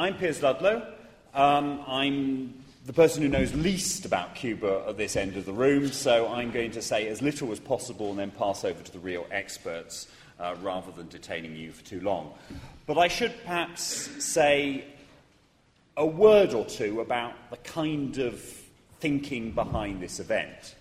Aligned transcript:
I'm 0.00 0.16
Piers 0.16 0.42
Ludlow. 0.42 0.94
Um, 1.34 1.84
I'm 1.86 2.54
the 2.86 2.92
person 2.94 3.20
who 3.20 3.28
knows 3.28 3.52
least 3.52 4.06
about 4.06 4.34
Cuba 4.34 4.86
at 4.88 4.96
this 4.96 5.14
end 5.14 5.36
of 5.36 5.44
the 5.44 5.52
room, 5.52 5.88
so 5.88 6.26
I'm 6.26 6.52
going 6.52 6.70
to 6.70 6.80
say 6.80 7.08
as 7.08 7.20
little 7.20 7.52
as 7.52 7.60
possible 7.60 8.08
and 8.08 8.18
then 8.18 8.30
pass 8.30 8.64
over 8.64 8.82
to 8.82 8.92
the 8.92 8.98
real 8.98 9.26
experts 9.30 10.08
uh, 10.38 10.54
rather 10.62 10.90
than 10.90 11.08
detaining 11.08 11.54
you 11.54 11.70
for 11.70 11.84
too 11.84 12.00
long. 12.00 12.32
But 12.86 12.96
I 12.96 13.08
should 13.08 13.34
perhaps 13.44 13.82
say 14.24 14.86
a 15.98 16.06
word 16.06 16.54
or 16.54 16.64
two 16.64 17.02
about 17.02 17.34
the 17.50 17.58
kind 17.58 18.16
of 18.16 18.40
thinking 19.00 19.50
behind 19.50 20.00
this 20.00 20.18
event. 20.18 20.76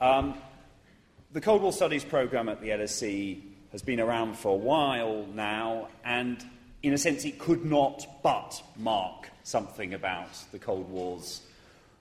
Um, 0.00 0.34
the 1.32 1.40
Cold 1.40 1.60
War 1.60 1.72
Studies 1.72 2.04
program 2.04 2.48
at 2.48 2.60
the 2.60 2.68
LSE 2.68 3.42
has 3.72 3.82
been 3.82 3.98
around 3.98 4.38
for 4.38 4.52
a 4.52 4.56
while 4.56 5.26
now, 5.34 5.88
and 6.04 6.38
in 6.82 6.92
a 6.92 6.98
sense, 6.98 7.24
it 7.24 7.38
could 7.38 7.64
not 7.64 8.06
but 8.22 8.62
mark 8.76 9.28
something 9.44 9.94
about 9.94 10.30
the 10.50 10.58
Cold 10.58 10.88
War's 10.90 11.42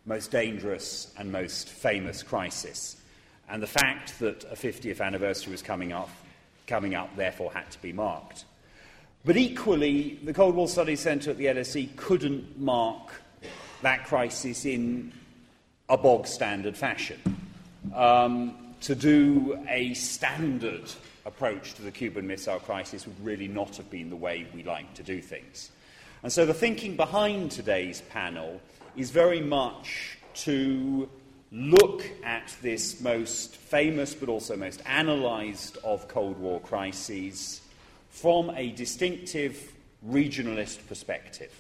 most 0.05 0.31
dangerous 0.31 1.13
and 1.17 1.31
most 1.31 1.69
famous 1.69 2.23
crisis. 2.23 2.97
And 3.49 3.61
the 3.61 3.67
fact 3.67 4.19
that 4.19 4.43
a 4.45 4.55
50th 4.55 5.01
anniversary 5.01 5.51
was 5.51 5.61
coming 5.61 5.91
up, 5.91 6.09
coming 6.67 6.95
up 6.95 7.15
therefore 7.15 7.51
had 7.51 7.69
to 7.71 7.81
be 7.81 7.93
marked. 7.93 8.45
But 9.23 9.37
equally, 9.37 10.19
the 10.23 10.33
Cold 10.33 10.55
War 10.55 10.67
Studies 10.67 11.01
Centre 11.01 11.31
at 11.31 11.37
the 11.37 11.45
LSE 11.45 11.95
couldn't 11.95 12.59
mark 12.59 13.11
that 13.83 14.05
crisis 14.05 14.65
in 14.65 15.13
a 15.89 15.97
bog 15.97 16.25
standard 16.25 16.75
fashion. 16.75 17.19
Um, 17.93 18.57
to 18.81 18.95
do 18.95 19.59
a 19.69 19.93
standard 19.93 20.91
approach 21.25 21.73
to 21.75 21.81
the 21.81 21.91
Cuban 21.91 22.27
Missile 22.27 22.59
Crisis 22.59 23.05
would 23.05 23.23
really 23.23 23.47
not 23.47 23.77
have 23.77 23.89
been 23.89 24.09
the 24.09 24.15
way 24.15 24.47
we 24.53 24.63
like 24.63 24.93
to 24.95 25.03
do 25.03 25.21
things. 25.21 25.71
And 26.23 26.31
so 26.31 26.45
the 26.45 26.53
thinking 26.53 26.95
behind 26.95 27.51
today's 27.51 28.01
panel 28.01 28.61
is 28.95 29.11
very 29.11 29.41
much 29.41 30.17
to 30.33 31.09
look 31.51 32.03
at 32.23 32.55
this 32.61 33.01
most 33.01 33.55
famous 33.55 34.13
but 34.13 34.29
also 34.29 34.55
most 34.55 34.81
analysed 34.85 35.77
of 35.83 36.07
Cold 36.07 36.37
War 36.39 36.59
crises 36.61 37.61
from 38.09 38.51
a 38.51 38.71
distinctive 38.71 39.73
regionalist 40.07 40.87
perspective. 40.87 41.51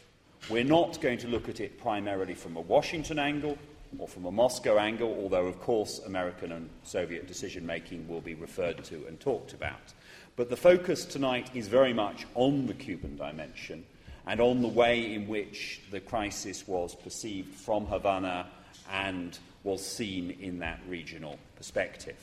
We're 0.49 0.63
not 0.63 1.01
going 1.01 1.19
to 1.19 1.27
look 1.27 1.49
at 1.49 1.59
it 1.59 1.79
primarily 1.79 2.33
from 2.33 2.55
a 2.55 2.61
Washington 2.61 3.19
angle 3.19 3.57
or 3.97 4.07
from 4.07 4.25
a 4.25 4.31
Moscow 4.31 4.77
angle, 4.77 5.17
although, 5.21 5.47
of 5.47 5.59
course, 5.59 5.99
American 6.05 6.51
and 6.51 6.69
Soviet 6.83 7.27
decision 7.27 7.65
making 7.65 8.07
will 8.07 8.21
be 8.21 8.35
referred 8.35 8.83
to 8.85 9.05
and 9.07 9.19
talked 9.19 9.53
about. 9.53 9.93
But 10.35 10.49
the 10.49 10.57
focus 10.57 11.05
tonight 11.05 11.49
is 11.53 11.67
very 11.67 11.93
much 11.93 12.25
on 12.35 12.67
the 12.67 12.73
Cuban 12.73 13.17
dimension 13.17 13.85
and 14.25 14.39
on 14.39 14.61
the 14.61 14.67
way 14.67 15.13
in 15.13 15.27
which 15.27 15.81
the 15.91 15.99
crisis 15.99 16.67
was 16.67 16.95
perceived 16.95 17.53
from 17.53 17.85
Havana 17.85 18.47
and 18.91 19.37
was 19.63 19.85
seen 19.85 20.31
in 20.39 20.59
that 20.59 20.79
regional 20.87 21.37
perspective. 21.55 22.17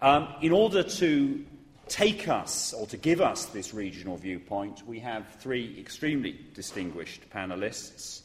Um, 0.00 0.28
in 0.42 0.52
order 0.52 0.82
to 0.82 1.44
take 1.88 2.28
us 2.28 2.72
or 2.72 2.86
to 2.86 2.96
give 2.96 3.20
us 3.20 3.46
this 3.46 3.74
regional 3.74 4.16
viewpoint, 4.16 4.86
we 4.86 5.00
have 5.00 5.26
three 5.40 5.76
extremely 5.78 6.38
distinguished 6.54 7.28
panelists. 7.30 8.22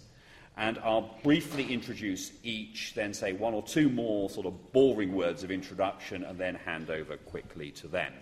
And 0.60 0.78
I'll 0.84 1.16
briefly 1.24 1.72
introduce 1.72 2.34
each, 2.44 2.94
then 2.94 3.14
say 3.14 3.32
one 3.32 3.54
or 3.54 3.64
two 3.64 3.88
more 3.88 4.30
sort 4.30 4.46
of 4.46 4.74
boring 4.74 5.16
words 5.16 5.42
of 5.42 5.52
introduction, 5.52 6.26
and 6.26 6.38
then 6.38 6.54
hand 6.54 6.90
over 6.90 7.16
quickly 7.16 7.72
to 7.72 7.88
them. 7.88 8.14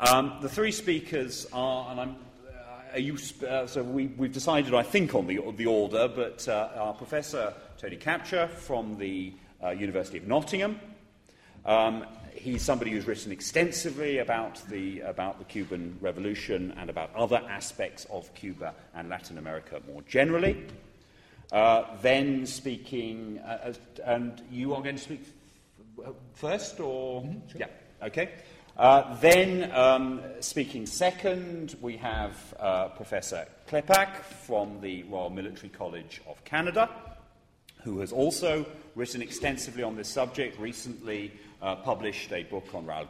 Um, 0.00 0.38
the 0.42 0.48
three 0.48 0.72
speakers 0.72 1.46
are, 1.52 1.90
and 1.92 2.00
I'm 2.00 2.16
uh, 2.92 2.98
you, 2.98 3.16
uh, 3.48 3.66
so 3.66 3.82
we, 3.82 4.08
have 4.18 4.32
decided, 4.32 4.74
I 4.74 4.82
think, 4.82 5.14
on 5.14 5.28
the, 5.28 5.40
the 5.56 5.66
order, 5.66 6.08
but 6.08 6.48
uh, 6.48 6.70
our 6.74 6.94
Professor 6.94 7.54
Tony 7.78 7.96
Kapcia 7.96 8.48
from 8.48 8.98
the 8.98 9.32
uh, 9.62 9.70
University 9.70 10.18
of 10.18 10.26
Nottingham. 10.26 10.80
Um, 11.64 12.06
he's 12.32 12.62
somebody 12.62 12.90
who's 12.90 13.06
written 13.06 13.30
extensively 13.30 14.18
about 14.18 14.62
the, 14.68 15.00
about 15.00 15.38
the 15.38 15.44
Cuban 15.44 15.96
Revolution 16.00 16.74
and 16.76 16.90
about 16.90 17.14
other 17.14 17.40
aspects 17.48 18.04
of 18.10 18.32
Cuba 18.34 18.74
and 18.94 19.08
Latin 19.08 19.38
America 19.38 19.80
more 19.86 20.02
generally. 20.02 20.64
Uh, 21.52 21.84
then 22.02 22.44
speaking, 22.44 23.38
uh, 23.38 23.72
and 24.04 24.42
you 24.50 24.74
are 24.74 24.82
going 24.82 24.96
to 24.96 25.02
speak 25.02 25.22
f- 26.04 26.12
first, 26.34 26.80
or? 26.80 27.22
Mm-hmm, 27.22 27.48
sure. 27.48 27.60
Yeah, 27.60 28.06
okay. 28.06 28.30
Uh, 28.76 29.14
then, 29.20 29.70
um, 29.72 30.20
speaking 30.40 30.84
second, 30.86 31.76
we 31.80 31.96
have 31.96 32.54
uh, 32.58 32.88
Professor 32.88 33.46
Klepak 33.68 34.16
from 34.16 34.80
the 34.80 35.02
Royal 35.04 35.30
Military 35.30 35.70
College 35.70 36.20
of 36.28 36.44
Canada, 36.44 36.90
who 37.84 38.00
has 38.00 38.12
also 38.12 38.66
written 38.96 39.22
extensively 39.22 39.82
on 39.82 39.96
this 39.96 40.08
subject, 40.08 40.58
recently 40.58 41.32
uh, 41.62 41.76
published 41.76 42.32
a 42.32 42.42
book 42.42 42.66
on 42.74 42.84
Raul 42.84 43.08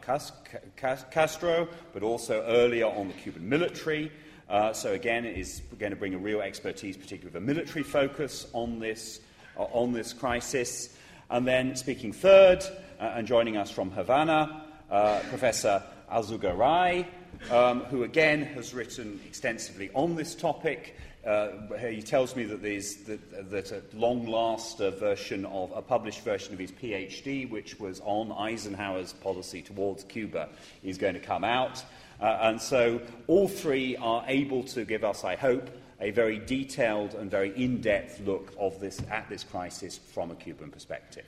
Castro, 1.10 1.68
but 1.92 2.02
also 2.02 2.42
earlier 2.42 2.86
on 2.86 3.08
the 3.08 3.14
Cuban 3.14 3.48
military. 3.48 4.12
Uh, 4.48 4.72
so, 4.72 4.92
again, 4.92 5.24
it 5.24 5.36
is 5.36 5.62
going 5.78 5.90
to 5.90 5.96
bring 5.96 6.14
a 6.14 6.18
real 6.18 6.40
expertise, 6.40 6.96
particularly 6.96 7.26
with 7.26 7.42
a 7.42 7.46
military 7.46 7.82
focus 7.82 8.46
on 8.52 8.78
this, 8.78 9.20
uh, 9.58 9.64
on 9.64 9.92
this 9.92 10.12
crisis. 10.12 10.96
And 11.30 11.46
then, 11.46 11.74
speaking 11.74 12.12
third, 12.12 12.64
and 12.98 13.26
joining 13.26 13.56
us 13.56 13.70
from 13.70 13.90
Havana, 13.90 14.64
uh, 14.90 15.20
Professor 15.28 15.82
Alzugaray, 16.10 17.06
um, 17.50 17.80
who 17.84 18.04
again 18.04 18.42
has 18.42 18.72
written 18.72 19.20
extensively 19.26 19.90
on 19.94 20.14
this 20.14 20.34
topic. 20.34 20.96
Uh, 21.26 21.48
he 21.90 22.00
tells 22.00 22.36
me 22.36 22.44
that, 22.44 22.62
that, 22.62 23.50
that 23.50 23.72
at 23.72 23.94
long 23.94 24.26
last 24.26 24.78
a 24.78 24.92
version 24.92 25.44
of 25.46 25.72
a 25.74 25.82
published 25.82 26.20
version 26.20 26.52
of 26.54 26.58
his 26.60 26.70
PhD, 26.70 27.50
which 27.50 27.80
was 27.80 28.00
on 28.04 28.30
Eisenhower's 28.30 29.12
policy 29.12 29.60
towards 29.60 30.04
Cuba, 30.04 30.48
is 30.84 30.98
going 30.98 31.14
to 31.14 31.20
come 31.20 31.42
out. 31.42 31.84
Uh, 32.20 32.38
and 32.42 32.60
so 32.60 33.00
all 33.26 33.48
three 33.48 33.96
are 33.96 34.24
able 34.26 34.62
to 34.64 34.84
give 34.84 35.04
us, 35.04 35.24
I 35.24 35.36
hope, 35.36 35.70
a 36.00 36.10
very 36.10 36.38
detailed 36.38 37.14
and 37.14 37.30
very 37.30 37.52
in-depth 37.56 38.20
look 38.20 38.52
of 38.58 38.78
this, 38.80 39.00
at 39.10 39.28
this 39.28 39.44
crisis 39.44 39.98
from 39.98 40.30
a 40.30 40.34
Cuban 40.34 40.70
perspective. 40.70 41.24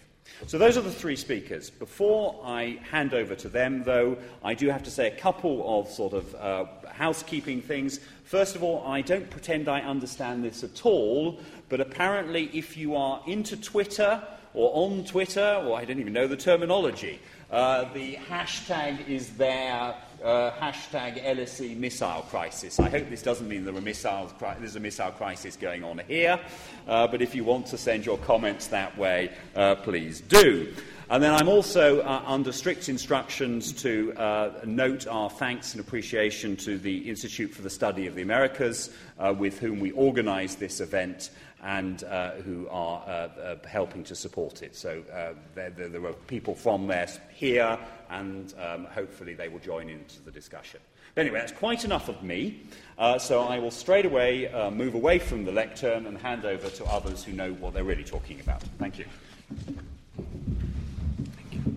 So 0.46 0.58
those 0.58 0.76
are 0.76 0.82
the 0.82 0.92
three 0.92 1.16
speakers. 1.16 1.70
Before 1.70 2.38
I 2.44 2.78
hand 2.90 3.14
over 3.14 3.34
to 3.36 3.48
them, 3.48 3.82
though, 3.82 4.18
I 4.44 4.54
do 4.54 4.68
have 4.68 4.82
to 4.84 4.90
say 4.90 5.08
a 5.08 5.16
couple 5.16 5.80
of 5.80 5.88
sort 5.88 6.12
of 6.12 6.34
uh, 6.34 6.66
housekeeping 6.90 7.62
things. 7.62 8.00
First 8.24 8.54
of 8.54 8.62
all, 8.62 8.86
I 8.86 9.00
don't 9.00 9.28
pretend 9.30 9.68
I 9.68 9.80
understand 9.80 10.44
this 10.44 10.62
at 10.62 10.84
all, 10.84 11.40
but 11.68 11.80
apparently, 11.80 12.50
if 12.52 12.76
you 12.76 12.94
are 12.94 13.22
into 13.26 13.56
Twitter 13.56 14.22
or 14.54 14.70
on 14.74 15.04
Twitter, 15.04 15.62
or 15.66 15.78
I 15.78 15.84
don't 15.84 15.98
even 15.98 16.12
know 16.12 16.26
the 16.26 16.36
terminology, 16.36 17.20
uh, 17.50 17.92
the 17.92 18.16
hashtag 18.16 19.08
is 19.08 19.30
there 19.30 19.94
uh, 20.22 20.50
hashtag 20.52 21.24
LSE 21.24 21.76
missile 21.76 22.26
crisis. 22.30 22.78
I 22.80 22.88
hope 22.88 23.08
this 23.08 23.22
doesn't 23.22 23.48
mean 23.48 23.64
there 23.64 23.76
are 23.76 23.80
missiles 23.80 24.32
there's 24.58 24.76
a 24.76 24.80
missile 24.80 25.12
crisis 25.12 25.56
going 25.56 25.84
on 25.84 26.00
here, 26.08 26.40
uh, 26.86 27.06
but 27.06 27.22
if 27.22 27.34
you 27.34 27.44
want 27.44 27.66
to 27.66 27.78
send 27.78 28.06
your 28.06 28.18
comments 28.18 28.68
that 28.68 28.96
way, 28.98 29.30
uh, 29.54 29.76
please 29.76 30.20
do. 30.20 30.74
And 31.10 31.22
then 31.22 31.32
I'm 31.32 31.48
also 31.48 32.00
uh, 32.00 32.22
under 32.26 32.52
strict 32.52 32.90
instructions 32.90 33.72
to 33.82 34.12
uh, 34.14 34.60
note 34.66 35.06
our 35.06 35.30
thanks 35.30 35.72
and 35.72 35.80
appreciation 35.80 36.54
to 36.58 36.76
the 36.76 37.08
Institute 37.08 37.50
for 37.50 37.62
the 37.62 37.70
Study 37.70 38.06
of 38.06 38.14
the 38.14 38.20
Americas, 38.20 38.90
uh, 39.18 39.34
with 39.36 39.58
whom 39.58 39.80
we 39.80 39.90
organise 39.92 40.56
this 40.56 40.80
event 40.80 41.30
and 41.62 42.04
uh, 42.04 42.32
who 42.32 42.68
are 42.68 43.02
uh, 43.06 43.10
uh, 43.10 43.56
helping 43.66 44.04
to 44.04 44.14
support 44.14 44.62
it. 44.62 44.76
So 44.76 45.02
there, 45.54 45.70
there, 45.70 45.88
there, 45.88 46.06
are 46.06 46.12
people 46.12 46.54
from 46.54 46.86
there 46.86 47.08
here, 47.34 47.78
and 48.10 48.54
um, 48.58 48.84
hopefully 48.86 49.34
they 49.34 49.48
will 49.48 49.58
join 49.58 49.88
into 49.88 50.20
the 50.22 50.30
discussion. 50.30 50.80
But 51.14 51.22
anyway, 51.22 51.40
that's 51.40 51.52
quite 51.52 51.84
enough 51.84 52.08
of 52.08 52.22
me. 52.22 52.62
Uh, 52.96 53.18
so 53.18 53.42
I 53.42 53.58
will 53.58 53.70
straight 53.70 54.06
away 54.06 54.48
uh, 54.48 54.70
move 54.70 54.94
away 54.94 55.18
from 55.18 55.44
the 55.44 55.52
lectern 55.52 56.06
and 56.06 56.16
hand 56.18 56.44
over 56.44 56.68
to 56.68 56.84
others 56.84 57.24
who 57.24 57.32
know 57.32 57.52
what 57.54 57.74
they're 57.74 57.84
really 57.84 58.04
talking 58.04 58.40
about. 58.40 58.62
Thank 58.78 58.98
you. 58.98 59.04
Thank 61.36 61.52
you. 61.52 61.76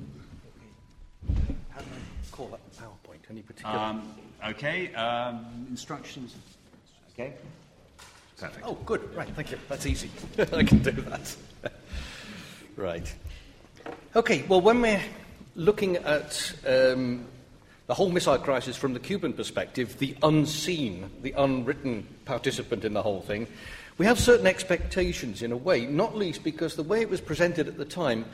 How 1.70 1.80
do 1.80 1.86
I 1.88 2.32
call 2.32 2.48
that 2.48 2.60
PowerPoint? 2.78 3.30
Any 3.30 3.42
particular? 3.42 3.76
Um, 3.76 4.14
okay. 4.48 4.94
Um, 4.94 5.68
instructions. 5.70 6.36
Okay. 7.14 7.34
Perfect. 8.38 8.66
Oh, 8.66 8.78
good. 8.86 9.16
Right. 9.16 9.30
Thank 9.30 9.52
you. 9.52 9.60
That's 9.70 9.86
easy. 9.86 10.10
I 10.40 10.64
can 10.64 10.80
do 10.80 10.92
that. 10.92 11.36
right. 12.76 13.14
Okay. 14.16 14.44
Well, 14.48 14.62
when 14.62 14.82
we're 14.82 15.02
looking 15.62 15.98
at 15.98 16.54
um, 16.68 17.26
the 17.86 17.94
whole 17.94 18.10
missile 18.10 18.40
crisis 18.40 18.76
from 18.76 18.94
the 18.94 19.00
Cuban 19.00 19.34
perspective, 19.34 20.00
the 20.00 20.16
unseen, 20.24 21.10
the 21.22 21.34
unwritten 21.38 22.08
participant 22.26 22.84
in 22.84 22.94
the 22.94 23.02
whole 23.02 23.22
thing, 23.22 23.48
we 23.98 24.06
have 24.08 24.20
certain 24.20 24.48
expectations 24.48 25.44
in 25.44 25.52
a 25.52 25.58
way, 25.58 25.86
not 25.86 26.18
least 26.18 26.44
because 26.44 26.76
the 26.76 26.84
way 26.84 27.02
it 27.02 27.10
was 27.10 27.22
presented 27.22 27.68
at 27.68 27.78
the 27.78 27.86
time 27.86 28.26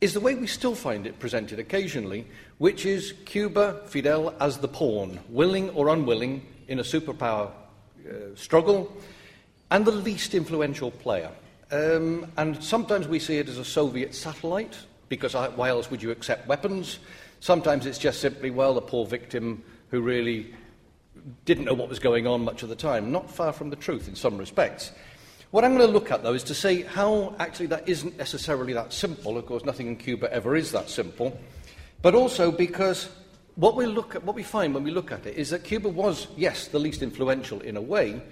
is 0.00 0.14
the 0.14 0.20
way 0.20 0.34
we 0.34 0.46
still 0.46 0.74
find 0.74 1.06
it 1.06 1.18
presented 1.18 1.58
occasionally, 1.58 2.26
which 2.58 2.86
is 2.86 3.12
Cuba, 3.24 3.80
Fidel 3.86 4.34
as 4.40 4.58
the 4.58 4.68
pawn, 4.68 5.18
willing 5.28 5.70
or 5.70 5.88
unwilling 5.88 6.46
in 6.68 6.78
a 6.78 6.82
superpower 6.82 7.50
uh, 8.08 8.12
struggle, 8.36 8.92
and 9.70 9.84
the 9.84 9.92
least 9.92 10.34
influential 10.34 10.90
player. 10.90 11.30
Um, 11.72 12.30
and 12.36 12.62
sometimes 12.62 13.08
we 13.08 13.18
see 13.18 13.38
it 13.38 13.48
as 13.48 13.58
a 13.58 13.64
Soviet 13.64 14.14
satellite, 14.14 14.76
because 15.12 15.34
why 15.34 15.68
else 15.68 15.90
would 15.90 16.02
you 16.02 16.10
accept 16.10 16.48
weapons? 16.48 16.98
Sometimes 17.40 17.84
it's 17.84 17.98
just 17.98 18.18
simply, 18.22 18.50
well, 18.50 18.72
the 18.72 18.80
poor 18.80 19.04
victim 19.04 19.62
who 19.90 20.00
really 20.00 20.54
didn't 21.44 21.66
know 21.66 21.74
what 21.74 21.90
was 21.90 21.98
going 21.98 22.26
on 22.26 22.42
much 22.42 22.62
of 22.62 22.70
the 22.70 22.74
time. 22.74 23.12
Not 23.12 23.30
far 23.30 23.52
from 23.52 23.68
the 23.68 23.76
truth 23.76 24.08
in 24.08 24.14
some 24.14 24.38
respects. 24.38 24.90
What 25.50 25.66
I'm 25.66 25.76
going 25.76 25.86
to 25.86 25.92
look 25.92 26.10
at, 26.10 26.22
though, 26.22 26.32
is 26.32 26.44
to 26.44 26.54
say 26.54 26.80
how 26.80 27.36
actually 27.38 27.66
that 27.66 27.86
isn't 27.86 28.16
necessarily 28.16 28.72
that 28.72 28.94
simple. 28.94 29.36
Of 29.36 29.44
course, 29.44 29.66
nothing 29.66 29.86
in 29.86 29.96
Cuba 29.96 30.32
ever 30.32 30.56
is 30.56 30.72
that 30.72 30.88
simple. 30.88 31.38
But 32.00 32.14
also 32.14 32.50
because 32.50 33.10
what 33.56 33.76
we, 33.76 33.84
look 33.84 34.14
at, 34.14 34.24
what 34.24 34.34
we 34.34 34.42
find 34.42 34.72
when 34.72 34.82
we 34.82 34.92
look 34.92 35.12
at 35.12 35.26
it 35.26 35.36
is 35.36 35.50
that 35.50 35.62
Cuba 35.62 35.90
was, 35.90 36.26
yes, 36.38 36.68
the 36.68 36.78
least 36.78 37.02
influential 37.02 37.60
in 37.60 37.76
a 37.76 37.82
way, 37.82 38.22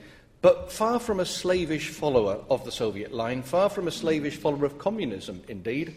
but 0.41 0.73
far 0.73 0.99
from 0.99 1.21
a 1.21 1.27
slavish 1.27 1.91
follower 1.91 2.43
of 2.49 2.65
the 2.65 2.73
Soviet 2.73 3.13
line, 3.13 3.43
far 3.43 3.69
from 3.69 3.87
a 3.87 3.91
slavish 3.91 4.37
follower 4.37 4.65
of 4.65 4.79
communism, 4.79 5.43
indeed. 5.47 5.95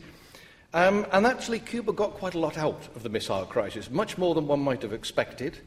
Um, 0.73 1.05
and 1.11 1.27
actually, 1.27 1.59
Cuba 1.59 1.93
got 1.93 2.13
quite 2.13 2.33
a 2.33 2.39
lot 2.39 2.57
out 2.57 2.87
of 2.95 3.03
the 3.03 3.09
missile 3.09 3.45
crisis, 3.45 3.91
much 3.91 4.17
more 4.17 4.33
than 4.33 4.47
one 4.47 4.59
might 4.59 4.81
have 4.81 4.93
expected, 4.93 5.59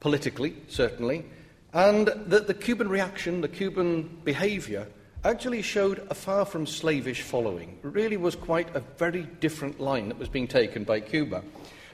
politically, 0.00 0.56
certainly. 0.68 1.26
And 1.74 2.06
that 2.06 2.46
the 2.46 2.54
Cuban 2.54 2.88
reaction, 2.88 3.42
the 3.42 3.48
Cuban 3.48 4.20
behaviour, 4.24 4.86
actually 5.24 5.60
showed 5.60 6.06
a 6.08 6.14
far 6.14 6.46
from 6.46 6.66
slavish 6.66 7.20
following. 7.20 7.78
It 7.84 7.88
really 7.88 8.16
was 8.16 8.34
quite 8.34 8.74
a 8.74 8.80
very 8.96 9.24
different 9.40 9.78
line 9.78 10.08
that 10.08 10.18
was 10.18 10.28
being 10.28 10.48
taken 10.48 10.84
by 10.84 11.00
Cuba. 11.00 11.42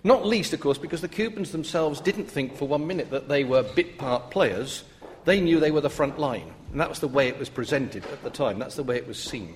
Not 0.04 0.26
least, 0.26 0.52
of 0.52 0.60
course, 0.60 0.78
because 0.78 1.00
the 1.00 1.08
Cubans 1.08 1.50
themselves 1.50 2.00
didn't 2.00 2.26
think 2.26 2.56
for 2.56 2.68
one 2.68 2.86
minute 2.86 3.10
that 3.10 3.28
they 3.28 3.42
were 3.42 3.62
bit 3.62 3.98
part 3.98 4.30
players. 4.30 4.84
They 5.24 5.40
knew 5.40 5.58
they 5.58 5.70
were 5.70 5.80
the 5.80 5.90
front 5.90 6.18
line. 6.18 6.52
And 6.70 6.80
that 6.80 6.88
was 6.88 7.00
the 7.00 7.08
way 7.08 7.28
it 7.28 7.38
was 7.38 7.48
presented 7.48 8.04
at 8.06 8.22
the 8.22 8.30
time. 8.30 8.58
That's 8.58 8.76
the 8.76 8.82
way 8.82 8.96
it 8.96 9.06
was 9.06 9.18
seen. 9.18 9.54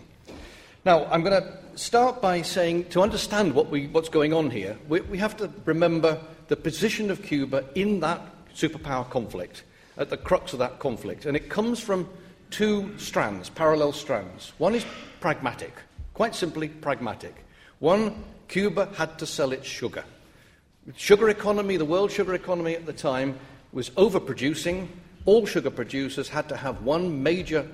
Now, 0.84 1.04
I'm 1.06 1.22
going 1.22 1.42
to 1.42 1.58
start 1.78 2.20
by 2.20 2.42
saying 2.42 2.86
to 2.90 3.02
understand 3.02 3.54
what 3.54 3.70
we, 3.70 3.86
what's 3.88 4.08
going 4.08 4.32
on 4.32 4.50
here, 4.50 4.76
we, 4.88 5.00
we 5.02 5.18
have 5.18 5.36
to 5.36 5.50
remember 5.64 6.20
the 6.48 6.56
position 6.56 7.10
of 7.10 7.22
Cuba 7.22 7.64
in 7.74 8.00
that 8.00 8.20
superpower 8.54 9.08
conflict, 9.08 9.62
at 9.96 10.10
the 10.10 10.16
crux 10.16 10.52
of 10.52 10.58
that 10.58 10.78
conflict. 10.78 11.26
And 11.26 11.36
it 11.36 11.48
comes 11.48 11.80
from 11.80 12.08
two 12.50 12.96
strands, 12.98 13.50
parallel 13.50 13.92
strands. 13.92 14.52
One 14.58 14.74
is 14.74 14.86
pragmatic, 15.20 15.72
quite 16.14 16.34
simply 16.34 16.68
pragmatic. 16.68 17.34
One, 17.78 18.24
Cuba 18.48 18.88
had 18.94 19.18
to 19.18 19.26
sell 19.26 19.52
its 19.52 19.66
sugar. 19.66 20.04
Sugar 20.96 21.28
economy, 21.28 21.76
the 21.76 21.84
world 21.84 22.12
sugar 22.12 22.34
economy 22.34 22.76
at 22.76 22.86
the 22.86 22.92
time, 22.92 23.38
was 23.72 23.90
overproducing. 23.90 24.88
All 25.24 25.44
sugar 25.44 25.70
producers 25.70 26.28
had 26.28 26.48
to 26.48 26.56
have 26.56 26.82
one 26.82 27.22
major 27.22 27.66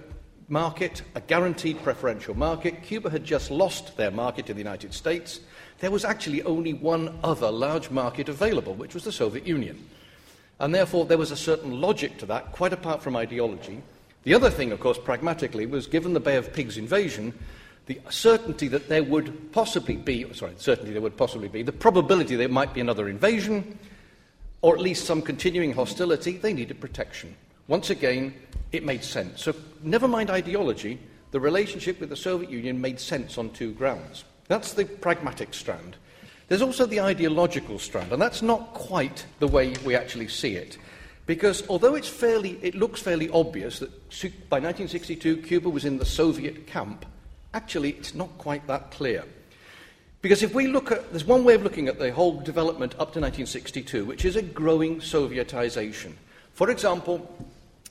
market, 0.48 1.02
a 1.14 1.20
guaranteed 1.20 1.82
preferential 1.82 2.36
market. 2.36 2.82
Cuba 2.82 3.10
had 3.10 3.24
just 3.24 3.50
lost 3.50 3.96
their 3.96 4.10
market 4.10 4.50
in 4.50 4.56
the 4.56 4.62
United 4.62 4.94
States. 4.94 5.40
There 5.80 5.90
was 5.90 6.04
actually 6.04 6.42
only 6.42 6.74
one 6.74 7.18
other 7.24 7.50
large 7.50 7.90
market 7.90 8.28
available, 8.28 8.74
which 8.74 8.94
was 8.94 9.04
the 9.04 9.12
Soviet 9.12 9.46
Union. 9.46 9.84
And 10.60 10.74
therefore, 10.74 11.06
there 11.06 11.18
was 11.18 11.30
a 11.30 11.36
certain 11.36 11.80
logic 11.80 12.18
to 12.18 12.26
that, 12.26 12.52
quite 12.52 12.72
apart 12.72 13.02
from 13.02 13.16
ideology. 13.16 13.82
The 14.24 14.34
other 14.34 14.50
thing, 14.50 14.70
of 14.70 14.78
course, 14.78 14.98
pragmatically, 14.98 15.66
was 15.66 15.86
given 15.86 16.12
the 16.12 16.20
Bay 16.20 16.36
of 16.36 16.52
Pigs 16.52 16.78
invasion, 16.78 17.34
the 17.86 18.00
certainty 18.10 18.68
that 18.68 18.88
there 18.88 19.02
would 19.02 19.50
possibly 19.52 19.96
be, 19.96 20.32
sorry, 20.34 20.52
certainty 20.56 20.92
there 20.92 21.02
would 21.02 21.16
possibly 21.16 21.48
be, 21.48 21.62
the 21.62 21.72
probability 21.72 22.36
there 22.36 22.48
might 22.48 22.72
be 22.72 22.80
another 22.80 23.08
invasion, 23.08 23.76
or 24.60 24.74
at 24.74 24.80
least 24.80 25.04
some 25.04 25.20
continuing 25.20 25.72
hostility, 25.72 26.36
they 26.36 26.52
needed 26.52 26.80
protection. 26.80 27.34
Once 27.66 27.90
again, 27.90 28.32
it 28.72 28.84
made 28.84 29.04
sense. 29.04 29.42
So, 29.42 29.54
never 29.82 30.08
mind 30.08 30.30
ideology, 30.30 30.98
the 31.30 31.40
relationship 31.40 32.00
with 32.00 32.08
the 32.08 32.16
Soviet 32.16 32.50
Union 32.50 32.80
made 32.80 32.98
sense 33.00 33.38
on 33.38 33.50
two 33.50 33.72
grounds. 33.72 34.24
That's 34.48 34.74
the 34.74 34.84
pragmatic 34.84 35.54
strand. 35.54 35.96
There's 36.48 36.62
also 36.62 36.84
the 36.84 37.00
ideological 37.00 37.78
strand, 37.78 38.12
and 38.12 38.20
that's 38.20 38.42
not 38.42 38.74
quite 38.74 39.24
the 39.38 39.48
way 39.48 39.74
we 39.84 39.96
actually 39.96 40.28
see 40.28 40.56
it. 40.56 40.76
Because 41.24 41.66
although 41.68 41.98
fairly, 42.02 42.58
it 42.62 42.74
looks 42.74 43.00
fairly 43.00 43.30
obvious 43.30 43.78
that 43.78 43.90
by 44.50 44.58
1962 44.58 45.38
Cuba 45.38 45.70
was 45.70 45.84
in 45.84 45.98
the 45.98 46.04
Soviet 46.04 46.66
camp, 46.66 47.06
actually 47.54 47.90
it's 47.90 48.14
not 48.14 48.36
quite 48.38 48.66
that 48.66 48.90
clear. 48.90 49.24
Because 50.20 50.42
if 50.42 50.54
we 50.54 50.66
look 50.66 50.92
at, 50.92 51.10
there's 51.10 51.24
one 51.24 51.44
way 51.44 51.54
of 51.54 51.62
looking 51.62 51.88
at 51.88 51.98
the 51.98 52.12
whole 52.12 52.40
development 52.40 52.92
up 52.92 53.12
to 53.12 53.20
1962, 53.20 54.04
which 54.04 54.24
is 54.24 54.36
a 54.36 54.42
growing 54.42 55.00
Sovietization. 55.00 56.12
For 56.52 56.70
example, 56.70 57.34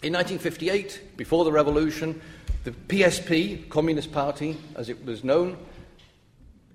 in 0.01 0.13
1958, 0.13 1.15
before 1.15 1.45
the 1.45 1.51
revolution, 1.51 2.19
the 2.63 2.71
PSP, 2.71 3.69
Communist 3.69 4.11
Party 4.11 4.57
as 4.75 4.89
it 4.89 5.05
was 5.05 5.23
known, 5.23 5.57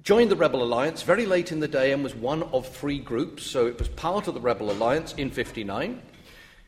joined 0.04 0.30
the 0.30 0.36
Rebel 0.36 0.62
Alliance 0.62 1.02
very 1.02 1.26
late 1.26 1.50
in 1.50 1.58
the 1.58 1.66
day 1.66 1.90
and 1.90 2.04
was 2.04 2.14
one 2.14 2.44
of 2.44 2.68
three 2.68 3.00
groups, 3.00 3.44
so 3.44 3.66
it 3.66 3.80
was 3.80 3.88
part 3.88 4.28
of 4.28 4.34
the 4.34 4.40
Rebel 4.40 4.70
Alliance 4.70 5.12
in 5.14 5.30
59. 5.30 6.00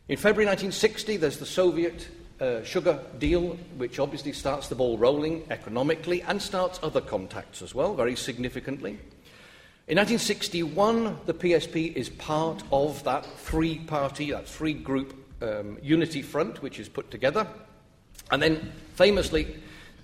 In 0.09 0.17
February 0.17 0.47
1960, 0.47 1.17
there's 1.19 1.39
the 1.39 1.47
Soviet 1.47 2.09
uh, 2.41 2.65
sugar 2.65 2.99
deal, 3.19 3.57
which 3.77 4.01
obviously 4.01 4.33
starts 4.33 4.67
the 4.67 4.75
ball 4.75 4.99
rolling 4.99 5.45
economically 5.51 6.23
and 6.23 6.43
starts 6.43 6.81
other 6.83 7.01
contacts 7.01 7.63
as 7.63 7.73
well, 7.73 7.95
very 7.95 8.17
significantly. 8.17 8.99
In 9.87 9.97
1961, 9.97 11.19
the 11.27 11.35
PSP 11.35 11.95
is 11.95 12.09
part 12.09 12.65
of 12.73 13.05
that 13.05 13.25
three 13.39 13.79
party, 13.79 14.33
that 14.33 14.49
three 14.49 14.75
group 14.75 15.28
um, 15.43 15.79
unity 15.83 16.23
front, 16.23 16.63
which 16.63 16.79
is 16.79 16.89
put 16.89 17.11
together. 17.11 17.47
And 18.31 18.43
then, 18.43 18.73
famously, 18.95 19.57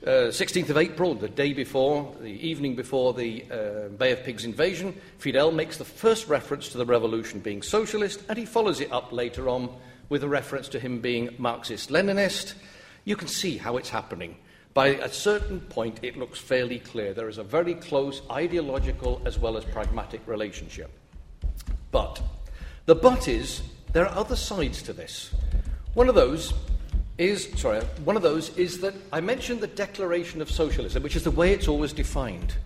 uh, 0.06 0.28
16th 0.31 0.70
of 0.70 0.76
April, 0.76 1.14
the 1.14 1.28
day 1.28 1.52
before, 1.52 2.14
the 2.20 2.46
evening 2.46 2.75
before 2.75 3.14
the 3.14 3.44
uh, 3.50 3.88
Bay 3.88 4.12
of 4.12 4.22
Pigs 4.22 4.44
invasion, 4.44 4.94
Fidel 5.19 5.50
makes 5.50 5.78
the 5.78 5.84
first 5.84 6.28
reference 6.28 6.69
to 6.70 6.78
the 6.78 6.84
revolution 6.86 7.40
being 7.40 7.62
socialist, 7.62 8.22
and 8.28 8.38
he 8.38 8.44
follows 8.44 8.81
it 8.81 8.92
up 8.92 9.12
later 9.12 9.48
on 9.48 9.75
with 10.08 10.22
a 10.22 10.28
reference 10.28 10.69
to 10.69 10.78
him 10.78 11.00
being 11.00 11.34
Marxist 11.38 11.88
Leninist. 11.88 12.54
You 13.04 13.16
can 13.16 13.28
see 13.28 13.56
how 13.56 13.76
it's 13.76 13.88
happening. 13.88 14.36
By 14.75 14.88
a 14.88 15.08
certain 15.08 15.60
point, 15.60 16.00
it 16.02 16.16
looks 16.16 16.38
fairly 16.38 16.81
clear. 16.81 17.14
There 17.14 17.28
is 17.28 17.38
a 17.38 17.44
very 17.44 17.75
close 17.75 18.22
ideological 18.31 19.22
as 19.25 19.38
well 19.38 19.56
as 19.56 19.64
pragmatic 19.64 20.20
relationship. 20.26 20.90
But 21.92 22.20
the 22.86 22.94
but 22.94 23.28
is 23.28 23.62
there 23.94 24.06
are 24.06 24.19
other 24.19 24.37
sides 24.37 24.82
to 24.82 24.93
this. 24.93 25.31
One 25.94 26.08
of 26.08 26.14
those 26.14 26.52
is 27.17 27.49
sorry, 27.56 27.81
one 28.05 28.17
of 28.17 28.23
those 28.23 28.50
is 28.58 28.81
that 28.81 28.93
I 29.12 29.20
mentioned 29.20 29.60
the 29.60 29.69
Declaration 29.69 30.43
of 30.43 30.51
Socialism, 30.51 31.03
which 31.03 31.15
is 31.15 31.22
the 31.22 31.31
way 31.31 31.53
it's 31.53 31.69
always 31.69 31.93
defined. 31.93 32.56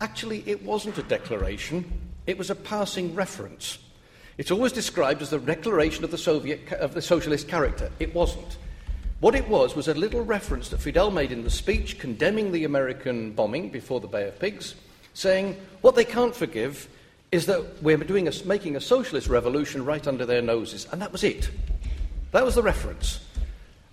Actually, 0.00 0.44
it 0.46 0.62
wasn't 0.62 0.96
a 0.96 1.02
declaration, 1.02 1.84
it 2.26 2.38
was 2.38 2.50
a 2.50 2.54
passing 2.54 3.14
reference. 3.16 3.78
It's 4.38 4.52
always 4.52 4.72
described 4.72 5.22
as 5.22 5.30
the 5.30 5.38
declaration 5.38 6.04
of 6.04 6.12
the, 6.12 6.18
Soviet, 6.18 6.72
of 6.74 6.94
the 6.94 7.02
socialist 7.02 7.48
character. 7.48 7.90
It 7.98 8.14
wasn't. 8.14 8.58
What 9.18 9.34
it 9.34 9.48
was 9.48 9.74
was 9.74 9.88
a 9.88 9.94
little 9.94 10.22
reference 10.22 10.68
that 10.68 10.80
Fidel 10.80 11.10
made 11.10 11.32
in 11.32 11.42
the 11.42 11.50
speech 11.50 11.98
condemning 11.98 12.52
the 12.52 12.64
American 12.64 13.32
bombing 13.32 13.70
before 13.70 13.98
the 13.98 14.06
Bay 14.06 14.28
of 14.28 14.38
Pigs, 14.38 14.76
saying 15.14 15.56
what 15.80 15.96
they 15.96 16.04
can't 16.04 16.36
forgive 16.36 16.88
is 17.32 17.46
that 17.46 17.82
we're 17.82 17.96
doing 17.96 18.28
a, 18.28 18.32
making 18.44 18.76
a 18.76 18.80
socialist 18.80 19.28
revolution 19.28 19.84
right 19.84 20.06
under 20.06 20.24
their 20.24 20.42
noses. 20.42 20.86
And 20.92 21.02
that 21.02 21.12
was 21.12 21.24
it. 21.24 21.50
That 22.32 22.44
was 22.44 22.54
the 22.54 22.62
reference. 22.62 23.20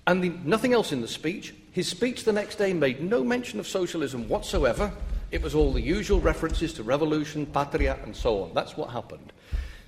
And 0.05 0.23
the, 0.23 0.29
nothing 0.43 0.73
else 0.73 0.91
in 0.91 1.01
the 1.01 1.07
speech. 1.07 1.53
His 1.71 1.87
speech 1.87 2.23
the 2.23 2.33
next 2.33 2.57
day 2.57 2.73
made 2.73 3.01
no 3.01 3.23
mention 3.23 3.59
of 3.59 3.67
socialism 3.67 4.27
whatsoever. 4.27 4.91
It 5.31 5.41
was 5.41 5.55
all 5.55 5.73
the 5.73 5.81
usual 5.81 6.19
references 6.19 6.73
to 6.73 6.83
revolution, 6.83 7.45
patria, 7.47 7.97
and 8.03 8.15
so 8.15 8.43
on. 8.43 8.53
That's 8.53 8.77
what 8.77 8.91
happened. 8.91 9.33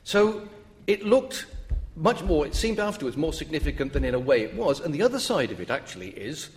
So 0.03 0.47
it 0.87 1.05
looked 1.05 1.45
much 1.95 2.23
more, 2.23 2.45
it 2.45 2.55
seemed 2.55 2.79
afterwards 2.79 3.15
more 3.15 3.33
significant 3.33 3.93
than 3.93 4.03
in 4.03 4.15
a 4.15 4.19
way 4.19 4.41
it 4.41 4.55
was. 4.55 4.79
And 4.79 4.93
the 4.93 5.01
other 5.01 5.19
side 5.19 5.51
of 5.51 5.61
it 5.61 5.69
actually 5.69 6.09
is 6.09 6.49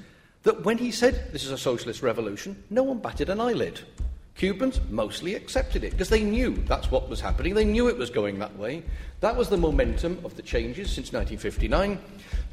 that 0.43 0.65
when 0.65 0.79
he 0.79 0.91
said 0.91 1.33
this 1.33 1.45
is 1.45 1.51
a 1.51 1.59
socialist 1.59 2.03
revolution, 2.03 2.63
no 2.71 2.83
one 2.83 2.99
batted 2.99 3.29
an 3.29 3.41
eyelid. 3.41 3.81
Cubans 4.39 4.81
mostly 4.89 5.35
accepted 5.35 5.83
it 5.83 5.91
because 5.91 6.11
they 6.11 6.23
knew 6.23 6.55
that's 6.69 6.93
what 6.93 7.09
was 7.09 7.21
happening. 7.21 7.55
They 7.55 7.65
knew 7.65 7.89
it 7.89 7.99
was 7.99 8.09
going 8.09 8.39
that 8.39 8.57
way. 8.57 8.85
That 9.19 9.37
was 9.37 9.49
the 9.49 9.57
momentum 9.57 10.21
of 10.25 10.37
the 10.37 10.43
changes 10.43 10.93
since 10.93 11.13
1959. 11.13 11.99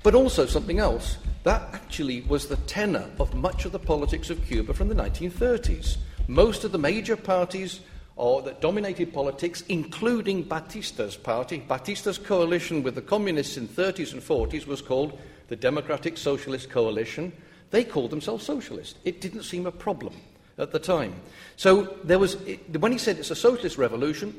But 0.02 0.16
also 0.16 0.48
something 0.48 0.80
else. 0.80 1.20
That 1.44 1.70
actually 1.74 2.22
was 2.22 2.48
the 2.48 2.56
tenor 2.66 3.08
of 3.20 3.36
much 3.36 3.66
of 3.66 3.72
the 3.72 3.78
politics 3.78 4.32
of 4.32 4.44
Cuba 4.48 4.74
from 4.74 4.88
the 4.88 4.96
1930s. 4.96 5.98
Most 6.28 6.64
of 6.64 6.72
the 6.72 6.80
major 6.80 7.16
parties 7.16 7.82
or 8.16 8.42
that 8.42 8.62
dominated 8.62 9.14
politics, 9.14 9.64
including 9.70 10.44
Batista's 10.44 11.16
party. 11.16 11.60
Batista's 11.60 12.18
coalition 12.18 12.82
with 12.82 12.96
the 12.96 13.02
communists 13.02 13.58
in 13.58 13.68
30s 13.68 14.14
and 14.14 14.24
40s 14.24 14.66
was 14.66 14.82
called 14.82 15.20
the 15.50 15.56
Democratic 15.56 16.18
Socialist 16.18 16.72
Coalition. 16.72 17.32
They 17.70 17.84
called 17.84 18.10
themselves 18.10 18.44
socialist. 18.44 18.98
It 19.06 19.22
didn't 19.22 19.44
seem 19.44 19.68
a 19.68 19.72
problem 19.72 20.16
at 20.58 20.72
the 20.72 20.80
time. 20.80 21.16
So 21.58 21.98
there 22.04 22.20
was, 22.20 22.38
when 22.80 22.92
he 22.92 22.98
said 22.98 23.18
it's 23.18 23.32
a 23.32 23.36
socialist 23.36 23.78
revolution, 23.78 24.34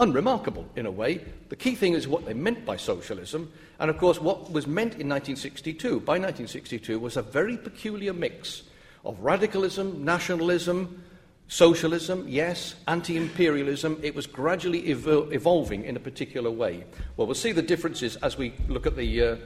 unremarkable 0.00 0.66
in 0.76 0.86
a 0.86 0.90
way. 0.90 1.20
The 1.50 1.56
key 1.56 1.74
thing 1.74 1.92
is 1.92 2.08
what 2.08 2.24
they 2.24 2.34
meant 2.34 2.64
by 2.64 2.76
socialism. 2.76 3.52
And 3.78 3.90
of 3.90 3.98
course, 3.98 4.20
what 4.20 4.50
was 4.50 4.66
meant 4.66 4.94
in 4.94 5.08
1962, 5.08 6.00
by 6.00 6.14
1962, 6.14 6.98
was 6.98 7.16
a 7.16 7.22
very 7.22 7.56
peculiar 7.56 8.12
mix 8.12 8.62
of 9.04 9.20
radicalism, 9.20 10.04
nationalism, 10.04 11.02
socialism, 11.48 12.24
yes, 12.28 12.74
anti 12.88 13.16
imperialism. 13.16 13.98
It 14.02 14.14
was 14.14 14.26
gradually 14.26 14.82
evo- 14.84 15.32
evolving 15.32 15.84
in 15.84 15.96
a 15.96 16.00
particular 16.00 16.50
way. 16.50 16.84
Well, 17.16 17.26
we'll 17.26 17.34
see 17.34 17.52
the 17.52 17.62
differences 17.62 18.16
as 18.16 18.38
we 18.38 18.54
look 18.68 18.86
at 18.86 18.96
the, 18.96 19.22
uh, 19.22 19.36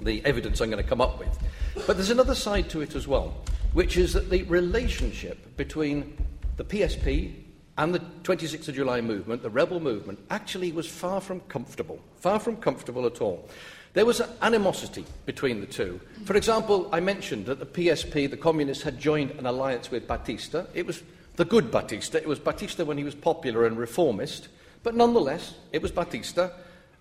the 0.00 0.24
evidence 0.24 0.60
I'm 0.60 0.70
going 0.70 0.82
to 0.82 0.88
come 0.88 1.00
up 1.00 1.18
with. 1.18 1.38
But 1.86 1.96
there's 1.96 2.10
another 2.10 2.34
side 2.34 2.68
to 2.70 2.80
it 2.80 2.96
as 2.96 3.06
well, 3.06 3.34
which 3.72 3.96
is 3.96 4.12
that 4.14 4.30
the 4.30 4.42
relationship 4.44 5.56
between 5.56 6.16
the 6.56 6.64
PSP 6.64 7.34
and 7.76 7.94
the 7.94 8.00
26th 8.24 8.68
of 8.68 8.74
July 8.74 9.00
movement, 9.00 9.42
the 9.42 9.50
rebel 9.50 9.78
movement, 9.78 10.18
actually 10.30 10.72
was 10.72 10.88
far 10.88 11.20
from 11.20 11.40
comfortable, 11.42 12.00
far 12.16 12.40
from 12.40 12.56
comfortable 12.56 13.06
at 13.06 13.20
all. 13.20 13.48
There 13.94 14.04
was 14.04 14.20
an 14.20 14.30
animosity 14.42 15.04
between 15.26 15.60
the 15.60 15.66
two. 15.66 16.00
For 16.24 16.36
example, 16.36 16.88
I 16.92 17.00
mentioned 17.00 17.46
that 17.46 17.58
the 17.58 17.66
PSP, 17.66 18.30
the 18.30 18.36
communists, 18.36 18.82
had 18.82 18.98
joined 18.98 19.30
an 19.32 19.46
alliance 19.46 19.90
with 19.90 20.06
Batista. 20.06 20.66
It 20.74 20.86
was 20.86 21.02
the 21.36 21.44
good 21.44 21.70
Batista. 21.70 22.18
It 22.18 22.28
was 22.28 22.38
Batista 22.38 22.84
when 22.84 22.98
he 22.98 23.04
was 23.04 23.14
popular 23.14 23.66
and 23.66 23.78
reformist, 23.78 24.48
but 24.82 24.94
nonetheless, 24.94 25.54
it 25.72 25.80
was 25.80 25.90
Batista, 25.90 26.50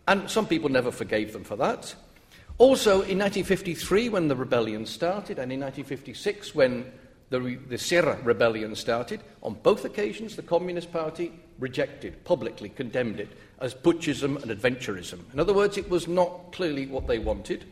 and 0.08 0.30
some 0.30 0.48
people 0.48 0.70
never 0.70 0.92
forgave 0.92 1.34
them 1.34 1.44
for 1.44 1.56
that. 1.58 1.94
Also, 2.60 3.02
in 3.04 3.20
1953, 3.20 4.10
when 4.10 4.28
the 4.28 4.36
rebellion 4.36 4.86
started, 4.86 5.38
and 5.38 5.52
in 5.52 5.60
1956, 5.60 6.56
when 6.56 6.92
the, 7.30 7.60
the 7.70 7.78
Sierra 7.78 8.18
rebellion 8.24 8.76
started, 8.76 9.22
on 9.44 9.54
both 9.62 9.86
occasions 9.86 10.36
the 10.36 10.42
Communist 10.42 10.92
Party 10.92 11.32
rejected, 11.60 12.24
publicly 12.26 12.70
condemned 12.70 13.20
it 13.20 13.30
as 13.60 13.76
putschism 13.76 14.42
and 14.42 14.52
adventurism. 14.52 15.20
In 15.34 15.40
other 15.40 15.54
words, 15.54 15.78
it 15.78 15.88
was 15.90 16.08
not 16.08 16.52
clearly 16.52 16.88
what 16.88 17.06
they 17.06 17.20
wanted. 17.20 17.66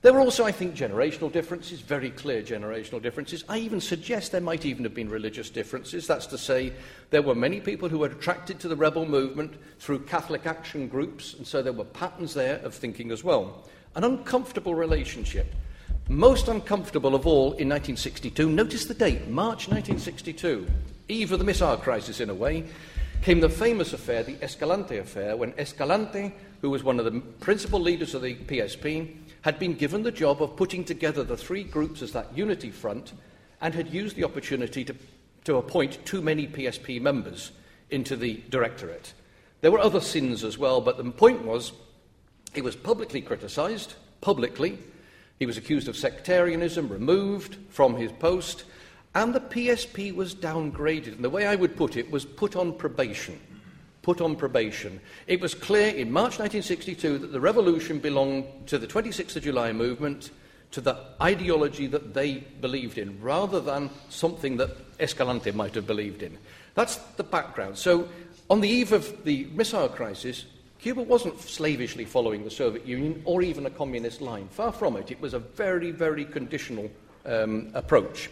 There 0.00 0.12
were 0.12 0.20
also, 0.20 0.44
I 0.44 0.52
think, 0.52 0.76
generational 0.76 1.32
differences, 1.32 1.80
very 1.80 2.10
clear 2.10 2.40
generational 2.40 3.02
differences. 3.02 3.44
I 3.48 3.58
even 3.58 3.80
suggest 3.80 4.30
there 4.30 4.40
might 4.40 4.64
even 4.64 4.84
have 4.84 4.94
been 4.94 5.08
religious 5.08 5.50
differences. 5.50 6.06
That's 6.06 6.26
to 6.26 6.38
say, 6.38 6.72
there 7.10 7.22
were 7.22 7.34
many 7.34 7.60
people 7.60 7.88
who 7.88 7.98
were 7.98 8.06
attracted 8.06 8.60
to 8.60 8.68
the 8.68 8.76
rebel 8.76 9.06
movement 9.06 9.54
through 9.80 10.00
Catholic 10.00 10.46
action 10.46 10.86
groups, 10.86 11.34
and 11.34 11.44
so 11.44 11.62
there 11.62 11.72
were 11.72 11.84
patterns 11.84 12.34
there 12.34 12.58
of 12.58 12.74
thinking 12.74 13.10
as 13.10 13.24
well. 13.24 13.64
An 13.96 14.04
uncomfortable 14.04 14.74
relationship 14.74 15.52
most 16.08 16.48
uncomfortable 16.48 17.14
of 17.14 17.26
all 17.26 17.52
in 17.52 17.68
1962, 17.68 18.48
notice 18.48 18.86
the 18.86 18.94
date, 18.94 19.28
March 19.28 19.68
1962, 19.68 20.66
eve 21.08 21.32
of 21.32 21.38
the 21.38 21.44
missile 21.44 21.76
crisis 21.76 22.20
in 22.20 22.30
a 22.30 22.34
way, 22.34 22.64
came 23.20 23.40
the 23.40 23.48
famous 23.48 23.92
affair, 23.92 24.22
the 24.22 24.42
Escalante 24.42 24.96
affair, 24.96 25.36
when 25.36 25.52
Escalante, 25.58 26.32
who 26.62 26.70
was 26.70 26.82
one 26.82 26.98
of 26.98 27.04
the 27.04 27.20
principal 27.40 27.78
leaders 27.78 28.14
of 28.14 28.22
the 28.22 28.34
PSP, 28.36 29.16
had 29.42 29.58
been 29.58 29.74
given 29.74 30.02
the 30.02 30.12
job 30.12 30.42
of 30.42 30.56
putting 30.56 30.84
together 30.84 31.24
the 31.24 31.36
three 31.36 31.64
groups 31.64 32.02
as 32.02 32.12
that 32.12 32.36
unity 32.36 32.70
front 32.70 33.12
and 33.60 33.74
had 33.74 33.92
used 33.92 34.16
the 34.16 34.24
opportunity 34.24 34.84
to, 34.84 34.94
to 35.44 35.56
appoint 35.56 36.04
too 36.04 36.22
many 36.22 36.46
PSP 36.46 37.00
members 37.00 37.52
into 37.90 38.16
the 38.16 38.42
directorate. 38.50 39.12
There 39.60 39.70
were 39.70 39.78
other 39.78 40.00
sins 40.00 40.44
as 40.44 40.58
well, 40.58 40.80
but 40.80 40.96
the 40.96 41.10
point 41.10 41.44
was 41.44 41.72
he 42.54 42.60
was 42.60 42.76
publicly 42.76 43.20
criticised, 43.20 43.94
publicly, 44.20 44.78
he 45.38 45.46
was 45.46 45.56
accused 45.56 45.88
of 45.88 45.96
sectarianism, 45.96 46.88
removed 46.88 47.56
from 47.70 47.96
his 47.96 48.12
post, 48.12 48.64
and 49.14 49.32
the 49.32 49.40
PSP 49.40 50.14
was 50.14 50.34
downgraded. 50.34 51.14
And 51.14 51.24
the 51.24 51.30
way 51.30 51.46
I 51.46 51.54
would 51.54 51.76
put 51.76 51.96
it 51.96 52.10
was 52.10 52.24
put 52.24 52.56
on 52.56 52.72
probation. 52.72 53.38
Put 54.02 54.20
on 54.20 54.36
probation. 54.36 55.00
It 55.26 55.40
was 55.40 55.54
clear 55.54 55.88
in 55.88 56.12
March 56.12 56.38
1962 56.38 57.18
that 57.18 57.32
the 57.32 57.40
revolution 57.40 57.98
belonged 57.98 58.44
to 58.66 58.78
the 58.78 58.86
26th 58.86 59.36
of 59.36 59.42
July 59.42 59.72
movement, 59.72 60.30
to 60.70 60.80
the 60.80 60.96
ideology 61.20 61.86
that 61.86 62.14
they 62.14 62.44
believed 62.60 62.98
in, 62.98 63.20
rather 63.20 63.60
than 63.60 63.90
something 64.08 64.56
that 64.58 64.76
Escalante 65.00 65.50
might 65.50 65.74
have 65.74 65.86
believed 65.86 66.22
in. 66.22 66.38
That's 66.74 66.96
the 67.16 67.24
background. 67.24 67.76
So, 67.76 68.08
on 68.50 68.60
the 68.60 68.68
eve 68.68 68.92
of 68.92 69.24
the 69.24 69.46
missile 69.52 69.88
crisis, 69.88 70.46
Cuba 70.78 71.02
wasn't 71.02 71.40
slavishly 71.40 72.04
following 72.04 72.44
the 72.44 72.50
Soviet 72.50 72.86
Union 72.86 73.20
or 73.24 73.42
even 73.42 73.66
a 73.66 73.70
communist 73.70 74.20
line. 74.20 74.48
Far 74.48 74.72
from 74.72 74.96
it. 74.96 75.10
It 75.10 75.20
was 75.20 75.34
a 75.34 75.38
very, 75.38 75.90
very 75.90 76.24
conditional 76.24 76.88
um, 77.26 77.70
approach. 77.74 78.30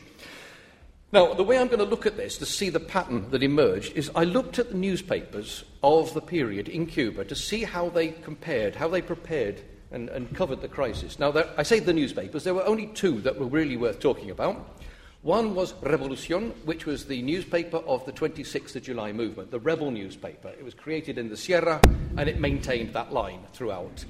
Now, 1.16 1.32
the 1.32 1.44
way 1.44 1.56
I'm 1.56 1.68
going 1.68 1.78
to 1.78 1.86
look 1.86 2.04
at 2.04 2.18
this 2.18 2.36
to 2.36 2.44
see 2.44 2.68
the 2.68 2.78
pattern 2.78 3.30
that 3.30 3.42
emerged 3.42 3.96
is 3.96 4.10
I 4.14 4.24
looked 4.24 4.58
at 4.58 4.68
the 4.68 4.76
newspapers 4.76 5.64
of 5.82 6.12
the 6.12 6.20
period 6.20 6.68
in 6.68 6.84
Cuba 6.84 7.24
to 7.24 7.34
see 7.34 7.64
how 7.64 7.88
they 7.88 8.08
compared, 8.08 8.74
how 8.74 8.88
they 8.88 9.00
prepared 9.00 9.62
and, 9.90 10.10
and 10.10 10.36
covered 10.36 10.60
the 10.60 10.68
crisis. 10.68 11.18
Now, 11.18 11.30
there, 11.30 11.48
I 11.56 11.62
say 11.62 11.80
the 11.80 11.94
newspapers, 11.94 12.44
there 12.44 12.52
were 12.52 12.66
only 12.66 12.88
two 12.88 13.22
that 13.22 13.38
were 13.38 13.46
really 13.46 13.78
worth 13.78 13.98
talking 13.98 14.30
about. 14.30 14.78
One 15.22 15.54
was 15.54 15.72
Revolucion, 15.80 16.52
which 16.66 16.84
was 16.84 17.06
the 17.06 17.22
newspaper 17.22 17.78
of 17.78 18.04
the 18.04 18.12
26th 18.12 18.76
of 18.76 18.82
July 18.82 19.12
movement, 19.12 19.50
the 19.50 19.58
rebel 19.58 19.90
newspaper. 19.90 20.48
It 20.48 20.66
was 20.66 20.74
created 20.74 21.16
in 21.16 21.30
the 21.30 21.36
Sierra 21.38 21.80
and 22.18 22.28
it 22.28 22.40
maintained 22.40 22.92
that 22.92 23.14
line 23.14 23.40
throughout. 23.54 24.04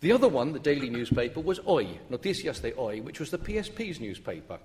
The 0.00 0.10
other 0.10 0.28
one, 0.28 0.52
the 0.52 0.58
daily 0.58 0.90
newspaper, 0.90 1.38
was 1.38 1.58
Hoy, 1.58 1.86
Noticias 2.10 2.60
de 2.60 2.72
Hoy, 2.72 3.02
which 3.02 3.20
was 3.20 3.30
the 3.30 3.38
PSP's 3.38 4.00
newspaper. 4.00 4.58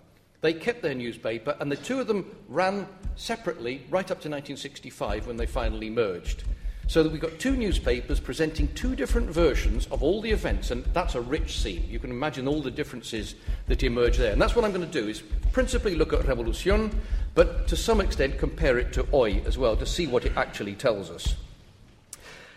They 0.45 0.53
kept 0.53 0.83
their 0.83 0.93
newspaper, 0.93 1.57
and 1.59 1.71
the 1.71 1.75
two 1.75 1.99
of 1.99 2.05
them 2.05 2.29
ran 2.47 2.87
separately 3.15 3.83
right 3.89 4.03
up 4.03 4.21
to 4.21 4.29
1965 4.29 5.25
when 5.25 5.37
they 5.37 5.47
finally 5.47 5.89
merged. 5.89 6.43
So 6.85 7.01
that 7.01 7.11
we've 7.11 7.19
got 7.19 7.39
two 7.39 7.55
newspapers 7.55 8.19
presenting 8.19 8.67
two 8.75 8.95
different 8.95 9.27
versions 9.27 9.87
of 9.87 10.03
all 10.03 10.21
the 10.21 10.29
events, 10.29 10.69
and 10.69 10.85
that's 10.93 11.15
a 11.15 11.21
rich 11.21 11.57
scene. 11.57 11.83
You 11.89 11.97
can 11.97 12.11
imagine 12.11 12.47
all 12.47 12.61
the 12.61 12.69
differences 12.69 13.33
that 13.65 13.81
emerge 13.81 14.17
there. 14.17 14.33
And 14.33 14.39
that's 14.39 14.55
what 14.55 14.63
I'm 14.63 14.71
going 14.71 14.87
to 14.87 15.01
do, 15.01 15.07
is 15.07 15.23
principally 15.51 15.95
look 15.95 16.13
at 16.13 16.19
Revolucion, 16.27 16.93
but 17.33 17.67
to 17.69 17.75
some 17.75 17.99
extent 17.99 18.37
compare 18.37 18.77
it 18.77 18.93
to 18.93 19.03
Hoy 19.05 19.41
as 19.47 19.57
well, 19.57 19.75
to 19.75 19.85
see 19.87 20.05
what 20.05 20.27
it 20.27 20.37
actually 20.37 20.75
tells 20.75 21.09
us. 21.09 21.33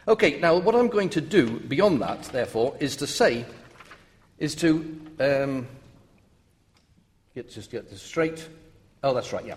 Okay, 0.06 0.38
now 0.40 0.58
what 0.58 0.74
I'm 0.74 0.88
going 0.88 1.08
to 1.08 1.22
do 1.22 1.58
beyond 1.60 2.02
that, 2.02 2.24
therefore, 2.24 2.76
is 2.80 2.96
to 2.96 3.06
say, 3.06 3.46
is 4.38 4.54
to 4.56 5.00
um, 5.20 5.66
get, 7.42 7.50
just 7.50 7.70
get 7.70 7.88
this 7.88 8.02
straight. 8.02 8.48
Oh, 9.04 9.14
that's 9.14 9.32
right, 9.32 9.46
yeah. 9.46 9.54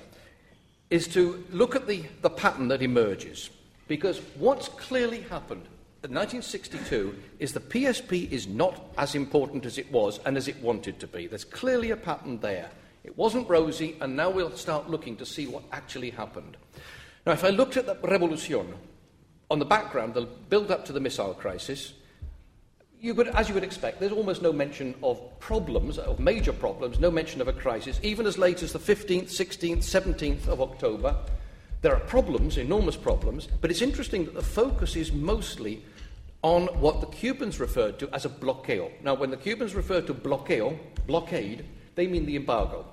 Is 0.90 1.08
to 1.10 1.44
look 1.52 1.76
at 1.76 1.88
the, 1.88 2.04
the 2.22 2.30
pattern 2.30 2.68
that 2.68 2.82
emerges. 2.82 3.50
Because 3.88 4.20
what's 4.36 4.70
clearly 4.70 5.22
happened 5.22 5.66
in 6.04 6.14
1962 6.14 7.16
is 7.40 7.54
the 7.54 7.60
PSP 7.60 8.32
is 8.32 8.48
not 8.48 8.94
as 8.98 9.16
important 9.16 9.66
as 9.66 9.78
it 9.78 9.92
was 9.92 10.20
and 10.26 10.38
as 10.38 10.48
it 10.48 10.62
wanted 10.62 11.00
to 11.00 11.08
be. 11.08 11.28
There's 11.28 11.44
clearly 11.44 11.92
a 11.92 11.98
pattern 11.98 12.40
there. 12.40 12.70
It 13.04 13.18
wasn't 13.18 13.50
rosy, 13.50 13.98
and 14.00 14.16
now 14.16 14.30
we'll 14.30 14.56
start 14.56 14.90
looking 14.90 15.18
to 15.18 15.26
see 15.26 15.48
what 15.48 15.64
actually 15.72 16.12
happened. 16.12 16.56
Now, 17.26 17.34
if 17.34 17.44
I 17.44 17.50
looked 17.50 17.78
at 17.78 17.88
the 17.88 17.96
Revolucion, 17.96 18.68
on 19.50 19.60
the 19.60 19.66
background, 19.66 20.14
the 20.14 20.22
build 20.22 20.70
up 20.70 20.86
to 20.86 20.94
the 20.94 21.00
missile 21.00 21.34
crisis, 21.34 21.94
you 23.02 23.20
as 23.34 23.50
you 23.50 23.56
would 23.56 23.64
expect, 23.64 24.00
there's 24.00 24.12
almost 24.12 24.44
no 24.44 24.54
mention 24.54 24.94
of 25.02 25.40
problems, 25.40 25.98
of 25.98 26.20
major 26.20 26.54
problems, 26.54 27.00
no 27.00 27.10
mention 27.10 27.42
of 27.42 27.48
a 27.48 27.54
crisis, 27.54 28.00
even 28.04 28.28
as 28.28 28.38
late 28.38 28.62
as 28.62 28.72
the 28.72 28.80
15th, 28.80 29.24
16th, 29.24 29.80
17th 29.80 30.48
of 30.48 30.62
October. 30.62 31.16
There 31.82 31.96
are 31.96 32.00
problems, 32.02 32.58
enormous 32.58 32.96
problems, 32.96 33.48
but 33.60 33.72
it's 33.72 33.82
interesting 33.82 34.26
that 34.26 34.36
the 34.36 34.44
focus 34.44 34.96
is 34.96 35.12
mostly 35.12 35.84
on 36.44 36.68
what 36.80 37.02
the 37.02 37.08
Cubans 37.08 37.60
referred 37.60 37.98
to 38.00 38.10
as 38.14 38.26
a 38.26 38.30
bloqueo. 38.30 38.92
Now, 39.04 39.16
when 39.16 39.32
the 39.32 39.38
Cubans 39.38 39.74
refer 39.74 40.02
to 40.02 40.14
bloqueo, 40.14 40.78
blockade, 41.08 41.66
they 41.96 42.06
mean 42.06 42.28
the 42.28 42.36
embargo. 42.36 42.86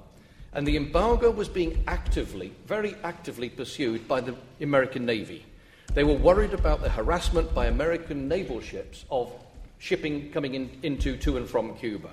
And 0.54 0.66
the 0.66 0.78
embargo 0.78 1.30
was 1.30 1.50
being 1.50 1.84
actively, 1.86 2.54
very 2.66 2.96
actively 3.04 3.50
pursued 3.50 4.08
by 4.08 4.22
the 4.22 4.34
American 4.62 5.04
Navy. 5.04 5.44
They 5.92 6.04
were 6.04 6.14
worried 6.14 6.54
about 6.54 6.80
the 6.80 6.88
harassment 6.88 7.54
by 7.54 7.66
American 7.66 8.26
naval 8.26 8.60
ships 8.60 9.04
of 9.10 9.32
shipping 9.78 10.30
coming 10.32 10.54
in, 10.54 10.70
into, 10.82 11.16
to, 11.18 11.36
and 11.36 11.48
from 11.48 11.74
Cuba. 11.76 12.08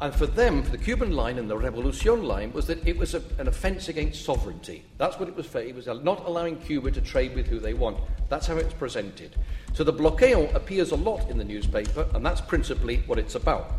And 0.00 0.12
for 0.12 0.26
them, 0.26 0.62
for 0.62 0.70
the 0.70 0.78
Cuban 0.78 1.12
line 1.12 1.38
and 1.38 1.48
the 1.48 1.56
Revolucion 1.56 2.24
line, 2.24 2.52
was 2.52 2.66
that 2.66 2.86
it 2.86 2.96
was 2.96 3.14
a, 3.14 3.22
an 3.38 3.46
offence 3.46 3.88
against 3.88 4.24
sovereignty. 4.24 4.84
That's 4.98 5.18
what 5.18 5.28
it 5.28 5.36
was 5.36 5.46
for. 5.46 5.60
It 5.60 5.74
was 5.74 5.86
not 5.86 6.24
allowing 6.26 6.56
Cuba 6.56 6.90
to 6.90 7.00
trade 7.00 7.34
with 7.34 7.46
who 7.46 7.60
they 7.60 7.74
want. 7.74 7.98
That's 8.28 8.46
how 8.46 8.56
it's 8.56 8.74
presented. 8.74 9.36
So 9.72 9.84
the 9.84 9.92
bloqueo 9.92 10.52
appears 10.54 10.90
a 10.90 10.96
lot 10.96 11.30
in 11.30 11.38
the 11.38 11.44
newspaper, 11.44 12.08
and 12.12 12.26
that's 12.26 12.40
principally 12.40 13.02
what 13.06 13.18
it's 13.18 13.36
about. 13.36 13.70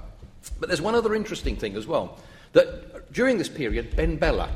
But 0.60 0.70
there's 0.70 0.82
one 0.82 0.96
other 0.96 1.16
interesting 1.16 1.58
thing 1.58 1.76
as 1.76 1.86
well. 1.86 2.18
That 2.54 3.12
during 3.12 3.38
this 3.38 3.50
period, 3.50 3.96
Ben 3.96 4.16
Bella, 4.16 4.50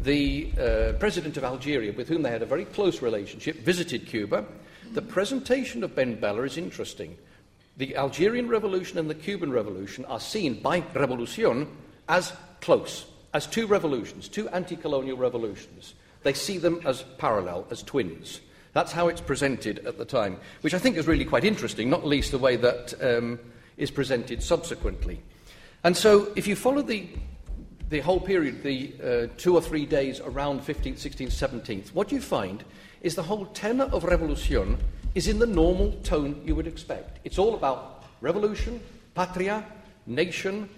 the 0.00 0.50
uh, 0.58 0.92
president 0.98 1.36
of 1.36 1.44
Algeria, 1.44 1.92
with 1.92 2.08
whom 2.08 2.22
they 2.22 2.30
had 2.30 2.42
a 2.42 2.46
very 2.46 2.64
close 2.64 3.00
relationship, 3.00 3.58
visited 3.60 4.06
Cuba. 4.06 4.44
The 4.92 5.02
presentation 5.02 5.84
of 5.84 5.94
Ben 5.94 6.18
Bella 6.18 6.42
is 6.42 6.56
interesting 6.56 7.16
the 7.76 7.96
Algerian 7.96 8.48
Revolution 8.48 8.98
and 8.98 9.10
the 9.10 9.14
Cuban 9.14 9.52
Revolution 9.52 10.04
are 10.06 10.20
seen 10.20 10.60
by 10.60 10.80
Revolucion 10.80 11.68
as 12.08 12.32
close, 12.60 13.06
as 13.34 13.46
two 13.46 13.66
revolutions, 13.66 14.28
two 14.28 14.48
anti 14.48 14.76
colonial 14.76 15.16
revolutions. 15.16 15.94
They 16.22 16.32
see 16.32 16.58
them 16.58 16.80
as 16.84 17.02
parallel, 17.18 17.66
as 17.70 17.82
twins. 17.82 18.40
That's 18.72 18.92
how 18.92 19.08
it's 19.08 19.20
presented 19.20 19.86
at 19.86 19.98
the 19.98 20.04
time, 20.04 20.38
which 20.62 20.74
I 20.74 20.78
think 20.78 20.96
is 20.96 21.06
really 21.06 21.24
quite 21.24 21.44
interesting, 21.44 21.88
not 21.88 22.06
least 22.06 22.30
the 22.30 22.38
way 22.38 22.56
that 22.56 22.94
um, 23.00 23.38
is 23.76 23.90
presented 23.90 24.42
subsequently. 24.42 25.22
And 25.84 25.96
so, 25.96 26.32
if 26.34 26.46
you 26.46 26.56
follow 26.56 26.82
the, 26.82 27.08
the 27.90 28.00
whole 28.00 28.20
period, 28.20 28.62
the 28.62 28.94
uh, 29.02 29.34
two 29.36 29.54
or 29.54 29.62
three 29.62 29.86
days 29.86 30.20
around 30.20 30.60
15th, 30.60 30.96
16th, 30.96 31.62
17th, 31.62 31.88
what 31.94 32.10
you 32.10 32.20
find 32.20 32.64
is 33.02 33.14
the 33.14 33.22
whole 33.22 33.46
tenor 33.46 33.84
of 33.84 34.04
Revolution 34.04 34.78
is 35.16 35.28
in 35.28 35.38
the 35.38 35.46
normal 35.46 35.92
tone 36.04 36.42
you 36.44 36.54
would 36.54 36.66
expect. 36.66 37.20
It's 37.24 37.38
all 37.38 37.54
about 37.54 38.04
revolution, 38.20 38.82
patria, 39.14 39.64
nation, 40.06 40.68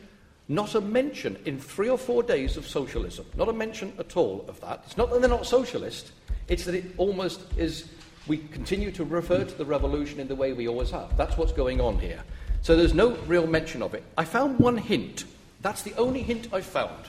not 0.47 0.77
a 0.77 0.81
mention 0.81 1.37
in 1.45 1.59
three 1.59 1.89
or 1.89 1.99
four 1.99 2.23
days 2.23 2.57
of 2.57 2.65
socialism. 2.65 3.27
Not 3.37 3.49
a 3.49 3.53
mention 3.53 3.93
at 3.99 4.17
all 4.17 4.45
of 4.47 4.61
that. 4.61 4.85
It's 4.87 4.97
not 4.97 5.11
that 5.11 5.21
they're 5.21 5.29
not 5.29 5.45
socialist, 5.45 6.13
it's 6.47 6.65
that 6.67 6.77
it 6.77 6.85
almost 6.99 7.41
is. 7.57 7.89
We 8.29 8.39
continue 8.39 8.93
to 8.93 9.05
refer 9.05 9.43
to 9.43 9.55
the 9.55 9.65
revolution 9.65 10.21
in 10.21 10.29
the 10.29 10.37
way 10.37 10.53
we 10.53 10.69
always 10.69 10.91
have. 10.91 11.17
That's 11.17 11.37
what's 11.37 11.53
going 11.53 11.81
on 11.81 11.99
here. 11.99 12.23
So 12.63 12.77
there's 12.77 12.95
no 12.95 13.17
real 13.27 13.47
mention 13.47 13.83
of 13.83 13.95
it. 13.95 14.05
I 14.17 14.25
found 14.25 14.61
one 14.61 14.77
hint. 14.77 15.25
That's 15.63 15.83
the 15.83 15.95
only 15.95 16.23
hint 16.23 16.53
I 16.53 16.61
found. 16.61 17.07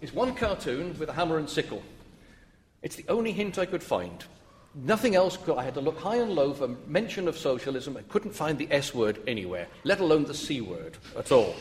It's 0.00 0.14
one 0.14 0.34
cartoon 0.34 0.96
with 0.98 1.10
a 1.10 1.12
hammer 1.12 1.36
and 1.36 1.50
sickle. 1.50 1.82
It's 2.82 2.96
the 2.96 3.04
only 3.08 3.32
hint 3.32 3.58
I 3.58 3.66
could 3.66 3.82
find. 3.82 4.24
Nothing 4.84 5.16
else. 5.16 5.38
I 5.48 5.64
had 5.64 5.74
to 5.74 5.80
look 5.80 5.98
high 5.98 6.16
and 6.16 6.32
low 6.32 6.52
for 6.52 6.68
mention 6.86 7.26
of 7.26 7.36
socialism. 7.36 7.96
I 7.96 8.02
couldn't 8.02 8.32
find 8.32 8.58
the 8.58 8.68
S 8.70 8.94
word 8.94 9.20
anywhere, 9.26 9.66
let 9.84 10.00
alone 10.00 10.24
the 10.24 10.34
C 10.34 10.60
word 10.60 10.96
at 11.16 11.32
all. 11.32 11.54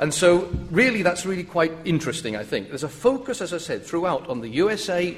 And 0.00 0.14
so, 0.14 0.48
really, 0.70 1.02
that's 1.02 1.26
really 1.26 1.42
quite 1.42 1.72
interesting, 1.84 2.36
I 2.36 2.44
think. 2.44 2.68
There's 2.68 2.84
a 2.84 2.88
focus, 2.88 3.40
as 3.40 3.52
I 3.52 3.58
said, 3.58 3.84
throughout 3.84 4.28
on 4.28 4.40
the 4.40 4.48
USA 4.48 5.16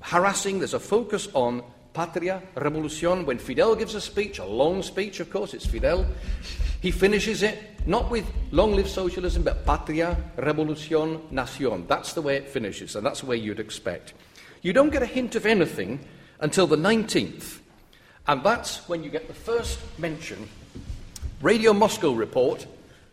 harassing, 0.00 0.58
there's 0.58 0.74
a 0.74 0.80
focus 0.80 1.28
on 1.34 1.62
Patria, 1.92 2.42
Revolucion. 2.54 3.24
When 3.24 3.38
Fidel 3.38 3.74
gives 3.74 3.94
a 3.94 4.00
speech, 4.00 4.38
a 4.38 4.44
long 4.44 4.82
speech, 4.82 5.18
of 5.18 5.30
course, 5.30 5.54
it's 5.54 5.66
Fidel, 5.66 6.06
he 6.80 6.90
finishes 6.90 7.42
it 7.42 7.58
not 7.86 8.10
with 8.10 8.30
long 8.50 8.76
live 8.76 8.88
socialism, 8.88 9.42
but 9.42 9.64
Patria, 9.64 10.16
Revolucion, 10.36 11.20
Nacion. 11.32 11.88
That's 11.88 12.12
the 12.12 12.22
way 12.22 12.36
it 12.36 12.48
finishes, 12.48 12.96
and 12.96 13.04
that's 13.04 13.20
the 13.20 13.26
way 13.26 13.36
you'd 13.36 13.60
expect. 13.60 14.12
You 14.62 14.72
don't 14.72 14.90
get 14.90 15.02
a 15.02 15.06
hint 15.06 15.34
of 15.36 15.46
anything 15.46 16.00
until 16.40 16.66
the 16.66 16.76
19th, 16.76 17.60
and 18.28 18.42
that's 18.42 18.88
when 18.88 19.02
you 19.02 19.10
get 19.10 19.28
the 19.28 19.34
first 19.34 19.78
mention. 19.98 20.48
Radio 21.42 21.72
Moscow 21.72 22.12
report 22.12 22.66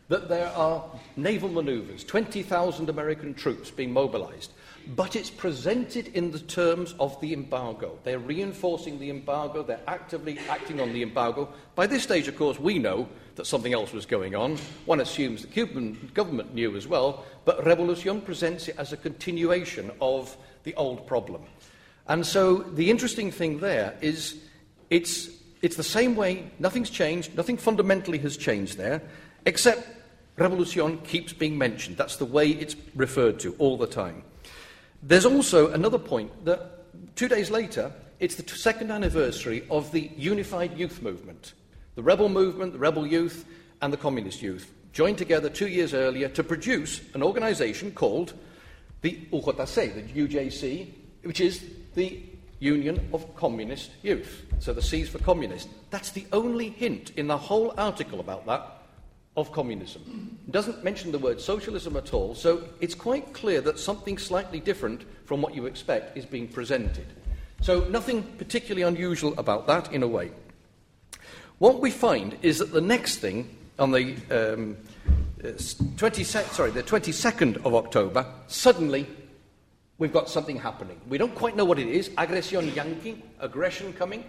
that 0.10 0.28
there 0.30 0.50
are 0.50 0.84
naval 1.16 1.50
maneuvers, 1.50 2.04
20,000 2.04 2.90
American 2.90 3.34
troops 3.34 3.72
being 3.72 3.92
mobilized, 3.92 4.52
but 4.96 5.16
it's 5.16 5.30
presented 5.30 6.08
in 6.10 6.32
the 6.32 6.40
terms 6.40 6.94
of 7.00 7.20
the 7.22 7.34
embargo. 7.34 7.98
They're 8.04 8.20
reinforcing 8.20 9.00
the 9.00 9.10
embargo, 9.10 9.64
they're 9.64 9.80
actively 9.88 10.40
acting 10.50 10.82
on 10.82 10.94
the 10.94 11.02
embargo. 11.02 11.50
By 11.76 11.88
this 11.88 12.04
stage, 12.04 12.28
of 12.28 12.36
course, 12.36 12.60
we 12.60 12.80
know 12.80 13.08
that 13.36 13.48
something 13.48 13.74
else 13.74 13.94
was 13.94 14.06
going 14.06 14.36
on. 14.36 14.58
One 14.86 15.00
assumes 15.00 15.42
the 15.42 15.48
Cuban 15.48 16.12
government 16.14 16.54
knew 16.54 16.76
as 16.76 16.88
well, 16.88 17.26
but 17.46 17.64
Revolucion 17.64 18.22
presents 18.22 18.68
it 18.68 18.76
as 18.78 18.94
a 18.94 18.98
continuation 18.98 19.90
of 20.02 20.36
the 20.64 20.76
old 20.76 21.08
problem. 21.08 21.44
And 22.08 22.26
so 22.26 22.58
the 22.58 22.90
interesting 22.90 23.32
thing 23.32 23.60
there 23.60 23.98
is 24.02 24.38
it's, 24.90 25.30
it's 25.62 25.76
the 25.76 25.84
same 25.84 26.16
way, 26.16 26.52
nothing's 26.60 26.90
changed, 26.90 27.36
nothing 27.36 27.58
fundamentally 27.58 28.18
has 28.20 28.38
changed 28.38 28.78
there, 28.78 29.02
except 29.46 29.88
Revolution 30.38 30.98
keeps 31.00 31.32
being 31.32 31.58
mentioned. 31.58 31.98
That's 31.98 32.18
the 32.18 32.26
way 32.26 32.50
it's 32.50 32.76
referred 32.96 33.40
to 33.42 33.56
all 33.60 33.78
the 33.78 33.88
time. 33.88 34.24
There's 35.04 35.26
also 35.26 35.72
another 35.72 36.00
point 36.00 36.46
that 36.46 37.16
two 37.16 37.28
days 37.28 37.52
later, 37.52 37.92
it's 38.20 38.36
the 38.36 38.50
second 38.56 38.92
anniversary 38.92 39.64
of 39.70 39.92
the 39.92 40.10
unified 40.18 40.78
youth 40.78 41.02
movement. 41.04 41.54
The 41.96 42.02
rebel 42.02 42.30
movement, 42.30 42.74
the 42.74 42.80
rebel 42.80 43.06
youth, 43.06 43.46
and 43.82 43.94
the 43.94 43.98
communist 43.98 44.42
youth 44.42 44.74
joined 44.92 45.18
together 45.18 45.50
two 45.50 45.68
years 45.68 45.94
earlier 45.94 46.30
to 46.30 46.44
produce 46.44 47.02
an 47.14 47.22
organization 47.22 47.92
called 47.92 48.34
the 49.02 49.20
UJC, 49.32 50.14
the 50.14 50.28
UJC, 50.28 50.88
which 51.24 51.42
is 51.42 51.64
the 51.96 52.22
Union 52.60 53.10
of 53.14 53.36
Communist 53.36 53.92
Youth. 54.02 54.46
So 54.60 54.74
the 54.74 54.82
C's 54.82 55.10
for 55.10 55.20
communist. 55.20 55.68
That's 55.90 56.12
the 56.12 56.26
only 56.32 56.70
hint 56.70 57.12
in 57.18 57.28
the 57.28 57.38
whole 57.38 57.74
article 57.78 58.20
about 58.20 58.46
that 58.46 58.84
of 59.36 59.52
communism. 59.52 60.38
It 60.48 60.52
doesn't 60.52 60.84
mention 60.84 61.12
the 61.12 61.20
word 61.20 61.42
socialism 61.42 61.98
at 61.98 62.14
all, 62.14 62.36
so 62.36 62.64
it's 62.80 62.96
quite 62.96 63.34
clear 63.34 63.62
that 63.62 63.80
something 63.80 64.18
slightly 64.18 64.60
different 64.60 65.04
from 65.26 65.42
what 65.42 65.56
you 65.56 65.66
expect 65.66 66.18
is 66.18 66.26
being 66.26 66.48
presented. 66.48 67.08
So 67.62 67.86
nothing 67.90 68.24
particularly 68.38 68.84
unusual 68.84 69.34
about 69.38 69.68
that 69.68 69.92
in 69.92 70.04
a 70.04 70.08
way. 70.08 70.32
What 71.58 71.80
we 71.80 71.92
find 71.92 72.38
is 72.42 72.60
that 72.60 72.72
the 72.72 72.82
next 72.82 73.18
thing 73.18 73.50
on 73.80 73.92
the 73.92 74.16
um, 74.30 74.78
20 75.98 76.24
sorry, 76.24 76.72
the 76.72 76.84
22nd 76.84 77.66
of 77.66 77.74
October, 77.74 78.26
suddenly 78.48 79.08
we've 80.04 80.12
got 80.12 80.28
something 80.28 80.58
happening. 80.58 81.00
We 81.08 81.18
don't 81.18 81.34
quite 81.34 81.56
know 81.56 81.64
what 81.64 81.80
it 81.80 81.88
is. 81.88 82.12
Aggression 82.18 82.70
Yanqui, 82.72 83.22
aggression 83.40 83.94
coming. 83.94 84.26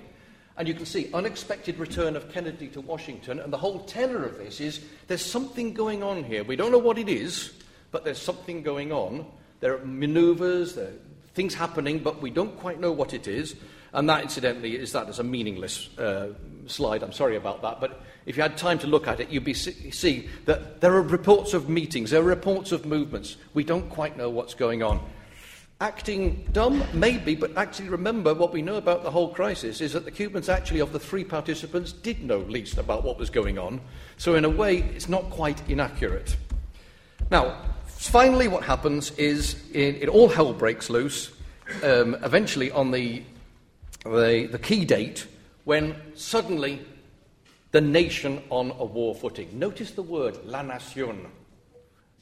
And 0.57 0.69
you 0.69 0.75
can 0.75 0.87
see 0.87 1.11
unexpected 1.13 1.81
return 1.81 2.15
of 2.15 2.31
Kennedy 2.31 2.69
to 2.69 2.81
Washington. 2.81 3.41
And 3.41 3.53
the 3.53 3.59
whole 3.59 3.81
tenor 3.81 4.25
of 4.25 4.39
this 4.39 4.61
is 4.61 4.85
there's 5.09 5.25
something 5.25 5.75
going 5.75 6.05
on 6.05 6.23
here. 6.23 6.45
We 6.45 6.55
don't 6.55 6.71
know 6.71 6.79
what 6.79 6.97
it 6.97 7.09
is, 7.09 7.53
but 7.91 8.05
there's 8.05 8.23
something 8.23 8.63
going 8.63 8.93
on. 8.93 9.27
There 9.59 9.75
are 9.75 9.85
maneuvers, 9.85 10.77
there 10.77 10.91
are 10.91 10.99
things 11.35 11.55
happening, 11.55 11.99
but 11.99 12.23
we 12.23 12.31
don't 12.31 12.57
quite 12.61 12.79
know 12.79 12.93
what 12.93 13.13
it 13.13 13.27
is. 13.27 13.57
And 13.93 14.09
that, 14.09 14.23
incidentally, 14.23 14.77
is 14.77 14.93
that 14.93 15.09
as 15.09 15.19
a 15.19 15.25
meaningless 15.25 15.89
uh, 15.99 16.35
slide. 16.67 17.03
I'm 17.03 17.11
sorry 17.11 17.35
about 17.35 17.63
that. 17.63 17.81
But 17.81 18.01
if 18.27 18.37
you 18.37 18.45
had 18.45 18.57
time 18.57 18.79
to 18.79 18.87
look 18.87 19.09
at 19.09 19.19
it, 19.19 19.29
you'd 19.29 19.43
be 19.43 19.55
see 19.55 20.29
that 20.45 20.81
there 20.81 20.95
are 20.95 21.03
reports 21.03 21.53
of 21.53 21.69
meetings, 21.69 22.13
there 22.13 22.21
are 22.21 22.25
reports 22.25 22.71
of 22.71 22.87
movements. 22.87 23.37
We 23.55 23.65
don't 23.65 23.91
quite 23.91 24.17
know 24.17 24.31
what's 24.31 24.55
going 24.55 24.85
on. 24.85 25.01
Acting 25.81 26.49
dumb, 26.53 26.85
maybe, 26.93 27.35
but 27.35 27.57
actually 27.57 27.89
remember 27.89 28.33
what 28.33 28.53
we 28.53 28.63
know 28.63 28.77
about 28.77 29.03
the 29.03 29.11
whole 29.11 29.35
crisis 29.35 29.81
is 29.81 29.93
that 29.93 30.05
the 30.05 30.11
Cubans, 30.11 30.49
actually, 30.49 30.81
of 30.81 30.93
the 30.93 31.01
three 31.01 31.25
participants, 31.25 31.93
did 31.93 32.23
know 32.23 32.39
least 32.39 32.79
about 32.79 33.03
what 33.03 33.19
was 33.19 33.29
going 33.29 33.59
on. 33.59 33.81
So, 34.17 34.37
in 34.37 34.45
a 34.45 34.49
way, 34.51 34.79
it's 34.79 35.09
not 35.09 35.31
quite 35.31 35.69
inaccurate. 35.69 36.37
Now, 37.31 37.61
finally, 37.87 38.47
what 38.47 38.63
happens 38.63 39.11
is 39.13 39.57
it, 39.73 40.03
it 40.03 40.09
all 40.09 40.29
hell 40.29 40.53
breaks 40.53 40.91
loose 40.91 41.33
um, 41.83 42.15
eventually 42.23 42.71
on 42.71 42.91
the, 42.91 43.23
the, 44.05 44.49
the 44.51 44.59
key 44.59 44.85
date 44.85 45.27
when 45.65 45.97
suddenly 46.15 46.81
the 47.73 47.81
nation 47.81 48.43
on 48.51 48.71
a 48.79 48.85
war 48.85 49.15
footing. 49.15 49.59
Notice 49.59 49.91
the 49.91 50.03
word, 50.03 50.39
la 50.45 50.63
nación. 50.63 51.27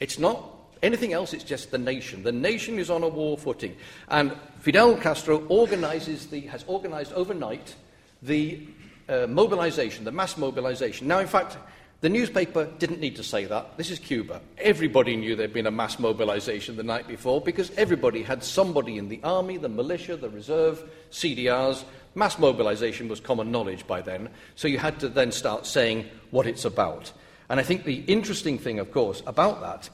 It's 0.01 0.19
not 0.19 0.62
Anything 0.83 1.13
else, 1.13 1.33
it's 1.33 1.45
just 1.45 1.71
the 1.71 1.79
nation. 1.79 2.25
The 2.25 2.33
nation 2.33 2.79
is 2.79 2.91
on 2.91 3.05
a 3.05 3.09
war 3.09 3.39
footing. 3.39 3.77
And 4.09 4.33
Fidel 4.59 4.97
Castro 4.97 5.45
organizes 5.47 6.27
the, 6.27 6.41
has 6.43 6.65
organized 6.67 7.13
overnight 7.13 7.77
the 8.21 8.67
uh, 9.09 9.27
mobilization, 9.29 10.05
the 10.05 10.11
mass 10.11 10.37
mobilization. 10.37 11.07
Now, 11.07 11.21
in 11.21 11.29
fact, 11.29 11.57
the 12.01 12.09
newspaper 12.09 12.69
didn't 12.81 12.99
need 12.99 13.15
to 13.15 13.23
say 13.23 13.45
that. 13.45 13.77
This 13.77 13.93
is 13.93 14.01
Cuba. 14.01 14.41
Everybody 14.59 15.15
knew 15.15 15.37
there'd 15.37 15.53
been 15.53 15.69
a 15.69 15.71
mass 15.71 16.01
mobilization 16.01 16.77
the 16.77 16.83
night 16.83 17.07
before 17.07 17.41
because 17.41 17.71
everybody 17.77 18.25
had 18.25 18.43
somebody 18.43 18.99
in 18.99 19.09
the 19.09 19.21
army, 19.23 19.59
the 19.59 19.69
militia, 19.69 20.17
the 20.17 20.31
reserve, 20.31 20.83
CDRs. 21.13 21.85
Mass 22.17 22.41
mobilization 22.41 23.07
was 23.07 23.21
common 23.21 23.53
knowledge 23.53 23.87
by 23.87 24.03
then. 24.03 24.31
So 24.57 24.67
you 24.67 24.79
had 24.79 24.99
to 24.99 25.09
then 25.09 25.31
start 25.31 25.65
saying 25.65 26.09
what 26.33 26.47
it's 26.49 26.65
about. 26.65 27.13
And 27.49 27.61
I 27.61 27.63
think 27.63 27.85
the 27.85 28.03
interesting 28.09 28.59
thing, 28.59 28.81
of 28.81 28.91
course, 28.91 29.23
about 29.25 29.61
that 29.61 29.89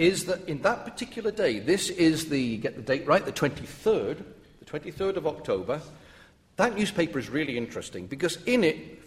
is 0.00 0.24
that 0.24 0.48
in 0.48 0.62
that 0.62 0.84
particular 0.86 1.30
day, 1.30 1.58
this 1.58 1.90
is 1.90 2.30
the, 2.30 2.56
get 2.56 2.74
the 2.74 2.80
date 2.82 3.06
right, 3.06 3.22
the 3.26 3.30
23rd, 3.30 4.24
the 4.58 4.64
23rd 4.64 5.16
of 5.16 5.26
October, 5.26 5.78
that 6.56 6.74
newspaper 6.74 7.18
is 7.18 7.28
really 7.28 7.58
interesting 7.58 8.06
because 8.06 8.38
in 8.46 8.64
it, 8.64 8.98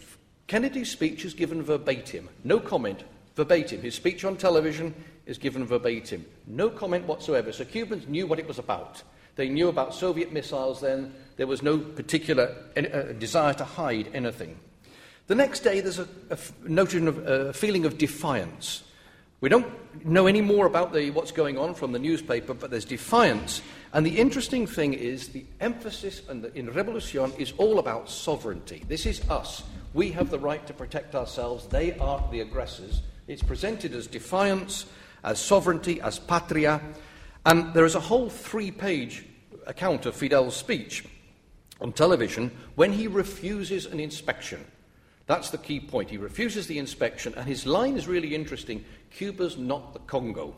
Kennedy's 0.45 0.91
speech 0.91 1.25
is 1.25 1.33
given 1.33 1.63
verbatim, 1.63 2.29
no 2.43 2.59
comment, 2.59 3.03
verbatim. 3.35 3.81
His 3.81 3.95
speech 3.95 4.23
on 4.23 4.37
television 4.37 4.93
is 5.25 5.39
given 5.39 5.65
verbatim, 5.65 6.25
no 6.45 6.69
comment 6.69 7.07
whatsoever. 7.07 7.51
So 7.51 7.65
Cubans 7.65 8.07
knew 8.07 8.27
what 8.27 8.37
it 8.37 8.47
was 8.47 8.59
about. 8.59 9.01
They 9.35 9.49
knew 9.49 9.69
about 9.69 9.95
Soviet 9.95 10.31
missiles 10.31 10.81
then. 10.81 11.11
There 11.37 11.47
was 11.47 11.63
no 11.63 11.79
particular 11.79 12.55
uh, 12.77 13.13
desire 13.13 13.55
to 13.55 13.65
hide 13.65 14.11
anything. 14.13 14.59
The 15.25 15.33
next 15.33 15.61
day, 15.61 15.79
there's 15.79 15.97
a, 15.97 16.07
a 16.29 16.37
notion 16.69 17.07
of 17.07 17.27
a 17.27 17.51
feeling 17.51 17.85
of 17.85 17.97
defiance. 17.97 18.83
We 19.43 19.49
don't 19.49 20.05
know 20.05 20.27
any 20.27 20.39
more 20.39 20.67
about 20.67 20.93
the, 20.93 21.11
what's 21.11 21.33
going 21.33 21.57
on 21.57 21.73
from 21.73 21.91
the 21.91 21.99
newspaper, 21.99 22.53
but 22.53 22.71
there's 22.71 22.85
defiance. 22.85 23.61
And 23.91 24.05
the 24.05 24.17
interesting 24.17 24.65
thing 24.65 24.93
is 24.93 25.27
the 25.27 25.43
emphasis 25.59 26.21
in, 26.29 26.43
the, 26.43 26.57
in 26.57 26.69
Revolution 26.69 27.33
is 27.37 27.51
all 27.57 27.79
about 27.79 28.09
sovereignty. 28.09 28.85
This 28.87 29.05
is 29.05 29.29
us. 29.29 29.63
We 29.93 30.13
have 30.13 30.29
the 30.29 30.39
right 30.39 30.65
to 30.65 30.73
protect 30.73 31.13
ourselves. 31.13 31.67
They 31.67 31.97
are 31.97 32.25
the 32.31 32.39
aggressors. 32.39 33.01
It's 33.27 33.43
presented 33.43 33.93
as 33.93 34.07
defiance, 34.07 34.85
as 35.25 35.39
sovereignty, 35.39 35.99
as 35.99 36.19
patria. 36.19 36.79
And 37.45 37.73
there 37.73 37.83
is 37.83 37.95
a 37.95 37.99
whole 37.99 38.29
three 38.29 38.71
page 38.71 39.25
account 39.67 40.05
of 40.05 40.15
Fidel's 40.15 40.55
speech 40.55 41.03
on 41.81 41.91
television 41.91 42.49
when 42.75 42.93
he 42.93 43.07
refuses 43.07 43.87
an 43.87 43.99
inspection. 43.99 44.65
That's 45.25 45.51
the 45.51 45.57
key 45.57 45.79
point. 45.79 46.09
He 46.09 46.17
refuses 46.17 46.67
the 46.67 46.79
inspection, 46.79 47.33
and 47.35 47.47
his 47.47 47.65
line 47.65 47.95
is 47.95 48.07
really 48.07 48.35
interesting 48.35 48.83
Cuba's 49.15 49.57
not 49.57 49.93
the 49.93 49.99
Congo. 49.99 50.55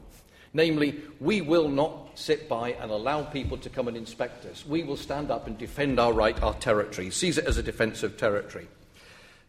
Namely, 0.53 1.01
we 1.19 1.41
will 1.41 1.67
not 1.67 2.17
sit 2.17 2.47
by 2.47 2.71
and 2.73 2.89
allow 2.89 3.23
people 3.23 3.57
to 3.57 3.69
come 3.69 3.89
and 3.89 3.97
inspect 3.97 4.45
us. 4.45 4.65
We 4.65 4.83
will 4.83 4.95
stand 4.95 5.29
up 5.29 5.47
and 5.47 5.57
defend 5.57 5.99
our 5.99 6.13
right, 6.13 6.41
our 6.41 6.53
territory. 6.53 7.09
Sees 7.09 7.37
it 7.37 7.45
as 7.45 7.57
a 7.57 7.63
defensive 7.63 8.15
territory. 8.15 8.67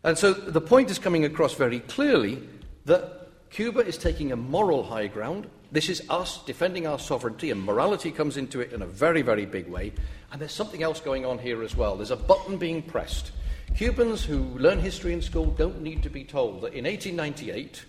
And 0.02 0.18
so 0.18 0.32
the 0.32 0.60
point 0.60 0.90
is 0.90 0.98
coming 0.98 1.24
across 1.24 1.54
very 1.54 1.78
clearly 1.80 2.42
that 2.86 3.28
Cuba 3.50 3.86
is 3.86 3.96
taking 3.96 4.32
a 4.32 4.36
moral 4.36 4.82
high 4.82 5.06
ground. 5.06 5.48
This 5.70 5.88
is 5.88 6.02
us 6.10 6.44
defending 6.44 6.86
our 6.86 6.98
sovereignty, 6.98 7.50
and 7.52 7.62
morality 7.62 8.10
comes 8.10 8.36
into 8.36 8.60
it 8.60 8.72
in 8.72 8.82
a 8.82 8.86
very, 8.86 9.22
very 9.22 9.46
big 9.46 9.68
way. 9.68 9.92
And 10.32 10.40
there's 10.40 10.52
something 10.52 10.82
else 10.82 11.00
going 11.00 11.24
on 11.24 11.38
here 11.38 11.62
as 11.62 11.76
well. 11.76 11.96
There's 11.96 12.10
a 12.10 12.16
button 12.16 12.58
being 12.58 12.82
pressed. 12.82 13.30
Cubans 13.76 14.24
who 14.24 14.38
learn 14.58 14.80
history 14.80 15.12
in 15.12 15.22
school 15.22 15.46
don't 15.46 15.82
need 15.82 16.02
to 16.02 16.10
be 16.10 16.24
told 16.24 16.62
that 16.62 16.74
in 16.74 16.84
1898, 16.84 17.84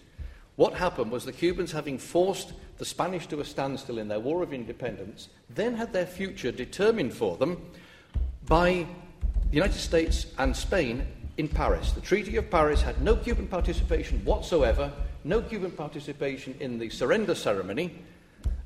what 0.57 0.73
happened 0.73 1.11
was 1.11 1.23
the 1.23 1.31
Cubans, 1.31 1.71
having 1.71 1.97
forced 1.97 2.53
the 2.77 2.85
Spanish 2.85 3.27
to 3.27 3.39
a 3.39 3.45
standstill 3.45 3.99
in 3.99 4.07
their 4.07 4.19
War 4.19 4.43
of 4.43 4.53
Independence, 4.53 5.29
then 5.51 5.75
had 5.75 5.93
their 5.93 6.05
future 6.05 6.51
determined 6.51 7.13
for 7.13 7.37
them 7.37 7.61
by 8.47 8.85
the 9.49 9.55
United 9.55 9.79
States 9.79 10.27
and 10.39 10.55
Spain 10.55 11.05
in 11.37 11.47
Paris. 11.47 11.91
The 11.91 12.01
Treaty 12.01 12.37
of 12.37 12.49
Paris 12.49 12.81
had 12.81 12.99
no 13.01 13.15
Cuban 13.15 13.47
participation 13.47 14.19
whatsoever, 14.25 14.91
no 15.23 15.41
Cuban 15.41 15.71
participation 15.71 16.55
in 16.59 16.79
the 16.79 16.89
surrender 16.89 17.35
ceremony. 17.35 17.93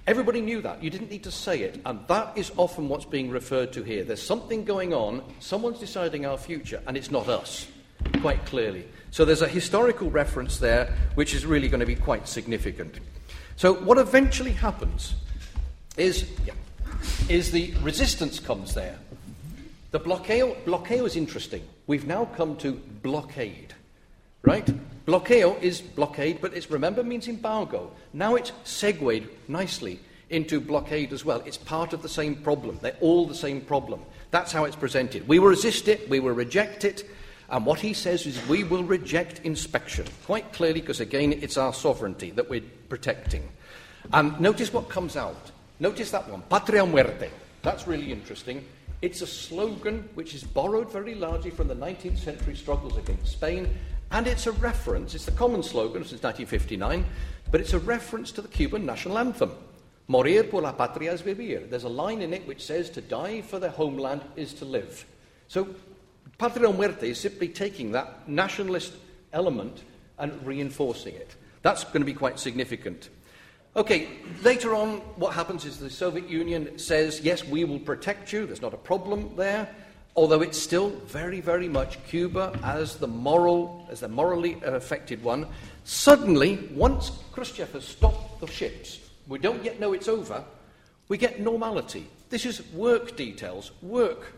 Everybody 0.07 0.39
knew 0.39 0.61
that. 0.61 0.81
You 0.81 0.89
didn't 0.89 1.11
need 1.11 1.23
to 1.23 1.31
say 1.31 1.61
it. 1.61 1.81
And 1.85 1.99
that 2.07 2.37
is 2.37 2.51
often 2.55 2.87
what's 2.87 3.05
being 3.05 3.29
referred 3.29 3.73
to 3.73 3.83
here. 3.83 4.05
There's 4.05 4.23
something 4.23 4.63
going 4.63 4.93
on, 4.93 5.23
someone's 5.39 5.79
deciding 5.79 6.25
our 6.25 6.37
future, 6.37 6.81
and 6.87 6.95
it's 6.95 7.11
not 7.11 7.27
us, 7.27 7.67
quite 8.21 8.45
clearly. 8.45 8.85
So 9.11 9.25
there's 9.25 9.41
a 9.41 9.47
historical 9.47 10.09
reference 10.09 10.57
there 10.57 10.95
which 11.15 11.33
is 11.33 11.45
really 11.45 11.67
going 11.67 11.81
to 11.81 11.85
be 11.85 11.95
quite 11.95 12.27
significant. 12.27 12.99
So 13.57 13.73
what 13.73 13.97
eventually 13.97 14.53
happens 14.53 15.15
is, 15.97 16.29
yeah, 16.45 16.53
is 17.29 17.51
the 17.51 17.73
resistance 17.81 18.39
comes 18.39 18.73
there. 18.73 18.97
The 19.91 19.99
bloqueo, 19.99 20.55
bloqueo 20.63 21.05
is 21.05 21.17
interesting. 21.17 21.67
We've 21.85 22.07
now 22.07 22.25
come 22.37 22.55
to 22.57 22.71
blockade, 23.03 23.73
right? 24.43 24.65
Bloqueo 25.05 25.61
is 25.61 25.81
blockade, 25.81 26.39
but 26.39 26.53
it's 26.53 26.71
remember 26.71 27.03
means 27.03 27.27
embargo. 27.27 27.91
Now 28.13 28.35
it's 28.35 28.53
segued 28.63 29.27
nicely 29.49 29.99
into 30.29 30.61
blockade 30.61 31.11
as 31.11 31.25
well. 31.25 31.43
It's 31.45 31.57
part 31.57 31.91
of 31.91 32.01
the 32.01 32.07
same 32.07 32.35
problem. 32.35 32.79
They're 32.81 32.95
all 33.01 33.27
the 33.27 33.35
same 33.35 33.59
problem. 33.59 34.01
That's 34.31 34.53
how 34.53 34.63
it's 34.63 34.77
presented. 34.77 35.27
We 35.27 35.39
will 35.39 35.49
resist 35.49 35.89
it, 35.89 36.09
we 36.09 36.21
will 36.21 36.31
reject 36.31 36.85
it, 36.85 37.03
and 37.51 37.65
what 37.65 37.79
he 37.81 37.93
says 37.93 38.25
is 38.25 38.47
we 38.47 38.63
will 38.63 38.83
reject 38.83 39.41
inspection, 39.43 40.05
quite 40.25 40.53
clearly, 40.53 40.79
because 40.79 41.01
again, 41.01 41.33
it's 41.33 41.57
our 41.57 41.73
sovereignty 41.73 42.31
that 42.31 42.49
we're 42.49 42.63
protecting. 42.87 43.47
And 44.13 44.39
notice 44.39 44.71
what 44.71 44.87
comes 44.87 45.17
out. 45.17 45.51
Notice 45.79 46.11
that 46.11 46.29
one, 46.29 46.43
Patria 46.49 46.85
Muerte. 46.85 47.29
That's 47.61 47.87
really 47.87 48.11
interesting. 48.11 48.65
It's 49.01 49.21
a 49.21 49.27
slogan 49.27 50.07
which 50.13 50.33
is 50.33 50.43
borrowed 50.43 50.91
very 50.91 51.13
largely 51.13 51.51
from 51.51 51.67
the 51.67 51.75
19th 51.75 52.19
century 52.19 52.55
struggles 52.55 52.97
against 52.97 53.33
Spain, 53.33 53.69
and 54.11 54.27
it's 54.27 54.47
a 54.47 54.51
reference, 54.53 55.13
it's 55.13 55.25
the 55.25 55.31
common 55.31 55.61
slogan 55.61 56.03
since 56.03 56.23
1959, 56.23 57.05
but 57.51 57.59
it's 57.59 57.73
a 57.73 57.79
reference 57.79 58.31
to 58.31 58.41
the 58.41 58.47
Cuban 58.47 58.85
national 58.85 59.17
anthem. 59.17 59.51
Morir 60.07 60.49
por 60.49 60.61
la 60.61 60.71
patria 60.71 61.13
es 61.13 61.21
vivir. 61.21 61.69
There's 61.69 61.83
a 61.83 61.89
line 61.89 62.21
in 62.21 62.33
it 62.33 62.47
which 62.47 62.65
says 62.65 62.89
to 62.91 63.01
die 63.01 63.41
for 63.41 63.59
the 63.59 63.69
homeland 63.69 64.21
is 64.35 64.53
to 64.55 64.65
live. 64.65 65.05
So, 65.47 65.67
Patria 66.41 66.73
Muerte 66.73 67.07
is 67.07 67.19
simply 67.19 67.47
taking 67.47 67.91
that 67.91 68.27
nationalist 68.27 68.93
element 69.31 69.83
and 70.17 70.43
reinforcing 70.43 71.13
it. 71.13 71.35
That's 71.61 71.83
going 71.83 71.99
to 72.01 72.03
be 72.03 72.15
quite 72.15 72.39
significant. 72.39 73.09
Okay, 73.75 74.07
later 74.41 74.73
on, 74.73 75.01
what 75.17 75.35
happens 75.35 75.65
is 75.65 75.77
the 75.77 75.87
Soviet 75.87 76.27
Union 76.27 76.79
says, 76.79 77.21
yes, 77.21 77.45
we 77.45 77.63
will 77.63 77.77
protect 77.77 78.33
you, 78.33 78.47
there's 78.47 78.59
not 78.59 78.73
a 78.73 78.77
problem 78.77 79.35
there, 79.35 79.69
although 80.15 80.41
it's 80.41 80.57
still 80.57 80.89
very, 81.05 81.41
very 81.41 81.69
much 81.69 82.03
Cuba 82.07 82.59
as 82.63 82.95
the 82.95 83.07
moral, 83.07 83.87
as 83.91 83.99
the 83.99 84.07
morally 84.07 84.57
affected 84.65 85.23
one. 85.23 85.45
Suddenly, 85.83 86.69
once 86.73 87.11
Khrushchev 87.33 87.71
has 87.73 87.85
stopped 87.85 88.41
the 88.41 88.47
ships, 88.47 88.99
we 89.27 89.37
don't 89.37 89.63
yet 89.63 89.79
know 89.79 89.93
it's 89.93 90.07
over, 90.07 90.43
we 91.07 91.19
get 91.19 91.39
normality. 91.39 92.07
This 92.31 92.47
is 92.47 92.65
work 92.71 93.15
details, 93.15 93.73
work, 93.83 94.33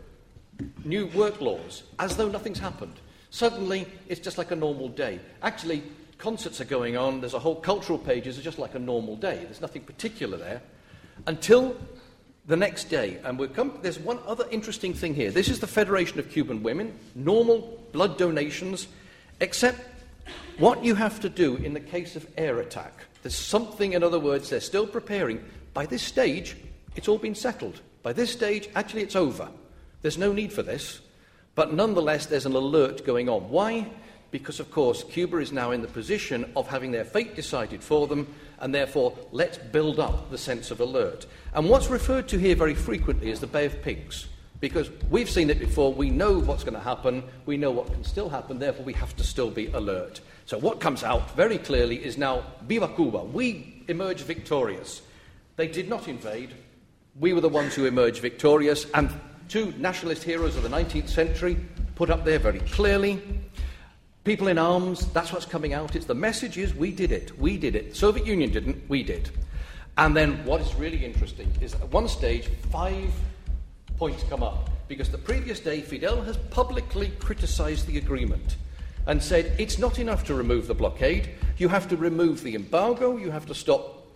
new 0.84 1.06
work 1.08 1.40
laws, 1.40 1.82
as 1.98 2.16
though 2.16 2.28
nothing's 2.28 2.58
happened. 2.58 2.94
Suddenly, 3.30 3.86
it's 4.08 4.20
just 4.20 4.38
like 4.38 4.50
a 4.50 4.56
normal 4.56 4.88
day. 4.88 5.18
Actually, 5.42 5.82
concerts 6.18 6.60
are 6.60 6.66
going 6.66 6.96
on, 6.96 7.20
there's 7.20 7.34
a 7.34 7.38
whole 7.38 7.56
cultural 7.56 7.98
pages, 7.98 8.36
it's 8.36 8.44
just 8.44 8.58
like 8.58 8.74
a 8.74 8.78
normal 8.78 9.16
day. 9.16 9.40
There's 9.44 9.60
nothing 9.60 9.82
particular 9.82 10.38
there. 10.38 10.62
Until 11.26 11.76
the 12.46 12.56
next 12.56 12.84
day, 12.84 13.18
and 13.24 13.38
we 13.38 13.48
come, 13.48 13.78
there's 13.82 13.98
one 13.98 14.18
other 14.26 14.46
interesting 14.50 14.94
thing 14.94 15.14
here. 15.14 15.30
This 15.30 15.48
is 15.48 15.60
the 15.60 15.66
Federation 15.66 16.18
of 16.18 16.30
Cuban 16.30 16.62
Women, 16.62 16.96
normal 17.14 17.82
blood 17.92 18.18
donations, 18.18 18.86
except 19.40 19.80
what 20.58 20.84
you 20.84 20.94
have 20.94 21.20
to 21.20 21.28
do 21.28 21.56
in 21.56 21.74
the 21.74 21.80
case 21.80 22.16
of 22.16 22.26
air 22.36 22.60
attack. 22.60 22.92
There's 23.22 23.36
something, 23.36 23.94
in 23.94 24.02
other 24.02 24.20
words, 24.20 24.50
they're 24.50 24.60
still 24.60 24.86
preparing. 24.86 25.42
By 25.72 25.86
this 25.86 26.02
stage, 26.02 26.56
it's 26.94 27.08
all 27.08 27.18
been 27.18 27.34
settled. 27.34 27.80
By 28.02 28.12
this 28.12 28.30
stage, 28.30 28.68
actually, 28.74 29.02
it's 29.02 29.16
over. 29.16 29.48
There's 30.04 30.18
no 30.18 30.32
need 30.32 30.52
for 30.52 30.62
this. 30.62 31.00
But 31.54 31.72
nonetheless, 31.72 32.26
there's 32.26 32.46
an 32.46 32.54
alert 32.54 33.04
going 33.04 33.28
on. 33.28 33.48
Why? 33.48 33.88
because, 34.34 34.58
of 34.58 34.68
course, 34.72 35.04
Cuba 35.04 35.36
is 35.36 35.52
now 35.52 35.70
in 35.70 35.80
the 35.80 35.86
position 35.86 36.50
of 36.56 36.66
having 36.66 36.90
their 36.90 37.04
fate 37.04 37.36
decided 37.36 37.84
for 37.84 38.08
them, 38.08 38.26
and 38.58 38.74
therefore 38.74 39.16
let's 39.30 39.58
build 39.58 40.00
up 40.00 40.28
the 40.28 40.36
sense 40.36 40.72
of 40.72 40.80
alert. 40.80 41.24
And 41.54 41.70
what's 41.70 41.86
referred 41.86 42.26
to 42.30 42.36
here 42.36 42.56
very 42.56 42.74
frequently 42.74 43.30
is 43.30 43.38
the 43.38 43.46
Bay 43.46 43.64
of 43.64 43.80
Pigs, 43.80 44.26
because 44.58 44.90
we've 45.08 45.30
seen 45.30 45.50
it 45.50 45.60
before, 45.60 45.94
we 45.94 46.10
know 46.10 46.40
what's 46.40 46.64
going 46.64 46.74
to 46.74 46.80
happen, 46.80 47.22
we 47.46 47.56
know 47.56 47.70
what 47.70 47.92
can 47.92 48.02
still 48.02 48.28
happen, 48.28 48.58
therefore 48.58 48.84
we 48.84 48.92
have 48.94 49.14
to 49.18 49.22
still 49.22 49.52
be 49.52 49.68
alert. 49.68 50.20
So 50.46 50.58
what 50.58 50.80
comes 50.80 51.04
out 51.04 51.36
very 51.36 51.58
clearly 51.58 52.04
is 52.04 52.18
now 52.18 52.42
Viva 52.62 52.88
Cuba, 52.88 53.22
we 53.22 53.84
emerge 53.86 54.22
victorious. 54.22 55.00
They 55.54 55.68
did 55.68 55.88
not 55.88 56.08
invade, 56.08 56.50
we 57.20 57.34
were 57.34 57.40
the 57.40 57.48
ones 57.48 57.76
who 57.76 57.86
emerged 57.86 58.18
victorious, 58.18 58.84
and 58.94 59.10
two 59.48 59.72
nationalist 59.78 60.22
heroes 60.22 60.56
of 60.56 60.62
the 60.62 60.68
19th 60.68 61.08
century 61.08 61.56
put 61.94 62.10
up 62.10 62.24
there 62.24 62.38
very 62.38 62.60
clearly 62.60 63.22
People 64.24 64.48
in 64.48 64.56
arms, 64.56 65.04
that's 65.12 65.34
what's 65.34 65.44
coming 65.44 65.74
out. 65.74 65.94
It's 65.94 66.06
the 66.06 66.14
message 66.14 66.56
is 66.56 66.74
we 66.74 66.90
did 66.90 67.12
it, 67.12 67.38
we 67.38 67.58
did 67.58 67.76
it. 67.76 67.94
Soviet 67.94 68.26
Union 68.26 68.50
didn't, 68.50 68.88
we 68.88 69.02
did. 69.02 69.28
And 69.98 70.16
then 70.16 70.42
what 70.46 70.62
is 70.62 70.74
really 70.76 71.04
interesting 71.04 71.52
is 71.60 71.74
at 71.74 71.86
one 71.90 72.08
stage, 72.08 72.48
five 72.72 73.12
points 73.98 74.24
come 74.30 74.42
up. 74.42 74.70
Because 74.88 75.10
the 75.10 75.18
previous 75.18 75.60
day, 75.60 75.82
Fidel 75.82 76.22
has 76.22 76.38
publicly 76.38 77.12
criticized 77.18 77.86
the 77.86 77.98
agreement 77.98 78.56
and 79.06 79.22
said 79.22 79.54
it's 79.58 79.78
not 79.78 79.98
enough 79.98 80.24
to 80.24 80.34
remove 80.34 80.68
the 80.68 80.74
blockade, 80.74 81.28
you 81.58 81.68
have 81.68 81.86
to 81.90 81.96
remove 81.98 82.42
the 82.42 82.54
embargo, 82.54 83.18
you 83.18 83.30
have 83.30 83.44
to 83.44 83.54
stop 83.54 84.06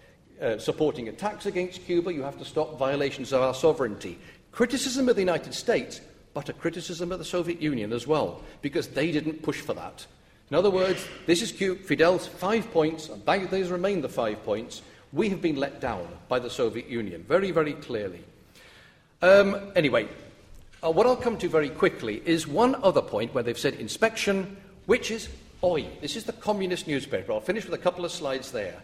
uh, 0.40 0.56
supporting 0.56 1.08
attacks 1.08 1.44
against 1.44 1.84
Cuba, 1.84 2.14
you 2.14 2.22
have 2.22 2.38
to 2.38 2.46
stop 2.46 2.78
violations 2.78 3.34
of 3.34 3.42
our 3.42 3.52
sovereignty. 3.52 4.18
Criticism 4.52 5.08
of 5.08 5.16
the 5.16 5.22
United 5.22 5.54
States 5.54 6.00
but 6.38 6.48
a 6.48 6.52
criticism 6.52 7.10
of 7.10 7.18
the 7.18 7.24
Soviet 7.24 7.60
Union 7.60 7.92
as 7.92 8.06
well, 8.06 8.40
because 8.62 8.86
they 8.86 9.10
didn't 9.10 9.42
push 9.42 9.60
for 9.60 9.74
that. 9.74 10.06
In 10.50 10.56
other 10.56 10.70
words, 10.70 11.04
this 11.26 11.42
is 11.42 11.50
Fidel's 11.50 12.28
five 12.28 12.70
points, 12.70 13.08
and 13.08 13.50
these 13.50 13.70
remain 13.70 14.00
the 14.00 14.08
five 14.08 14.44
points. 14.44 14.82
We 15.12 15.30
have 15.30 15.42
been 15.42 15.56
let 15.56 15.80
down 15.80 16.06
by 16.28 16.38
the 16.38 16.48
Soviet 16.48 16.86
Union, 16.88 17.24
very, 17.26 17.50
very 17.50 17.72
clearly. 17.72 18.20
Um, 19.20 19.72
anyway, 19.74 20.06
uh, 20.80 20.92
what 20.92 21.06
I'll 21.06 21.16
come 21.16 21.38
to 21.38 21.48
very 21.48 21.70
quickly 21.70 22.22
is 22.24 22.46
one 22.46 22.76
other 22.84 23.02
point 23.02 23.34
where 23.34 23.42
they've 23.42 23.58
said 23.58 23.74
inspection, 23.74 24.56
which 24.86 25.10
is 25.10 25.28
Hoy. 25.60 25.88
This 26.00 26.14
is 26.14 26.22
the 26.22 26.32
communist 26.34 26.86
newspaper. 26.86 27.32
I'll 27.32 27.40
finish 27.40 27.64
with 27.64 27.74
a 27.74 27.82
couple 27.82 28.04
of 28.04 28.12
slides 28.12 28.52
there. 28.52 28.80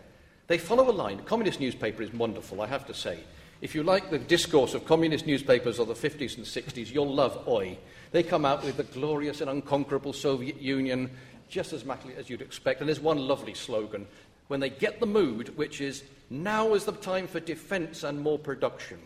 They 0.49 0.59
follow 0.59 0.91
a 0.91 0.93
line. 0.93 1.21
Communist 1.21 1.61
newspaper 1.61 2.03
is 2.03 2.13
wonderful, 2.13 2.61
I 2.61 2.67
have 2.67 2.85
to 2.89 2.95
say. 2.95 3.21
If 3.61 3.75
you 3.75 3.83
like 3.83 4.11
the 4.11 4.19
discourse 4.19 4.75
of 4.75 4.85
communist 4.85 5.27
newspapers 5.27 5.79
of 5.79 5.89
the 5.89 5.95
50s 5.95 6.37
and 6.37 6.45
60s, 6.45 6.93
you'll 6.93 7.13
love 7.13 7.33
Hoy. 7.33 7.79
They 8.13 8.23
come 8.23 8.45
out 8.45 8.65
with 8.65 8.77
the 8.77 8.85
glorious 8.85 9.41
and 9.41 9.51
unconquerable 9.51 10.13
Soviet 10.13 10.61
Union, 10.61 11.11
just 11.49 11.73
as 11.73 11.85
mackly 11.85 12.15
as 12.17 12.29
you'd 12.29 12.43
expect. 12.43 12.81
And 12.81 12.89
there's 12.89 13.01
one 13.01 13.19
lovely 13.19 13.55
slogan 13.55 14.07
when 14.49 14.61
they 14.61 14.71
get 14.71 15.01
the 15.01 15.07
mood, 15.07 15.57
which 15.57 15.81
is, 15.81 16.05
now 16.31 16.75
is 16.75 16.85
the 16.85 16.93
time 16.93 17.27
for 17.27 17.41
defense 17.41 18.03
and 18.03 18.21
more 18.21 18.39
production. 18.39 18.99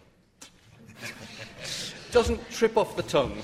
Doesn't 2.10 2.50
trip 2.50 2.76
off 2.76 2.96
the 2.96 3.02
tongue. 3.02 3.36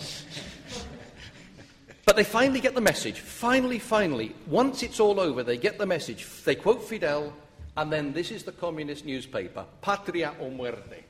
But 2.05 2.17
they 2.17 2.25
finally 2.25 2.61
get 2.61 2.75
the 2.75 2.81
message. 2.81 3.21
Finally, 3.21 3.79
finally, 3.79 4.35
once 4.47 4.83
it's 4.83 5.01
all 5.01 5.21
over, 5.21 5.43
they 5.43 5.57
get 5.57 5.79
the 5.79 5.87
message. 5.87 6.27
They 6.45 6.55
quote 6.55 6.83
Fidel, 6.83 7.33
and 7.77 7.93
then 7.93 8.13
this 8.13 8.31
is 8.31 8.45
the 8.45 8.53
communist 8.53 9.05
newspaper, 9.05 9.65
Patria 9.81 10.35
o 10.41 10.51
Muerte. 10.51 11.05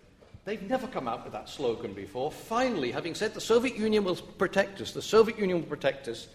They've 0.44 0.62
never 0.62 0.86
come 0.86 1.08
out 1.08 1.24
with 1.24 1.32
that 1.32 1.48
slogan 1.48 1.94
before. 1.94 2.30
Finally, 2.30 2.90
having 2.90 3.14
said 3.14 3.32
the 3.32 3.40
Soviet 3.40 3.76
Union 3.76 4.04
will 4.04 4.16
protect 4.16 4.80
us, 4.80 4.92
the 4.92 5.02
Soviet 5.02 5.38
Union 5.38 5.60
will 5.60 5.68
protect 5.68 6.08
us, 6.08 6.28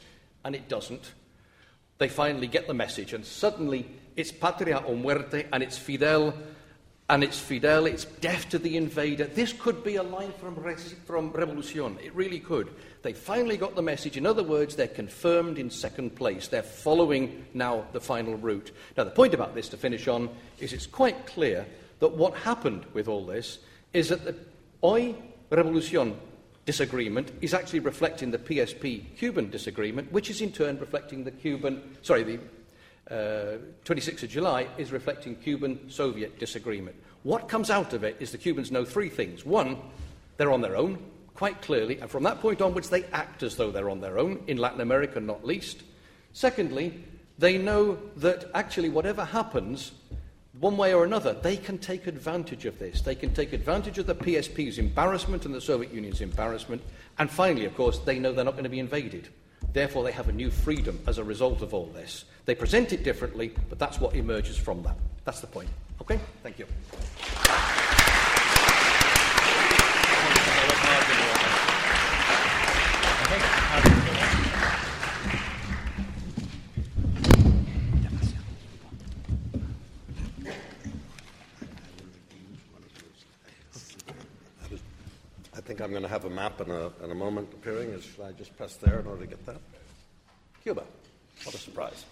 and 0.44 0.56
it 0.56 0.68
doesn't, 0.68 1.12
they 2.00 2.10
finally 2.10 2.48
get 2.48 2.68
the 2.68 2.74
message, 2.74 3.14
and 3.14 3.26
suddenly 3.26 3.88
it's 4.16 4.32
patria 4.32 4.84
o 4.86 4.96
muerte, 4.96 5.46
and 5.54 5.62
it's 5.62 5.78
Fidel, 5.78 6.34
and 7.10 7.24
it's 7.24 7.40
Fidel, 7.40 7.88
it's 7.88 8.06
death 8.06 8.50
to 8.50 8.60
the 8.60 8.78
invader. 8.78 9.26
This 9.26 9.52
could 9.52 9.84
be 9.84 9.96
a 9.96 10.04
line 10.04 10.32
from, 10.34 10.56
from 11.06 11.32
Revolucion. 11.32 12.00
It 12.04 12.14
really 12.14 12.40
could. 12.40 12.70
They 13.02 13.14
finally 13.14 13.58
got 13.58 13.76
the 13.76 13.82
message. 13.82 14.16
In 14.16 14.28
other 14.28 14.44
words, 14.44 14.76
they're 14.76 14.88
confirmed 14.88 15.58
in 15.58 15.72
second 15.72 16.16
place. 16.16 16.48
They're 16.48 16.62
following 16.62 17.46
now 17.56 17.86
the 17.94 18.00
final 18.00 18.36
route. 18.36 18.72
Now, 18.96 19.06
the 19.06 19.12
point 19.12 19.34
about 19.34 19.56
this 19.56 19.70
to 19.70 19.78
finish 19.78 20.08
on 20.08 20.30
is 20.60 20.72
it's 20.72 20.86
quite 20.86 21.26
clear 21.26 21.66
that 21.98 22.12
what 22.12 22.36
happened 22.36 22.86
with 22.94 23.08
all 23.08 23.26
this 23.26 23.58
is 23.92 24.10
that 24.10 24.24
the 24.24 24.36
Hoy 24.82 25.16
Revolucion 25.50 26.16
disagreement 26.66 27.32
is 27.42 27.56
actually 27.56 27.80
reflecting 27.80 28.30
the 28.30 28.38
PSP 28.38 29.18
Cuban 29.18 29.50
disagreement, 29.50 30.12
which 30.12 30.30
is 30.30 30.42
in 30.42 30.52
turn 30.52 30.78
reflecting 30.78 31.24
the 31.24 31.32
Cuban, 31.32 31.82
sorry, 32.04 32.22
the 32.22 32.40
uh, 33.10 33.58
26th 33.86 34.24
of 34.24 34.30
July 34.30 34.68
is 34.78 34.92
reflecting 34.92 35.36
Cuban 35.36 35.90
Soviet 35.90 36.38
disagreement. 36.40 36.96
What 37.24 37.50
comes 37.50 37.70
out 37.70 37.94
of 37.94 38.04
it 38.04 38.18
is 38.20 38.32
the 38.32 38.38
Cubans 38.38 38.72
know 38.72 38.86
three 38.86 39.10
things. 39.10 39.46
One, 39.46 39.78
they're 40.38 40.52
on 40.52 40.62
their 40.62 40.76
own, 40.76 41.00
quite 41.34 41.62
clearly, 41.62 42.00
and 42.00 42.10
from 42.10 42.24
that 42.24 42.40
point 42.40 42.62
onwards, 42.62 42.90
they 42.90 43.04
act 43.06 43.44
as 43.44 43.56
though 43.56 43.72
they're 43.72 43.90
on 43.90 44.00
their 44.00 44.20
own, 44.20 44.44
in 44.48 44.58
Latin 44.58 44.82
America 44.82 45.20
not 45.20 45.46
least. 45.46 45.84
Secondly, 46.34 47.04
they 47.38 47.58
know 47.58 47.98
that 48.18 48.50
actually 48.54 48.90
whatever 48.90 49.26
happens, 49.26 49.92
one 50.60 50.78
way 50.78 50.94
or 50.94 51.04
another, 51.06 51.34
they 51.34 51.58
can 51.58 51.78
take 51.78 52.06
advantage 52.06 52.66
of 52.66 52.78
this. 52.80 53.02
They 53.02 53.16
can 53.16 53.34
take 53.34 53.54
advantage 53.54 53.98
of 53.98 54.08
the 54.08 54.16
PSP's 54.16 54.78
embarrassment 54.78 55.46
and 55.46 55.56
the 55.56 55.62
Soviet 55.62 55.94
Union's 55.94 56.22
embarrassment. 56.22 56.82
And 57.18 57.30
finally, 57.30 57.66
of 57.66 57.76
course, 57.76 58.00
they 58.00 58.20
know 58.20 58.34
they're 58.34 58.46
not 58.46 58.54
going 58.54 58.64
to 58.66 58.70
be 58.70 58.80
invaded. 58.80 59.30
Therefore, 59.74 60.04
they 60.04 60.12
have 60.12 60.30
a 60.30 60.34
new 60.34 60.50
freedom 60.50 61.00
as 61.08 61.18
a 61.18 61.24
result 61.24 61.62
of 61.62 61.74
all 61.74 61.86
this. 61.88 62.26
They 62.46 62.56
present 62.56 62.94
it 62.94 63.04
differently, 63.04 63.54
but 63.70 63.80
that's 63.80 64.00
what 64.00 64.16
emerges 64.16 64.58
from 64.58 64.82
that. 64.84 64.98
That's 65.26 65.42
the 65.42 65.48
point. 65.48 65.70
Okay? 66.02 66.20
Thank 66.44 66.60
you. 66.60 66.66
think 85.70 85.79
I'm 85.90 85.94
going 85.94 86.04
to 86.04 86.10
have 86.10 86.26
a 86.26 86.30
map 86.30 86.62
in 86.62 86.70
a, 86.70 86.92
in 87.04 87.10
a 87.10 87.16
moment 87.16 87.52
appearing. 87.52 87.90
Is, 87.90 88.04
should 88.04 88.24
I 88.24 88.32
just 88.34 88.56
press 88.56 88.76
there 88.76 89.00
in 89.00 89.08
order 89.08 89.22
to 89.22 89.28
get 89.28 89.44
that? 89.48 89.60
Cuba. 90.62 90.84
What 91.44 91.56
a 91.56 91.58
surprise. 91.58 92.06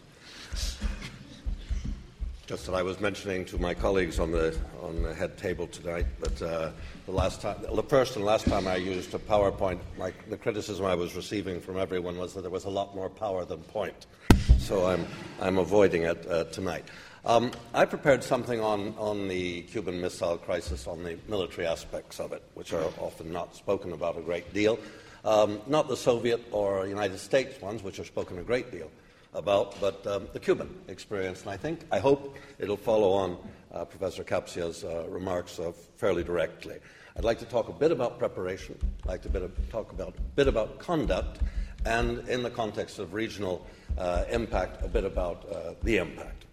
Just 2.47 2.65
that 2.65 2.73
I 2.73 2.81
was 2.81 2.99
mentioning 2.99 3.45
to 3.45 3.59
my 3.59 3.75
colleagues 3.75 4.19
on 4.19 4.31
the, 4.31 4.57
on 4.81 5.03
the 5.03 5.13
head 5.13 5.37
table 5.37 5.67
tonight 5.67 6.07
that 6.21 6.41
uh, 6.41 6.71
the 7.05 7.11
last 7.11 7.39
time, 7.39 7.57
the 7.71 7.83
first 7.83 8.15
and 8.15 8.25
last 8.25 8.47
time 8.47 8.67
I 8.67 8.77
used 8.77 9.13
a 9.13 9.19
PowerPoint, 9.19 9.77
my, 9.99 10.11
the 10.27 10.37
criticism 10.37 10.83
I 10.83 10.95
was 10.95 11.15
receiving 11.15 11.61
from 11.61 11.77
everyone 11.77 12.17
was 12.17 12.33
that 12.33 12.41
there 12.41 12.49
was 12.49 12.65
a 12.65 12.71
lot 12.71 12.95
more 12.95 13.11
power 13.11 13.45
than 13.45 13.59
point. 13.59 14.07
So 14.57 14.87
I'm, 14.87 15.05
I'm 15.39 15.59
avoiding 15.59 16.01
it 16.01 16.25
uh, 16.27 16.45
tonight. 16.45 16.85
Um, 17.27 17.51
I 17.73 17.83
prepared 17.83 18.23
something 18.23 18.61
on, 18.61 18.95
on 18.97 19.27
the 19.27 19.63
Cuban 19.63 19.99
Missile 19.99 20.37
Crisis, 20.37 20.87
on 20.87 21.03
the 21.03 21.17
military 21.27 21.67
aspects 21.67 22.21
of 22.21 22.31
it, 22.31 22.41
which 22.53 22.71
are 22.71 22.85
often 22.99 23.33
not 23.33 23.53
spoken 23.53 23.91
about 23.91 24.17
a 24.17 24.21
great 24.21 24.53
deal. 24.53 24.79
Um, 25.25 25.59
not 25.67 25.89
the 25.89 25.97
Soviet 25.97 26.41
or 26.53 26.87
United 26.87 27.17
States 27.17 27.59
ones, 27.59 27.83
which 27.83 27.99
are 27.99 28.05
spoken 28.05 28.39
a 28.39 28.43
great 28.43 28.71
deal 28.71 28.89
about, 29.33 29.75
but 29.81 30.07
um, 30.07 30.29
the 30.31 30.39
Cuban 30.39 30.73
experience. 30.87 31.41
And 31.41 31.49
I 31.49 31.57
think, 31.57 31.81
I 31.91 31.99
hope 31.99 32.37
it'll 32.59 32.77
follow 32.77 33.11
on 33.11 33.37
uh, 33.73 33.83
Professor 33.83 34.23
Kapcia's 34.23 34.85
uh, 34.85 35.03
remarks 35.09 35.59
uh, 35.59 35.73
fairly 35.97 36.23
directly. 36.23 36.77
I'd 37.17 37.25
like 37.25 37.39
to 37.39 37.45
talk 37.45 37.67
a 37.67 37.73
bit 37.73 37.91
about 37.91 38.19
preparation, 38.19 38.79
I'd 39.03 39.09
like 39.09 39.21
to 39.23 39.29
bit 39.29 39.69
talk 39.69 39.91
about, 39.91 40.15
a 40.15 40.21
bit 40.37 40.47
about 40.47 40.79
conduct, 40.79 41.41
and 41.85 42.19
in 42.29 42.41
the 42.41 42.51
context 42.51 42.99
of 42.99 43.13
regional 43.13 43.67
uh, 43.97 44.23
impact, 44.31 44.81
a 44.81 44.87
bit 44.87 45.03
about 45.03 45.45
uh, 45.51 45.73
the 45.83 45.97
impact. 45.97 46.46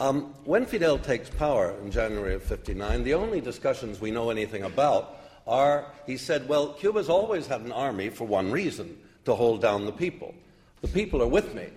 Um, 0.00 0.32
when 0.44 0.64
Fidel 0.64 0.98
takes 0.98 1.28
power 1.28 1.74
in 1.82 1.90
January 1.90 2.32
of 2.34 2.42
59, 2.42 3.04
the 3.04 3.12
only 3.12 3.42
discussions 3.42 4.00
we 4.00 4.10
know 4.10 4.30
anything 4.30 4.62
about 4.62 5.18
are 5.46 5.92
he 6.06 6.16
said, 6.16 6.48
Well, 6.48 6.72
Cuba's 6.72 7.10
always 7.10 7.46
had 7.46 7.60
an 7.60 7.70
army 7.70 8.08
for 8.08 8.26
one 8.26 8.50
reason 8.50 8.96
to 9.26 9.34
hold 9.34 9.60
down 9.60 9.84
the 9.84 9.92
people. 9.92 10.34
The 10.80 10.88
people 10.88 11.20
are 11.22 11.26
with 11.26 11.54
me. 11.54 11.68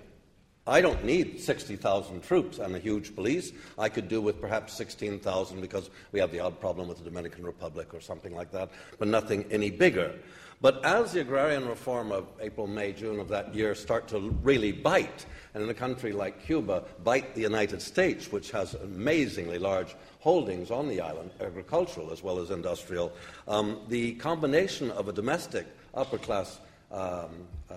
I 0.65 0.79
don't 0.79 1.03
need 1.03 1.41
60,000 1.41 2.23
troops 2.23 2.59
and 2.59 2.73
a 2.73 2.79
huge 2.79 3.13
police. 3.13 3.51
I 3.77 3.89
could 3.89 4.07
do 4.07 4.21
with 4.21 4.39
perhaps 4.39 4.71
16,000 4.77 5.59
because 5.59 5.89
we 6.13 6.21
have 6.21 6.31
the 6.31 6.39
odd 6.39 6.61
problem 6.61 6.87
with 6.87 6.99
the 6.99 7.03
Dominican 7.03 7.43
Republic 7.43 7.93
or 7.93 7.99
something 7.99 8.33
like 8.33 8.51
that, 8.51 8.69
but 8.97 9.09
nothing 9.09 9.43
any 9.51 9.69
bigger. 9.69 10.13
But 10.61 10.85
as 10.85 11.11
the 11.11 11.19
agrarian 11.19 11.67
reform 11.67 12.13
of 12.13 12.27
April, 12.39 12.67
May, 12.67 12.93
June 12.93 13.19
of 13.19 13.27
that 13.27 13.53
year 13.53 13.75
start 13.75 14.07
to 14.07 14.29
really 14.41 14.71
bite, 14.71 15.25
and 15.53 15.63
in 15.63 15.69
a 15.69 15.73
country 15.73 16.11
like 16.11 16.45
Cuba, 16.45 16.83
bite 17.03 17.35
the 17.35 17.41
United 17.41 17.81
States, 17.81 18.31
which 18.31 18.51
has 18.51 18.73
amazingly 18.75 19.59
large 19.59 19.95
holdings 20.19 20.71
on 20.71 20.87
the 20.87 21.01
island, 21.01 21.31
agricultural 21.41 22.11
as 22.11 22.23
well 22.23 22.39
as 22.39 22.49
industrial, 22.49 23.11
um, 23.47 23.79
the 23.89 24.13
combination 24.15 24.89
of 24.91 25.09
a 25.09 25.13
domestic 25.13 25.67
upper 25.93 26.17
class 26.17 26.59
um, 26.91 27.29
uh, 27.69 27.75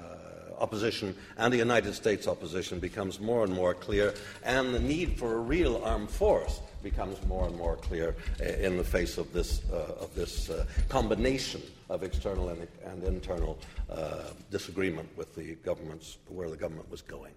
opposition 0.59 1.15
and 1.39 1.53
the 1.53 1.59
United 1.59 1.95
States 1.95 2.27
opposition 2.27 2.79
becomes 2.79 3.21
more 3.21 3.45
and 3.45 3.53
more 3.53 3.75
clear, 3.75 4.15
and 4.45 4.75
the 4.75 4.81
need 4.81 5.19
for 5.19 5.35
a 5.35 5.39
real 5.39 5.83
armed 5.85 6.11
force 6.11 6.61
becomes 6.83 7.25
more 7.27 7.47
and 7.47 7.57
more 7.57 7.77
clear 7.77 8.15
uh, 8.41 8.45
in 8.45 8.77
the 8.77 8.85
face 8.85 9.19
of 9.19 9.33
this, 9.33 9.63
uh, 9.73 9.97
of 10.01 10.15
this 10.15 10.51
uh, 10.51 10.65
combination 10.89 11.61
of 11.91 12.03
external 12.03 12.49
and, 12.49 12.67
and 12.85 13.03
internal 13.05 13.59
uh, 13.91 14.31
disagreement 14.51 15.09
with 15.17 15.35
the 15.35 15.55
government's, 15.57 16.19
where 16.29 16.51
the 16.51 16.57
government 16.57 16.89
was 16.91 17.03
going. 17.03 17.33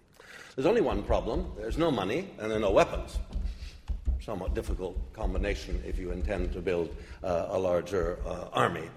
There's 0.54 0.66
only 0.66 0.80
one 0.80 1.02
problem 1.02 1.46
there's 1.56 1.78
no 1.78 1.90
money 1.90 2.28
and 2.38 2.50
there 2.50 2.58
are 2.58 2.60
no 2.60 2.70
weapons. 2.70 3.18
Somewhat 4.20 4.54
difficult 4.54 4.96
combination 5.14 5.82
if 5.86 5.98
you 5.98 6.10
intend 6.10 6.52
to 6.52 6.60
build 6.60 6.94
uh, 7.24 7.46
a 7.50 7.58
larger 7.58 8.18
uh, 8.26 8.48
army. 8.52 8.88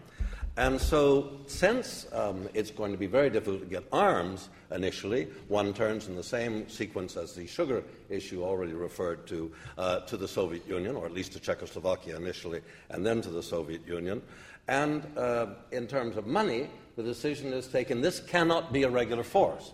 And 0.56 0.80
so, 0.80 1.32
since 1.48 2.06
um, 2.14 2.48
it's 2.54 2.70
going 2.70 2.92
to 2.92 2.98
be 2.98 3.08
very 3.08 3.32
difficult 3.32 3.62
to 3.62 3.68
get 3.68 3.86
arms 3.92 4.50
initially, 4.70 5.28
one 5.48 5.74
turns 5.74 6.08
in 6.08 6.16
the 6.16 6.24
same 6.24 6.70
sequence 6.70 7.18
as 7.18 7.34
the 7.34 7.48
sugar 7.48 7.84
issue 8.08 8.44
already 8.44 8.74
referred 8.74 9.26
to, 9.28 9.52
uh, 9.80 10.02
to 10.02 10.16
the 10.16 10.28
Soviet 10.28 10.68
Union, 10.68 10.96
or 10.96 11.08
at 11.08 11.12
least 11.12 11.34
to 11.34 11.40
Czechoslovakia 11.40 12.16
initially, 12.16 12.62
and 12.92 13.04
then 13.04 13.20
to 13.22 13.32
the 13.32 13.42
Soviet 13.42 13.82
Union. 13.88 14.22
And 14.68 15.08
uh, 15.18 15.48
in 15.72 15.88
terms 15.88 16.18
of 16.18 16.28
money, 16.28 16.70
the 16.98 17.04
decision 17.04 17.52
is 17.52 17.68
taken 17.68 18.02
this 18.02 18.20
cannot 18.20 18.72
be 18.72 18.84
a 18.84 18.90
regular 18.90 19.24
force. 19.24 19.72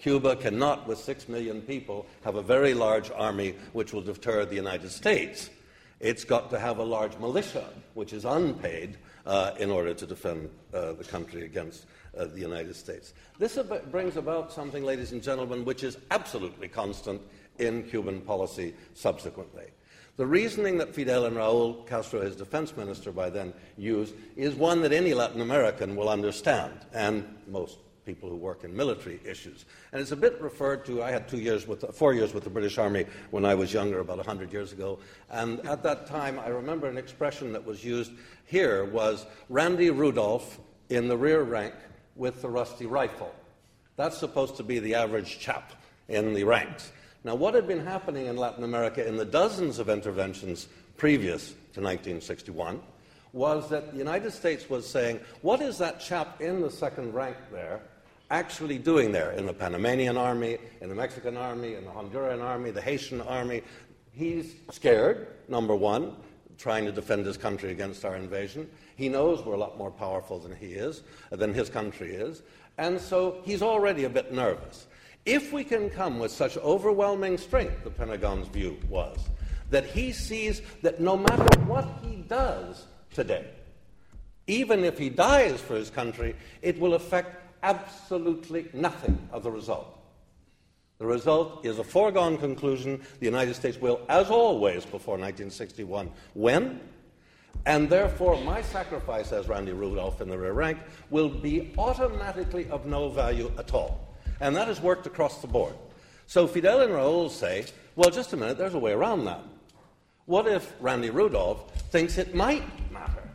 Cuba 0.00 0.34
cannot, 0.36 0.88
with 0.88 0.98
six 0.98 1.28
million 1.28 1.60
people, 1.60 2.06
have 2.24 2.36
a 2.36 2.42
very 2.42 2.72
large 2.72 3.10
army 3.10 3.54
which 3.74 3.92
will 3.92 4.00
deter 4.00 4.46
the 4.46 4.56
United 4.56 4.90
States. 4.90 5.50
It's 6.00 6.24
got 6.24 6.50
to 6.50 6.58
have 6.58 6.78
a 6.78 6.82
large 6.82 7.16
militia, 7.18 7.66
which 7.94 8.14
is 8.14 8.24
unpaid, 8.24 8.96
uh, 9.26 9.52
in 9.58 9.70
order 9.70 9.94
to 9.94 10.06
defend 10.06 10.50
uh, 10.74 10.92
the 10.92 11.04
country 11.04 11.44
against 11.44 11.86
uh, 12.16 12.24
the 12.24 12.40
United 12.40 12.74
States. 12.74 13.14
This 13.38 13.56
ab- 13.58 13.90
brings 13.90 14.16
about 14.16 14.52
something, 14.52 14.84
ladies 14.84 15.12
and 15.12 15.22
gentlemen, 15.22 15.64
which 15.64 15.82
is 15.82 15.96
absolutely 16.10 16.68
constant 16.68 17.20
in 17.58 17.84
Cuban 17.84 18.20
policy 18.20 18.74
subsequently. 18.94 19.66
The 20.16 20.26
reasoning 20.26 20.76
that 20.78 20.94
Fidel 20.94 21.24
and 21.24 21.36
Raul 21.36 21.86
Castro, 21.86 22.20
his 22.20 22.36
defense 22.36 22.76
minister 22.76 23.12
by 23.12 23.30
then, 23.30 23.54
used 23.78 24.14
is 24.36 24.54
one 24.54 24.82
that 24.82 24.92
any 24.92 25.14
Latin 25.14 25.40
American 25.40 25.96
will 25.96 26.10
understand, 26.10 26.74
and 26.92 27.24
most 27.48 27.78
people 28.04 28.28
who 28.28 28.36
work 28.36 28.64
in 28.64 28.74
military 28.74 29.20
issues. 29.24 29.64
And 29.92 30.00
it's 30.00 30.12
a 30.12 30.16
bit 30.16 30.40
referred 30.40 30.84
to. 30.86 31.02
I 31.02 31.10
had 31.10 31.28
two 31.28 31.38
years 31.38 31.66
with, 31.66 31.84
four 31.94 32.14
years 32.14 32.34
with 32.34 32.44
the 32.44 32.50
British 32.50 32.78
Army 32.78 33.06
when 33.30 33.44
I 33.44 33.54
was 33.54 33.72
younger, 33.72 34.00
about 34.00 34.16
100 34.16 34.52
years 34.52 34.72
ago. 34.72 34.98
And 35.30 35.60
at 35.66 35.82
that 35.84 36.06
time, 36.06 36.38
I 36.38 36.48
remember 36.48 36.88
an 36.88 36.98
expression 36.98 37.52
that 37.52 37.64
was 37.64 37.84
used 37.84 38.12
here 38.46 38.84
was 38.84 39.26
Randy 39.48 39.90
Rudolph 39.90 40.58
in 40.88 41.08
the 41.08 41.16
rear 41.16 41.42
rank 41.42 41.74
with 42.16 42.42
the 42.42 42.48
rusty 42.48 42.86
rifle. 42.86 43.34
That's 43.96 44.18
supposed 44.18 44.56
to 44.56 44.62
be 44.62 44.78
the 44.78 44.94
average 44.94 45.38
chap 45.38 45.72
in 46.08 46.34
the 46.34 46.44
ranks. 46.44 46.92
Now, 47.24 47.36
what 47.36 47.54
had 47.54 47.68
been 47.68 47.84
happening 47.84 48.26
in 48.26 48.36
Latin 48.36 48.64
America 48.64 49.06
in 49.06 49.16
the 49.16 49.24
dozens 49.24 49.78
of 49.78 49.88
interventions 49.88 50.66
previous 50.96 51.50
to 51.50 51.80
1961 51.80 52.80
was 53.32 53.68
that 53.70 53.92
the 53.92 53.98
United 53.98 54.32
States 54.32 54.68
was 54.68 54.88
saying, 54.88 55.20
What 55.40 55.62
is 55.62 55.78
that 55.78 56.00
chap 56.00 56.40
in 56.40 56.60
the 56.60 56.70
second 56.70 57.14
rank 57.14 57.36
there 57.50 57.80
actually 58.32 58.78
doing 58.78 59.12
there 59.12 59.30
in 59.32 59.46
the 59.46 59.52
Panamanian 59.52 60.16
army, 60.16 60.58
in 60.80 60.88
the 60.88 60.94
Mexican 60.94 61.36
army, 61.36 61.74
in 61.74 61.84
the 61.84 61.90
Honduran 61.90 62.42
army, 62.42 62.70
the 62.70 62.80
Haitian 62.80 63.20
army? 63.20 63.62
He's 64.10 64.54
scared, 64.70 65.28
number 65.48 65.76
one 65.76 66.16
trying 66.58 66.84
to 66.84 66.92
defend 66.92 67.26
his 67.26 67.36
country 67.36 67.72
against 67.72 68.04
our 68.04 68.14
invasion. 68.14 68.70
He 68.94 69.08
knows 69.08 69.44
we're 69.44 69.54
a 69.54 69.58
lot 69.58 69.78
more 69.78 69.90
powerful 69.90 70.38
than 70.38 70.54
he 70.54 70.68
is, 70.68 71.02
uh, 71.32 71.36
than 71.36 71.52
his 71.52 71.68
country 71.68 72.14
is, 72.14 72.42
and 72.78 73.00
so 73.00 73.40
he's 73.42 73.62
already 73.62 74.04
a 74.04 74.08
bit 74.08 74.32
nervous. 74.32 74.86
If 75.26 75.52
we 75.52 75.64
can 75.64 75.90
come 75.90 76.18
with 76.18 76.30
such 76.30 76.56
overwhelming 76.58 77.38
strength, 77.38 77.84
the 77.84 77.90
Pentagon's 77.90 78.46
view 78.48 78.78
was, 78.88 79.18
that 79.70 79.84
he 79.86 80.12
sees 80.12 80.62
that 80.82 81.00
no 81.00 81.16
matter 81.16 81.60
what 81.62 81.88
he 82.02 82.16
does 82.16 82.86
today, 83.12 83.46
even 84.46 84.84
if 84.84 84.98
he 84.98 85.08
dies 85.08 85.60
for 85.60 85.74
his 85.74 85.90
country, 85.90 86.36
it 86.60 86.78
will 86.78 86.94
affect 86.94 87.41
absolutely 87.62 88.68
nothing 88.72 89.28
of 89.32 89.42
the 89.42 89.50
result. 89.50 89.98
The 90.98 91.06
result 91.06 91.66
is 91.66 91.78
a 91.78 91.84
foregone 91.84 92.38
conclusion. 92.38 93.02
The 93.18 93.26
United 93.26 93.54
States 93.54 93.76
will, 93.80 94.00
as 94.08 94.30
always 94.30 94.84
before 94.84 95.14
1961, 95.14 96.10
win. 96.34 96.80
And 97.66 97.88
therefore, 97.88 98.40
my 98.42 98.62
sacrifice 98.62 99.32
as 99.32 99.48
Randy 99.48 99.72
Rudolph 99.72 100.20
in 100.20 100.28
the 100.28 100.38
rear 100.38 100.52
rank 100.52 100.78
will 101.10 101.28
be 101.28 101.72
automatically 101.76 102.68
of 102.70 102.86
no 102.86 103.08
value 103.08 103.50
at 103.58 103.74
all. 103.74 104.14
And 104.40 104.56
that 104.56 104.68
has 104.68 104.80
worked 104.80 105.06
across 105.06 105.40
the 105.40 105.46
board. 105.46 105.74
So 106.26 106.46
Fidel 106.46 106.80
and 106.80 106.92
Raul 106.92 107.30
say, 107.30 107.66
well, 107.94 108.10
just 108.10 108.32
a 108.32 108.36
minute, 108.36 108.56
there's 108.56 108.74
a 108.74 108.78
way 108.78 108.92
around 108.92 109.24
that. 109.26 109.40
What 110.26 110.46
if 110.46 110.72
Randy 110.80 111.10
Rudolph 111.10 111.72
thinks 111.90 112.16
it 112.16 112.34
might 112.34 112.64
matter 112.92 113.28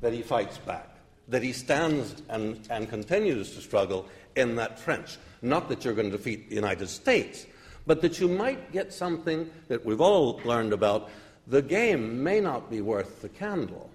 that 0.00 0.12
he 0.12 0.22
fights 0.22 0.58
back, 0.58 0.89
that 1.30 1.42
he 1.42 1.52
stands 1.52 2.22
and, 2.28 2.60
and 2.70 2.88
continues 2.88 3.54
to 3.54 3.60
struggle 3.60 4.06
in 4.36 4.56
that 4.56 4.82
trench? 4.82 5.16
Not 5.42 5.68
that 5.68 5.84
you're 5.84 5.94
going 5.94 6.10
to 6.10 6.16
defeat 6.16 6.48
the 6.48 6.54
United 6.54 6.88
States, 6.88 7.46
but 7.86 8.02
that 8.02 8.20
you 8.20 8.28
might 8.28 8.72
get 8.72 8.92
something 8.92 9.50
that 9.68 9.84
we've 9.84 10.00
all 10.00 10.40
learned 10.44 10.72
about. 10.72 11.08
The 11.46 11.62
game 11.62 12.22
may 12.22 12.40
not 12.40 12.70
be 12.70 12.80
worth 12.80 13.22
the 13.22 13.28
candle. 13.28 13.90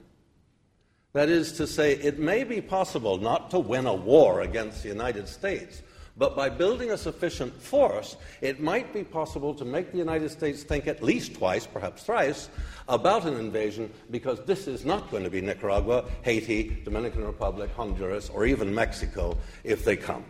That 1.13 1.29
is 1.29 1.53
to 1.53 1.67
say, 1.67 1.93
it 1.93 2.19
may 2.19 2.43
be 2.43 2.59
possible 2.59 3.17
not 3.17 3.49
to 3.51 3.59
win 3.59 3.85
a 3.85 3.93
war 3.93 4.41
against 4.41 4.83
the 4.83 4.89
United 4.89 5.29
States, 5.29 5.81
but 6.17 6.35
by 6.35 6.49
building 6.49 6.91
a 6.91 6.97
sufficient 6.97 7.53
force, 7.61 8.15
it 8.41 8.61
might 8.61 8.93
be 8.93 9.03
possible 9.03 9.53
to 9.55 9.65
make 9.65 9.91
the 9.91 9.97
United 9.97 10.29
States 10.29 10.63
think 10.63 10.87
at 10.87 11.03
least 11.03 11.35
twice, 11.35 11.67
perhaps 11.67 12.03
thrice, 12.03 12.49
about 12.87 13.25
an 13.25 13.35
invasion 13.35 13.91
because 14.11 14.39
this 14.45 14.67
is 14.67 14.85
not 14.85 15.11
going 15.11 15.23
to 15.23 15.29
be 15.29 15.41
Nicaragua, 15.41 16.05
Haiti, 16.21 16.81
Dominican 16.85 17.25
Republic, 17.25 17.69
Honduras, 17.75 18.29
or 18.29 18.45
even 18.45 18.73
Mexico 18.73 19.37
if 19.63 19.83
they 19.83 19.97
come. 19.97 20.23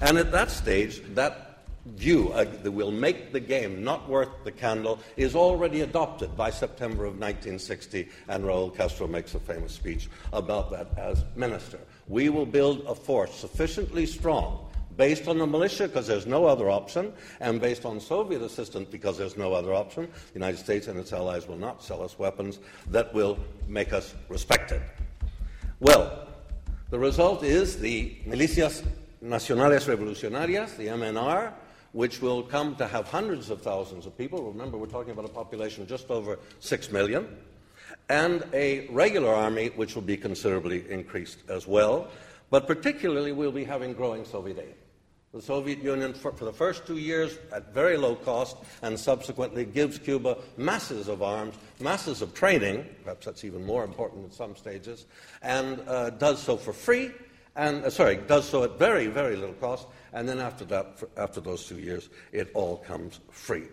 And 0.00 0.18
at 0.18 0.32
that 0.32 0.50
stage, 0.50 1.02
that 1.14 1.54
view 1.86 2.30
uh, 2.32 2.44
that 2.62 2.70
will 2.70 2.90
make 2.90 3.32
the 3.32 3.40
game 3.40 3.84
not 3.84 4.08
worth 4.08 4.30
the 4.44 4.52
candle 4.52 4.98
is 5.16 5.34
already 5.34 5.82
adopted 5.82 6.36
by 6.36 6.50
September 6.50 7.04
of 7.04 7.12
1960, 7.12 8.08
and 8.28 8.44
Raul 8.44 8.74
Castro 8.74 9.06
makes 9.06 9.34
a 9.34 9.40
famous 9.40 9.72
speech 9.72 10.08
about 10.32 10.70
that 10.70 10.98
as 10.98 11.24
minister. 11.36 11.78
We 12.08 12.30
will 12.30 12.46
build 12.46 12.84
a 12.86 12.94
force 12.94 13.34
sufficiently 13.34 14.06
strong 14.06 14.63
based 14.96 15.28
on 15.28 15.38
the 15.38 15.46
militia 15.46 15.88
because 15.88 16.06
there's 16.06 16.26
no 16.26 16.46
other 16.46 16.70
option, 16.70 17.12
and 17.40 17.60
based 17.60 17.84
on 17.84 18.00
Soviet 18.00 18.42
assistance 18.42 18.88
because 18.90 19.18
there's 19.18 19.36
no 19.36 19.52
other 19.52 19.74
option. 19.74 20.04
The 20.06 20.34
United 20.34 20.58
States 20.58 20.88
and 20.88 20.98
its 20.98 21.12
allies 21.12 21.46
will 21.48 21.58
not 21.58 21.82
sell 21.82 22.02
us 22.02 22.18
weapons 22.18 22.58
that 22.90 23.12
will 23.14 23.38
make 23.68 23.92
us 23.92 24.14
respected. 24.28 24.82
Well, 25.80 26.28
the 26.90 26.98
result 26.98 27.42
is 27.42 27.78
the 27.78 28.16
milicias 28.26 28.86
nacionales 29.24 29.86
revolucionarias, 29.86 30.76
the 30.76 30.88
MNR, 30.88 31.52
which 31.92 32.20
will 32.20 32.42
come 32.42 32.76
to 32.76 32.86
have 32.86 33.08
hundreds 33.08 33.50
of 33.50 33.62
thousands 33.62 34.06
of 34.06 34.16
people. 34.18 34.42
Remember, 34.42 34.76
we're 34.76 34.86
talking 34.86 35.12
about 35.12 35.24
a 35.24 35.32
population 35.32 35.82
of 35.82 35.88
just 35.88 36.10
over 36.10 36.38
six 36.60 36.90
million. 36.90 37.26
And 38.08 38.44
a 38.52 38.86
regular 38.88 39.32
army, 39.32 39.68
which 39.76 39.94
will 39.94 40.02
be 40.02 40.16
considerably 40.16 40.90
increased 40.90 41.38
as 41.48 41.66
well. 41.66 42.08
But 42.50 42.66
particularly, 42.66 43.32
we'll 43.32 43.52
be 43.52 43.64
having 43.64 43.94
growing 43.94 44.24
Soviet 44.24 44.58
aid. 44.58 44.74
The 45.34 45.42
Soviet 45.42 45.82
Union, 45.82 46.14
for, 46.14 46.30
for, 46.30 46.44
the 46.44 46.52
first 46.52 46.86
two 46.86 46.96
years, 46.96 47.38
at 47.52 47.74
very 47.74 47.96
low 47.96 48.14
cost, 48.14 48.56
and 48.82 48.98
subsequently 48.98 49.64
gives 49.64 49.98
Cuba 49.98 50.38
masses 50.56 51.08
of 51.08 51.22
arms, 51.22 51.56
masses 51.80 52.22
of 52.22 52.34
training, 52.34 52.86
perhaps 53.02 53.26
that's 53.26 53.42
even 53.42 53.66
more 53.66 53.82
important 53.82 54.24
in 54.26 54.30
some 54.30 54.54
stages, 54.54 55.06
and 55.42 55.80
uh, 55.88 56.10
does 56.10 56.40
so 56.40 56.56
for 56.56 56.72
free, 56.72 57.10
and 57.56 57.82
uh, 57.82 57.90
sorry, 57.90 58.14
does 58.28 58.48
so 58.48 58.62
at 58.62 58.78
very, 58.78 59.08
very 59.08 59.34
little 59.34 59.56
cost, 59.56 59.88
and 60.12 60.28
then 60.28 60.38
after 60.38 60.64
that, 60.66 61.00
for, 61.00 61.08
after 61.16 61.40
those 61.40 61.66
two 61.66 61.80
years, 61.80 62.10
it 62.30 62.52
all 62.54 62.76
comes 62.76 63.18
free. 63.32 63.66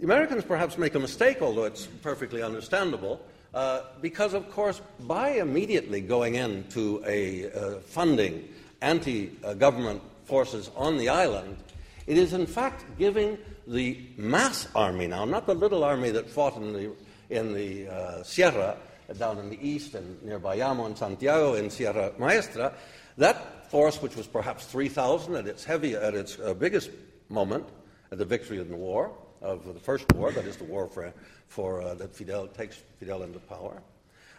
The 0.00 0.04
Americans 0.04 0.44
perhaps 0.44 0.76
make 0.76 0.94
a 0.94 1.00
mistake, 1.00 1.40
although 1.40 1.64
it's 1.64 1.86
perfectly 1.86 2.42
understandable, 2.42 3.24
uh, 3.54 3.84
because, 4.02 4.34
of 4.34 4.50
course, 4.50 4.82
by 5.00 5.30
immediately 5.30 6.02
going 6.02 6.34
into 6.34 7.02
a 7.06 7.50
uh, 7.50 7.78
funding 7.80 8.46
anti 8.82 9.28
government 9.58 10.02
forces 10.32 10.70
on 10.76 10.96
the 10.96 11.10
island, 11.10 11.58
it 12.06 12.16
is 12.16 12.32
in 12.32 12.46
fact 12.46 12.86
giving 12.98 13.36
the 13.66 14.00
mass 14.16 14.66
army 14.74 15.06
now, 15.06 15.26
not 15.26 15.46
the 15.46 15.54
little 15.54 15.84
army 15.84 16.10
that 16.10 16.26
fought 16.26 16.56
in 16.56 16.72
the, 16.72 16.90
in 17.28 17.52
the 17.52 17.86
uh, 17.86 18.22
Sierra 18.22 18.78
down 19.18 19.36
in 19.36 19.50
the 19.50 19.60
east 19.60 19.94
and 19.94 20.22
near 20.22 20.40
Bayamo 20.40 20.86
and 20.86 20.96
Santiago 20.96 21.52
in 21.52 21.68
Sierra 21.68 22.12
Maestra, 22.18 22.72
that 23.18 23.70
force, 23.70 24.00
which 24.00 24.16
was 24.16 24.26
perhaps 24.26 24.64
3,000 24.64 25.34
at 25.34 25.46
its 25.46 25.64
heavy, 25.64 25.94
at 25.96 26.14
its 26.14 26.38
uh, 26.38 26.54
biggest 26.54 26.88
moment, 27.28 27.66
at 28.10 28.16
the 28.16 28.24
victory 28.24 28.58
in 28.58 28.70
the 28.70 28.76
war 28.76 29.12
of 29.42 29.66
the 29.66 29.80
first 29.80 30.10
war, 30.14 30.32
that 30.32 30.46
is 30.46 30.56
the 30.56 30.64
war 30.64 30.88
for, 30.88 31.12
for 31.48 31.82
uh, 31.82 31.92
that 31.96 32.16
Fidel 32.16 32.46
takes 32.46 32.82
Fidel 32.98 33.22
into 33.22 33.38
power. 33.38 33.82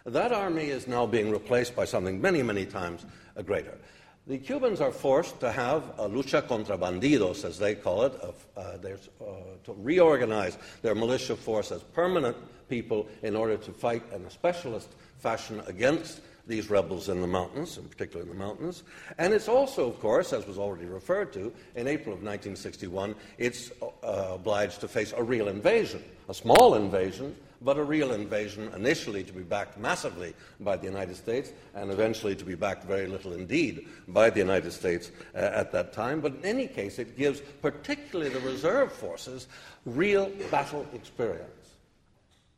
That 0.07 0.31
army 0.33 0.65
is 0.65 0.87
now 0.87 1.05
being 1.05 1.29
replaced 1.29 1.75
by 1.75 1.85
something 1.85 2.19
many, 2.19 2.41
many 2.41 2.65
times 2.65 3.05
greater. 3.45 3.77
The 4.25 4.37
Cubans 4.37 4.79
are 4.79 4.91
forced 4.91 5.41
to 5.41 5.51
have 5.51 5.83
a 5.99 6.07
lucha 6.07 6.47
contra 6.47 6.77
bandidos, 6.77 7.43
as 7.43 7.59
they 7.59 7.75
call 7.75 8.03
it, 8.03 8.13
of, 8.21 8.35
uh, 8.55 8.61
uh, 8.61 9.25
to 9.65 9.73
reorganize 9.79 10.57
their 10.81 10.95
militia 10.95 11.35
force 11.35 11.73
as 11.73 11.83
permanent 11.83 12.37
people 12.69 13.07
in 13.21 13.35
order 13.35 13.57
to 13.57 13.71
fight 13.73 14.01
in 14.13 14.23
a 14.23 14.29
specialist 14.31 14.87
fashion 15.17 15.61
against 15.67 16.21
these 16.47 16.69
rebels 16.69 17.09
in 17.09 17.19
the 17.19 17.27
mountains, 17.27 17.77
in 17.77 17.83
particular 17.83 18.23
in 18.23 18.29
the 18.29 18.35
mountains. 18.35 18.83
And 19.17 19.33
it's 19.33 19.49
also, 19.49 19.89
of 19.89 19.99
course, 19.99 20.31
as 20.31 20.47
was 20.47 20.57
already 20.57 20.85
referred 20.85 21.33
to, 21.33 21.51
in 21.75 21.87
April 21.87 22.13
of 22.13 22.23
1961, 22.23 23.15
it's 23.37 23.71
uh, 23.81 24.31
obliged 24.35 24.79
to 24.81 24.87
face 24.87 25.13
a 25.15 25.23
real 25.23 25.49
invasion, 25.49 26.01
a 26.29 26.33
small 26.33 26.75
invasion 26.75 27.35
but 27.63 27.77
a 27.77 27.83
real 27.83 28.13
invasion, 28.13 28.71
initially 28.75 29.23
to 29.23 29.33
be 29.33 29.43
backed 29.43 29.77
massively 29.77 30.33
by 30.59 30.75
the 30.75 30.85
United 30.85 31.15
States, 31.15 31.51
and 31.75 31.91
eventually 31.91 32.35
to 32.35 32.45
be 32.45 32.55
backed 32.55 32.85
very 32.85 33.07
little 33.07 33.33
indeed 33.33 33.87
by 34.07 34.29
the 34.29 34.39
United 34.39 34.71
States 34.71 35.11
uh, 35.35 35.37
at 35.37 35.71
that 35.71 35.93
time. 35.93 36.19
But 36.19 36.35
in 36.35 36.45
any 36.45 36.67
case, 36.67 36.99
it 36.99 37.17
gives 37.17 37.41
particularly 37.61 38.29
the 38.29 38.39
reserve 38.41 38.91
forces 38.91 39.47
real 39.85 40.31
battle 40.51 40.85
experience 40.93 41.49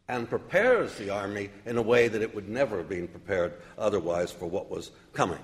and 0.07 0.29
prepares 0.29 0.95
the 0.95 1.09
army 1.09 1.49
in 1.65 1.77
a 1.77 1.81
way 1.81 2.07
that 2.07 2.21
it 2.21 2.33
would 2.35 2.47
never 2.47 2.77
have 2.77 2.89
been 2.89 3.07
prepared 3.07 3.53
otherwise 3.77 4.31
for 4.31 4.45
what 4.47 4.69
was 4.69 4.91
coming. 5.13 5.39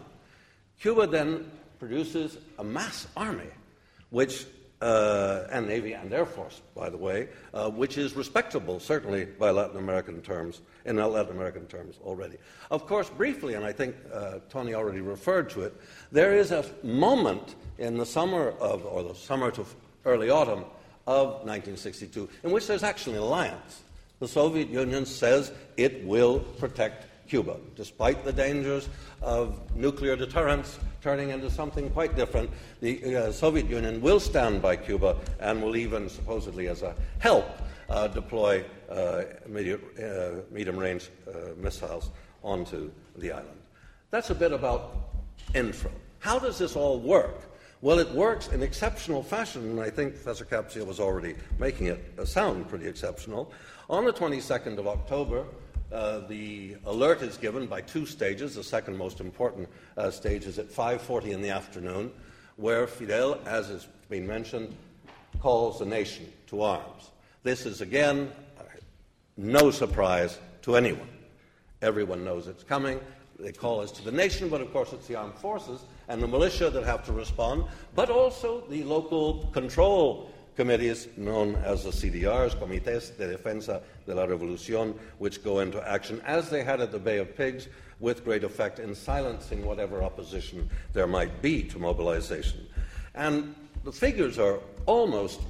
Cuba 0.79 1.07
then 1.07 1.49
produces 1.79 2.37
a 2.59 2.63
mass 2.63 3.07
army, 3.17 3.49
which 4.11 4.45
uh, 4.81 5.47
and 5.51 5.67
Navy 5.67 5.93
and 5.93 6.11
Air 6.11 6.25
Force, 6.25 6.61
by 6.75 6.89
the 6.89 6.97
way, 6.97 7.29
uh, 7.53 7.69
which 7.69 7.97
is 7.97 8.15
respectable, 8.15 8.79
certainly 8.79 9.25
by 9.25 9.51
Latin 9.51 9.77
American 9.77 10.21
terms, 10.21 10.61
in 10.85 10.95
Latin 10.95 11.31
American 11.31 11.65
terms 11.67 11.97
already. 12.03 12.37
Of 12.71 12.87
course, 12.87 13.09
briefly, 13.09 13.53
and 13.53 13.63
I 13.63 13.71
think 13.71 13.95
uh, 14.13 14.39
Tony 14.49 14.73
already 14.73 15.01
referred 15.01 15.49
to 15.51 15.61
it, 15.61 15.75
there 16.11 16.35
is 16.35 16.51
a 16.51 16.65
moment 16.83 17.55
in 17.77 17.97
the 17.97 18.05
summer 18.05 18.49
of, 18.59 18.85
or 18.85 19.03
the 19.03 19.15
summer 19.15 19.51
to 19.51 19.65
early 20.05 20.29
autumn 20.29 20.65
of 21.05 21.27
1962, 21.45 22.29
in 22.43 22.51
which 22.51 22.67
there's 22.67 22.83
actually 22.83 23.17
an 23.17 23.23
alliance. 23.23 23.81
The 24.19 24.27
Soviet 24.27 24.69
Union 24.69 25.05
says 25.05 25.51
it 25.77 26.05
will 26.05 26.39
protect 26.39 27.05
Cuba, 27.31 27.55
despite 27.77 28.25
the 28.25 28.33
dangers 28.33 28.89
of 29.21 29.57
nuclear 29.73 30.17
deterrence 30.17 30.77
turning 31.01 31.29
into 31.29 31.49
something 31.49 31.89
quite 31.91 32.13
different. 32.13 32.49
The 32.81 33.15
uh, 33.15 33.31
Soviet 33.31 33.69
Union 33.69 34.01
will 34.01 34.19
stand 34.19 34.61
by 34.61 34.75
Cuba 34.75 35.15
and 35.39 35.63
will 35.63 35.77
even, 35.77 36.09
supposedly 36.09 36.67
as 36.67 36.81
a 36.81 36.93
help, 37.19 37.45
uh, 37.89 38.09
deploy 38.09 38.65
uh, 38.89 39.23
medium 39.47 40.77
range 40.77 41.09
uh, 41.25 41.55
missiles 41.55 42.09
onto 42.43 42.91
the 43.15 43.31
island. 43.31 43.61
That's 44.09 44.29
a 44.29 44.35
bit 44.35 44.51
about 44.51 45.13
intro. 45.55 45.91
How 46.19 46.37
does 46.37 46.57
this 46.57 46.75
all 46.75 46.99
work? 46.99 47.43
Well, 47.79 47.99
it 47.99 48.11
works 48.11 48.49
in 48.49 48.61
exceptional 48.61 49.23
fashion, 49.23 49.69
and 49.69 49.79
I 49.79 49.89
think 49.89 50.15
Professor 50.15 50.43
Kapcia 50.43 50.83
was 50.83 50.99
already 50.99 51.35
making 51.59 51.87
it 51.87 52.27
sound 52.27 52.67
pretty 52.67 52.87
exceptional. 52.87 53.53
On 53.89 54.03
the 54.03 54.11
22nd 54.11 54.77
of 54.77 54.87
October, 54.87 55.45
uh, 55.91 56.19
the 56.27 56.75
alert 56.85 57.21
is 57.21 57.37
given 57.37 57.65
by 57.65 57.81
two 57.81 58.05
stages. 58.05 58.55
The 58.55 58.63
second 58.63 58.97
most 58.97 59.19
important 59.19 59.67
uh, 59.97 60.11
stage 60.11 60.45
is 60.45 60.59
at 60.59 60.69
5:40 60.69 61.31
in 61.31 61.41
the 61.41 61.49
afternoon, 61.49 62.11
where 62.55 62.87
Fidel, 62.87 63.39
as 63.45 63.67
has 63.69 63.87
been 64.09 64.25
mentioned, 64.25 64.75
calls 65.39 65.79
the 65.79 65.85
nation 65.85 66.31
to 66.47 66.61
arms. 66.61 67.11
This 67.43 67.65
is 67.65 67.81
again 67.81 68.31
no 69.37 69.71
surprise 69.71 70.37
to 70.61 70.75
anyone. 70.75 71.07
Everyone 71.81 72.23
knows 72.23 72.47
it's 72.47 72.63
coming. 72.63 72.99
They 73.39 73.51
call 73.51 73.81
us 73.81 73.91
to 73.93 74.03
the 74.03 74.11
nation, 74.11 74.49
but 74.49 74.61
of 74.61 74.71
course 74.71 74.93
it's 74.93 75.07
the 75.07 75.15
armed 75.15 75.33
forces 75.35 75.81
and 76.07 76.21
the 76.21 76.27
militia 76.27 76.69
that 76.69 76.83
have 76.83 77.03
to 77.05 77.13
respond, 77.13 77.63
but 77.95 78.09
also 78.09 78.63
the 78.69 78.83
local 78.83 79.45
control 79.51 80.29
committees 80.55 81.07
known 81.17 81.55
as 81.55 81.83
the 81.83 81.91
CDRs, 81.91 82.55
Comités 82.55 83.17
de 83.17 83.35
Defensa 83.35 83.81
de 84.05 84.13
la 84.13 84.25
Revolución, 84.25 84.95
which 85.17 85.43
go 85.43 85.59
into 85.59 85.81
action, 85.87 86.21
as 86.25 86.49
they 86.49 86.63
had 86.63 86.81
at 86.81 86.91
the 86.91 86.99
Bay 86.99 87.19
of 87.19 87.35
Pigs, 87.35 87.67
with 87.99 88.23
great 88.23 88.43
effect 88.43 88.79
in 88.79 88.95
silencing 88.95 89.65
whatever 89.65 90.03
opposition 90.03 90.69
there 90.93 91.07
might 91.07 91.41
be 91.41 91.63
to 91.63 91.79
mobilization. 91.79 92.67
And 93.13 93.55
the 93.83 93.91
figures 93.91 94.39
are 94.39 94.59
almost 94.85 95.41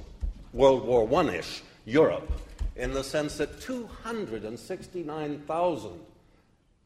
World 0.52 0.84
War 0.86 1.08
I 1.20 1.36
ish 1.36 1.62
Europe, 1.84 2.30
in 2.76 2.92
the 2.92 3.02
sense 3.02 3.36
that 3.38 3.60
269,000 3.60 5.90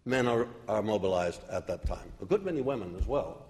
men 0.05 0.29
are, 0.29 0.47
are 0.69 0.83
mobilized 0.83 1.41
at 1.51 1.67
that 1.67 1.85
time, 1.87 2.13
a 2.23 2.25
good 2.25 2.45
many 2.45 2.61
women 2.61 2.95
as 2.99 3.07
well. 3.07 3.46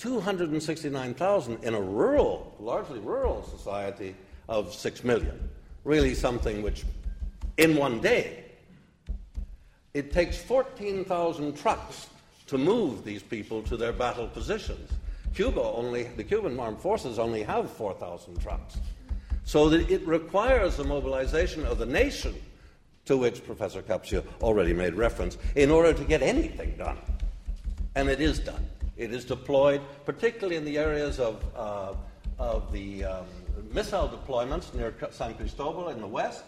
269,000 0.00 1.62
in 1.62 1.74
a 1.74 1.80
rural, 1.80 2.54
largely 2.58 2.98
rural 3.00 3.42
society 3.42 4.16
of 4.48 4.72
6 4.72 5.04
million. 5.04 5.38
Really 5.84 6.14
something 6.14 6.62
which, 6.62 6.84
in 7.58 7.76
one 7.76 8.00
day, 8.00 8.44
it 9.92 10.10
takes 10.10 10.38
14,000 10.38 11.54
trucks 11.54 12.08
to 12.46 12.56
move 12.56 13.04
these 13.04 13.22
people 13.22 13.62
to 13.64 13.76
their 13.76 13.92
battle 13.92 14.26
positions. 14.26 14.90
Cuba 15.34 15.60
only, 15.60 16.04
the 16.16 16.24
Cuban 16.24 16.58
armed 16.58 16.80
forces 16.80 17.18
only 17.18 17.42
have 17.42 17.70
4,000 17.70 18.40
trucks. 18.40 18.78
So 19.44 19.68
that 19.68 19.90
it 19.90 20.06
requires 20.06 20.76
the 20.76 20.84
mobilization 20.84 21.66
of 21.66 21.78
the 21.78 21.86
nation, 21.86 22.34
to 23.04 23.18
which 23.18 23.44
Professor 23.44 23.82
Kapcia 23.82 24.24
already 24.40 24.72
made 24.72 24.94
reference, 24.94 25.36
in 25.56 25.70
order 25.70 25.92
to 25.92 26.04
get 26.04 26.22
anything 26.22 26.74
done. 26.78 26.98
And 27.94 28.08
it 28.08 28.20
is 28.20 28.38
done. 28.38 28.64
It 29.00 29.14
is 29.14 29.24
deployed, 29.24 29.80
particularly 30.04 30.56
in 30.56 30.66
the 30.66 30.76
areas 30.76 31.18
of, 31.18 31.42
uh, 31.56 31.94
of 32.38 32.70
the 32.70 33.02
um, 33.06 33.24
missile 33.72 34.10
deployments 34.10 34.74
near 34.74 34.94
San 35.10 35.32
Cristobal 35.32 35.88
in 35.88 36.02
the 36.02 36.06
west, 36.06 36.44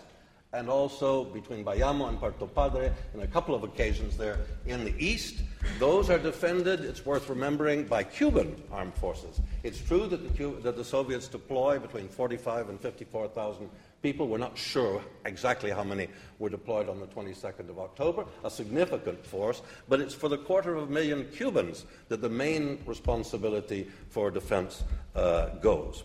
and 0.52 0.68
also 0.68 1.24
between 1.24 1.64
Bayamo 1.64 2.10
and 2.10 2.18
Puerto 2.18 2.46
Padre, 2.46 2.92
in 3.14 3.20
a 3.20 3.26
couple 3.26 3.54
of 3.54 3.62
occasions 3.62 4.18
there 4.18 4.36
in 4.66 4.84
the 4.84 4.94
east. 4.98 5.36
Those 5.78 6.10
are 6.10 6.18
defended, 6.18 6.80
it's 6.80 7.06
worth 7.06 7.30
remembering, 7.30 7.84
by 7.84 8.04
Cuban 8.04 8.62
armed 8.70 8.96
forces. 8.96 9.40
It's 9.62 9.80
true 9.80 10.06
that 10.08 10.36
the, 10.36 10.48
that 10.60 10.76
the 10.76 10.84
Soviets 10.84 11.28
deploy 11.28 11.78
between 11.78 12.06
45 12.06 12.68
and 12.68 12.78
54,000 12.78 13.70
people. 14.02 14.28
We're 14.28 14.38
not 14.38 14.58
sure 14.58 15.02
exactly 15.24 15.70
how 15.70 15.84
many 15.84 16.08
were 16.38 16.50
deployed 16.50 16.88
on 16.88 17.00
the 17.00 17.06
22nd 17.06 17.68
of 17.70 17.78
October, 17.78 18.26
a 18.44 18.50
significant 18.50 19.24
force, 19.24 19.62
but 19.88 20.00
it's 20.00 20.14
for 20.14 20.28
the 20.28 20.38
quarter 20.38 20.74
of 20.74 20.88
a 20.88 20.92
million 20.92 21.24
Cubans 21.34 21.86
that 22.08 22.20
the 22.20 22.28
main 22.28 22.82
responsibility 22.86 23.88
for 24.10 24.30
defense 24.30 24.82
uh, 25.14 25.50
goes. 25.60 26.04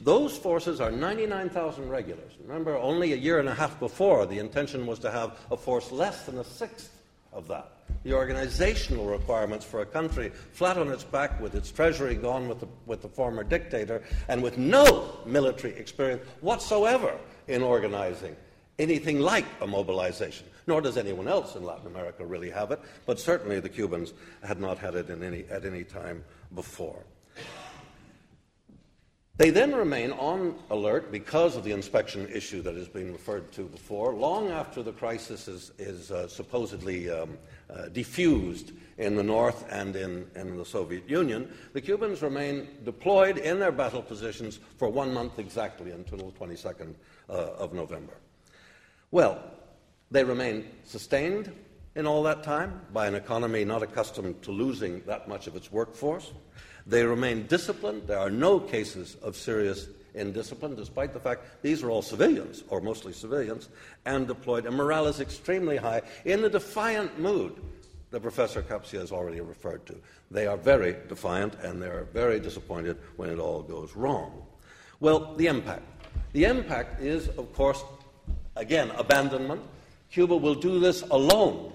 Those 0.00 0.36
forces 0.36 0.80
are 0.80 0.90
99,000 0.90 1.88
regulars. 1.88 2.32
Remember, 2.42 2.76
only 2.76 3.12
a 3.12 3.16
year 3.16 3.40
and 3.40 3.48
a 3.48 3.54
half 3.54 3.80
before, 3.80 4.26
the 4.26 4.38
intention 4.38 4.86
was 4.86 4.98
to 5.00 5.10
have 5.10 5.38
a 5.50 5.56
force 5.56 5.90
less 5.90 6.26
than 6.26 6.38
a 6.38 6.44
sixth 6.44 6.90
of 7.32 7.48
that. 7.48 7.75
The 8.06 8.14
organizational 8.14 9.06
requirements 9.06 9.64
for 9.64 9.80
a 9.80 9.84
country 9.84 10.30
flat 10.52 10.78
on 10.78 10.92
its 10.92 11.02
back 11.02 11.40
with 11.40 11.56
its 11.56 11.72
treasury 11.72 12.14
gone 12.14 12.46
with 12.46 12.60
the, 12.60 12.68
with 12.86 13.02
the 13.02 13.08
former 13.08 13.42
dictator 13.42 14.00
and 14.28 14.44
with 14.44 14.58
no 14.58 15.18
military 15.26 15.74
experience 15.74 16.22
whatsoever 16.40 17.18
in 17.48 17.64
organizing 17.64 18.36
anything 18.78 19.18
like 19.18 19.44
a 19.60 19.66
mobilization. 19.66 20.46
Nor 20.68 20.82
does 20.82 20.96
anyone 20.96 21.26
else 21.26 21.56
in 21.56 21.64
Latin 21.64 21.88
America 21.88 22.24
really 22.24 22.48
have 22.50 22.70
it, 22.70 22.78
but 23.06 23.18
certainly 23.18 23.58
the 23.58 23.68
Cubans 23.68 24.12
had 24.44 24.60
not 24.60 24.78
had 24.78 24.94
it 24.94 25.10
any, 25.10 25.44
at 25.50 25.64
any 25.64 25.82
time 25.82 26.22
before. 26.54 27.02
They 29.38 29.50
then 29.50 29.74
remain 29.74 30.12
on 30.12 30.54
alert 30.70 31.12
because 31.12 31.56
of 31.56 31.64
the 31.64 31.72
inspection 31.72 32.26
issue 32.32 32.62
that 32.62 32.74
has 32.74 32.88
been 32.88 33.12
referred 33.12 33.52
to 33.52 33.64
before, 33.64 34.14
long 34.14 34.50
after 34.50 34.82
the 34.82 34.92
crisis 34.92 35.46
is, 35.46 35.72
is 35.78 36.10
uh, 36.10 36.26
supposedly 36.26 37.10
um, 37.10 37.36
uh, 37.68 37.88
diffused 37.88 38.72
in 38.96 39.14
the 39.14 39.22
north 39.22 39.66
and 39.70 39.94
in, 39.94 40.26
in, 40.36 40.56
the 40.56 40.64
Soviet 40.64 41.06
Union. 41.06 41.52
The 41.74 41.82
Cubans 41.82 42.22
remain 42.22 42.66
deployed 42.82 43.36
in 43.36 43.60
their 43.60 43.72
battle 43.72 44.00
positions 44.00 44.58
for 44.78 44.88
one 44.88 45.12
month 45.12 45.38
exactly 45.38 45.90
until 45.90 46.16
the 46.16 46.32
22nd 46.32 46.94
uh, 47.28 47.32
of 47.32 47.74
November. 47.74 48.14
Well, 49.10 49.38
they 50.10 50.24
remain 50.24 50.66
sustained 50.84 51.52
in 51.94 52.06
all 52.06 52.22
that 52.22 52.42
time 52.42 52.80
by 52.90 53.06
an 53.06 53.14
economy 53.14 53.66
not 53.66 53.82
accustomed 53.82 54.40
to 54.42 54.50
losing 54.50 55.02
that 55.02 55.28
much 55.28 55.46
of 55.46 55.56
its 55.56 55.70
workforce. 55.70 56.32
They 56.86 57.04
remain 57.04 57.46
disciplined. 57.46 58.06
There 58.06 58.18
are 58.18 58.30
no 58.30 58.60
cases 58.60 59.16
of 59.22 59.36
serious 59.36 59.88
indiscipline, 60.14 60.76
despite 60.76 61.12
the 61.12 61.20
fact 61.20 61.62
these 61.62 61.82
are 61.82 61.90
all 61.90 62.02
civilians, 62.02 62.62
or 62.68 62.80
mostly 62.80 63.12
civilians, 63.12 63.68
and 64.04 64.26
deployed. 64.26 64.66
And 64.66 64.76
morale 64.76 65.06
is 65.06 65.20
extremely 65.20 65.76
high 65.76 66.02
in 66.24 66.42
the 66.42 66.48
defiant 66.48 67.18
mood 67.18 67.56
that 68.10 68.20
Professor 68.20 68.62
Kapcia 68.62 69.00
has 69.00 69.12
already 69.12 69.40
referred 69.40 69.84
to. 69.86 69.96
They 70.30 70.46
are 70.46 70.56
very 70.56 70.96
defiant 71.08 71.54
and 71.62 71.82
they 71.82 71.88
are 71.88 72.04
very 72.12 72.40
disappointed 72.40 72.96
when 73.16 73.30
it 73.30 73.38
all 73.38 73.62
goes 73.62 73.94
wrong. 73.94 74.46
Well, 75.00 75.34
the 75.34 75.48
impact. 75.48 75.82
The 76.32 76.44
impact 76.44 77.02
is, 77.02 77.28
of 77.28 77.52
course, 77.52 77.82
again, 78.54 78.90
abandonment. 78.96 79.60
Cuba 80.10 80.36
will 80.36 80.54
do 80.54 80.78
this 80.78 81.02
alone. 81.02 81.72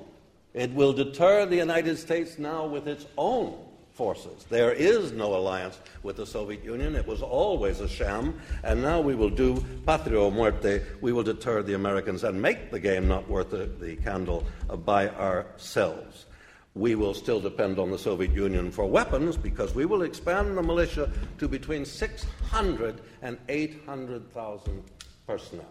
It 0.53 0.73
will 0.73 0.93
deter 0.93 1.45
the 1.45 1.57
United 1.57 1.97
States 1.97 2.39
now 2.39 2.65
with 2.65 2.87
its 2.87 3.05
own 3.17 3.57
forces. 3.93 4.45
There 4.49 4.71
is 4.71 5.11
no 5.11 5.35
alliance 5.35 5.79
with 6.03 6.17
the 6.17 6.25
Soviet 6.25 6.63
Union. 6.63 6.95
It 6.95 7.05
was 7.05 7.21
always 7.21 7.79
a 7.79 7.87
sham. 7.87 8.39
And 8.63 8.81
now 8.81 9.01
we 9.01 9.15
will 9.15 9.29
do 9.29 9.63
patria 9.85 10.19
o 10.19 10.31
muerte. 10.31 10.81
We 11.01 11.11
will 11.11 11.23
deter 11.23 11.61
the 11.63 11.73
Americans 11.73 12.23
and 12.23 12.41
make 12.41 12.71
the 12.71 12.79
game 12.79 13.07
not 13.07 13.29
worth 13.29 13.51
the, 13.51 13.65
the 13.65 13.95
candle 13.97 14.45
by 14.85 15.09
ourselves. 15.09 16.25
We 16.73 16.95
will 16.95 17.13
still 17.13 17.41
depend 17.41 17.79
on 17.79 17.91
the 17.91 17.97
Soviet 17.97 18.31
Union 18.31 18.71
for 18.71 18.85
weapons 18.85 19.35
because 19.35 19.75
we 19.75 19.85
will 19.85 20.03
expand 20.03 20.57
the 20.57 20.63
militia 20.63 21.11
to 21.37 21.47
between 21.49 21.83
600 21.83 23.01
and 23.21 23.37
800,000 23.49 24.83
personnel. 25.27 25.65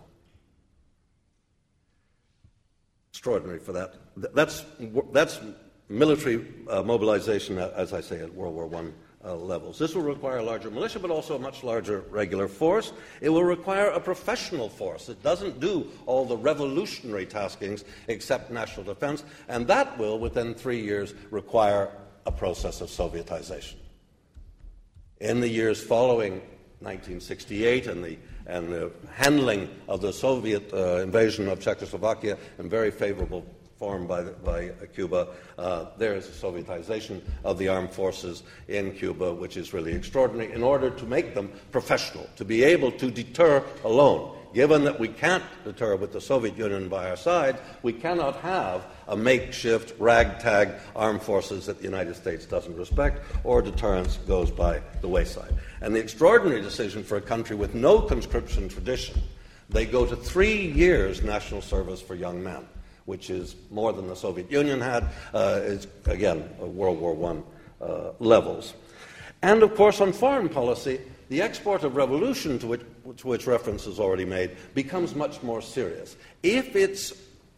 Extraordinary 3.13 3.59
for 3.59 3.73
that. 3.73 3.95
That's, 4.17 4.65
that's 5.13 5.41
military 5.91 6.47
uh, 6.69 6.83
mobilization, 6.83 7.59
uh, 7.59 7.73
as 7.77 7.93
I 7.93 8.01
say, 8.01 8.21
at 8.21 8.33
World 8.33 8.55
War 8.55 8.71
I 8.75 9.29
uh, 9.29 9.35
levels. 9.35 9.79
This 9.79 9.95
will 9.95 10.03
require 10.03 10.39
a 10.39 10.43
larger 10.43 10.71
militia, 10.71 10.99
but 10.99 11.11
also 11.11 11.37
a 11.37 11.39
much 11.39 11.63
larger 11.63 12.05
regular 12.11 12.49
force. 12.49 12.93
It 13.21 13.29
will 13.29 13.45
require 13.45 13.89
a 13.89 14.01
professional 14.01 14.69
force. 14.69 15.07
that 15.07 15.23
doesn't 15.23 15.61
do 15.61 15.89
all 16.07 16.25
the 16.25 16.37
revolutionary 16.37 17.27
taskings 17.27 17.85
except 18.09 18.51
national 18.51 18.85
defense, 18.85 19.25
and 19.49 19.67
that 19.67 19.99
will, 19.99 20.19
within 20.19 20.55
three 20.55 20.81
years, 20.81 21.13
require 21.31 21.91
a 22.25 22.33
process 22.33 22.81
of 22.81 22.89
Sovietization. 22.89 23.75
In 25.21 25.41
the 25.41 25.49
years 25.49 25.83
following 25.83 26.41
1968 26.81 27.89
and 27.89 28.03
the 28.03 28.17
and 28.47 28.73
the 28.73 28.91
handling 29.13 29.69
of 29.87 30.01
the 30.01 30.13
Soviet 30.13 30.73
uh, 30.73 30.97
invasion 30.97 31.47
of 31.49 31.61
Czechoslovakia 31.61 32.37
in 32.59 32.69
very 32.69 32.91
favorable 32.91 33.45
formed 33.81 34.07
by, 34.07 34.23
by 34.45 34.69
Cuba. 34.95 35.29
Uh, 35.57 35.87
there 35.97 36.15
is 36.15 36.29
a 36.29 36.33
Sovietization 36.33 37.23
of 37.45 37.57
the 37.57 37.67
armed 37.67 37.91
forces 37.91 38.43
in 38.69 38.93
Cuba, 38.93 39.33
which 39.33 39.57
is 39.57 39.73
really 39.73 39.95
extraordinary, 39.95 40.53
in 40.53 40.63
order 40.63 40.91
to 40.91 41.07
make 41.07 41.35
them 41.35 41.51
professional, 41.73 42.29
to 42.37 42.45
be 42.45 42.63
able 42.63 42.93
to 42.93 43.11
deter 43.11 43.65
alone. 43.83 44.37
Given 44.53 44.85
that 44.85 45.01
we 45.01 45.09
can't 45.09 45.45
deter 45.65 45.97
with 45.97 46.13
the 46.13 46.21
Soviet 46.21 46.59
Union 46.59 46.91
by 46.91 47.09
our 47.09 47.17
side, 47.17 47.59
we 47.83 47.95
cannot 47.95 48.37
have 48.41 48.85
a 49.09 49.17
makeshift, 49.17 49.99
ragtag 49.99 50.73
armed 50.95 51.23
forces 51.23 51.65
that 51.65 51.79
the 51.79 51.85
United 51.85 52.17
States 52.17 52.45
doesn't 52.45 52.77
respect, 52.77 53.23
or 53.45 53.63
deterrence 53.63 54.19
goes 54.29 54.51
by 54.51 54.83
the 55.01 55.09
wayside. 55.09 55.55
And 55.81 55.97
the 55.97 56.01
extraordinary 56.01 56.61
decision 56.61 57.03
for 57.03 57.17
a 57.17 57.23
country 57.23 57.57
with 57.57 57.75
no 57.75 58.03
conscription 58.03 58.69
tradition, 58.69 59.23
they 59.71 59.87
go 59.87 60.05
to 60.05 60.17
three 60.17 60.67
years 60.67 61.23
national 61.23 61.63
service 61.63 62.03
for 62.03 62.15
young 62.15 62.43
men 62.43 62.67
which 63.05 63.31
is 63.31 63.57
more 63.71 63.93
than 63.93 64.09
the 64.09 64.17
Soviet 64.17 64.51
Union 64.51 64.81
had, 64.81 65.05
uh, 65.35 65.61
is, 65.63 65.87
again, 66.07 66.49
World 66.59 67.01
War 67.01 67.43
I 67.81 67.85
uh, 67.85 68.13
levels. 68.19 68.75
And 69.43 69.63
of 69.63 69.75
course, 69.75 70.01
on 70.01 70.13
foreign 70.13 70.49
policy, 70.49 71.01
the 71.29 71.43
export 71.43 71.85
of 71.85 71.97
revolution, 71.97 72.59
to 72.59 72.67
which, 72.67 72.83
to 73.19 73.27
which 73.29 73.47
reference 73.47 73.87
is 73.87 73.99
already 73.99 74.25
made, 74.25 74.57
becomes 74.75 75.15
much 75.15 75.43
more 75.43 75.63
serious. 75.63 76.17
If 76.43 76.77
it's 76.77 77.13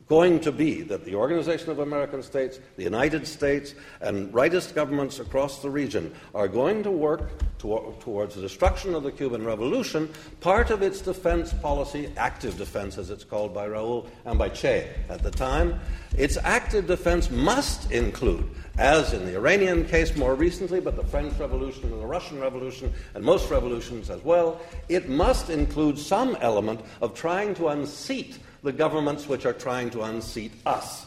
going 0.09 0.41
to 0.41 0.53
be 0.53 0.83
that 0.83 1.05
the 1.05 1.15
Organization 1.15 1.71
of 1.71 1.79
American 1.79 2.23
States, 2.23 2.59
the 2.77 2.83
United 2.83 3.27
States, 3.27 3.75
and 4.01 4.33
rightist 4.33 4.75
governments 4.75 5.21
across 5.21 5.63
the 5.63 5.71
region 5.71 6.15
are 6.35 6.49
going 6.49 6.83
to 6.83 6.91
work 6.91 7.31
to, 7.59 7.95
towards 8.01 8.35
the 8.35 8.41
destruction 8.41 8.95
of 8.95 9.03
the 9.03 9.13
Cuban 9.13 9.45
Revolution, 9.45 10.11
part 10.41 10.71
of 10.71 10.83
its 10.83 11.01
defense 11.01 11.53
policy, 11.55 12.13
active 12.17 12.59
defense 12.59 12.99
as 12.99 13.11
it's 13.11 13.25
called 13.25 13.55
by 13.55 13.69
Raul 13.69 14.07
and 14.25 14.39
by 14.39 14.49
Che 14.49 14.91
at 15.09 15.23
the 15.23 15.31
time, 15.31 15.79
its 16.17 16.37
active 16.37 16.87
defense 16.87 17.31
must 17.31 17.91
include, 17.91 18.49
as 18.79 19.13
in 19.13 19.25
the 19.25 19.37
Iranian 19.37 19.85
case 19.87 20.15
more 20.17 20.35
recently, 20.35 20.81
but 20.81 20.97
the 20.97 21.05
French 21.05 21.39
Revolution 21.39 21.85
and 21.85 22.01
the 22.03 22.07
Russian 22.07 22.41
Revolution, 22.41 22.93
and 23.15 23.25
most 23.25 23.51
revolutions 23.51 24.11
as 24.11 24.23
well, 24.23 24.61
it 24.89 25.09
must 25.09 25.49
include 25.49 25.99
some 25.99 26.37
element 26.41 26.81
of 27.01 27.15
trying 27.15 27.55
to 27.55 27.69
unseat 27.69 28.39
the 28.63 28.73
governments 28.73 29.29
which 29.29 29.47
are 29.47 29.53
trying 29.53 29.91
to 29.91 30.03
unseat 30.03 30.53
us. 30.65 31.07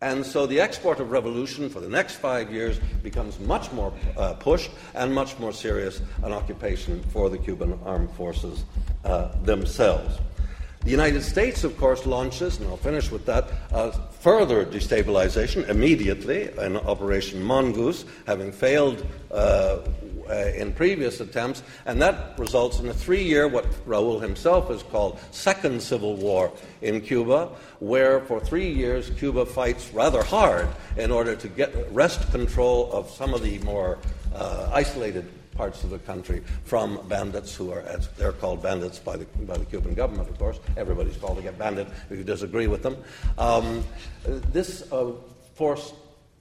And 0.00 0.24
so 0.24 0.46
the 0.46 0.60
export 0.60 1.00
of 1.00 1.10
revolution 1.10 1.68
for 1.68 1.80
the 1.80 1.88
next 1.88 2.16
five 2.16 2.52
years 2.52 2.78
becomes 3.02 3.40
much 3.40 3.72
more 3.72 3.92
uh, 4.16 4.34
pushed 4.34 4.70
and 4.94 5.12
much 5.12 5.36
more 5.40 5.52
serious 5.52 6.00
an 6.22 6.32
occupation 6.32 7.02
for 7.12 7.28
the 7.28 7.38
Cuban 7.38 7.78
armed 7.84 8.10
forces 8.12 8.64
uh, 9.04 9.36
themselves. 9.42 10.18
The 10.84 10.90
United 10.90 11.22
States, 11.22 11.64
of 11.64 11.76
course, 11.76 12.06
launches, 12.06 12.60
and 12.60 12.68
I'll 12.68 12.76
finish 12.76 13.10
with 13.10 13.26
that, 13.26 13.50
uh, 13.72 13.90
further 13.90 14.64
destabilization 14.64 15.68
immediately 15.68 16.50
in 16.56 16.76
Operation 16.76 17.42
Mongoose, 17.42 18.04
having 18.26 18.52
failed 18.52 19.04
uh, 19.32 19.80
uh, 20.28 20.50
in 20.54 20.72
previous 20.72 21.20
attempts, 21.20 21.62
and 21.86 22.00
that 22.02 22.38
results 22.38 22.80
in 22.80 22.88
a 22.88 22.94
three 22.94 23.22
year, 23.22 23.48
what 23.48 23.64
Raul 23.86 24.20
himself 24.20 24.68
has 24.68 24.82
called 24.82 25.18
second 25.30 25.82
civil 25.82 26.16
war 26.16 26.52
in 26.82 27.00
Cuba, 27.00 27.50
where 27.80 28.20
for 28.20 28.40
three 28.40 28.70
years 28.70 29.10
Cuba 29.10 29.46
fights 29.46 29.92
rather 29.92 30.22
hard 30.22 30.68
in 30.96 31.10
order 31.10 31.34
to 31.36 31.48
get 31.48 31.74
wrest 31.92 32.30
control 32.30 32.90
of 32.92 33.10
some 33.10 33.34
of 33.34 33.42
the 33.42 33.58
more 33.60 33.98
uh, 34.34 34.70
isolated 34.72 35.28
parts 35.58 35.82
of 35.82 35.90
the 35.90 35.98
country 35.98 36.40
from 36.64 37.00
bandits 37.08 37.52
who 37.54 37.72
are, 37.72 37.80
as 37.80 38.06
they're 38.16 38.32
called 38.32 38.62
bandits 38.62 38.98
by 39.00 39.16
the, 39.16 39.24
by 39.44 39.58
the 39.58 39.64
Cuban 39.64 39.92
government, 39.92 40.28
of 40.28 40.38
course. 40.38 40.60
Everybody's 40.76 41.16
called 41.16 41.44
a 41.44 41.52
bandit 41.52 41.88
if 42.08 42.16
you 42.16 42.24
disagree 42.24 42.68
with 42.68 42.84
them. 42.84 42.96
Um, 43.36 43.84
this 44.24 44.90
uh, 44.92 45.12
force 45.54 45.92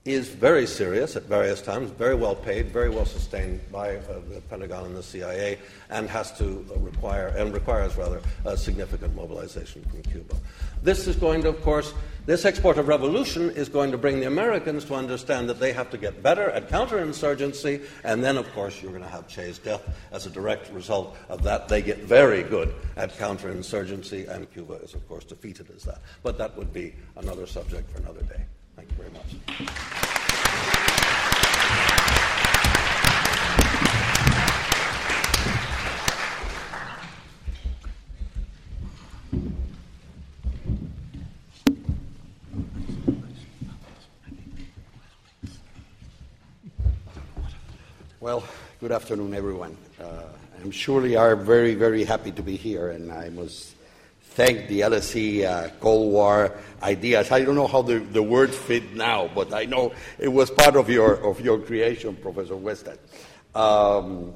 is 0.07 0.29
very 0.29 0.65
serious 0.65 1.15
at 1.15 1.23
various 1.23 1.61
times, 1.61 1.91
very 1.91 2.15
well 2.15 2.35
paid, 2.35 2.67
very 2.67 2.89
well 2.89 3.05
sustained 3.05 3.59
by 3.71 3.97
uh, 3.97 4.19
the 4.29 4.41
Pentagon 4.49 4.85
and 4.85 4.95
the 4.95 5.03
CIA, 5.03 5.59
and 5.89 6.09
has 6.09 6.37
to 6.37 6.65
require, 6.77 7.27
and 7.27 7.53
requires 7.53 7.95
rather, 7.97 8.21
significant 8.55 9.15
mobilization 9.15 9.83
from 9.83 10.01
Cuba. 10.03 10.35
This 10.81 11.07
is 11.07 11.15
going 11.15 11.41
to, 11.43 11.49
of 11.49 11.61
course, 11.61 11.93
this 12.25 12.45
export 12.45 12.77
of 12.77 12.87
revolution 12.87 13.49
is 13.51 13.69
going 13.69 13.91
to 13.91 13.97
bring 13.97 14.19
the 14.19 14.27
Americans 14.27 14.85
to 14.85 14.95
understand 14.95 15.49
that 15.49 15.59
they 15.59 15.73
have 15.73 15.89
to 15.91 15.97
get 15.97 16.21
better 16.21 16.49
at 16.51 16.69
counterinsurgency, 16.69 17.85
and 18.03 18.23
then, 18.23 18.37
of 18.37 18.51
course, 18.53 18.81
you're 18.81 18.91
going 18.91 19.03
to 19.03 19.09
have 19.09 19.27
Che's 19.27 19.59
death 19.59 19.81
as 20.11 20.25
a 20.25 20.29
direct 20.29 20.71
result 20.71 21.15
of 21.29 21.43
that. 21.43 21.67
They 21.67 21.81
get 21.81 21.99
very 21.99 22.43
good 22.43 22.73
at 22.95 23.17
counterinsurgency, 23.17 24.29
and 24.29 24.51
Cuba 24.51 24.75
is, 24.75 24.93
of 24.93 25.07
course, 25.07 25.25
defeated 25.25 25.69
as 25.75 25.83
that. 25.83 26.01
But 26.23 26.37
that 26.37 26.57
would 26.57 26.73
be 26.73 26.95
another 27.15 27.47
subject 27.47 27.91
for 27.91 27.99
another 27.99 28.23
day. 28.23 28.45
Thank 28.77 28.91
you 28.91 28.97
very 28.97 29.09
much. 29.09 29.25
Well, 48.19 48.43
good 48.79 48.91
afternoon, 48.91 49.33
everyone. 49.33 49.75
Uh, 49.99 50.21
I'm 50.61 50.69
surely 50.69 51.15
are 51.15 51.35
very, 51.35 51.73
very 51.73 52.03
happy 52.03 52.31
to 52.33 52.43
be 52.43 52.55
here, 52.55 52.91
and 52.91 53.11
I 53.11 53.29
must 53.29 53.76
thank 54.37 54.67
the 54.67 54.81
LSE 54.81 55.43
uh, 55.45 55.69
Cold 55.79 56.11
War 56.13 56.55
ideas. 56.83 57.31
I 57.31 57.43
don't 57.43 57.55
know 57.55 57.65
how 57.65 57.81
the, 57.81 57.97
the 57.97 58.21
words 58.21 58.55
fit 58.55 58.93
now, 58.93 59.31
but 59.33 59.51
I 59.51 59.65
know 59.65 59.93
it 60.19 60.27
was 60.27 60.51
part 60.51 60.75
of 60.75 60.91
your, 60.91 61.15
of 61.27 61.41
your 61.41 61.57
creation, 61.57 62.15
Professor 62.15 62.53
Westad. 62.53 62.99
Um, 63.55 64.35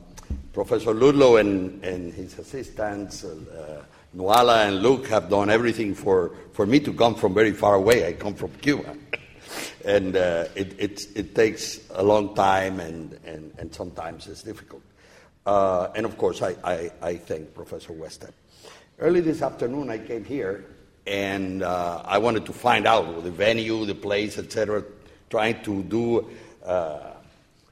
Professor 0.53 0.95
Ludlow 0.95 1.37
and, 1.37 1.85
and 1.85 2.11
his 2.11 2.39
assistants, 2.39 3.23
uh, 3.23 3.83
Nuala 4.13 4.65
and 4.65 4.81
Luke, 4.81 5.05
have 5.05 5.29
done 5.29 5.51
everything 5.51 5.93
for, 5.93 6.31
for 6.53 6.65
me 6.65 6.79
to 6.79 6.91
come 6.93 7.13
from 7.13 7.35
very 7.35 7.53
far 7.53 7.75
away. 7.75 8.07
I 8.07 8.13
come 8.13 8.33
from 8.33 8.49
Cuba. 8.53 8.97
and 9.85 10.17
uh, 10.17 10.45
it, 10.55 10.79
it, 10.79 11.07
it, 11.15 11.35
takes 11.35 11.79
a 11.91 12.01
long 12.01 12.33
time, 12.33 12.79
and, 12.79 13.19
and, 13.23 13.53
and 13.59 13.71
sometimes 13.71 14.27
it's 14.27 14.41
difficult. 14.41 14.81
Uh, 15.45 15.89
and 15.95 16.07
of 16.07 16.17
course, 16.17 16.41
I, 16.41 16.55
I, 16.63 16.91
I 17.03 17.15
thank 17.17 17.53
Professor 17.53 17.93
Westad. 17.93 18.31
Early 19.01 19.21
this 19.21 19.41
afternoon, 19.41 19.89
I 19.89 19.97
came 19.97 20.23
here 20.23 20.63
and 21.07 21.63
uh, 21.63 22.03
I 22.05 22.19
wanted 22.19 22.45
to 22.45 22.53
find 22.53 22.85
out 22.85 23.23
the 23.23 23.31
venue, 23.31 23.83
the 23.83 23.95
place, 23.95 24.37
etc., 24.37 24.83
trying 25.27 25.63
to 25.63 25.81
do 25.81 26.29
uh, 26.63 27.13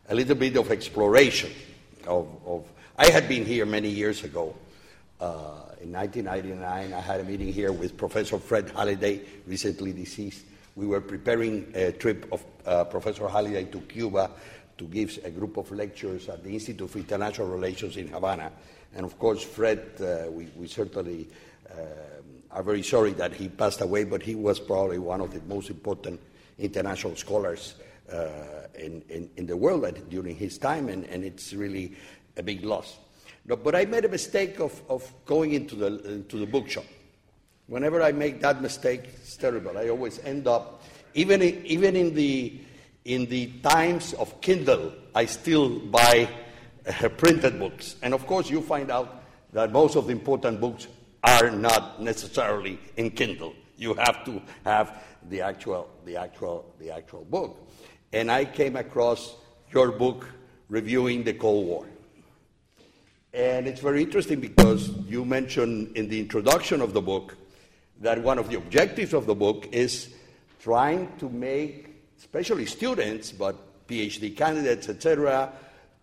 a 0.10 0.16
little 0.16 0.34
bit 0.34 0.58
of 0.58 0.72
exploration. 0.72 1.52
Of, 2.08 2.28
of, 2.48 2.66
I 2.98 3.12
had 3.12 3.30
been 3.30 3.46
here 3.46 3.68
many 3.68 3.90
years 3.90 4.24
ago. 4.24 4.56
Uh, 5.22 5.70
in 5.82 5.92
1999, 5.92 6.94
I 6.94 7.00
had 7.00 7.20
a 7.20 7.24
meeting 7.24 7.54
here 7.54 7.72
with 7.72 7.96
Professor 7.96 8.40
Fred 8.40 8.72
Halliday, 8.72 9.22
recently 9.46 9.94
deceased. 9.94 10.44
We 10.76 10.88
were 10.88 11.02
preparing 11.02 11.72
a 11.76 11.92
trip 11.92 12.28
of 12.32 12.44
uh, 12.66 12.86
Professor 12.86 13.28
Halliday 13.28 13.66
to 13.66 13.82
Cuba 13.82 14.32
to 14.80 14.86
give 14.86 15.20
a 15.24 15.30
group 15.30 15.58
of 15.58 15.72
lectures 15.72 16.28
at 16.28 16.44
the 16.44 16.50
Institute 16.50 16.90
for 16.90 16.98
International 16.98 17.50
Relations 17.50 17.98
in 17.98 18.08
Havana. 18.08 18.52
And 18.96 19.06
of 19.06 19.18
course, 19.20 19.44
Fred, 19.44 19.84
uh, 20.00 20.32
we, 20.32 20.48
we, 20.56 20.68
certainly 20.68 21.28
uh, 21.70 21.76
are 22.52 22.64
very 22.64 22.84
sorry 22.84 23.14
that 23.14 23.34
he 23.34 23.48
passed 23.48 23.82
away, 23.82 24.04
but 24.04 24.22
he 24.22 24.36
was 24.36 24.60
probably 24.60 24.98
one 24.98 25.22
of 25.22 25.32
the 25.32 25.42
most 25.42 25.70
important 25.70 26.20
international 26.58 27.16
scholars 27.16 27.76
uh, 28.12 28.28
in, 28.78 29.04
in, 29.10 29.30
in, 29.38 29.46
the 29.46 29.56
world 29.56 30.10
during 30.10 30.36
his 30.36 30.58
time, 30.58 30.90
and, 30.90 31.06
and, 31.06 31.24
it's 31.24 31.54
really 31.54 31.94
a 32.38 32.44
big 32.44 32.66
loss. 32.66 32.98
No, 33.46 33.56
but 33.56 33.76
I 33.76 33.86
made 33.86 34.06
a 34.06 34.10
mistake 34.10 34.60
of, 34.60 34.82
of 34.90 35.12
going 35.26 35.54
into 35.54 35.76
the, 35.76 36.04
into 36.10 36.38
the 36.38 36.48
bookshop. 36.48 36.86
Whenever 37.68 38.02
I 38.02 38.12
make 38.12 38.42
that 38.42 38.62
mistake, 38.62 39.04
it's 39.06 39.38
terrible. 39.38 39.78
I 39.78 39.90
always 39.90 40.20
end 40.20 40.48
up, 40.48 40.84
even 41.14 41.42
in, 41.42 41.64
even 41.66 41.96
in 41.96 42.16
the 42.16 42.60
in 43.06 43.26
the 43.28 43.48
times 43.64 44.14
of 44.14 44.40
Kindle, 44.42 44.94
I 45.16 45.26
still 45.26 45.80
buy 45.80 46.30
printed 47.18 47.60
books. 47.60 47.96
And 48.02 48.14
of 48.14 48.26
course, 48.26 48.50
you 48.50 48.62
find 48.62 48.92
out 48.92 49.24
that 49.54 49.72
most 49.72 49.96
of 49.96 50.06
the 50.06 50.12
important 50.12 50.60
books 50.60 50.88
are 51.24 51.50
not 51.52 52.02
necessarily 52.02 52.80
in 52.98 53.12
Kindle. 53.12 53.54
You 53.78 53.94
have 53.96 54.26
to 54.26 54.42
have 54.66 55.04
the 55.30 55.42
actual, 55.42 55.90
the 56.06 56.18
actual, 56.18 56.74
the 56.80 56.92
actual 56.92 57.26
book. 57.26 57.70
And 58.14 58.32
I 58.32 58.46
came 58.46 58.76
across 58.76 59.36
your 59.72 59.92
book 59.92 60.28
reviewing 60.70 61.24
the 61.24 61.34
Cold 61.34 61.68
War. 61.68 61.86
And 63.34 63.68
it's 63.68 63.82
very 63.82 64.02
interesting 64.02 64.40
because 64.40 64.90
you 65.08 65.24
mentioned 65.24 65.96
in 65.96 66.10
the 66.10 66.20
introduction 66.20 66.82
of 66.82 66.94
the 66.94 67.02
book 67.02 67.38
that 68.02 68.22
one 68.24 68.40
of 68.40 68.50
the 68.50 68.58
objectives 68.58 69.14
of 69.14 69.26
the 69.26 69.36
book 69.36 69.68
is 69.72 70.14
trying 70.60 71.16
to 71.18 71.30
make, 71.30 71.90
especially 72.18 72.66
students, 72.66 73.32
but 73.32 73.56
PhD 73.88 74.36
candidates, 74.36 74.90
etc., 74.90 75.52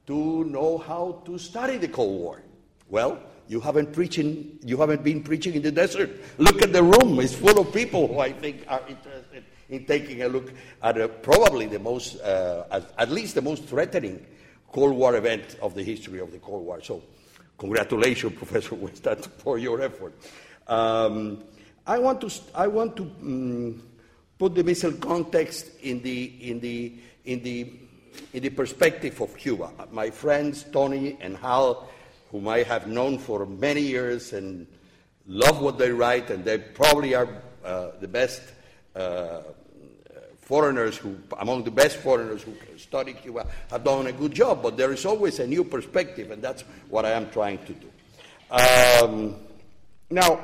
to 0.07 0.45
know 0.45 0.79
how 0.79 1.23
to 1.25 1.39
study 1.39 1.77
the 1.77 1.89
Cold 1.89 2.21
War. 2.21 2.43
Well, 2.89 3.19
you 3.49 3.61
haven't 3.61 3.93
preaching, 3.93 4.59
you 4.65 4.77
haven't 4.77 5.03
been 5.05 5.23
preaching 5.23 5.55
in 5.55 5.63
the 5.63 5.73
desert. 5.73 6.11
Look 6.39 6.63
at 6.63 6.73
the 6.73 6.83
room; 6.83 7.21
it's 7.21 7.35
full 7.35 7.59
of 7.59 7.73
people 7.73 8.09
who 8.09 8.19
I 8.19 8.33
think 8.33 8.65
are 8.69 8.83
interested 8.89 9.45
in 9.69 9.85
taking 9.85 10.23
a 10.23 10.29
look 10.29 10.53
at 10.83 11.01
a, 11.01 11.09
probably 11.09 11.67
the 11.67 11.79
most, 11.79 12.21
uh, 12.21 12.65
at, 12.71 12.93
at, 12.99 13.11
least 13.11 13.35
the 13.35 13.43
most 13.43 13.65
threatening 13.65 14.25
Cold 14.73 14.95
War 14.95 15.17
event 15.17 15.57
of 15.61 15.75
the 15.75 15.83
history 15.83 16.21
of 16.21 16.31
the 16.33 16.39
Cold 16.39 16.65
War. 16.65 16.81
So, 16.83 17.03
congratulations, 17.59 18.35
Professor 18.37 18.77
Westad, 18.77 19.27
for 19.27 19.59
your 19.59 19.81
effort. 19.81 20.15
Um, 20.69 21.45
I 21.87 21.99
want 21.99 22.21
to, 22.23 22.31
I 22.55 22.67
want 22.67 22.97
to 22.97 23.03
um, 23.03 23.83
put 24.39 24.55
the 24.55 24.65
missile 24.65 24.93
context 24.93 25.71
in 25.83 26.03
the, 26.03 26.51
in 26.51 26.61
the, 26.61 26.95
in 27.25 27.43
the 27.43 27.73
in 28.33 28.43
the 28.43 28.51
perspective 28.51 29.21
of 29.21 29.37
Cuba. 29.37 29.71
My 29.93 30.11
friends 30.11 30.64
Tony 30.73 31.17
and 31.21 31.37
Hal, 31.37 31.89
whom 32.31 32.49
I 32.49 32.62
have 32.62 32.87
known 32.87 33.19
for 33.19 33.47
many 33.47 33.81
years 33.81 34.33
and 34.33 34.67
love 35.27 35.61
what 35.61 35.79
they 35.79 35.91
write, 35.91 36.31
and 36.31 36.45
they 36.45 36.59
probably 36.59 37.14
are 37.14 37.29
uh, 37.64 37.91
the 38.01 38.09
best 38.09 38.43
uh, 38.95 39.41
foreigners 40.41 40.97
who, 40.97 41.17
among 41.39 41.64
the 41.64 41.71
best 41.71 41.97
foreigners 41.97 42.43
who 42.43 42.53
study 42.79 43.12
Cuba, 43.12 43.47
have 43.71 43.83
done 43.83 44.07
a 44.07 44.12
good 44.12 44.33
job. 44.33 44.62
But 44.62 44.77
there 44.77 44.93
is 44.93 45.05
always 45.05 45.41
a 45.41 45.47
new 45.47 45.64
perspective, 45.64 46.31
and 46.31 46.41
that's 46.41 46.62
what 46.89 47.05
I 47.05 47.11
am 47.11 47.31
trying 47.31 47.59
to 47.67 47.73
do. 47.73 47.91
Um, 48.51 49.37
now, 50.09 50.41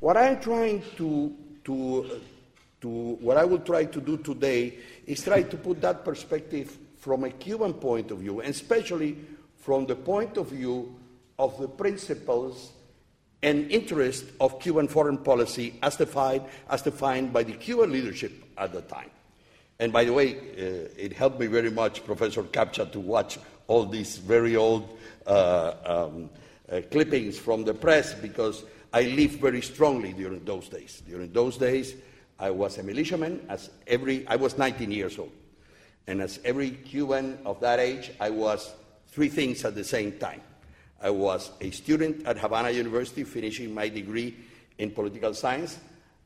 what 0.00 0.16
I 0.16 0.28
am 0.28 0.40
trying 0.40 0.82
to, 0.96 1.34
to, 1.64 2.20
to 2.82 2.88
what 2.88 3.38
I 3.38 3.44
will 3.44 3.60
try 3.60 3.86
to 3.86 4.00
do 4.00 4.18
today 4.18 4.74
is 5.06 5.24
try 5.24 5.42
to 5.42 5.56
put 5.56 5.80
that 5.80 6.04
perspective 6.04 6.76
from 7.08 7.24
a 7.24 7.30
Cuban 7.30 7.72
point 7.72 8.10
of 8.10 8.18
view, 8.18 8.40
and 8.40 8.50
especially 8.50 9.16
from 9.56 9.86
the 9.86 9.96
point 9.96 10.36
of 10.36 10.48
view 10.48 10.94
of 11.38 11.58
the 11.58 11.66
principles 11.66 12.72
and 13.42 13.70
interest 13.70 14.26
of 14.40 14.60
Cuban 14.60 14.88
foreign 14.88 15.16
policy 15.16 15.78
as 15.82 15.96
defined, 15.96 16.42
as 16.68 16.82
defined 16.82 17.32
by 17.32 17.44
the 17.44 17.54
Cuban 17.54 17.92
leadership 17.92 18.32
at 18.58 18.74
the 18.74 18.82
time. 18.82 19.08
And 19.78 19.90
by 19.90 20.04
the 20.04 20.12
way, 20.12 20.36
uh, 20.36 20.88
it 20.98 21.14
helped 21.14 21.40
me 21.40 21.46
very 21.46 21.70
much, 21.70 22.04
Professor 22.04 22.42
Kapcia, 22.42 22.84
to 22.92 23.00
watch 23.00 23.38
all 23.68 23.86
these 23.86 24.18
very 24.18 24.54
old 24.54 24.98
uh, 25.26 25.72
um, 25.86 26.28
uh, 26.70 26.82
clippings 26.90 27.38
from 27.38 27.64
the 27.64 27.72
press 27.72 28.12
because 28.12 28.64
I 28.92 29.04
lived 29.04 29.40
very 29.40 29.62
strongly 29.62 30.12
during 30.12 30.44
those 30.44 30.68
days. 30.68 31.02
During 31.08 31.32
those 31.32 31.56
days, 31.56 31.94
I 32.38 32.50
was 32.50 32.76
a 32.76 32.82
militiaman. 32.82 33.46
As 33.48 33.70
every, 33.86 34.26
I 34.26 34.36
was 34.36 34.58
19 34.58 34.90
years 34.90 35.18
old, 35.18 35.32
and 36.08 36.22
as 36.22 36.40
every 36.42 36.70
Cuban 36.70 37.38
of 37.44 37.60
that 37.60 37.78
age, 37.78 38.10
I 38.18 38.30
was 38.30 38.72
three 39.08 39.28
things 39.28 39.64
at 39.66 39.74
the 39.74 39.84
same 39.84 40.12
time. 40.12 40.40
I 41.02 41.10
was 41.10 41.50
a 41.60 41.70
student 41.70 42.26
at 42.26 42.38
Havana 42.38 42.70
University, 42.70 43.24
finishing 43.24 43.74
my 43.74 43.90
degree 43.90 44.34
in 44.78 44.90
political 44.90 45.34
science. 45.34 45.78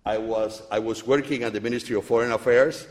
I 0.07 0.19
was, 0.19 0.63
I 0.71 0.79
was 0.79 1.05
working 1.05 1.43
at 1.43 1.53
the 1.53 1.61
Ministry 1.61 1.97
of 1.97 2.05
Foreign 2.05 2.31
Affairs, 2.31 2.87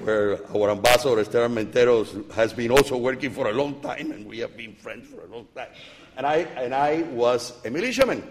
where 0.00 0.40
our 0.56 0.70
ambassador 0.70 1.20
Esteban 1.20 1.54
Menteros 1.54 2.32
has 2.32 2.54
been 2.54 2.70
also 2.70 2.96
working 2.96 3.30
for 3.30 3.48
a 3.48 3.52
long 3.52 3.80
time, 3.82 4.10
and 4.10 4.26
we 4.26 4.38
have 4.38 4.56
been 4.56 4.74
friends 4.74 5.06
for 5.08 5.26
a 5.26 5.26
long 5.26 5.46
time. 5.54 5.68
And 6.16 6.26
I, 6.26 6.36
and 6.56 6.74
I 6.74 7.02
was 7.12 7.52
a 7.66 7.70
militiaman. 7.70 8.26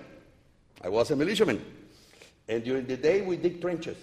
I 0.83 0.89
was 0.89 1.11
a 1.11 1.15
militiaman. 1.15 1.63
And 2.49 2.63
during 2.63 2.87
the 2.87 2.97
day, 2.97 3.21
we 3.21 3.37
dig 3.37 3.61
trenches 3.61 3.97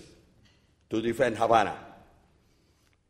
to 0.88 1.02
defend 1.02 1.36
Havana. 1.36 1.87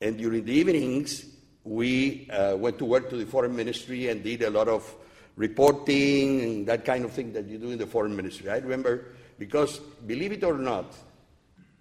And 0.01 0.17
during 0.17 0.45
the 0.45 0.53
evenings, 0.53 1.27
we 1.65 2.29
uh, 2.31 2.57
went 2.57 2.79
to 2.79 2.85
work 2.85 3.11
to 3.11 3.17
the 3.17 3.27
foreign 3.27 3.55
ministry 3.55 4.09
and 4.09 4.23
did 4.23 4.43
a 4.43 4.51
lot 4.51 4.69
of 4.69 4.95
reporting 5.37 6.41
and 6.41 6.67
that 6.67 6.85
kind 6.85 7.05
of 7.05 7.13
thing 7.13 7.33
that 7.33 7.47
you 7.47 7.59
do 7.59 7.71
in 7.71 7.79
the 7.79 7.87
foreign 7.87 8.15
ministry. 8.15 8.51
I 8.51 8.59
remember 8.59 9.07
because, 9.39 9.79
believe 10.07 10.33
it 10.33 10.45
or 10.45 10.55
not, 10.55 10.93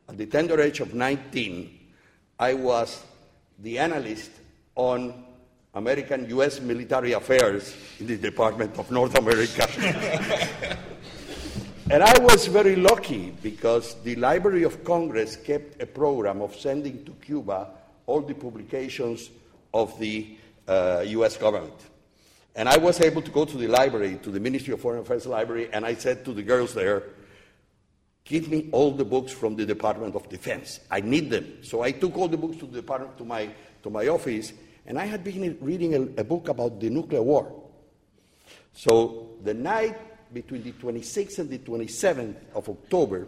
at 0.09 0.17
the 0.17 0.25
tender 0.25 0.61
age 0.61 0.79
of 0.79 0.93
19, 0.93 1.79
I 2.39 2.53
was 2.53 3.03
the 3.59 3.79
analyst 3.79 4.31
on 4.75 5.25
American 5.73 6.29
U.S. 6.29 6.59
military 6.59 7.13
affairs 7.13 7.75
in 7.99 8.07
the 8.07 8.17
Department 8.17 8.77
of 8.77 8.89
North 8.89 9.17
America. 9.17 9.67
and 11.89 12.03
I 12.03 12.19
was 12.21 12.47
very 12.47 12.75
lucky 12.75 13.31
because 13.43 13.95
the 14.03 14.15
Library 14.15 14.63
of 14.63 14.83
Congress 14.83 15.35
kept 15.35 15.81
a 15.81 15.85
program 15.85 16.41
of 16.41 16.55
sending 16.55 17.03
to 17.05 17.11
Cuba 17.13 17.69
all 18.07 18.21
the 18.21 18.33
publications 18.33 19.29
of 19.73 19.97
the 19.99 20.35
uh, 20.67 21.03
U.S. 21.05 21.37
government. 21.37 21.75
And 22.55 22.67
I 22.67 22.77
was 22.77 22.99
able 23.01 23.21
to 23.21 23.29
go 23.29 23.45
to 23.45 23.55
the 23.55 23.67
library, 23.67 24.19
to 24.23 24.31
the 24.31 24.39
Ministry 24.39 24.73
of 24.73 24.81
Foreign 24.81 25.01
Affairs 25.01 25.27
library, 25.27 25.69
and 25.71 25.85
I 25.85 25.93
said 25.93 26.25
to 26.25 26.33
the 26.33 26.41
girls 26.41 26.73
there, 26.73 27.03
Give 28.23 28.49
me 28.49 28.67
all 28.73 28.91
the 28.91 29.05
books 29.05 29.31
from 29.31 29.55
the 29.55 29.65
Department 29.65 30.15
of 30.15 30.27
Defense. 30.27 30.81
I 30.91 30.99
need 30.99 31.29
them. 31.29 31.59
So 31.61 31.81
I 31.81 31.91
took 31.91 32.17
all 32.17 32.27
the 32.27 32.35
books 32.35 32.57
to 32.57 32.65
the 32.65 32.81
department, 32.81 33.17
to 33.19 33.23
my, 33.23 33.49
to 33.83 33.89
my 33.89 34.07
office, 34.07 34.51
and 34.85 34.99
I 34.99 35.05
had 35.05 35.23
been 35.23 35.57
reading 35.61 35.93
a, 35.93 36.21
a 36.21 36.23
book 36.23 36.49
about 36.49 36.79
the 36.79 36.89
nuclear 36.89 37.21
war. 37.21 37.53
So 38.73 39.29
the 39.43 39.53
night 39.53 40.33
between 40.33 40.63
the 40.63 40.73
26th 40.73 41.39
and 41.39 41.49
the 41.49 41.59
27th 41.59 42.35
of 42.53 42.67
October, 42.67 43.27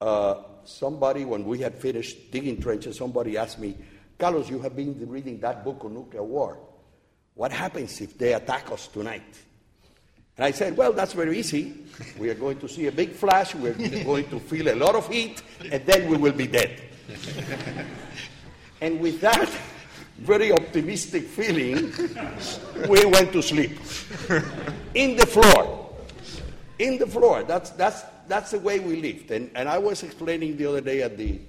uh, 0.00 0.34
somebody, 0.68 1.24
when 1.24 1.44
we 1.44 1.58
had 1.58 1.74
finished 1.74 2.30
digging 2.30 2.60
trenches, 2.60 2.96
somebody 2.96 3.36
asked 3.36 3.58
me, 3.58 3.76
Carlos, 4.18 4.50
you 4.50 4.58
have 4.60 4.76
been 4.76 5.08
reading 5.08 5.40
that 5.40 5.64
book 5.64 5.84
on 5.84 5.94
nuclear 5.94 6.22
war. 6.22 6.58
What 7.34 7.52
happens 7.52 8.00
if 8.00 8.18
they 8.18 8.34
attack 8.34 8.70
us 8.70 8.88
tonight? 8.88 9.38
And 10.36 10.44
I 10.44 10.50
said, 10.50 10.76
Well, 10.76 10.92
that's 10.92 11.12
very 11.12 11.38
easy. 11.38 11.84
We 12.18 12.30
are 12.30 12.34
going 12.34 12.58
to 12.60 12.68
see 12.68 12.86
a 12.86 12.92
big 12.92 13.12
flash, 13.12 13.54
we're 13.54 13.74
going 13.74 14.28
to 14.28 14.40
feel 14.40 14.72
a 14.72 14.76
lot 14.76 14.94
of 14.94 15.08
heat, 15.08 15.42
and 15.70 15.84
then 15.86 16.08
we 16.10 16.16
will 16.16 16.32
be 16.32 16.46
dead. 16.46 16.80
and 18.80 19.00
with 19.00 19.20
that 19.20 19.50
very 20.18 20.52
optimistic 20.52 21.24
feeling, 21.24 21.92
we 22.88 23.04
went 23.06 23.32
to 23.32 23.42
sleep. 23.42 23.78
In 24.94 25.16
the 25.16 25.26
floor. 25.26 25.94
In 26.78 26.98
the 26.98 27.06
floor. 27.06 27.44
That's, 27.44 27.70
that's, 27.70 28.02
that's 28.28 28.52
the 28.52 28.58
way 28.58 28.78
we 28.78 29.00
lived. 29.00 29.30
And, 29.30 29.50
and 29.54 29.68
I 29.68 29.78
was 29.78 30.02
explaining 30.02 30.56
the 30.56 30.66
other 30.66 30.80
day 30.80 31.02
at 31.02 31.16
the 31.16 31.40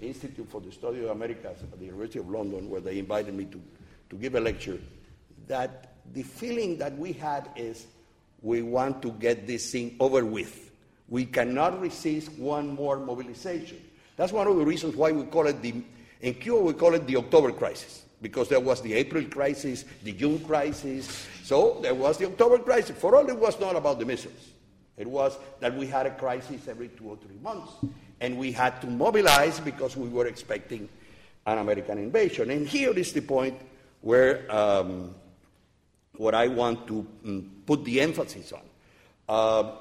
Institute 0.00 0.48
for 0.50 0.60
the 0.60 0.72
Study 0.72 1.04
of 1.04 1.10
Americas 1.10 1.62
at 1.62 1.78
the 1.78 1.84
University 1.84 2.18
of 2.18 2.28
London, 2.28 2.68
where 2.68 2.80
they 2.80 2.98
invited 2.98 3.34
me 3.34 3.44
to, 3.46 3.60
to 4.10 4.16
give 4.16 4.34
a 4.34 4.40
lecture, 4.40 4.78
that 5.46 5.94
the 6.12 6.22
feeling 6.22 6.78
that 6.78 6.96
we 6.98 7.12
had 7.12 7.48
is 7.54 7.86
we 8.42 8.62
want 8.62 9.00
to 9.02 9.12
get 9.12 9.46
this 9.46 9.70
thing 9.70 9.96
over 10.00 10.24
with. 10.24 10.72
We 11.08 11.26
cannot 11.26 11.80
resist 11.80 12.32
one 12.32 12.74
more 12.74 12.98
mobilization. 12.98 13.80
That's 14.16 14.32
one 14.32 14.46
of 14.46 14.56
the 14.56 14.64
reasons 14.64 14.96
why 14.96 15.12
we 15.12 15.24
call 15.24 15.46
it 15.46 15.62
the, 15.62 15.74
in 16.20 16.34
Cuba, 16.34 16.60
we 16.60 16.72
call 16.72 16.94
it 16.94 17.06
the 17.06 17.16
October 17.16 17.52
crisis, 17.52 18.02
because 18.20 18.48
there 18.48 18.60
was 18.60 18.80
the 18.80 18.94
April 18.94 19.24
crisis, 19.24 19.84
the 20.02 20.12
June 20.12 20.40
crisis. 20.40 21.26
So 21.44 21.78
there 21.82 21.94
was 21.94 22.18
the 22.18 22.26
October 22.26 22.58
crisis. 22.58 22.96
For 22.98 23.14
all, 23.14 23.28
it 23.28 23.38
was 23.38 23.60
not 23.60 23.76
about 23.76 23.98
the 23.98 24.04
missiles. 24.04 24.48
It 24.96 25.06
was 25.06 25.38
that 25.60 25.76
we 25.76 25.86
had 25.86 26.06
a 26.06 26.10
crisis 26.10 26.68
every 26.68 26.88
two 26.88 27.08
or 27.08 27.16
three 27.16 27.38
months, 27.42 27.72
and 28.20 28.38
we 28.38 28.52
had 28.52 28.80
to 28.82 28.86
mobilize 28.86 29.58
because 29.60 29.96
we 29.96 30.08
were 30.08 30.26
expecting 30.26 30.88
an 31.46 31.58
American 31.58 31.98
invasion. 31.98 32.50
And 32.50 32.68
here 32.68 32.92
is 32.92 33.12
the 33.12 33.22
point 33.22 33.58
where 34.00 34.50
um, 34.54 35.14
what 36.16 36.34
I 36.34 36.48
want 36.48 36.86
to 36.88 37.06
um, 37.24 37.50
put 37.66 37.84
the 37.84 38.00
emphasis 38.00 38.52
on. 38.52 38.62
Uh, 39.28 39.72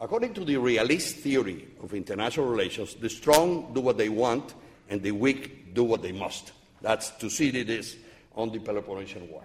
according 0.00 0.34
to 0.34 0.44
the 0.44 0.56
realist 0.56 1.16
theory 1.16 1.68
of 1.82 1.94
international 1.94 2.46
relations, 2.46 2.94
the 2.94 3.10
strong 3.10 3.72
do 3.74 3.80
what 3.80 3.98
they 3.98 4.08
want 4.08 4.54
and 4.88 5.02
the 5.02 5.10
weak 5.10 5.74
do 5.74 5.82
what 5.84 6.02
they 6.02 6.12
must. 6.12 6.52
That's 6.80 7.10
Thucydides 7.10 7.96
on 8.36 8.52
the 8.52 8.60
Peloponnesian 8.60 9.28
War. 9.30 9.42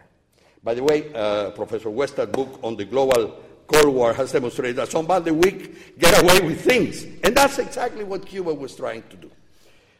By 0.63 0.73
the 0.73 0.83
way, 0.83 1.11
uh, 1.13 1.51
Professor 1.51 1.89
Westad's 1.89 2.31
book 2.31 2.59
on 2.63 2.75
the 2.75 2.85
global 2.85 3.41
Cold 3.71 3.93
War 3.93 4.13
has 4.13 4.31
demonstrated 4.31 4.77
that 4.77 4.89
some 4.89 5.05
the 5.05 5.33
weak 5.33 5.99
get 5.99 6.21
away 6.23 6.39
with 6.41 6.61
things. 6.61 7.05
And 7.23 7.37
that's 7.37 7.59
exactly 7.59 8.03
what 8.03 8.25
Cuba 8.25 8.53
was 8.53 8.75
trying 8.75 9.03
to 9.09 9.17
do. 9.17 9.31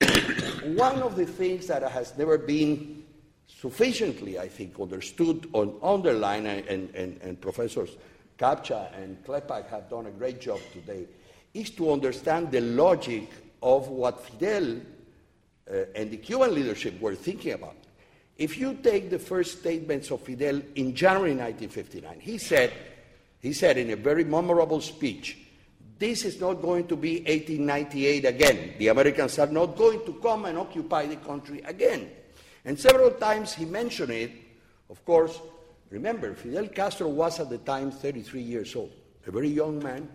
One 0.76 1.02
of 1.04 1.16
the 1.16 1.26
things 1.26 1.68
that 1.68 1.84
has 1.84 2.18
never 2.18 2.38
been 2.40 3.04
sufficiently, 3.48 4.40
I 4.40 4.48
think, 4.48 4.80
understood 4.80 5.48
or 5.54 5.72
underlined, 5.84 6.48
and, 6.48 6.90
and, 6.96 7.22
and 7.22 7.40
professors 7.40 7.92
Kapcia 8.40 8.90
and 8.96 9.24
Klepak 9.24 9.70
have 9.70 9.90
done 9.90 10.08
a 10.08 10.12
great 10.12 10.40
job 10.40 10.60
today, 10.74 11.06
is 11.54 11.70
to 11.72 11.92
understand 11.92 12.52
the 12.52 12.62
logic 12.62 13.30
of 13.62 13.90
what 13.90 14.26
Fidel 14.26 14.78
uh, 15.70 15.74
and 15.94 16.10
the 16.10 16.18
Cuban 16.18 16.56
leadership 16.56 17.00
were 17.02 17.16
thinking 17.16 17.54
about. 17.54 17.76
If 18.38 18.58
you 18.58 18.80
take 18.82 19.10
the 19.10 19.20
first 19.20 19.60
statements 19.60 20.10
of 20.10 20.22
Fidel 20.22 20.62
in 20.76 20.96
January 20.96 21.36
1959, 21.36 22.20
he 22.22 22.38
said, 22.38 22.72
he 23.42 23.54
said 23.54 23.78
in 23.78 23.90
a 23.92 23.96
very 23.96 24.24
memorable 24.24 24.82
speech, 24.82 25.38
this 25.98 26.24
is 26.24 26.40
not 26.40 26.62
going 26.62 26.88
to 26.88 26.96
be 26.96 27.18
1898 27.18 28.26
again. 28.26 28.74
The 28.78 28.88
Americans 28.88 29.38
are 29.40 29.48
not 29.48 29.76
going 29.76 30.06
to 30.06 30.14
come 30.14 30.46
and 30.46 30.58
occupy 30.58 31.08
the 31.08 31.18
country 31.18 31.62
again. 31.66 32.10
And 32.66 32.80
several 32.80 33.12
times 33.12 33.54
he 33.54 33.66
mentioned 33.66 34.12
it. 34.12 34.32
Of 34.90 35.04
course, 35.06 35.40
remember, 35.90 36.34
Fidel 36.36 36.68
Castro 36.68 37.10
was 37.10 37.40
at 37.40 37.50
the 37.50 37.58
time 37.60 37.92
33 37.92 38.42
years 38.42 38.76
old, 38.76 38.92
a 39.28 39.32
very 39.32 39.50
young 39.50 39.84
man, 39.84 40.08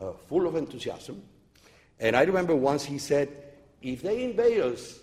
uh, 0.00 0.12
full 0.28 0.46
of 0.46 0.56
enthusiasm. 0.56 1.22
And 1.98 2.16
I 2.16 2.22
remember 2.22 2.54
once 2.54 2.84
he 2.84 2.98
said, 2.98 3.28
if 3.80 4.02
they 4.02 4.24
invade 4.24 4.60
us, 4.60 4.98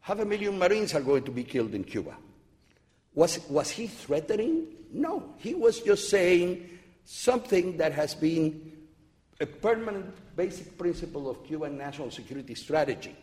half 0.00 0.18
a 0.18 0.24
million 0.24 0.58
Marines 0.58 0.94
are 0.94 1.00
going 1.00 1.24
to 1.24 1.30
be 1.30 1.44
killed 1.44 1.74
in 1.74 1.84
Cuba. 1.84 2.16
Was, 3.14 3.40
was 3.48 3.70
he 3.70 3.86
threatening? 3.86 4.66
No. 4.94 5.34
He 5.36 5.54
was 5.54 5.80
just 5.80 6.08
saying 6.08 6.70
something 7.04 7.76
that 7.76 7.92
has 7.92 8.14
been 8.14 8.72
a 9.40 9.46
permanent 9.46 10.14
basic 10.36 10.78
principle 10.78 11.28
of 11.28 11.44
Cuban 11.44 11.76
national 11.76 12.10
security 12.10 12.54
strategy. 12.54 13.14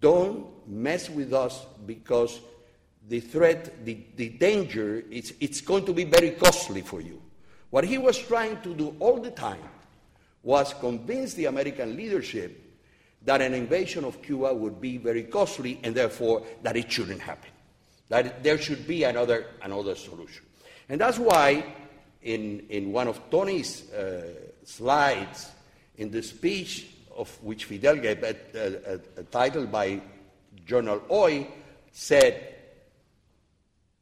Don't 0.00 0.46
mess 0.66 1.10
with 1.10 1.32
us 1.32 1.66
because 1.86 2.40
the 3.08 3.20
threat, 3.20 3.84
the, 3.84 3.98
the 4.16 4.30
danger, 4.30 5.04
it's, 5.10 5.32
it's 5.40 5.60
going 5.60 5.84
to 5.84 5.92
be 5.92 6.04
very 6.04 6.30
costly 6.32 6.80
for 6.80 7.00
you. 7.00 7.20
What 7.70 7.84
he 7.84 7.98
was 7.98 8.18
trying 8.18 8.60
to 8.62 8.74
do 8.74 8.96
all 9.00 9.20
the 9.20 9.30
time 9.30 9.62
was 10.42 10.74
convince 10.74 11.34
the 11.34 11.46
American 11.46 11.96
leadership 11.96 12.64
that 13.22 13.42
an 13.42 13.52
invasion 13.52 14.04
of 14.04 14.22
Cuba 14.22 14.54
would 14.54 14.80
be 14.80 14.96
very 14.96 15.24
costly 15.24 15.78
and 15.82 15.94
therefore 15.94 16.46
that 16.62 16.76
it 16.76 16.90
shouldn't 16.90 17.20
happen, 17.20 17.50
that 18.08 18.42
there 18.42 18.58
should 18.58 18.86
be 18.86 19.04
another, 19.04 19.46
another 19.62 19.94
solution. 19.94 20.44
And 20.88 21.00
that's 21.00 21.18
why, 21.18 21.64
in, 22.22 22.66
in 22.70 22.92
one 22.92 23.08
of 23.08 23.20
Tony's 23.30 23.90
uh, 23.92 24.34
slides 24.64 25.50
in 25.96 26.10
the 26.10 26.22
speech 26.22 26.86
of 27.16 27.30
which 27.42 27.64
Fidel 27.64 27.96
gave, 27.96 28.22
a, 28.22 28.36
a, 28.54 29.20
a 29.20 29.22
title 29.24 29.66
by 29.66 30.00
Journal 30.64 31.02
Hoy, 31.08 31.46
said, 31.92 32.54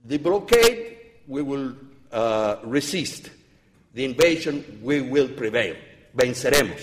The 0.05 0.19
blockade 0.19 0.99
we 1.27 1.43
will 1.43 1.75
uh, 2.13 2.57
resist, 2.65 3.31
the 3.95 4.05
invasion 4.05 4.81
we 4.83 5.01
will 5.01 5.29
prevail. 5.29 5.77
Venceremos. 6.15 6.81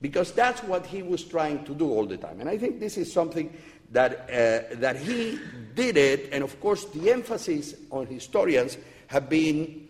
Because 0.00 0.32
that's 0.32 0.62
what 0.64 0.84
he 0.84 1.02
was 1.02 1.24
trying 1.24 1.64
to 1.64 1.74
do 1.74 1.90
all 1.90 2.04
the 2.04 2.18
time. 2.18 2.40
And 2.40 2.48
I 2.48 2.58
think 2.58 2.78
this 2.78 2.98
is 2.98 3.10
something 3.10 3.52
that, 3.90 4.12
uh, 4.28 4.76
that 4.76 4.96
he 4.96 5.38
did 5.74 5.96
it, 5.96 6.30
and 6.32 6.42
of 6.42 6.60
course, 6.60 6.84
the 6.86 7.10
emphasis 7.10 7.74
on 7.90 8.06
historians 8.06 8.76
have 9.08 9.28
been 9.28 9.88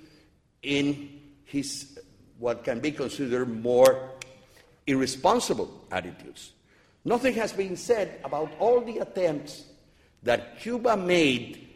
in 0.63 1.21
his 1.45 1.99
what 2.39 2.65
can 2.65 2.81
be 2.81 2.91
considered 2.91 3.49
more 3.49 4.11
irresponsible 4.87 5.87
attitudes. 5.91 6.53
Nothing 7.05 7.35
has 7.35 7.53
been 7.53 7.77
said 7.77 8.21
about 8.25 8.53
all 8.59 8.81
the 8.81 8.99
attempts 8.99 9.65
that 10.23 10.59
Cuba 10.59 10.97
made 10.97 11.69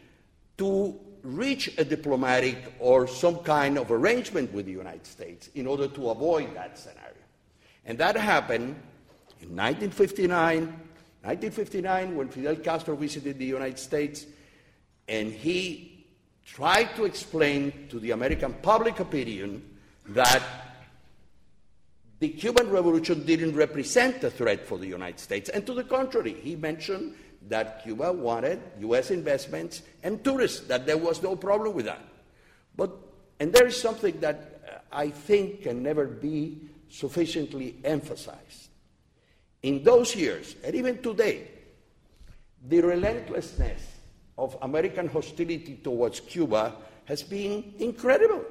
to 0.57 0.99
reach 1.23 1.77
a 1.77 1.83
diplomatic 1.83 2.73
or 2.79 3.07
some 3.07 3.37
kind 3.39 3.77
of 3.77 3.91
arrangement 3.91 4.51
with 4.53 4.65
the 4.65 4.71
United 4.71 5.05
States 5.05 5.49
in 5.55 5.67
order 5.67 5.87
to 5.87 6.09
avoid 6.09 6.53
that 6.55 6.77
scenario. 6.77 7.13
And 7.85 7.97
that 7.97 8.15
happened 8.15 8.75
in 9.41 9.55
1959, 9.55 10.79
1959 11.21 12.15
when 12.15 12.29
Fidel 12.29 12.55
Castro 12.55 12.95
visited 12.95 13.37
the 13.37 13.45
United 13.45 13.77
States 13.77 14.25
and 15.07 15.31
he 15.31 16.05
tried 16.45 16.95
to 16.95 17.05
explain 17.05 17.87
to 17.89 17.99
the 17.99 18.11
American 18.11 18.53
public 18.61 18.99
opinion 18.99 19.77
that 20.07 20.41
the 22.19 22.29
Cuban 22.29 22.69
Revolution 22.69 23.25
didn't 23.25 23.55
represent 23.55 24.23
a 24.23 24.29
threat 24.29 24.65
for 24.65 24.77
the 24.77 24.87
United 24.87 25.19
States. 25.19 25.49
And 25.49 25.65
to 25.65 25.73
the 25.73 25.83
contrary, 25.83 26.33
he 26.33 26.55
mentioned 26.55 27.15
that 27.47 27.83
Cuba 27.83 28.11
wanted 28.11 28.61
U.S. 28.79 29.11
investments 29.11 29.81
and 30.03 30.23
tourists, 30.23 30.67
that 30.67 30.85
there 30.85 30.97
was 30.97 31.23
no 31.23 31.35
problem 31.35 31.73
with 31.73 31.85
that. 31.85 32.01
But, 32.75 32.91
and 33.39 33.53
there 33.53 33.67
is 33.67 33.79
something 33.79 34.19
that 34.19 34.85
I 34.91 35.09
think 35.09 35.63
can 35.63 35.81
never 35.81 36.05
be 36.05 36.57
sufficiently 36.89 37.77
emphasized. 37.83 38.68
In 39.63 39.83
those 39.83 40.15
years, 40.15 40.55
and 40.63 40.73
even 40.75 41.01
today, 41.01 41.47
the 42.67 42.81
relentlessness 42.81 43.81
of 44.37 44.57
American 44.61 45.07
hostility 45.07 45.79
towards 45.83 46.21
Cuba 46.21 46.75
has 47.05 47.23
been 47.23 47.73
incredible. 47.79 48.45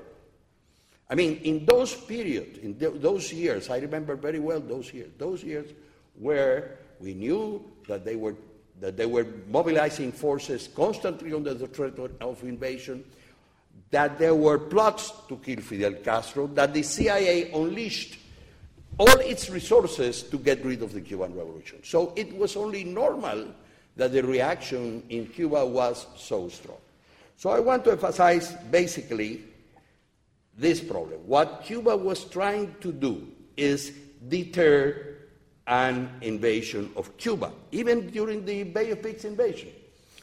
I 1.10 1.14
mean, 1.14 1.40
in 1.44 1.64
those 1.64 1.94
periods, 1.94 2.58
in 2.58 2.74
th- 2.74 3.00
those 3.00 3.32
years, 3.32 3.70
I 3.70 3.78
remember 3.78 4.14
very 4.16 4.38
well 4.38 4.60
those 4.60 4.92
years, 4.92 5.10
those 5.16 5.42
years 5.42 5.70
where 6.18 6.76
we 7.00 7.14
knew 7.14 7.64
that 7.86 8.04
they 8.04 8.16
were, 8.16 8.34
that 8.80 8.98
they 8.98 9.06
were 9.06 9.26
mobilizing 9.48 10.12
forces 10.12 10.68
constantly 10.68 11.32
under 11.32 11.54
the 11.54 11.66
threat 11.66 11.98
of 11.98 12.42
invasion, 12.42 13.04
that 13.90 14.18
there 14.18 14.34
were 14.34 14.58
plots 14.58 15.12
to 15.28 15.36
kill 15.36 15.60
Fidel 15.60 15.94
Castro, 15.94 16.46
that 16.48 16.74
the 16.74 16.82
CIA 16.82 17.50
unleashed 17.52 18.18
all 18.98 19.20
its 19.20 19.48
resources 19.48 20.22
to 20.24 20.38
get 20.38 20.64
rid 20.64 20.82
of 20.82 20.92
the 20.92 21.00
Cuban 21.00 21.34
Revolution. 21.34 21.78
So 21.84 22.12
it 22.16 22.36
was 22.36 22.56
only 22.56 22.84
normal 22.84 23.46
that 23.96 24.12
the 24.12 24.22
reaction 24.22 25.02
in 25.08 25.26
Cuba 25.26 25.64
was 25.64 26.06
so 26.16 26.48
strong. 26.48 26.78
So 27.36 27.50
I 27.50 27.60
want 27.60 27.84
to 27.84 27.92
emphasize 27.92 28.52
basically 28.70 29.44
this 30.56 30.80
problem. 30.80 31.20
What 31.26 31.62
Cuba 31.64 31.96
was 31.96 32.24
trying 32.24 32.74
to 32.80 32.92
do 32.92 33.28
is 33.56 33.92
deter 34.28 35.16
an 35.68 36.10
invasion 36.22 36.90
of 36.96 37.16
Cuba, 37.16 37.52
even 37.70 38.10
during 38.10 38.44
the 38.44 38.64
Bay 38.64 38.90
of 38.90 39.02
Pigs 39.02 39.24
invasion. 39.24 39.70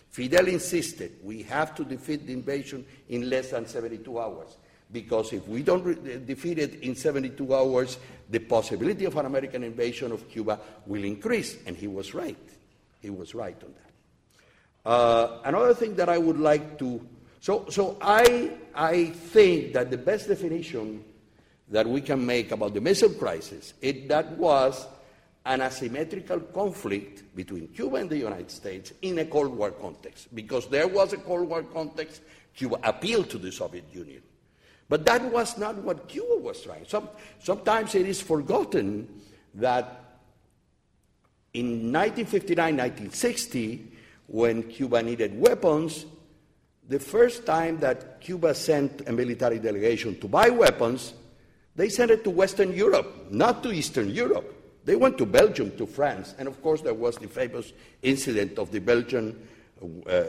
Fidel 0.09 0.47
insisted 0.47 1.11
we 1.23 1.43
have 1.43 1.75
to 1.75 1.83
defeat 1.83 2.25
the 2.25 2.33
invasion 2.33 2.85
in 3.09 3.29
less 3.29 3.51
than 3.51 3.65
72 3.65 4.19
hours, 4.19 4.57
because 4.95 5.33
if 5.33 5.47
we 5.47 5.61
don't 5.61 5.83
re- 5.83 6.19
defeat 6.25 6.57
it 6.57 6.81
in 6.81 6.95
72 6.95 7.53
hours, 7.53 7.97
the 8.29 8.39
possibility 8.39 9.03
of 9.03 9.15
an 9.17 9.25
American 9.25 9.63
invasion 9.63 10.11
of 10.11 10.27
Cuba 10.29 10.59
will 10.87 11.03
increase. 11.03 11.57
And 11.67 11.75
he 11.75 11.87
was 11.87 12.13
right. 12.13 12.47
He 13.01 13.09
was 13.09 13.35
right 13.35 13.61
on 13.61 13.73
that. 13.73 14.89
Uh, 14.89 15.41
another 15.43 15.73
thing 15.73 15.95
that 15.95 16.07
I 16.09 16.17
would 16.17 16.39
like 16.39 16.79
to 16.79 17.01
so, 17.45 17.67
so 17.69 17.95
I, 18.01 18.57
I 18.73 19.05
think 19.05 19.73
that 19.73 19.91
the 19.91 19.99
best 19.99 20.27
definition 20.27 21.03
that 21.69 21.85
we 21.85 22.01
can 22.01 22.25
make 22.25 22.49
about 22.51 22.73
the 22.73 22.81
missile 22.81 23.11
crisis 23.11 23.75
is 23.83 24.07
that 24.07 24.31
was 24.31 24.87
an 25.45 25.61
asymmetrical 25.61 26.39
conflict 26.39 27.35
between 27.35 27.67
Cuba 27.67 27.97
and 27.97 28.09
the 28.09 28.17
United 28.17 28.49
States 28.49 28.93
in 29.03 29.19
a 29.19 29.25
Cold 29.25 29.55
War 29.55 29.69
context. 29.69 30.33
Because 30.33 30.67
there 30.69 30.87
was 30.87 31.13
a 31.13 31.17
Cold 31.17 31.47
War 31.47 31.61
context, 31.61 32.23
Cuba 32.55 32.79
appealed 32.81 33.29
to 33.29 33.37
the 33.37 33.51
Soviet 33.51 33.85
Union. 33.93 34.23
But 34.87 35.05
that 35.05 35.23
was 35.31 35.57
not 35.57 35.75
what 35.77 36.07
Cuba 36.07 36.37
was 36.37 36.61
trying. 36.61 36.85
Some, 36.87 37.09
sometimes 37.39 37.95
it 37.95 38.07
is 38.07 38.21
forgotten 38.21 39.07
that 39.55 40.19
in 41.53 41.91
1959 41.91 42.77
1960, 42.77 43.91
when 44.27 44.63
Cuba 44.63 45.01
needed 45.01 45.39
weapons, 45.39 46.05
the 46.87 46.99
first 46.99 47.45
time 47.45 47.79
that 47.79 48.21
Cuba 48.21 48.53
sent 48.53 49.07
a 49.07 49.11
military 49.11 49.59
delegation 49.59 50.19
to 50.19 50.27
buy 50.27 50.49
weapons, 50.49 51.13
they 51.75 51.89
sent 51.89 52.11
it 52.11 52.23
to 52.23 52.29
Western 52.29 52.73
Europe, 52.73 53.31
not 53.31 53.63
to 53.63 53.71
Eastern 53.71 54.11
Europe. 54.11 54.51
They 54.85 54.95
went 54.95 55.17
to 55.17 55.25
Belgium, 55.25 55.75
to 55.77 55.87
France, 55.87 56.35
and 56.37 56.47
of 56.47 56.61
course 56.61 56.81
there 56.81 56.93
was 56.93 57.17
the 57.17 57.27
famous 57.27 57.73
incident 58.03 58.59
of 58.59 58.71
the 58.71 58.79
Belgian, 58.79 59.47
uh, 59.81 60.21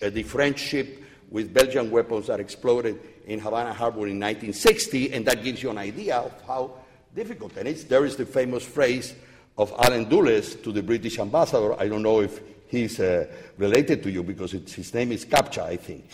the 0.00 0.22
French 0.22 0.58
ship 0.58 1.04
with 1.34 1.52
Belgian 1.52 1.90
weapons 1.90 2.28
that 2.28 2.38
exploded 2.38 2.96
in 3.26 3.40
Havana 3.40 3.72
Harbor 3.72 4.06
in 4.06 4.20
1960, 4.20 5.12
and 5.12 5.26
that 5.26 5.42
gives 5.42 5.64
you 5.64 5.70
an 5.70 5.78
idea 5.78 6.18
of 6.18 6.32
how 6.46 6.70
difficult. 7.12 7.56
And 7.56 7.66
there 7.76 8.06
is 8.06 8.14
the 8.14 8.24
famous 8.24 8.64
phrase 8.64 9.14
of 9.58 9.74
Allen 9.76 10.08
Dulles 10.08 10.54
to 10.54 10.70
the 10.70 10.80
British 10.80 11.18
ambassador. 11.18 11.74
I 11.74 11.88
don't 11.88 12.04
know 12.04 12.20
if 12.20 12.40
he's 12.68 13.00
uh, 13.00 13.26
related 13.58 14.04
to 14.04 14.12
you 14.12 14.22
because 14.22 14.52
his 14.52 14.94
name 14.94 15.10
is 15.10 15.24
Caccia, 15.24 15.64
I 15.64 15.76
think, 15.76 16.08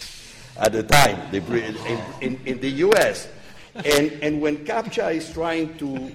at 0.56 0.72
the 0.72 0.84
time, 0.84 1.30
the, 1.30 1.38
in, 1.68 2.00
in, 2.22 2.40
in, 2.46 2.60
the 2.60 2.70
US. 2.88 3.28
And, 3.74 4.12
and 4.22 4.40
when 4.40 4.64
Caccia 4.64 5.10
is 5.10 5.30
trying 5.30 5.76
to, 5.76 6.10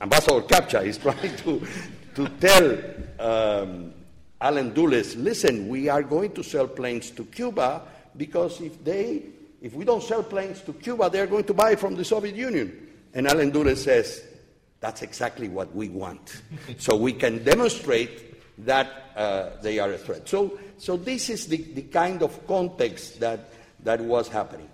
Ambassador 0.00 0.40
Caccia 0.40 0.80
is 0.80 0.96
trying 1.06 1.36
to, 1.36 1.66
to 2.14 2.28
tell 2.40 2.78
um, 3.20 3.92
Allen 4.40 4.72
Dulles, 4.72 5.14
listen, 5.16 5.68
we 5.68 5.90
are 5.90 6.02
going 6.02 6.32
to 6.32 6.42
sell 6.42 6.66
planes 6.66 7.10
to 7.10 7.26
Cuba 7.26 7.82
because 8.16 8.60
if 8.60 8.82
they, 8.84 9.22
if 9.60 9.74
we 9.74 9.84
don't 9.84 10.02
sell 10.02 10.22
planes 10.22 10.60
to 10.62 10.72
Cuba, 10.72 11.10
they're 11.10 11.26
going 11.26 11.44
to 11.44 11.54
buy 11.54 11.76
from 11.76 11.94
the 11.94 12.04
Soviet 12.04 12.34
Union. 12.34 12.88
And 13.14 13.26
Allen 13.26 13.50
Dulles 13.50 13.82
says, 13.82 14.22
that's 14.80 15.02
exactly 15.02 15.48
what 15.48 15.74
we 15.74 15.88
want. 15.88 16.42
so 16.78 16.96
we 16.96 17.12
can 17.12 17.42
demonstrate 17.42 18.64
that 18.64 19.12
uh, 19.16 19.50
they 19.62 19.78
are 19.78 19.92
a 19.92 19.98
threat. 19.98 20.28
So, 20.28 20.58
so 20.78 20.96
this 20.96 21.30
is 21.30 21.46
the, 21.46 21.56
the 21.56 21.82
kind 21.82 22.22
of 22.22 22.46
context 22.46 23.20
that, 23.20 23.50
that 23.82 24.00
was 24.00 24.28
happening. 24.28 24.68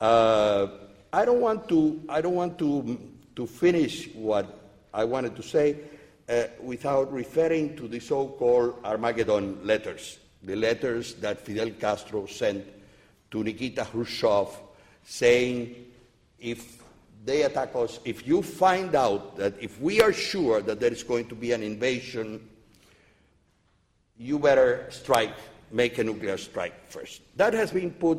Uh, 0.00 0.68
I 1.12 1.24
don't 1.24 1.40
want 1.40 1.68
to, 1.68 2.02
I 2.08 2.20
don't 2.20 2.34
want 2.34 2.58
to, 2.58 2.98
to 3.36 3.46
finish 3.46 4.08
what 4.14 4.58
I 4.94 5.04
wanted 5.04 5.36
to 5.36 5.42
say 5.42 5.76
uh, 6.28 6.44
without 6.60 7.12
referring 7.12 7.76
to 7.76 7.88
the 7.88 8.00
so 8.00 8.28
called 8.28 8.78
Armageddon 8.84 9.66
letters, 9.66 10.18
the 10.42 10.56
letters 10.56 11.14
that 11.16 11.40
Fidel 11.40 11.70
Castro 11.70 12.26
sent 12.26 12.64
to 13.32 13.42
Nikita 13.42 13.84
Khrushchev 13.84 14.48
saying, 15.04 15.74
if 16.38 16.80
they 17.24 17.42
attack 17.42 17.70
us, 17.74 17.98
if 18.04 18.26
you 18.26 18.42
find 18.42 18.94
out 18.94 19.36
that 19.36 19.54
if 19.60 19.80
we 19.80 20.00
are 20.00 20.12
sure 20.12 20.60
that 20.60 20.78
there 20.78 20.92
is 20.92 21.02
going 21.02 21.26
to 21.26 21.34
be 21.34 21.52
an 21.52 21.62
invasion 21.62 22.48
you 24.22 24.38
better 24.38 24.86
strike, 24.90 25.34
make 25.70 25.98
a 25.98 26.04
nuclear 26.04 26.36
strike 26.36 26.88
first. 26.88 27.22
That 27.36 27.54
has 27.54 27.72
been 27.72 27.90
put, 27.90 28.18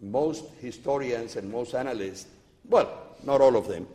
most 0.00 0.44
historians 0.60 1.34
and 1.36 1.50
most 1.50 1.74
analysts, 1.74 2.26
well, 2.68 3.16
not 3.24 3.40
all 3.40 3.56
of 3.56 3.66
them, 3.66 3.86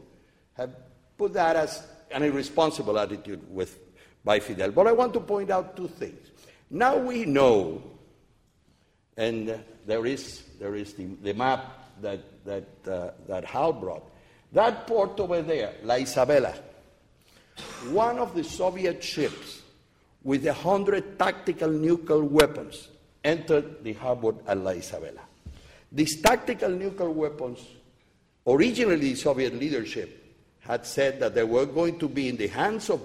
have 0.57 0.75
put 1.17 1.33
that 1.33 1.55
as 1.55 1.87
an 2.11 2.23
irresponsible 2.23 2.99
attitude 2.99 3.41
with, 3.49 3.79
by 4.25 4.39
Fidel. 4.39 4.71
But 4.71 4.87
I 4.87 4.91
want 4.91 5.13
to 5.13 5.19
point 5.19 5.49
out 5.49 5.77
two 5.77 5.87
things. 5.87 6.31
Now 6.69 6.97
we 6.97 7.25
know, 7.25 7.81
and 9.17 9.59
there 9.85 10.05
is, 10.05 10.43
there 10.59 10.75
is 10.75 10.93
the, 10.93 11.05
the 11.21 11.33
map 11.33 12.01
that, 12.01 12.19
that, 12.45 12.67
uh, 12.87 13.11
that 13.27 13.45
Hal 13.45 13.73
brought, 13.73 14.03
that 14.51 14.87
port 14.87 15.19
over 15.19 15.41
there, 15.41 15.73
La 15.83 15.95
Isabela, 15.95 16.57
one 17.89 18.17
of 18.17 18.33
the 18.35 18.43
Soviet 18.43 19.03
ships 19.03 19.61
with 20.23 20.45
100 20.45 21.19
tactical 21.19 21.69
nuclear 21.69 22.23
weapons 22.23 22.89
entered 23.23 23.83
the 23.83 23.93
harbor 23.93 24.33
at 24.47 24.57
La 24.57 24.71
Isabela. 24.71 25.21
These 25.91 26.21
tactical 26.21 26.69
nuclear 26.69 27.09
weapons, 27.09 27.59
originally 28.47 29.13
the 29.13 29.15
Soviet 29.15 29.53
leadership 29.53 30.19
had 30.61 30.85
said 30.85 31.19
that 31.19 31.35
they 31.35 31.43
were 31.43 31.65
going 31.65 31.99
to 31.99 32.07
be 32.07 32.29
in 32.29 32.37
the 32.37 32.47
hands 32.47 32.89
of 32.89 33.01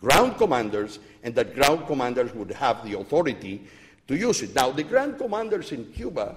ground 0.00 0.36
commanders 0.36 0.98
and 1.22 1.34
that 1.34 1.54
ground 1.54 1.86
commanders 1.86 2.34
would 2.34 2.50
have 2.50 2.84
the 2.84 2.98
authority 2.98 3.66
to 4.08 4.16
use 4.16 4.42
it. 4.42 4.54
Now, 4.54 4.70
the 4.70 4.82
grand 4.82 5.18
commanders 5.18 5.72
in 5.72 5.86
Cuba, 5.92 6.36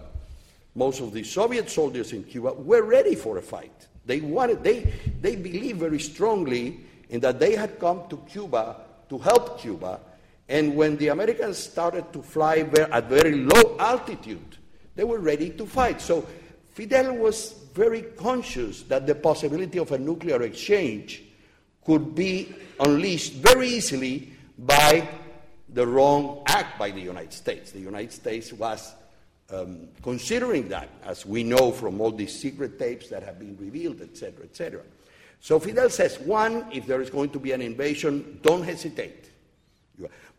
most 0.75 1.01
of 1.01 1.13
the 1.13 1.23
Soviet 1.23 1.69
soldiers 1.69 2.13
in 2.13 2.23
Cuba, 2.23 2.53
were 2.53 2.83
ready 2.83 3.15
for 3.15 3.37
a 3.37 3.41
fight. 3.41 3.87
They 4.05 4.21
wanted, 4.21 4.63
they, 4.63 4.93
they 5.21 5.35
believed 5.35 5.79
very 5.79 5.99
strongly 5.99 6.79
in 7.09 7.19
that 7.21 7.39
they 7.39 7.55
had 7.55 7.79
come 7.79 8.03
to 8.09 8.17
Cuba 8.29 8.77
to 9.09 9.17
help 9.17 9.59
Cuba. 9.59 9.99
And 10.49 10.75
when 10.75 10.95
the 10.97 11.09
Americans 11.09 11.57
started 11.57 12.13
to 12.13 12.21
fly 12.21 12.59
at 12.91 13.09
very 13.09 13.35
low 13.35 13.75
altitude, 13.79 14.57
they 14.95 15.03
were 15.03 15.19
ready 15.19 15.49
to 15.51 15.65
fight. 15.65 16.01
So 16.01 16.25
Fidel 16.69 17.15
was 17.15 17.53
very 17.73 18.01
conscious 18.01 18.83
that 18.83 19.05
the 19.05 19.15
possibility 19.15 19.77
of 19.77 19.91
a 19.91 19.97
nuclear 19.97 20.41
exchange 20.43 21.23
could 21.85 22.15
be 22.15 22.55
unleashed 22.79 23.33
very 23.33 23.67
easily 23.67 24.31
by 24.57 25.07
the 25.69 25.85
wrong 25.85 26.43
act 26.47 26.79
by 26.79 26.91
the 26.91 27.01
United 27.01 27.33
States. 27.33 27.71
The 27.71 27.79
United 27.79 28.11
States 28.11 28.53
was 28.53 28.93
um, 29.49 29.87
considering 30.01 30.69
that, 30.69 30.89
as 31.05 31.25
we 31.25 31.43
know 31.43 31.71
from 31.71 32.01
all 32.01 32.11
these 32.11 32.37
secret 32.37 32.79
tapes 32.79 33.09
that 33.09 33.23
have 33.23 33.39
been 33.39 33.57
revealed, 33.57 34.01
etc., 34.01 34.43
etc. 34.43 34.81
So 35.39 35.59
Fidel 35.59 35.89
says, 35.89 36.19
one, 36.19 36.65
if 36.71 36.85
there 36.85 37.01
is 37.01 37.09
going 37.09 37.29
to 37.31 37.39
be 37.39 37.51
an 37.51 37.61
invasion, 37.61 38.39
don't 38.41 38.63
hesitate. 38.63 39.29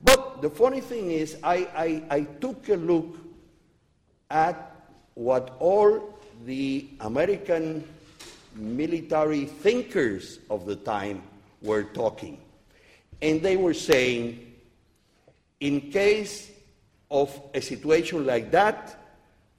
But 0.02 0.42
the 0.42 0.50
funny 0.50 0.80
thing 0.80 1.10
is, 1.10 1.36
I, 1.42 2.02
I, 2.10 2.16
I 2.16 2.20
took 2.22 2.68
a 2.68 2.74
look 2.74 3.16
at 4.30 4.76
what 5.14 5.56
all 5.58 6.18
the 6.44 6.88
American 7.00 7.84
military 8.54 9.46
thinkers 9.46 10.38
of 10.50 10.66
the 10.66 10.76
time 10.76 11.22
were 11.62 11.84
talking. 11.84 12.38
And 13.20 13.42
they 13.42 13.56
were 13.56 13.74
saying, 13.74 14.47
in 15.60 15.90
case 15.90 16.50
of 17.10 17.40
a 17.54 17.60
situation 17.60 18.26
like 18.26 18.50
that, 18.50 18.96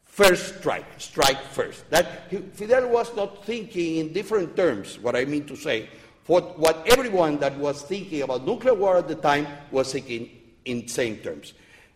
first 0.05 0.59
strike, 0.59 0.85
strike 0.97 1.41
first. 1.41 1.89
That 1.89 2.29
Fidel 2.55 2.89
was 2.89 3.15
not 3.15 3.45
thinking 3.45 3.97
in 3.97 4.13
different 4.13 4.55
terms, 4.55 4.99
what 4.99 5.15
I 5.15 5.25
mean 5.25 5.45
to 5.45 5.55
say. 5.55 5.89
What, 6.27 6.59
what 6.59 6.87
everyone 6.87 7.39
that 7.39 7.57
was 7.57 7.81
thinking 7.81 8.21
about 8.21 8.45
nuclear 8.45 8.75
war 8.75 8.97
at 8.97 9.07
the 9.07 9.15
time 9.15 9.47
was 9.71 9.91
thinking 9.91 10.29
in 10.65 10.87
same 10.87 11.17
terms. 11.17 11.53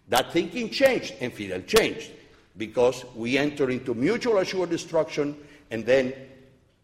That 0.10 0.34
thinking 0.34 0.70
changed, 0.70 1.14
and 1.22 1.32
Fidel 1.32 1.62
changed, 1.62 2.12
because 2.58 3.06
we 3.16 3.38
enter 3.38 3.70
into 3.70 3.94
mutual 3.94 4.40
assured 4.40 4.72
destruction, 4.72 5.38
and 5.70 5.86
then 5.86 6.14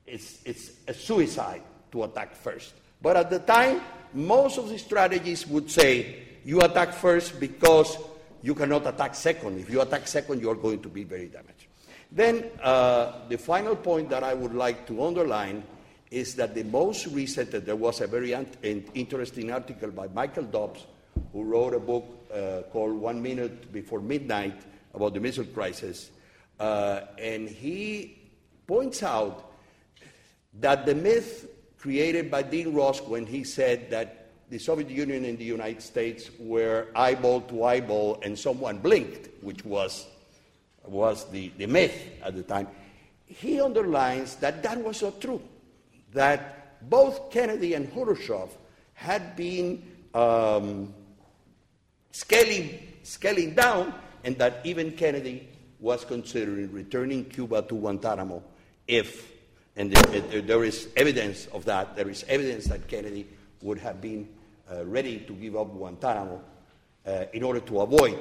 it's, 0.05 0.39
it's 0.45 0.71
a 0.87 0.93
suicide 0.93 1.63
to 1.91 2.03
attack 2.03 2.35
first. 2.35 2.73
But 3.01 3.17
at 3.17 3.29
the 3.29 3.39
time, 3.39 3.81
most 4.13 4.57
of 4.57 4.69
the 4.69 4.77
strategies 4.77 5.47
would 5.47 5.69
say 5.71 6.28
you 6.49 6.61
attack 6.61 6.93
first 6.93 7.39
because 7.39 7.95
you 8.41 8.55
cannot 8.55 8.87
attack 8.87 9.13
second. 9.13 9.59
If 9.59 9.69
you 9.69 9.81
attack 9.81 10.07
second, 10.07 10.41
you 10.41 10.49
are 10.49 10.55
going 10.55 10.81
to 10.81 10.89
be 10.89 11.03
very 11.03 11.27
damaged. 11.27 11.67
Then, 12.11 12.49
uh, 12.63 13.27
the 13.29 13.37
final 13.37 13.75
point 13.75 14.09
that 14.09 14.23
I 14.23 14.33
would 14.33 14.55
like 14.55 14.87
to 14.87 15.05
underline 15.05 15.61
is 16.09 16.33
that 16.37 16.55
the 16.55 16.63
most 16.63 17.05
recent, 17.05 17.51
there 17.51 17.75
was 17.75 18.01
a 18.01 18.07
very 18.07 18.33
interesting 18.95 19.51
article 19.51 19.91
by 19.91 20.07
Michael 20.07 20.45
Dobbs, 20.45 20.87
who 21.33 21.43
wrote 21.43 21.75
a 21.75 21.79
book 21.79 22.05
uh, 22.33 22.63
called 22.71 22.95
One 22.95 23.21
Minute 23.21 23.71
Before 23.71 23.99
Midnight 23.99 24.59
about 24.95 25.13
the 25.13 25.19
missile 25.19 25.45
crisis. 25.45 26.09
Uh, 26.59 27.01
and 27.19 27.47
he 27.47 28.17
points 28.65 29.03
out 29.03 29.51
that 30.55 30.87
the 30.87 30.95
myth 30.95 31.47
created 31.77 32.31
by 32.31 32.41
Dean 32.41 32.73
Rusk 32.73 33.07
when 33.07 33.27
he 33.27 33.43
said 33.43 33.91
that 33.91 34.18
the 34.49 34.57
Soviet 34.57 34.89
Union 34.89 35.25
and 35.25 35.37
the 35.37 35.45
United 35.45 35.81
States 35.81 36.29
were 36.39 36.87
eyeball 36.95 37.41
to 37.41 37.63
eyeball 37.63 38.19
and 38.23 38.37
someone 38.37 38.79
blinked, 38.79 39.29
which 39.43 39.63
was, 39.63 40.07
was 40.85 41.29
the, 41.31 41.51
the 41.57 41.67
myth 41.67 41.95
at 42.23 42.35
the 42.35 42.43
time. 42.43 42.67
He 43.25 43.61
underlines 43.61 44.35
that 44.37 44.63
that 44.63 44.83
was 44.83 45.03
not 45.03 45.21
true, 45.21 45.41
that 46.13 46.89
both 46.89 47.29
Kennedy 47.29 47.75
and 47.75 47.93
Khrushchev 47.93 48.49
had 48.93 49.35
been 49.35 49.83
um, 50.15 50.93
scaling, 52.11 52.79
scaling 53.03 53.53
down, 53.53 53.93
and 54.23 54.35
that 54.39 54.61
even 54.63 54.93
Kennedy 54.93 55.47
was 55.79 56.03
considering 56.03 56.71
returning 56.71 57.25
Cuba 57.25 57.61
to 57.61 57.75
Guantanamo 57.75 58.43
if, 58.87 59.31
and 59.75 59.91
there, 59.91 60.41
there 60.41 60.63
is 60.63 60.89
evidence 60.97 61.45
of 61.53 61.63
that, 61.65 61.95
there 61.95 62.09
is 62.09 62.25
evidence 62.27 62.65
that 62.65 62.87
Kennedy 62.87 63.27
would 63.61 63.77
have 63.77 64.01
been 64.01 64.27
ready 64.85 65.19
to 65.19 65.33
give 65.33 65.55
up 65.55 65.71
Guantanamo 65.71 66.41
uh, 67.05 67.25
in 67.33 67.43
order 67.43 67.59
to 67.59 67.81
avoid 67.81 68.17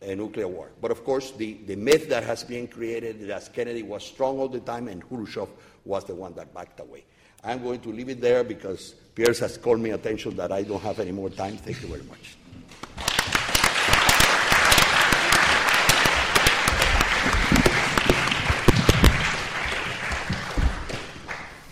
a 0.00 0.14
nuclear 0.14 0.48
war. 0.48 0.70
But 0.80 0.90
of 0.90 1.04
course, 1.04 1.32
the, 1.32 1.54
the 1.66 1.76
myth 1.76 2.08
that 2.08 2.22
has 2.24 2.44
been 2.44 2.68
created 2.68 3.26
that 3.28 3.52
Kennedy 3.52 3.82
was 3.82 4.04
strong 4.04 4.38
all 4.38 4.48
the 4.48 4.60
time 4.60 4.88
and 4.88 5.06
Khrushchev 5.06 5.48
was 5.84 6.04
the 6.04 6.14
one 6.14 6.34
that 6.34 6.54
backed 6.54 6.80
away. 6.80 7.04
I'm 7.42 7.62
going 7.62 7.80
to 7.80 7.92
leave 7.92 8.08
it 8.08 8.20
there 8.20 8.44
because 8.44 8.94
Piers 9.14 9.38
has 9.40 9.58
called 9.58 9.80
me 9.80 9.90
attention 9.90 10.36
that 10.36 10.52
I 10.52 10.62
don't 10.62 10.82
have 10.82 11.00
any 11.00 11.12
more 11.12 11.30
time. 11.30 11.56
Thank 11.56 11.82
you 11.82 11.88
very 11.88 12.04
much. 12.04 12.37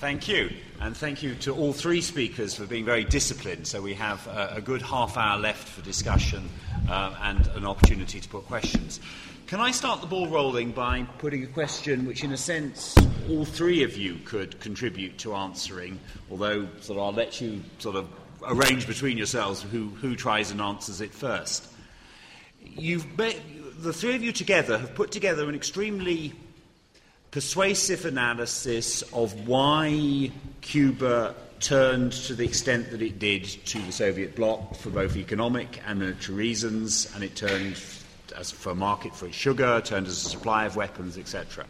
Thank 0.06 0.28
you. 0.28 0.50
And 0.80 0.96
thank 0.96 1.24
you 1.24 1.34
to 1.40 1.52
all 1.52 1.72
three 1.72 2.00
speakers 2.00 2.54
for 2.54 2.64
being 2.64 2.84
very 2.84 3.02
disciplined. 3.02 3.66
So 3.66 3.82
we 3.82 3.94
have 3.94 4.24
a, 4.28 4.60
good 4.60 4.80
half 4.80 5.16
hour 5.16 5.36
left 5.36 5.66
for 5.66 5.82
discussion 5.82 6.48
um, 6.88 7.16
and 7.22 7.44
an 7.56 7.66
opportunity 7.66 8.20
to 8.20 8.28
put 8.28 8.44
questions. 8.46 9.00
Can 9.48 9.58
I 9.58 9.72
start 9.72 10.02
the 10.02 10.06
ball 10.06 10.28
rolling 10.28 10.70
by 10.70 11.02
putting 11.18 11.42
a 11.42 11.48
question 11.48 12.06
which, 12.06 12.22
in 12.22 12.30
a 12.30 12.36
sense, 12.36 12.94
all 13.28 13.44
three 13.44 13.82
of 13.82 13.96
you 13.96 14.20
could 14.24 14.60
contribute 14.60 15.18
to 15.18 15.34
answering, 15.34 15.98
although 16.30 16.68
sort 16.78 17.00
of 17.00 17.04
I'll 17.04 17.12
let 17.12 17.40
you 17.40 17.60
sort 17.80 17.96
of 17.96 18.08
arrange 18.44 18.86
between 18.86 19.18
yourselves 19.18 19.60
who, 19.60 19.88
who 19.88 20.14
tries 20.14 20.52
and 20.52 20.60
answers 20.60 21.00
it 21.00 21.12
first. 21.12 21.66
You've 22.60 23.16
the 23.16 23.92
three 23.92 24.14
of 24.14 24.22
you 24.22 24.30
together 24.30 24.78
have 24.78 24.94
put 24.94 25.10
together 25.10 25.48
an 25.48 25.56
extremely 25.56 26.32
persuasive 27.30 28.04
analysis 28.04 29.02
of 29.12 29.46
why 29.46 30.30
Cuba 30.60 31.34
turned 31.60 32.12
to 32.12 32.34
the 32.34 32.44
extent 32.44 32.90
that 32.90 33.02
it 33.02 33.18
did 33.18 33.44
to 33.44 33.78
the 33.80 33.92
Soviet 33.92 34.36
bloc 34.36 34.74
for 34.76 34.90
both 34.90 35.16
economic 35.16 35.80
and 35.86 35.98
military 35.98 36.36
reasons, 36.36 37.10
and 37.14 37.24
it 37.24 37.34
turned 37.34 37.80
as 38.36 38.50
for 38.50 38.70
a 38.70 38.74
market 38.74 39.14
for 39.14 39.26
its 39.26 39.36
sugar, 39.36 39.80
turned 39.80 40.06
as 40.06 40.24
a 40.26 40.28
supply 40.28 40.66
of 40.66 40.76
weapons, 40.76 41.16
etc. 41.16 41.64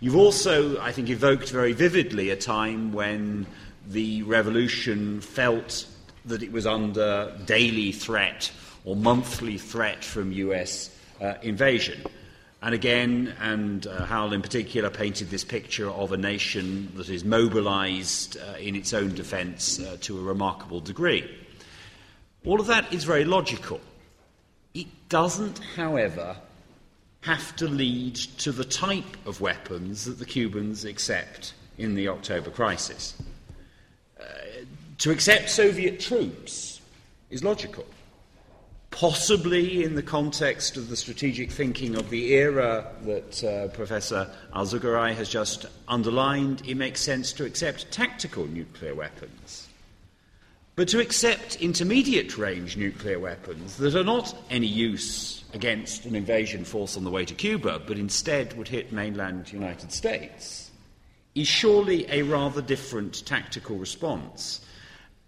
You've 0.00 0.16
also, 0.16 0.80
I 0.80 0.92
think, 0.92 1.10
evoked 1.10 1.50
very 1.50 1.72
vividly 1.72 2.30
a 2.30 2.36
time 2.36 2.92
when 2.92 3.46
the 3.86 4.22
revolution 4.24 5.20
felt 5.20 5.86
that 6.24 6.42
it 6.42 6.52
was 6.52 6.66
under 6.66 7.34
daily 7.46 7.92
threat 7.92 8.50
or 8.84 8.96
monthly 8.96 9.58
threat 9.58 10.04
from 10.04 10.32
US 10.32 10.90
uh, 11.20 11.34
invasion. 11.42 12.04
And 12.60 12.74
again, 12.74 13.34
and 13.40 13.86
uh, 13.86 14.04
Hal 14.06 14.32
in 14.32 14.42
particular 14.42 14.90
painted 14.90 15.30
this 15.30 15.44
picture 15.44 15.88
of 15.88 16.10
a 16.10 16.16
nation 16.16 16.92
that 16.96 17.08
is 17.08 17.24
mobilized 17.24 18.36
uh, 18.36 18.58
in 18.58 18.74
its 18.74 18.92
own 18.92 19.14
defense 19.14 19.78
uh, 19.78 19.96
to 20.00 20.18
a 20.18 20.22
remarkable 20.22 20.80
degree. 20.80 21.30
All 22.44 22.60
of 22.60 22.66
that 22.66 22.92
is 22.92 23.04
very 23.04 23.24
logical. 23.24 23.80
It 24.74 24.88
doesn't, 25.08 25.60
however, 25.76 26.36
have 27.20 27.54
to 27.56 27.68
lead 27.68 28.16
to 28.16 28.50
the 28.50 28.64
type 28.64 29.16
of 29.24 29.40
weapons 29.40 30.04
that 30.06 30.18
the 30.18 30.24
Cubans 30.24 30.84
accept 30.84 31.54
in 31.76 31.94
the 31.94 32.08
October 32.08 32.50
crisis. 32.50 33.14
Uh, 34.20 34.24
to 34.98 35.12
accept 35.12 35.48
Soviet 35.48 36.00
troops 36.00 36.80
is 37.30 37.44
logical 37.44 37.86
possibly 38.98 39.84
in 39.84 39.94
the 39.94 40.02
context 40.02 40.76
of 40.76 40.88
the 40.88 40.96
strategic 40.96 41.52
thinking 41.52 41.94
of 41.94 42.10
the 42.10 42.32
era 42.32 42.84
that 43.02 43.44
uh, 43.44 43.68
Professor 43.68 44.28
Alzugaray 44.56 45.14
has 45.14 45.28
just 45.28 45.66
underlined, 45.86 46.60
it 46.66 46.74
makes 46.74 47.00
sense 47.00 47.32
to 47.32 47.44
accept 47.44 47.88
tactical 47.92 48.44
nuclear 48.46 48.96
weapons. 48.96 49.68
But 50.74 50.88
to 50.88 50.98
accept 50.98 51.54
intermediate 51.62 52.36
range 52.36 52.76
nuclear 52.76 53.20
weapons 53.20 53.76
that 53.76 53.94
are 53.94 54.02
not 54.02 54.36
any 54.50 54.66
use 54.66 55.44
against 55.54 56.04
an 56.04 56.16
invasion 56.16 56.64
force 56.64 56.96
on 56.96 57.04
the 57.04 57.10
way 57.10 57.24
to 57.24 57.34
Cuba, 57.34 57.80
but 57.86 57.98
instead 57.98 58.58
would 58.58 58.66
hit 58.66 58.92
mainland 58.92 59.52
United 59.52 59.92
States, 59.92 60.72
is 61.36 61.46
surely 61.46 62.04
a 62.10 62.22
rather 62.22 62.60
different 62.60 63.24
tactical 63.24 63.76
response. 63.76 64.60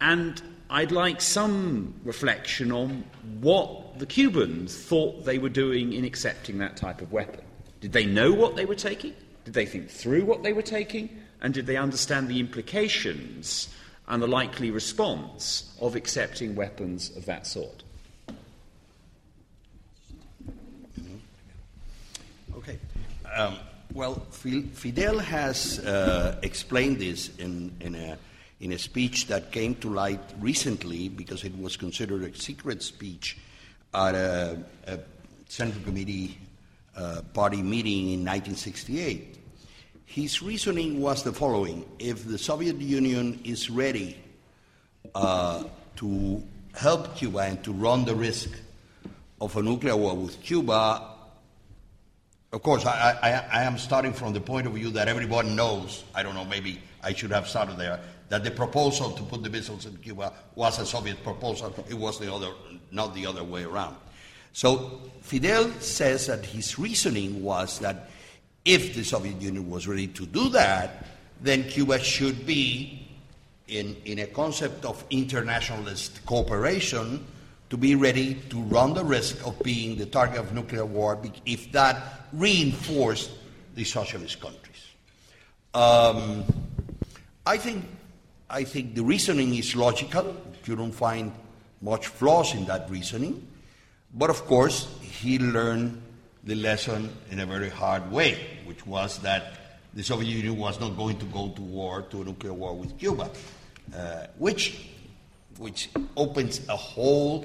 And 0.00 0.42
I'd 0.70 0.92
like 0.92 1.20
some 1.20 1.94
reflection 2.04 2.70
on 2.70 3.04
what 3.40 3.98
the 3.98 4.06
Cubans 4.06 4.76
thought 4.76 5.24
they 5.24 5.36
were 5.36 5.48
doing 5.48 5.92
in 5.92 6.04
accepting 6.04 6.58
that 6.58 6.76
type 6.76 7.02
of 7.02 7.10
weapon. 7.10 7.42
Did 7.80 7.92
they 7.92 8.06
know 8.06 8.32
what 8.32 8.54
they 8.54 8.66
were 8.66 8.76
taking? 8.76 9.14
Did 9.44 9.54
they 9.54 9.66
think 9.66 9.90
through 9.90 10.24
what 10.24 10.44
they 10.44 10.52
were 10.52 10.62
taking? 10.62 11.20
And 11.42 11.52
did 11.52 11.66
they 11.66 11.76
understand 11.76 12.28
the 12.28 12.38
implications 12.38 13.68
and 14.06 14.22
the 14.22 14.28
likely 14.28 14.70
response 14.70 15.74
of 15.80 15.96
accepting 15.96 16.54
weapons 16.54 17.16
of 17.16 17.26
that 17.26 17.48
sort? 17.48 17.82
Okay. 22.56 22.78
Um, 23.34 23.56
well, 23.92 24.14
Fidel 24.30 25.18
has 25.18 25.80
uh, 25.80 26.38
explained 26.42 27.00
this 27.00 27.36
in, 27.38 27.74
in, 27.80 27.96
a, 27.96 28.18
in 28.60 28.72
a 28.72 28.78
speech 28.78 29.26
that 29.26 29.52
came 29.52 29.74
to 29.76 29.88
light 29.88 30.20
recently 30.38 31.08
because 31.08 31.44
it 31.44 31.58
was 31.58 31.76
considered 31.76 32.22
a 32.22 32.34
secret 32.36 32.82
speech 32.82 33.38
at 33.94 34.14
a, 34.14 34.58
a 34.86 34.98
Central 35.48 35.82
Committee 35.82 36.38
uh, 36.96 37.22
Party 37.32 37.62
meeting 37.62 38.12
in 38.12 38.24
1968. 38.24 39.38
His 40.04 40.42
reasoning 40.42 41.00
was 41.00 41.22
the 41.22 41.32
following 41.32 41.84
if 41.98 42.26
the 42.26 42.38
Soviet 42.38 42.76
Union 42.76 43.40
is 43.44 43.70
ready 43.70 44.16
uh, 45.14 45.64
to 45.96 46.42
help 46.74 47.16
Cuba 47.16 47.38
and 47.38 47.64
to 47.64 47.72
run 47.72 48.04
the 48.04 48.14
risk 48.14 48.50
of 49.40 49.56
a 49.56 49.62
nuclear 49.62 49.96
war 49.96 50.14
with 50.14 50.40
Cuba, 50.42 51.10
of 52.52 52.62
course, 52.62 52.84
I, 52.84 53.16
I, 53.22 53.60
I, 53.60 53.62
am 53.62 53.78
starting 53.78 54.12
from 54.12 54.32
the 54.32 54.40
point 54.40 54.66
of 54.66 54.72
view 54.72 54.90
that 54.90 55.06
everyone 55.06 55.54
knows, 55.54 56.02
I 56.14 56.24
don't 56.24 56.34
know, 56.34 56.44
maybe 56.44 56.80
I 57.02 57.12
should 57.12 57.30
have 57.30 57.48
started 57.48 57.78
there, 57.78 58.00
that 58.30 58.44
the 58.44 58.50
proposal 58.50 59.10
to 59.10 59.22
put 59.24 59.42
the 59.42 59.50
missiles 59.50 59.84
in 59.86 59.96
Cuba 59.98 60.32
was 60.54 60.78
a 60.78 60.86
Soviet 60.86 61.22
proposal. 61.22 61.74
It 61.88 61.94
was 61.94 62.18
the 62.18 62.32
other, 62.32 62.52
not 62.90 63.12
the 63.14 63.26
other 63.26 63.44
way 63.44 63.64
around. 63.64 63.96
So 64.52 65.00
Fidel 65.20 65.70
says 65.80 66.28
that 66.28 66.46
his 66.46 66.78
reasoning 66.78 67.42
was 67.42 67.80
that 67.80 68.08
if 68.64 68.94
the 68.94 69.04
Soviet 69.04 69.40
Union 69.42 69.68
was 69.68 69.86
ready 69.86 70.06
to 70.06 70.26
do 70.26 70.48
that, 70.50 71.06
then 71.40 71.64
Cuba 71.64 71.98
should 71.98 72.46
be 72.46 73.08
in, 73.66 73.96
in 74.04 74.20
a 74.20 74.26
concept 74.26 74.84
of 74.84 75.04
internationalist 75.10 76.24
cooperation 76.24 77.26
to 77.68 77.76
be 77.76 77.94
ready 77.96 78.34
to 78.50 78.60
run 78.62 78.94
the 78.94 79.04
risk 79.04 79.44
of 79.46 79.60
being 79.62 79.96
the 79.96 80.06
target 80.06 80.38
of 80.38 80.52
nuclear 80.52 80.84
war 80.84 81.20
if 81.46 81.70
that 81.72 82.26
reinforced 82.32 83.30
the 83.74 83.84
socialist 83.84 84.40
countries. 84.40 84.86
Um, 85.74 86.44
I 87.46 87.56
think 87.56 87.84
I 88.50 88.64
think 88.64 88.94
the 88.94 89.02
reasoning 89.02 89.54
is 89.54 89.76
logical. 89.76 90.36
You 90.64 90.76
don't 90.76 90.92
find 90.92 91.32
much 91.80 92.08
flaws 92.08 92.54
in 92.54 92.66
that 92.66 92.90
reasoning. 92.90 93.46
But 94.12 94.30
of 94.30 94.44
course, 94.46 94.88
he 95.00 95.38
learned 95.38 96.02
the 96.44 96.56
lesson 96.56 97.10
in 97.30 97.40
a 97.40 97.46
very 97.46 97.68
hard 97.68 98.10
way, 98.10 98.38
which 98.64 98.84
was 98.86 99.18
that 99.20 99.52
the 99.94 100.02
Soviet 100.02 100.28
Union 100.28 100.56
was 100.56 100.80
not 100.80 100.96
going 100.96 101.18
to 101.18 101.26
go 101.26 101.48
to 101.50 101.62
war, 101.62 102.02
to 102.10 102.22
a 102.22 102.24
nuclear 102.24 102.52
war 102.52 102.74
with 102.74 102.98
Cuba, 102.98 103.30
uh, 103.94 104.26
which, 104.38 104.88
which 105.58 105.88
opens 106.16 106.60
a 106.68 106.76
whole 106.76 107.44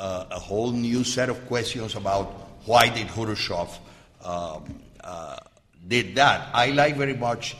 uh, 0.00 0.24
a 0.30 0.38
whole 0.38 0.72
new 0.72 1.04
set 1.04 1.28
of 1.28 1.46
questions 1.46 1.94
about 1.94 2.26
why 2.64 2.88
did 2.88 3.06
Khrushchev 3.08 3.78
um, 4.24 4.80
uh, 5.04 5.36
did 5.86 6.14
that. 6.14 6.48
I 6.54 6.70
like 6.70 6.96
very 6.96 7.14
much 7.14 7.54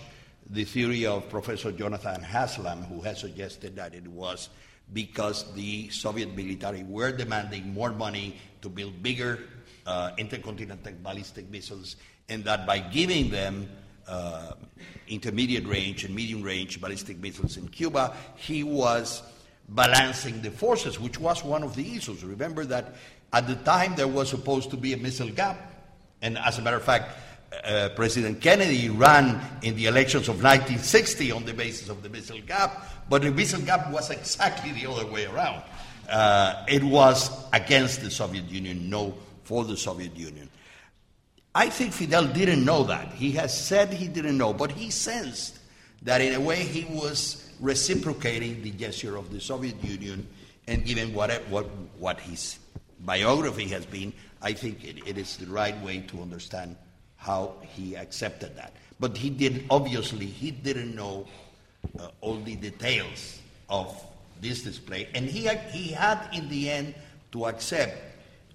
the 0.50 0.64
theory 0.64 1.06
of 1.06 1.28
Professor 1.28 1.70
Jonathan 1.70 2.22
Haslam, 2.22 2.82
who 2.82 3.00
has 3.02 3.20
suggested 3.20 3.76
that 3.76 3.94
it 3.94 4.06
was 4.06 4.48
because 4.92 5.52
the 5.54 5.88
Soviet 5.90 6.34
military 6.34 6.82
were 6.82 7.12
demanding 7.12 7.72
more 7.72 7.92
money 7.92 8.36
to 8.62 8.68
build 8.68 9.00
bigger 9.02 9.38
uh, 9.86 10.10
intercontinental 10.18 10.92
ballistic 11.02 11.48
missiles, 11.50 11.96
and 12.28 12.44
that 12.44 12.66
by 12.66 12.78
giving 12.78 13.30
them 13.30 13.68
uh, 14.08 14.52
intermediate 15.06 15.66
range 15.66 16.04
and 16.04 16.14
medium 16.14 16.42
range 16.42 16.80
ballistic 16.80 17.18
missiles 17.20 17.56
in 17.56 17.68
Cuba, 17.68 18.14
he 18.34 18.64
was 18.64 19.22
balancing 19.68 20.42
the 20.42 20.50
forces, 20.50 20.98
which 20.98 21.20
was 21.20 21.44
one 21.44 21.62
of 21.62 21.76
the 21.76 21.96
issues. 21.96 22.24
Remember 22.24 22.64
that 22.64 22.96
at 23.32 23.46
the 23.46 23.54
time 23.56 23.94
there 23.94 24.08
was 24.08 24.28
supposed 24.28 24.70
to 24.70 24.76
be 24.76 24.92
a 24.92 24.96
missile 24.96 25.30
gap. 25.30 25.58
And 26.22 26.36
as 26.36 26.58
a 26.58 26.62
matter 26.62 26.76
of 26.76 26.82
fact, 26.82 27.16
uh, 27.64 27.88
President 27.96 28.40
Kennedy 28.40 28.88
ran 28.88 29.40
in 29.62 29.74
the 29.76 29.86
elections 29.86 30.28
of 30.28 30.36
1960 30.36 31.32
on 31.32 31.44
the 31.44 31.52
basis 31.52 31.88
of 31.88 32.02
the 32.02 32.08
missile 32.08 32.40
gap, 32.46 32.86
but 33.08 33.22
the 33.22 33.30
missile 33.30 33.60
gap 33.60 33.90
was 33.90 34.10
exactly 34.10 34.72
the 34.72 34.88
other 34.90 35.06
way 35.06 35.26
around. 35.26 35.62
Uh, 36.08 36.64
it 36.68 36.82
was 36.82 37.30
against 37.52 38.02
the 38.02 38.10
Soviet 38.10 38.48
Union, 38.48 38.88
no 38.88 39.14
for 39.44 39.64
the 39.64 39.76
Soviet 39.76 40.16
Union. 40.16 40.48
I 41.54 41.68
think 41.68 41.92
Fidel 41.92 42.26
didn't 42.26 42.64
know 42.64 42.84
that. 42.84 43.08
He 43.14 43.32
has 43.32 43.56
said 43.66 43.92
he 43.92 44.06
didn't 44.06 44.38
know, 44.38 44.52
but 44.52 44.70
he 44.70 44.90
sensed 44.90 45.58
that 46.02 46.20
in 46.20 46.34
a 46.34 46.40
way 46.40 46.56
he 46.56 46.84
was 46.94 47.50
reciprocating 47.58 48.62
the 48.62 48.70
gesture 48.70 49.16
of 49.16 49.32
the 49.32 49.40
Soviet 49.40 49.82
Union, 49.82 50.26
and 50.68 50.84
given 50.84 51.12
what, 51.12 51.30
what, 51.48 51.66
what 51.98 52.20
his 52.20 52.58
biography 53.00 53.66
has 53.68 53.84
been, 53.84 54.12
I 54.40 54.52
think 54.52 54.84
it, 54.84 55.06
it 55.06 55.18
is 55.18 55.36
the 55.36 55.46
right 55.46 55.78
way 55.82 56.00
to 56.08 56.22
understand 56.22 56.76
how 57.20 57.52
he 57.60 57.94
accepted 57.94 58.56
that. 58.56 58.72
But 58.98 59.16
he 59.16 59.28
did, 59.30 59.64
obviously, 59.68 60.26
he 60.26 60.50
didn't 60.50 60.94
know 60.94 61.26
uh, 61.98 62.08
all 62.20 62.36
the 62.40 62.56
details 62.56 63.38
of 63.68 63.94
this 64.40 64.62
display, 64.62 65.08
and 65.14 65.26
he, 65.26 65.46
he 65.70 65.92
had, 65.92 66.28
in 66.32 66.48
the 66.48 66.70
end, 66.70 66.94
to 67.32 67.46
accept 67.46 67.92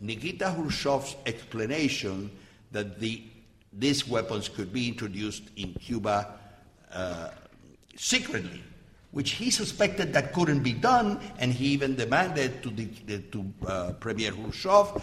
Nikita 0.01 0.55
Khrushchev's 0.57 1.15
explanation 1.25 2.31
that 2.71 2.99
the, 2.99 3.21
these 3.71 4.07
weapons 4.07 4.49
could 4.49 4.73
be 4.73 4.87
introduced 4.87 5.43
in 5.55 5.73
Cuba 5.75 6.33
uh, 6.91 7.29
secretly 7.95 8.63
which 9.11 9.31
he 9.31 9.49
suspected 9.49 10.11
that 10.11 10.33
couldn't 10.33 10.59
be 10.59 10.73
done, 10.73 11.17
and 11.39 11.53
he 11.53 11.67
even 11.67 11.95
demanded 11.95 12.61
to, 12.61 12.69
the, 12.69 12.85
to 13.31 13.45
uh, 13.65 13.93
Premier 13.93 14.33
Khrushchev 14.33 15.01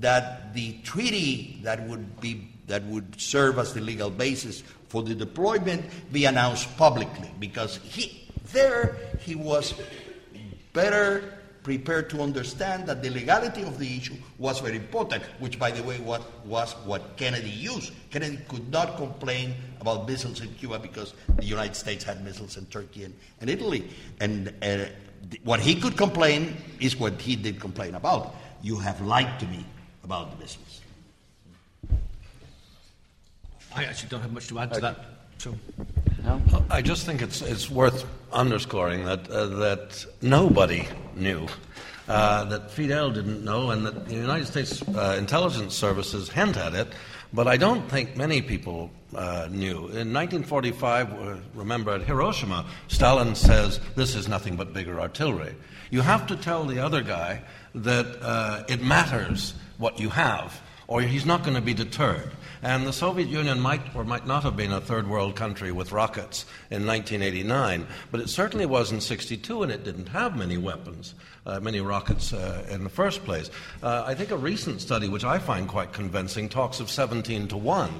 that 0.00 0.52
the 0.52 0.76
treaty 0.82 1.60
that 1.62 1.82
would 1.88 2.20
be 2.20 2.46
that 2.66 2.82
would 2.84 3.20
serve 3.20 3.58
as 3.58 3.74
the 3.74 3.80
legal 3.80 4.10
basis 4.10 4.62
for 4.88 5.02
the 5.02 5.14
deployment 5.14 5.84
be 6.12 6.24
announced 6.24 6.76
publicly, 6.76 7.30
because 7.38 7.78
he 7.78 8.28
there 8.52 8.96
he 9.20 9.34
was 9.34 9.74
better 10.72 11.34
prepared 11.64 12.10
to 12.10 12.20
understand 12.20 12.86
that 12.86 13.02
the 13.02 13.10
legality 13.10 13.62
of 13.62 13.78
the 13.78 13.96
issue 13.96 14.14
was 14.38 14.60
very 14.60 14.76
important, 14.76 15.22
which, 15.40 15.58
by 15.58 15.70
the 15.70 15.82
way, 15.82 15.98
what, 15.98 16.22
was 16.44 16.72
what 16.84 17.16
Kennedy 17.16 17.48
used. 17.48 17.90
Kennedy 18.10 18.38
could 18.48 18.70
not 18.70 18.96
complain 18.96 19.54
about 19.80 20.06
missiles 20.06 20.42
in 20.42 20.52
Cuba 20.54 20.78
because 20.78 21.14
the 21.36 21.44
United 21.44 21.74
States 21.74 22.04
had 22.04 22.22
missiles 22.22 22.58
in 22.58 22.66
Turkey 22.66 23.04
and, 23.04 23.14
and 23.40 23.48
Italy. 23.48 23.88
And 24.20 24.52
uh, 24.62 24.84
what 25.42 25.58
he 25.58 25.74
could 25.74 25.96
complain 25.96 26.54
is 26.80 26.98
what 26.98 27.20
he 27.20 27.34
did 27.34 27.58
complain 27.58 27.94
about. 27.94 28.34
You 28.62 28.76
have 28.78 29.00
lied 29.00 29.40
to 29.40 29.46
me 29.46 29.64
about 30.04 30.32
the 30.32 30.36
missiles. 30.36 30.63
I 33.74 33.84
actually 33.84 34.08
don't 34.08 34.20
have 34.20 34.32
much 34.32 34.48
to 34.48 34.58
add 34.58 34.72
to 34.74 34.80
that. 34.80 35.04
So. 35.38 35.54
No? 36.22 36.40
I 36.70 36.80
just 36.80 37.04
think 37.04 37.20
it's, 37.20 37.42
it's 37.42 37.70
worth 37.70 38.06
underscoring 38.32 39.04
that, 39.04 39.28
uh, 39.30 39.46
that 39.46 40.06
nobody 40.22 40.88
knew, 41.16 41.46
uh, 42.08 42.44
that 42.44 42.70
Fidel 42.70 43.10
didn't 43.10 43.44
know, 43.44 43.70
and 43.70 43.84
that 43.84 44.08
the 44.08 44.14
United 44.14 44.46
States 44.46 44.82
uh, 44.88 45.16
intelligence 45.18 45.74
services 45.74 46.30
hint 46.30 46.56
at 46.56 46.74
it, 46.74 46.88
but 47.32 47.48
I 47.48 47.56
don't 47.56 47.90
think 47.90 48.16
many 48.16 48.40
people 48.40 48.90
uh, 49.14 49.48
knew. 49.50 49.88
In 49.88 50.12
1945, 50.12 51.12
uh, 51.12 51.36
remember 51.54 51.92
at 51.92 52.02
Hiroshima, 52.02 52.64
Stalin 52.88 53.34
says, 53.34 53.80
This 53.96 54.14
is 54.14 54.28
nothing 54.28 54.56
but 54.56 54.72
bigger 54.72 55.00
artillery. 55.00 55.54
You 55.90 56.00
have 56.00 56.26
to 56.28 56.36
tell 56.36 56.64
the 56.64 56.78
other 56.78 57.02
guy 57.02 57.42
that 57.74 58.06
uh, 58.22 58.64
it 58.68 58.82
matters 58.82 59.54
what 59.78 59.98
you 59.98 60.08
have, 60.10 60.60
or 60.86 61.02
he's 61.02 61.26
not 61.26 61.42
going 61.42 61.56
to 61.56 61.60
be 61.60 61.74
deterred. 61.74 62.30
And 62.64 62.86
the 62.86 62.94
Soviet 62.94 63.28
Union 63.28 63.60
might 63.60 63.82
or 63.94 64.04
might 64.04 64.26
not 64.26 64.42
have 64.42 64.56
been 64.56 64.72
a 64.72 64.80
third 64.80 65.06
world 65.06 65.36
country 65.36 65.70
with 65.70 65.92
rockets 65.92 66.46
in 66.70 66.86
1989, 66.86 67.86
but 68.10 68.20
it 68.20 68.30
certainly 68.30 68.64
was 68.64 68.90
in 68.90 69.02
62, 69.02 69.62
and 69.62 69.70
it 69.70 69.84
didn't 69.84 70.08
have 70.08 70.34
many 70.34 70.56
weapons, 70.56 71.14
uh, 71.44 71.60
many 71.60 71.82
rockets 71.82 72.32
uh, 72.32 72.64
in 72.70 72.82
the 72.82 72.88
first 72.88 73.22
place. 73.22 73.50
Uh, 73.82 74.04
I 74.06 74.14
think 74.14 74.30
a 74.30 74.36
recent 74.38 74.80
study, 74.80 75.08
which 75.08 75.24
I 75.24 75.38
find 75.38 75.68
quite 75.68 75.92
convincing, 75.92 76.48
talks 76.48 76.80
of 76.80 76.88
17 76.88 77.48
to 77.48 77.56
1. 77.58 77.90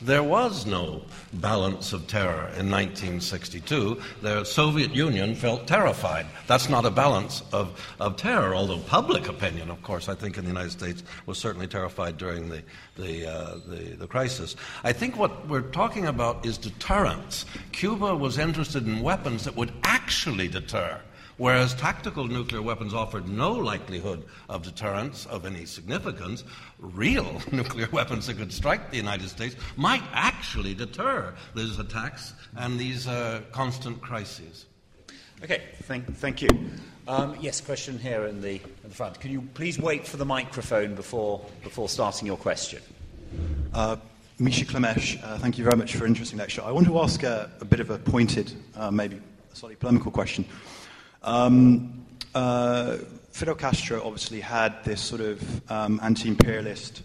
There 0.00 0.22
was 0.22 0.64
no 0.64 1.02
balance 1.32 1.92
of 1.92 2.06
terror 2.06 2.52
in 2.56 2.70
1962. 2.70 4.00
The 4.22 4.44
Soviet 4.44 4.94
Union 4.94 5.34
felt 5.34 5.66
terrified. 5.66 6.26
That's 6.46 6.68
not 6.68 6.84
a 6.84 6.90
balance 6.90 7.42
of, 7.52 7.80
of 7.98 8.16
terror, 8.16 8.54
although 8.54 8.78
public 8.78 9.28
opinion, 9.28 9.70
of 9.70 9.82
course, 9.82 10.08
I 10.08 10.14
think 10.14 10.38
in 10.38 10.44
the 10.44 10.50
United 10.50 10.70
States 10.70 11.02
was 11.26 11.36
certainly 11.36 11.66
terrified 11.66 12.16
during 12.16 12.48
the, 12.48 12.62
the, 12.96 13.26
uh, 13.26 13.54
the, 13.66 13.96
the 13.96 14.06
crisis. 14.06 14.54
I 14.84 14.92
think 14.92 15.16
what 15.16 15.48
we're 15.48 15.62
talking 15.62 16.06
about 16.06 16.46
is 16.46 16.58
deterrence. 16.58 17.44
Cuba 17.72 18.14
was 18.14 18.38
interested 18.38 18.86
in 18.86 19.00
weapons 19.00 19.42
that 19.44 19.56
would 19.56 19.72
actually 19.82 20.46
deter 20.46 21.00
whereas 21.38 21.72
tactical 21.74 22.26
nuclear 22.26 22.60
weapons 22.60 22.92
offered 22.92 23.28
no 23.28 23.52
likelihood 23.52 24.24
of 24.48 24.62
deterrence 24.62 25.24
of 25.26 25.46
any 25.46 25.64
significance, 25.64 26.44
real 26.78 27.40
nuclear 27.52 27.88
weapons 27.90 28.26
that 28.26 28.36
could 28.36 28.52
strike 28.52 28.90
the 28.90 28.96
United 28.96 29.28
States 29.28 29.56
might 29.76 30.02
actually 30.12 30.74
deter 30.74 31.34
these 31.54 31.78
attacks 31.78 32.34
and 32.56 32.78
these 32.78 33.06
uh, 33.06 33.40
constant 33.52 34.00
crises. 34.00 34.66
Okay, 35.42 35.62
thank, 35.82 36.16
thank 36.16 36.42
you. 36.42 36.48
Um, 37.06 37.36
yes, 37.40 37.60
question 37.60 37.98
here 37.98 38.26
in 38.26 38.40
the, 38.40 38.56
in 38.56 38.88
the 38.88 38.94
front. 38.94 39.18
Can 39.20 39.30
you 39.30 39.42
please 39.54 39.78
wait 39.78 40.06
for 40.06 40.16
the 40.16 40.24
microphone 40.24 40.94
before, 40.94 41.44
before 41.62 41.88
starting 41.88 42.26
your 42.26 42.36
question? 42.36 42.82
Uh, 43.72 43.96
Misha 44.38 44.64
Klemesh, 44.64 45.22
uh, 45.22 45.38
thank 45.38 45.58
you 45.58 45.64
very 45.64 45.76
much 45.76 45.94
for 45.94 46.04
an 46.04 46.10
interesting 46.10 46.38
lecture. 46.38 46.62
I 46.62 46.70
want 46.70 46.86
to 46.86 47.00
ask 47.00 47.22
a, 47.22 47.50
a 47.60 47.64
bit 47.64 47.80
of 47.80 47.90
a 47.90 47.98
pointed, 47.98 48.52
uh, 48.76 48.90
maybe 48.90 49.16
a 49.52 49.56
slightly 49.56 49.76
polemical 49.76 50.10
question. 50.10 50.44
Um, 51.22 52.06
uh, 52.34 52.98
Fidel 53.38 53.54
Castro 53.54 54.02
obviously 54.04 54.40
had 54.40 54.82
this 54.82 55.00
sort 55.00 55.20
of 55.20 55.70
um, 55.70 56.00
anti 56.02 56.26
imperialist 56.26 57.02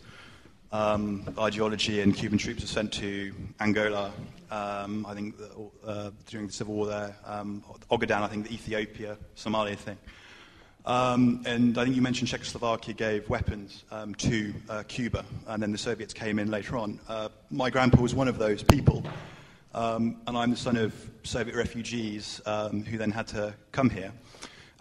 um, 0.72 1.32
ideology, 1.38 2.02
and 2.02 2.16
Cuban 2.16 2.40
troops 2.40 2.62
were 2.62 2.68
sent 2.68 2.92
to 2.94 3.32
Angola, 3.60 4.12
um, 4.50 5.06
I 5.06 5.14
think, 5.14 5.36
uh, 5.86 6.10
during 6.26 6.48
the 6.48 6.54
civil 6.54 6.74
war 6.74 6.88
there, 6.88 7.16
um, 7.28 7.64
Ogaden, 7.92 8.24
I 8.24 8.28
think, 8.30 8.48
the 8.48 8.54
Ethiopia, 8.56 9.16
Somalia 9.38 9.76
thing. 9.76 9.96
Um, 10.88 11.44
and 11.46 11.78
I 11.78 11.84
think 11.84 11.96
you 11.96 12.02
mentioned 12.02 12.30
Czechoslovakia 12.30 12.96
gave 12.96 13.30
weapons 13.30 13.84
um, 13.92 14.16
to 14.16 14.56
uh, 14.72 14.84
Cuba, 14.88 15.24
and 15.46 15.62
then 15.62 15.72
the 15.72 15.78
Soviets 15.78 16.16
came 16.16 16.40
in 16.40 16.50
later 16.50 16.78
on. 16.78 17.00
Uh, 17.08 17.30
my 17.52 17.70
grandpa 17.70 18.02
was 18.02 18.16
one 18.16 18.28
of 18.28 18.40
those 18.40 18.64
people, 18.64 19.04
and 19.76 20.18
I'm 20.26 20.50
the 20.50 20.58
son 20.58 20.78
of 20.78 20.96
Soviet 21.22 21.56
refugees 21.56 22.42
who 22.44 22.98
then 22.98 23.12
had 23.12 23.28
to 23.28 23.54
come 23.72 23.92
here. 23.92 24.12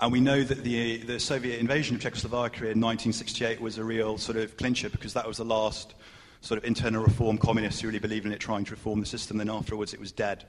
And 0.02 0.10
we 0.10 0.20
know 0.20 0.42
that 0.42 0.64
the, 0.64 0.96
the 0.96 1.20
Soviet 1.20 1.60
invasion 1.60 1.94
of 1.94 2.02
Czechoslovakia 2.02 2.70
in 2.70 2.80
1968 2.80 3.60
was 3.60 3.78
a 3.78 3.84
real 3.84 4.18
sort 4.18 4.36
of 4.36 4.56
clincher 4.56 4.90
because 4.90 5.14
that 5.14 5.28
was 5.28 5.36
the 5.36 5.44
last 5.44 5.94
sort 6.40 6.58
of 6.58 6.64
internal 6.64 7.04
reform 7.04 7.38
communists 7.38 7.80
who 7.80 7.86
really 7.86 8.00
believed 8.00 8.26
in 8.26 8.32
it 8.32 8.40
trying 8.40 8.64
to 8.64 8.72
reform 8.72 8.98
the 8.98 9.06
system. 9.06 9.38
Then 9.38 9.48
afterwards, 9.48 9.94
it 9.94 10.00
was 10.00 10.10
dead. 10.10 10.44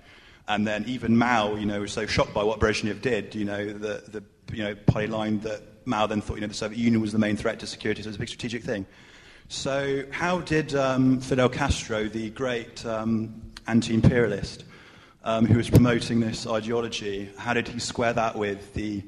And 0.47 0.65
then 0.65 0.85
even 0.87 1.15
Mao, 1.15 1.53
you 1.53 1.67
know, 1.67 1.81
was 1.81 1.91
so 1.93 2.07
shocked 2.07 2.33
by 2.33 2.41
what 2.41 2.59
Brezhnev 2.59 2.99
did, 3.03 3.35
you 3.35 3.45
know, 3.45 3.63
the, 3.63 4.03
the 4.07 4.23
you 4.51 4.63
know, 4.63 4.73
party 4.73 5.05
line 5.05 5.39
that 5.41 5.61
Mao 5.85 6.07
then 6.07 6.19
thought 6.19 6.33
you 6.33 6.41
know, 6.41 6.47
the 6.47 6.55
Soviet 6.55 6.79
Union 6.79 6.99
was 6.99 7.11
the 7.11 7.19
main 7.19 7.37
threat 7.37 7.59
to 7.59 7.67
security, 7.67 8.01
so 8.01 8.07
it 8.07 8.09
was 8.09 8.15
a 8.15 8.19
big 8.19 8.29
strategic 8.29 8.63
thing. 8.63 8.87
So, 9.49 10.03
how 10.09 10.41
did 10.41 10.73
um, 10.73 11.19
Fidel 11.19 11.49
Castro, 11.49 12.05
the 12.05 12.31
great 12.31 12.83
um, 12.87 13.39
anti 13.67 13.93
imperialist 13.93 14.63
um, 15.23 15.45
who 15.45 15.57
was 15.57 15.69
promoting 15.69 16.21
this 16.21 16.47
ideology, 16.47 17.29
how 17.37 17.53
did 17.53 17.67
he 17.67 17.77
square 17.77 18.13
that 18.13 18.35
with 18.35 18.73
the 18.73 19.03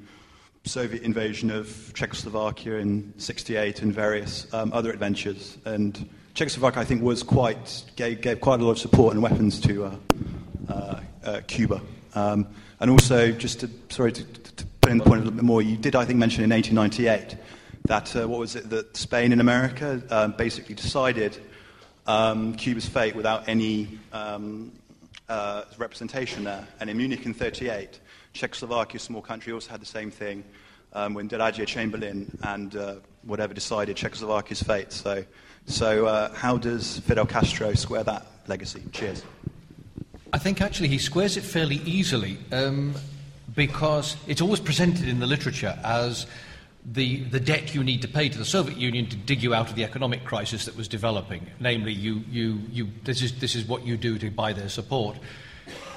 Soviet 0.65 1.03
invasion 1.03 1.51
of 1.51 1.93
Czechoslovakia 1.93 2.75
in 2.75 3.13
68 3.17 3.83
and 3.83 3.93
various 3.93 4.51
um, 4.53 4.73
other 4.73 4.91
adventures? 4.91 5.57
And 5.65 6.09
Czechoslovakia, 6.33 6.81
I 6.81 6.85
think, 6.85 7.01
was 7.01 7.23
quite, 7.23 7.83
gave, 7.95 8.21
gave 8.21 8.41
quite 8.41 8.59
a 8.59 8.63
lot 8.63 8.71
of 8.71 8.79
support 8.79 9.13
and 9.13 9.21
weapons 9.21 9.59
to 9.61 9.85
uh, 9.85 9.95
uh, 10.67 10.99
uh, 11.23 11.41
Cuba. 11.47 11.81
Um, 12.15 12.47
and 12.79 12.89
also, 12.89 13.31
just 13.31 13.61
to, 13.61 13.69
sorry 13.89 14.11
to, 14.11 14.23
to 14.23 14.65
put 14.81 14.91
in 14.91 14.97
the 14.97 15.03
point 15.03 15.21
a 15.21 15.23
little 15.23 15.37
bit 15.37 15.43
more, 15.43 15.61
you 15.61 15.77
did, 15.77 15.95
I 15.95 16.03
think, 16.03 16.19
mention 16.19 16.43
in 16.43 16.49
1898 16.49 17.37
that, 17.85 18.15
uh, 18.15 18.27
what 18.27 18.39
was 18.39 18.55
it, 18.55 18.69
that 18.71 18.97
Spain 18.97 19.31
and 19.31 19.41
America 19.41 20.01
uh, 20.09 20.27
basically 20.29 20.75
decided 20.75 21.37
um, 22.07 22.55
Cuba's 22.55 22.87
fate 22.87 23.15
without 23.15 23.47
any 23.47 23.99
um, 24.11 24.71
uh, 25.29 25.63
representation 25.77 26.43
there. 26.43 26.67
And 26.79 26.89
in 26.89 26.97
Munich 26.97 27.25
in 27.25 27.33
38, 27.33 27.99
Czechoslovakia, 28.35 28.97
a 28.97 28.99
small 28.99 29.21
country, 29.21 29.51
also 29.53 29.71
had 29.71 29.81
the 29.81 29.85
same 29.85 30.11
thing 30.11 30.43
um, 30.93 31.15
when 31.15 31.27
Daladier 31.27 31.65
Chamberlain 31.65 32.29
and 32.43 32.75
uh, 32.75 32.95
whatever 33.23 33.53
decided 33.53 33.95
Czechoslovakia's 33.95 34.61
fate. 34.61 34.91
So, 34.91 35.23
so 35.65 36.05
uh, 36.05 36.33
how 36.33 36.57
does 36.57 36.99
Fidel 36.99 37.25
Castro 37.25 37.73
square 37.73 38.03
that 38.03 38.27
legacy? 38.47 38.83
Cheers. 38.91 39.23
I 40.31 40.37
think 40.37 40.61
actually 40.61 40.89
he 40.89 40.99
squares 40.99 41.37
it 41.37 41.43
fairly 41.43 41.77
easily. 41.85 42.37
Um, 42.51 42.93
because 43.55 44.17
it's 44.27 44.41
always 44.41 44.59
presented 44.59 45.07
in 45.07 45.19
the 45.19 45.25
literature 45.25 45.77
as 45.83 46.27
the, 46.85 47.23
the 47.25 47.39
debt 47.39 47.73
you 47.73 47.83
need 47.83 48.01
to 48.01 48.07
pay 48.07 48.29
to 48.29 48.37
the 48.37 48.45
Soviet 48.45 48.77
Union 48.77 49.07
to 49.07 49.15
dig 49.15 49.41
you 49.41 49.53
out 49.53 49.69
of 49.69 49.75
the 49.75 49.83
economic 49.83 50.23
crisis 50.23 50.65
that 50.65 50.75
was 50.75 50.87
developing. 50.87 51.47
Namely, 51.59 51.93
you, 51.93 52.21
you, 52.29 52.59
you, 52.69 52.87
this, 53.03 53.21
is, 53.21 53.39
this 53.39 53.55
is 53.55 53.65
what 53.65 53.85
you 53.85 53.97
do 53.97 54.19
to 54.19 54.29
buy 54.29 54.53
their 54.53 54.69
support. 54.69 55.17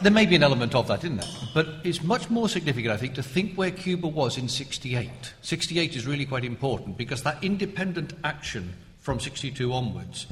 There 0.00 0.12
may 0.12 0.26
be 0.26 0.36
an 0.36 0.42
element 0.42 0.74
of 0.74 0.86
that 0.88 1.04
in 1.04 1.16
there, 1.16 1.28
but 1.54 1.66
it's 1.84 2.02
much 2.02 2.30
more 2.30 2.48
significant, 2.48 2.92
I 2.92 2.96
think, 2.96 3.14
to 3.14 3.22
think 3.22 3.56
where 3.56 3.70
Cuba 3.70 4.06
was 4.06 4.38
in 4.38 4.48
68. 4.48 5.10
68 5.42 5.96
is 5.96 6.06
really 6.06 6.24
quite 6.24 6.44
important 6.44 6.96
because 6.96 7.22
that 7.24 7.42
independent 7.42 8.12
action 8.22 8.74
from 9.00 9.18
62 9.18 9.72
onwards 9.72 10.26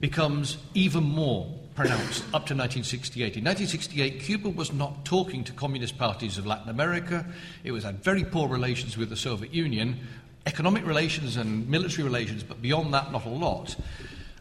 becomes 0.00 0.58
even 0.74 1.04
more 1.04 1.46
pronounced 1.74 2.22
up 2.34 2.46
to 2.46 2.54
1968. 2.54 3.36
In 3.36 3.44
1968, 3.44 4.20
Cuba 4.20 4.48
was 4.48 4.72
not 4.72 5.04
talking 5.04 5.44
to 5.44 5.52
communist 5.52 5.98
parties 5.98 6.38
of 6.38 6.46
Latin 6.46 6.68
America. 6.68 7.24
It 7.64 7.72
was 7.72 7.84
had 7.84 8.02
very 8.02 8.24
poor 8.24 8.48
relations 8.48 8.96
with 8.96 9.10
the 9.10 9.16
Soviet 9.16 9.52
Union, 9.52 9.98
economic 10.46 10.86
relations 10.86 11.36
and 11.36 11.68
military 11.68 12.04
relations, 12.04 12.42
but 12.42 12.62
beyond 12.62 12.94
that, 12.94 13.12
not 13.12 13.26
a 13.26 13.30
lot. 13.30 13.76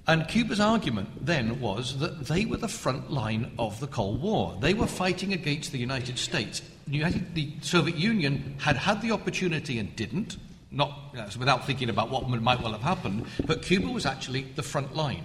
And 0.07 0.27
Cuba's 0.27 0.59
argument 0.59 1.25
then 1.25 1.59
was 1.59 1.97
that 1.97 2.27
they 2.27 2.45
were 2.45 2.57
the 2.57 2.67
front 2.67 3.11
line 3.11 3.51
of 3.57 3.79
the 3.79 3.87
Cold 3.87 4.21
War. 4.21 4.55
They 4.61 4.75
were 4.75 4.85
fighting 4.85 5.33
against 5.33 5.71
the 5.71 5.79
United 5.79 6.19
States. 6.19 6.61
The, 6.87 6.97
United, 6.97 7.33
the 7.33 7.53
Soviet 7.61 7.97
Union 7.97 8.55
had 8.59 8.77
had 8.77 9.01
the 9.01 9.11
opportunity 9.11 9.79
and 9.79 9.95
didn't, 9.95 10.37
not 10.69 11.09
you 11.11 11.19
know, 11.19 11.27
without 11.39 11.65
thinking 11.65 11.89
about 11.89 12.11
what 12.11 12.29
might 12.29 12.61
well 12.61 12.73
have 12.73 12.83
happened, 12.83 13.25
but 13.47 13.63
Cuba 13.63 13.87
was 13.87 14.05
actually 14.05 14.43
the 14.55 14.61
front 14.61 14.95
line. 14.95 15.23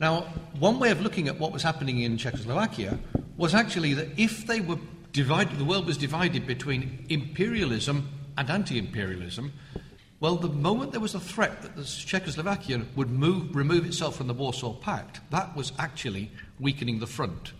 Now, 0.00 0.22
one 0.58 0.78
way 0.78 0.90
of 0.90 1.00
looking 1.00 1.28
at 1.28 1.38
what 1.38 1.52
was 1.52 1.62
happening 1.62 2.00
in 2.00 2.18
Czechoslovakia 2.18 2.98
was 3.38 3.54
actually 3.54 3.94
that 3.94 4.08
if 4.18 4.46
they 4.46 4.60
were 4.60 4.78
divided, 5.12 5.56
the 5.56 5.64
world 5.64 5.86
was 5.86 5.96
divided 5.96 6.46
between 6.46 7.06
imperialism 7.08 8.10
and 8.36 8.50
anti 8.50 8.76
imperialism, 8.76 9.52
well, 10.24 10.36
the 10.36 10.48
moment 10.48 10.92
there 10.92 11.02
was 11.02 11.14
a 11.14 11.20
threat 11.20 11.60
that 11.60 11.76
the 11.76 11.84
Czechoslovakia 11.84 12.80
would 12.96 13.10
move, 13.10 13.54
remove 13.54 13.84
itself 13.84 14.16
from 14.16 14.26
the 14.26 14.32
Warsaw 14.32 14.72
Pact, 14.72 15.20
that 15.30 15.54
was 15.54 15.70
actually 15.78 16.30
weakening 16.58 16.98
the 16.98 17.06
front. 17.06 17.52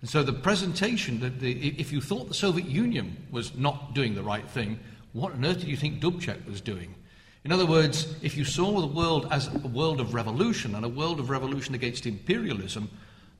And 0.00 0.08
so 0.08 0.22
the 0.22 0.32
presentation 0.32 1.20
that 1.20 1.40
the, 1.40 1.52
if 1.78 1.92
you 1.92 2.00
thought 2.00 2.28
the 2.28 2.32
Soviet 2.32 2.66
Union 2.68 3.26
was 3.30 3.54
not 3.54 3.94
doing 3.94 4.14
the 4.14 4.22
right 4.22 4.48
thing, 4.48 4.80
what 5.12 5.34
on 5.34 5.44
earth 5.44 5.60
did 5.60 5.68
you 5.68 5.76
think 5.76 6.00
Dubček 6.00 6.46
was 6.46 6.62
doing? 6.62 6.94
In 7.44 7.52
other 7.52 7.66
words, 7.66 8.16
if 8.22 8.34
you 8.34 8.46
saw 8.46 8.80
the 8.80 8.86
world 8.86 9.28
as 9.30 9.54
a 9.54 9.68
world 9.68 10.00
of 10.00 10.14
revolution 10.14 10.74
and 10.74 10.86
a 10.86 10.88
world 10.88 11.20
of 11.20 11.28
revolution 11.28 11.74
against 11.74 12.06
imperialism, 12.06 12.88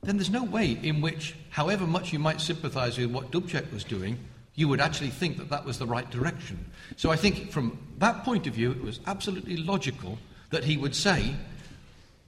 then 0.03 0.17
there's 0.17 0.29
no 0.29 0.43
way 0.43 0.77
in 0.83 1.01
which, 1.01 1.33
however 1.49 1.87
much 1.87 2.13
you 2.13 2.19
might 2.19 2.41
sympathize 2.41 2.99
with 2.99 3.09
what 3.09 3.31
Dubček 3.31 3.73
was 3.73 3.83
doing, 3.83 4.19
you 4.57 4.67
would 4.67 4.81
actually 4.81 5.11
think 5.11 5.37
that 5.37 5.49
that 5.49 5.63
was 5.63 5.77
the 5.77 5.85
right 5.85 6.09
direction. 6.09 6.65
So 6.95 7.11
I 7.11 7.15
think 7.15 7.51
from 7.51 7.77
that 7.99 8.25
point 8.25 8.47
of 8.47 8.55
view, 8.55 8.71
it 8.71 8.81
was 8.81 8.99
absolutely 9.05 9.55
logical 9.55 10.17
that 10.49 10.63
he 10.63 10.77
would 10.77 10.95
say, 10.95 11.35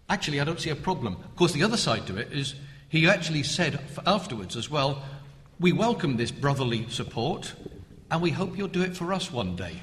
actually, 0.09 0.39
I 0.39 0.43
don't 0.43 0.59
see 0.59 0.69
a 0.69 0.75
problem. 0.75 1.15
Of 1.15 1.35
course, 1.35 1.53
the 1.53 1.63
other 1.63 1.75
side 1.75 2.05
to 2.05 2.17
it 2.17 2.31
is 2.31 2.53
he 2.87 3.09
actually 3.09 3.41
said 3.41 3.79
afterwards 4.05 4.55
as 4.55 4.69
well, 4.69 5.03
we 5.59 5.71
welcome 5.71 6.17
this 6.17 6.29
brotherly 6.29 6.87
support, 6.89 7.53
and 8.11 8.21
we 8.21 8.29
hope 8.29 8.55
you'll 8.55 8.67
do 8.67 8.83
it 8.83 8.95
for 8.95 9.11
us 9.11 9.31
one 9.31 9.55
day. 9.55 9.81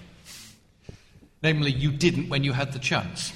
Namely, 1.43 1.73
you 1.73 1.91
didn't 1.91 2.29
when 2.29 2.45
you 2.45 2.53
had 2.53 2.73
the 2.73 2.79
chance. 2.79 3.33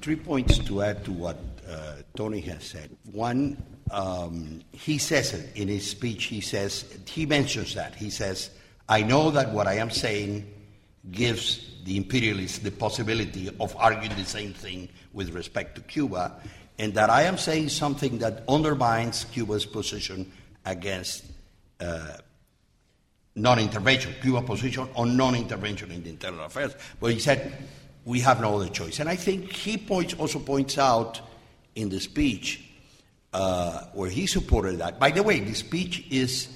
Three 0.00 0.16
points 0.16 0.58
to 0.58 0.82
add 0.82 1.04
to 1.04 1.12
what 1.12 1.38
uh, 1.68 1.96
Tony 2.16 2.40
has 2.40 2.64
said. 2.64 2.90
One, 3.12 3.62
um, 3.90 4.62
he 4.72 4.98
says 4.98 5.32
it 5.32 5.56
in 5.56 5.68
his 5.68 5.88
speech, 5.88 6.24
he 6.24 6.40
says, 6.40 6.84
he 7.06 7.26
mentions 7.26 7.74
that. 7.74 7.94
He 7.94 8.10
says, 8.10 8.50
I 8.88 9.02
know 9.02 9.30
that 9.30 9.52
what 9.52 9.66
I 9.66 9.74
am 9.74 9.90
saying 9.90 10.52
gives 11.10 11.66
the 11.84 11.96
imperialists 11.96 12.58
the 12.58 12.70
possibility 12.70 13.48
of 13.58 13.76
arguing 13.76 14.16
the 14.16 14.24
same 14.24 14.52
thing 14.52 14.88
with 15.12 15.30
respect 15.30 15.74
to 15.76 15.80
Cuba, 15.82 16.40
and 16.78 16.94
that 16.94 17.10
I 17.10 17.22
am 17.22 17.36
saying 17.38 17.70
something 17.70 18.18
that 18.18 18.44
undermines 18.48 19.24
Cuba's 19.24 19.66
position 19.66 20.30
against 20.64 21.24
uh, 21.80 22.18
non-intervention, 23.34 24.14
Cuba's 24.20 24.44
position 24.44 24.88
on 24.94 25.16
non-intervention 25.16 25.90
in 25.90 26.02
the 26.02 26.10
internal 26.10 26.44
affairs. 26.44 26.74
But 27.00 27.12
he 27.12 27.18
said, 27.18 27.52
we 28.04 28.20
have 28.20 28.40
no 28.40 28.56
other 28.56 28.68
choice. 28.68 29.00
And 29.00 29.08
I 29.08 29.16
think 29.16 29.52
he 29.52 29.76
points, 29.76 30.14
also 30.14 30.38
points 30.38 30.78
out 30.78 31.20
in 31.74 31.88
the 31.88 32.00
speech 32.00 32.69
uh, 33.32 33.84
where 33.92 34.10
he 34.10 34.26
supported 34.26 34.78
that. 34.78 34.98
By 34.98 35.10
the 35.10 35.22
way, 35.22 35.40
the 35.40 35.54
speech 35.54 36.06
is 36.10 36.48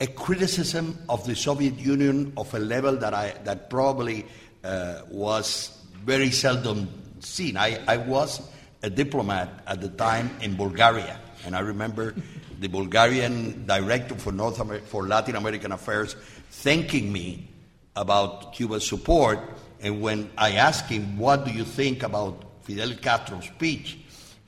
a 0.00 0.06
criticism 0.06 0.98
of 1.08 1.26
the 1.26 1.36
Soviet 1.36 1.78
Union 1.78 2.32
of 2.36 2.52
a 2.54 2.58
level 2.58 2.96
that, 2.96 3.14
I, 3.14 3.34
that 3.44 3.70
probably 3.70 4.26
uh, 4.64 5.02
was 5.10 5.78
very 6.04 6.30
seldom 6.30 6.88
seen. 7.20 7.56
I, 7.56 7.80
I 7.86 7.96
was 7.98 8.40
a 8.82 8.90
diplomat 8.90 9.62
at 9.66 9.80
the 9.80 9.88
time 9.88 10.30
in 10.40 10.56
Bulgaria, 10.56 11.18
and 11.46 11.54
I 11.54 11.60
remember 11.60 12.14
the 12.58 12.68
Bulgarian 12.68 13.66
director 13.66 14.14
for, 14.16 14.32
North 14.32 14.60
Amer- 14.60 14.80
for 14.80 15.06
Latin 15.06 15.36
American 15.36 15.72
Affairs 15.72 16.14
thanking 16.50 17.12
me 17.12 17.48
about 17.96 18.54
Cuba's 18.54 18.86
support. 18.86 19.38
And 19.80 20.00
when 20.00 20.30
I 20.38 20.52
asked 20.52 20.88
him, 20.88 21.18
What 21.18 21.44
do 21.44 21.52
you 21.52 21.64
think 21.64 22.02
about 22.02 22.42
Fidel 22.62 22.94
Castro's 22.94 23.44
speech? 23.44 23.98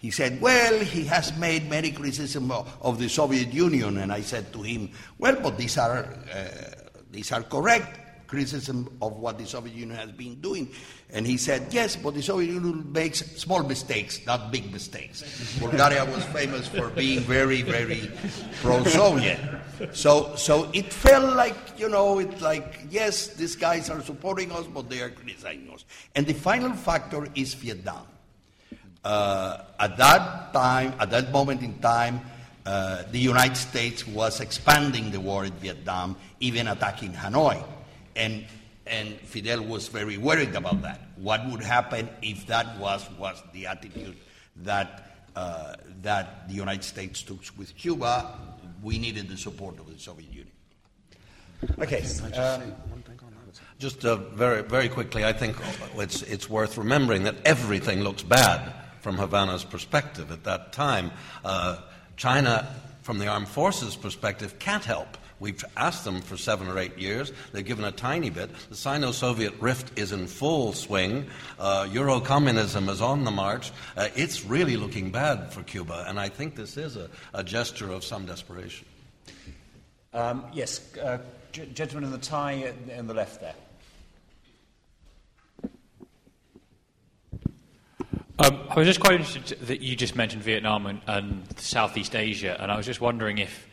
He 0.04 0.10
said, 0.10 0.38
Well, 0.38 0.80
he 0.80 1.04
has 1.04 1.34
made 1.38 1.70
many 1.70 1.90
criticisms 1.90 2.52
of 2.82 2.98
the 2.98 3.08
Soviet 3.08 3.54
Union. 3.54 3.96
And 3.96 4.12
I 4.12 4.20
said 4.20 4.52
to 4.52 4.60
him, 4.60 4.90
Well, 5.16 5.34
but 5.40 5.56
these 5.56 5.78
are, 5.78 6.04
uh, 6.30 6.48
these 7.10 7.32
are 7.32 7.42
correct 7.42 8.00
criticism 8.26 8.94
of 9.00 9.16
what 9.16 9.38
the 9.38 9.46
Soviet 9.46 9.74
Union 9.74 9.96
has 9.96 10.12
been 10.12 10.34
doing. 10.42 10.68
And 11.10 11.26
he 11.26 11.38
said, 11.38 11.72
yes, 11.72 11.94
but 11.96 12.14
the 12.14 12.22
Soviet 12.22 12.52
Union 12.52 12.90
makes 12.92 13.20
small 13.36 13.62
mistakes, 13.62 14.20
not 14.26 14.50
big 14.50 14.72
mistakes. 14.72 15.22
Bulgaria 15.60 16.04
was 16.04 16.24
famous 16.24 16.66
for 16.66 16.88
being 16.90 17.20
very, 17.20 17.62
very 17.62 18.10
pro-Soviet. 18.60 19.38
So, 19.92 20.34
so 20.36 20.68
it 20.72 20.92
felt 20.92 21.36
like, 21.36 21.78
you 21.78 21.88
know, 21.88 22.18
it's 22.18 22.42
like, 22.42 22.80
yes, 22.90 23.28
these 23.28 23.56
guys 23.56 23.88
are 23.88 24.02
supporting 24.02 24.50
us, 24.52 24.66
but 24.66 24.90
they 24.90 25.00
are 25.00 25.10
criticizing 25.10 25.70
us. 25.72 25.84
And 26.14 26.26
the 26.26 26.34
final 26.34 26.72
factor 26.72 27.28
is 27.34 27.54
Vietnam. 27.54 28.06
Uh, 29.04 29.58
at 29.78 29.96
that 29.98 30.52
time, 30.54 30.94
at 30.98 31.10
that 31.10 31.30
moment 31.30 31.62
in 31.62 31.78
time, 31.80 32.20
uh, 32.64 33.02
the 33.10 33.18
United 33.18 33.56
States 33.56 34.06
was 34.06 34.40
expanding 34.40 35.10
the 35.10 35.20
war 35.20 35.44
in 35.44 35.52
Vietnam, 35.54 36.16
even 36.40 36.68
attacking 36.68 37.12
Hanoi. 37.12 37.62
And, 38.16 38.46
and 38.86 39.14
Fidel 39.20 39.62
was 39.62 39.88
very 39.88 40.16
worried 40.16 40.54
about 40.54 40.80
that. 40.82 41.00
What 41.16 41.44
would 41.50 41.62
happen 41.62 42.08
if 42.22 42.46
that 42.46 42.78
was, 42.78 43.06
was 43.18 43.42
the 43.52 43.66
attitude 43.66 44.16
that, 44.62 45.16
uh, 45.36 45.74
that 46.00 46.48
the 46.48 46.54
United 46.54 46.84
States 46.84 47.22
took 47.22 47.40
with 47.58 47.76
Cuba? 47.76 48.38
We 48.82 48.98
needed 48.98 49.28
the 49.28 49.36
support 49.36 49.78
of 49.78 49.92
the 49.92 49.98
Soviet 49.98 50.30
Union. 50.30 50.48
Okay. 51.78 52.02
Uh, 52.34 52.60
just 53.78 54.04
uh, 54.06 54.16
very, 54.16 54.62
very 54.62 54.88
quickly, 54.88 55.24
I 55.24 55.34
think 55.34 55.56
it's, 55.96 56.22
it's 56.22 56.48
worth 56.48 56.78
remembering 56.78 57.24
that 57.24 57.36
everything 57.44 58.02
looks 58.02 58.22
bad 58.22 58.72
from 59.04 59.16
Havana's 59.18 59.64
perspective 59.64 60.32
at 60.32 60.42
that 60.44 60.72
time. 60.72 61.12
Uh, 61.44 61.76
China, 62.16 62.66
from 63.02 63.18
the 63.18 63.28
armed 63.28 63.48
forces 63.48 63.94
perspective, 63.94 64.58
can't 64.58 64.84
help 64.84 65.16
We've 65.40 65.64
asked 65.76 66.04
them 66.04 66.22
for 66.22 66.38
seven 66.38 66.68
or 66.68 66.78
eight 66.78 66.96
years. 66.96 67.32
They've 67.52 67.64
given 67.64 67.84
a 67.84 67.92
tiny 67.92 68.30
bit. 68.30 68.50
The 68.70 68.76
Sino 68.76 69.10
Soviet 69.12 69.52
rift 69.60 69.98
is 69.98 70.12
in 70.12 70.26
full 70.26 70.72
swing. 70.72 71.26
Uh, 71.58 71.86
Euro 71.92 72.20
communism 72.20 72.88
is 72.88 73.02
on 73.02 73.24
the 73.24 73.30
march. 73.30 73.72
Uh, 73.96 74.08
it's 74.14 74.44
really 74.44 74.78
looking 74.78 75.10
bad 75.10 75.52
for 75.52 75.62
Cuba, 75.62 76.06
and 76.08 76.18
I 76.20 76.28
think 76.28 76.54
this 76.54 76.76
is 76.76 76.96
a, 76.96 77.10
a 77.34 77.42
gesture 77.42 77.90
of 77.90 78.04
some 78.04 78.26
desperation. 78.26 78.86
Um, 80.14 80.44
yes, 80.54 80.96
uh, 80.96 81.18
g- 81.52 81.66
gentleman 81.74 82.04
in 82.04 82.12
the 82.12 82.24
tie 82.24 82.72
in 82.88 83.06
the 83.06 83.14
left 83.14 83.40
there. 83.40 83.54
Um, 88.36 88.66
I 88.68 88.74
was 88.74 88.88
just 88.88 88.98
quite 88.98 89.20
interested 89.20 89.60
that 89.60 89.80
you 89.80 89.94
just 89.94 90.16
mentioned 90.16 90.42
Vietnam 90.42 90.86
and, 90.86 91.00
and 91.06 91.58
Southeast 91.60 92.16
Asia, 92.16 92.60
and 92.60 92.72
I 92.72 92.76
was 92.76 92.84
just 92.84 93.00
wondering 93.00 93.38
if 93.38 93.68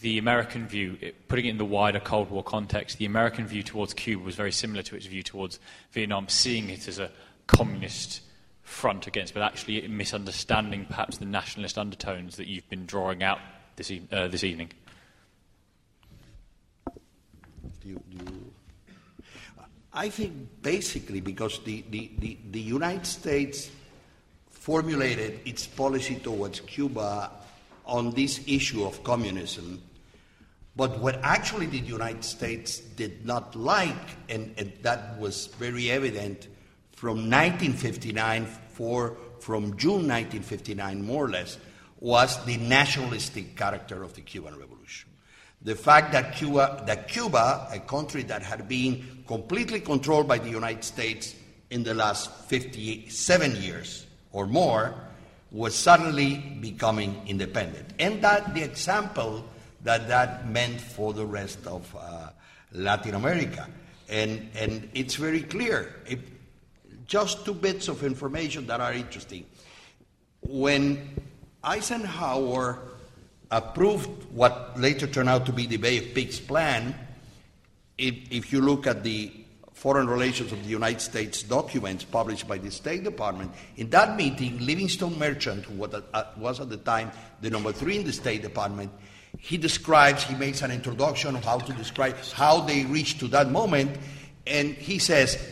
the 0.00 0.18
American 0.18 0.66
view, 0.66 1.12
putting 1.28 1.46
it 1.46 1.50
in 1.50 1.58
the 1.58 1.64
wider 1.64 2.00
Cold 2.00 2.28
War 2.28 2.42
context, 2.42 2.98
the 2.98 3.04
American 3.04 3.46
view 3.46 3.62
towards 3.62 3.94
Cuba 3.94 4.24
was 4.24 4.34
very 4.34 4.50
similar 4.50 4.82
to 4.82 4.96
its 4.96 5.06
view 5.06 5.22
towards 5.22 5.60
Vietnam, 5.92 6.28
seeing 6.28 6.70
it 6.70 6.88
as 6.88 6.98
a 6.98 7.12
communist 7.46 8.22
front 8.62 9.06
against, 9.06 9.32
but 9.32 9.44
actually 9.44 9.86
misunderstanding 9.86 10.86
perhaps 10.86 11.18
the 11.18 11.24
nationalist 11.24 11.78
undertones 11.78 12.36
that 12.36 12.48
you've 12.48 12.68
been 12.68 12.86
drawing 12.86 13.22
out 13.22 13.38
this, 13.76 13.92
e- 13.92 14.02
uh, 14.10 14.26
this 14.26 14.42
evening. 14.42 14.72
Do 17.80 17.88
you, 17.88 18.02
do 18.10 18.24
you... 18.24 18.52
I 19.92 20.08
think 20.08 20.62
basically 20.62 21.20
because 21.20 21.62
the, 21.62 21.84
the, 21.90 22.10
the, 22.18 22.38
the 22.50 22.60
United 22.60 23.06
States 23.06 23.70
formulated 24.60 25.40
its 25.44 25.66
policy 25.66 26.14
towards 26.14 26.60
Cuba 26.60 27.32
on 27.84 28.12
this 28.12 28.40
issue 28.46 28.84
of 28.84 29.02
communism 29.02 29.82
but 30.76 30.98
what 31.00 31.20
actually 31.22 31.66
the 31.66 31.78
United 31.78 32.24
States 32.24 32.78
did 32.80 33.26
not 33.26 33.54
like, 33.56 33.94
and, 34.28 34.54
and 34.56 34.72
that 34.82 35.18
was 35.18 35.48
very 35.58 35.90
evident 35.90 36.46
from 36.92 37.28
1959 37.28 38.46
for 38.46 39.16
from 39.40 39.76
June 39.76 40.08
1959 40.08 41.02
more 41.02 41.24
or 41.26 41.30
less, 41.30 41.58
was 41.98 42.42
the 42.44 42.56
nationalistic 42.56 43.56
character 43.56 44.02
of 44.02 44.14
the 44.14 44.20
Cuban 44.20 44.58
Revolution. 44.58 45.10
The 45.62 45.74
fact 45.74 46.12
that 46.12 46.36
Cuba, 46.36 46.82
that 46.86 47.08
Cuba, 47.08 47.68
a 47.70 47.80
country 47.80 48.22
that 48.24 48.42
had 48.42 48.68
been 48.68 49.24
completely 49.26 49.80
controlled 49.80 50.28
by 50.28 50.38
the 50.38 50.48
United 50.48 50.84
States 50.84 51.34
in 51.70 51.82
the 51.82 51.94
last 51.94 52.30
57 52.48 53.56
years 53.56 54.06
or 54.32 54.46
more, 54.46 54.94
was 55.50 55.74
suddenly 55.74 56.36
becoming 56.60 57.20
independent. 57.26 57.88
And 57.98 58.22
that 58.22 58.54
the 58.54 58.62
example 58.62 59.44
that 59.82 60.08
that 60.08 60.48
meant 60.48 60.80
for 60.80 61.12
the 61.12 61.24
rest 61.24 61.66
of 61.66 61.94
uh, 61.98 62.30
Latin 62.72 63.14
America. 63.14 63.66
And, 64.08 64.50
and 64.54 64.88
it's 64.94 65.14
very 65.14 65.42
clear. 65.42 65.94
It, 66.06 66.20
just 67.06 67.44
two 67.44 67.54
bits 67.54 67.88
of 67.88 68.04
information 68.04 68.66
that 68.66 68.80
are 68.80 68.92
interesting. 68.92 69.44
When 70.42 71.20
Eisenhower 71.64 72.78
approved 73.50 74.24
what 74.32 74.78
later 74.78 75.06
turned 75.06 75.28
out 75.28 75.46
to 75.46 75.52
be 75.52 75.66
the 75.66 75.76
Bay 75.76 75.98
of 75.98 76.14
Pigs 76.14 76.38
plan, 76.38 76.94
if, 77.98 78.14
if 78.30 78.52
you 78.52 78.60
look 78.60 78.86
at 78.86 79.02
the 79.02 79.32
Foreign 79.80 80.08
Relations 80.08 80.52
of 80.52 80.62
the 80.62 80.68
United 80.68 81.00
States 81.00 81.42
documents 81.42 82.04
published 82.04 82.46
by 82.46 82.58
the 82.58 82.70
State 82.70 83.02
Department, 83.02 83.50
in 83.78 83.88
that 83.88 84.14
meeting, 84.14 84.58
Livingston 84.58 85.18
Merchant, 85.18 85.64
who 85.64 85.72
was 85.76 85.94
at, 85.94 86.04
uh, 86.12 86.24
was 86.36 86.60
at 86.60 86.68
the 86.68 86.76
time 86.76 87.10
the 87.40 87.48
number 87.48 87.72
three 87.72 87.96
in 87.96 88.04
the 88.04 88.12
State 88.12 88.42
Department, 88.42 88.92
he 89.38 89.56
describes, 89.56 90.22
he 90.22 90.34
makes 90.34 90.60
an 90.60 90.70
introduction 90.70 91.34
of 91.34 91.42
how 91.46 91.56
to 91.56 91.72
describe 91.72 92.14
how 92.34 92.60
they 92.60 92.84
reached 92.84 93.20
to 93.20 93.28
that 93.28 93.50
moment, 93.50 93.96
and 94.46 94.74
he 94.74 94.98
says, 94.98 95.42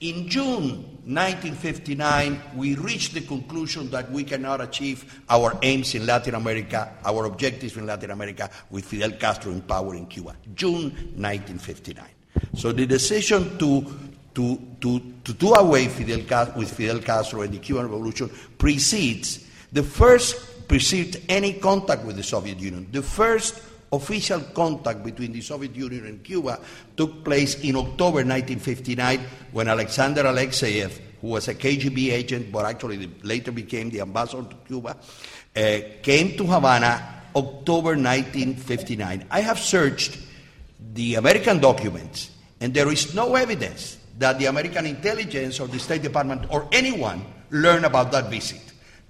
in 0.00 0.30
June 0.30 0.84
1959, 1.04 2.40
we 2.56 2.76
reached 2.76 3.12
the 3.12 3.20
conclusion 3.20 3.90
that 3.90 4.10
we 4.10 4.24
cannot 4.24 4.62
achieve 4.62 5.22
our 5.28 5.58
aims 5.60 5.94
in 5.94 6.06
Latin 6.06 6.34
America, 6.36 6.90
our 7.04 7.26
objectives 7.26 7.76
in 7.76 7.84
Latin 7.84 8.12
America, 8.12 8.48
with 8.70 8.86
Fidel 8.86 9.10
Castro 9.10 9.52
in 9.52 9.60
power 9.60 9.94
in 9.94 10.06
Cuba. 10.06 10.34
June 10.54 10.84
1959. 11.16 12.06
So 12.54 12.72
the 12.72 12.86
decision 12.86 13.58
to, 13.58 13.86
to, 14.34 14.60
to, 14.80 15.00
to 15.24 15.32
do 15.32 15.52
away 15.52 15.88
Fidel, 15.88 16.52
with 16.56 16.72
Fidel 16.72 17.00
Castro 17.00 17.42
and 17.42 17.52
the 17.52 17.58
Cuban 17.58 17.84
Revolution 17.84 18.30
precedes 18.58 19.46
the 19.72 19.82
first 19.82 20.68
perceived 20.68 21.20
any 21.28 21.54
contact 21.54 22.04
with 22.04 22.16
the 22.16 22.22
Soviet 22.22 22.58
Union. 22.58 22.88
The 22.90 23.02
first 23.02 23.60
official 23.92 24.40
contact 24.40 25.04
between 25.04 25.32
the 25.32 25.40
Soviet 25.40 25.74
Union 25.74 26.06
and 26.06 26.24
Cuba 26.24 26.58
took 26.96 27.24
place 27.24 27.60
in 27.60 27.76
October 27.76 28.24
1959 28.24 29.20
when 29.52 29.68
Alexander 29.68 30.24
Alexeyev, 30.24 30.98
who 31.20 31.28
was 31.28 31.48
a 31.48 31.54
KGB 31.54 32.12
agent 32.12 32.50
but 32.52 32.64
actually 32.64 33.10
later 33.22 33.52
became 33.52 33.90
the 33.90 34.00
ambassador 34.00 34.48
to 34.48 34.56
Cuba, 34.66 34.96
uh, 35.56 35.78
came 36.02 36.36
to 36.36 36.44
Havana 36.44 37.22
October 37.36 37.96
1959. 37.96 39.26
I 39.30 39.40
have 39.40 39.58
searched 39.58 40.18
the 40.94 41.16
American 41.16 41.58
documents 41.60 42.30
and 42.60 42.72
there 42.72 42.90
is 42.90 43.14
no 43.14 43.34
evidence 43.34 43.98
that 44.18 44.38
the 44.38 44.46
American 44.46 44.86
intelligence 44.86 45.60
or 45.60 45.66
the 45.66 45.78
State 45.78 46.02
Department 46.02 46.46
or 46.50 46.68
anyone 46.72 47.24
learned 47.50 47.84
about 47.84 48.12
that 48.12 48.30
visit. 48.30 48.60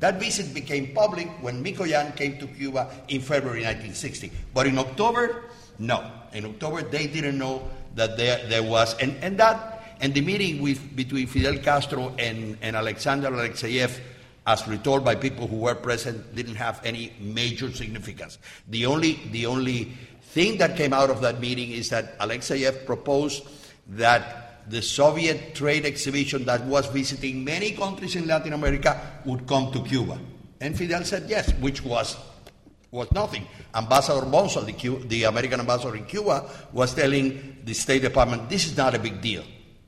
That 0.01 0.19
visit 0.19 0.53
became 0.53 0.93
public 0.93 1.29
when 1.41 1.63
Mikoyan 1.63 2.17
came 2.17 2.39
to 2.39 2.47
Cuba 2.49 2.91
in 3.09 3.21
February 3.21 3.63
1960. 3.63 4.33
But 4.53 4.67
in 4.67 4.79
October, 4.79 5.45
no. 5.79 6.11
In 6.33 6.45
October, 6.47 6.83
they 6.83 7.07
didn't 7.07 7.39
know 7.39 7.63
that 7.95 8.17
there, 8.17 8.45
there 8.49 8.63
was, 8.63 8.99
and, 8.99 9.15
and 9.23 9.39
that, 9.39 9.97
and 10.01 10.13
the 10.13 10.21
meeting 10.21 10.61
with, 10.61 10.97
between 10.97 11.27
Fidel 11.27 11.59
Castro 11.59 12.13
and, 12.19 12.59
and 12.61 12.75
Alexander 12.75 13.31
Alexeyev, 13.31 14.01
as 14.47 14.67
retold 14.69 15.05
by 15.05 15.15
people 15.15 15.47
who 15.47 15.57
were 15.57 15.75
present, 15.75 16.35
didn't 16.35 16.57
have 16.57 16.85
any 16.85 17.13
major 17.21 17.73
significance. 17.73 18.39
The 18.69 18.85
only, 18.85 19.21
the 19.31 19.47
only 19.47 19.93
thing 20.35 20.59
that 20.59 20.77
came 20.77 20.93
out 20.93 21.11
of 21.11 21.21
that 21.23 21.41
meeting 21.41 21.71
is 21.71 21.91
that 21.91 22.19
Alexeyev 22.19 22.85
proposed 22.87 23.47
that 23.91 24.69
the 24.69 24.83
Soviet 24.83 25.55
trade 25.55 25.87
exhibition 25.87 26.45
that 26.47 26.65
was 26.65 26.87
visiting 26.89 27.45
many 27.45 27.71
countries 27.71 28.17
in 28.17 28.27
Latin 28.27 28.53
America 28.53 29.01
would 29.25 29.47
come 29.47 29.71
to 29.71 29.81
Cuba. 29.85 30.19
And 30.61 30.77
Fidel 30.77 31.05
said 31.05 31.27
yes, 31.29 31.53
which 31.61 31.85
was, 31.85 32.17
was 32.91 33.13
nothing. 33.13 33.47
Ambassador 33.75 34.27
Bonsal, 34.27 34.65
the, 34.67 35.07
the 35.07 35.25
American 35.25 35.61
ambassador 35.61 35.95
in 35.95 36.05
Cuba, 36.05 36.51
was 36.73 36.95
telling 36.95 37.59
the 37.65 37.75
State 37.75 38.03
Department, 38.03 38.49
this 38.49 38.67
is 38.67 38.77
not 38.77 38.95
a 38.95 38.99
big 38.99 39.21
deal. 39.21 39.45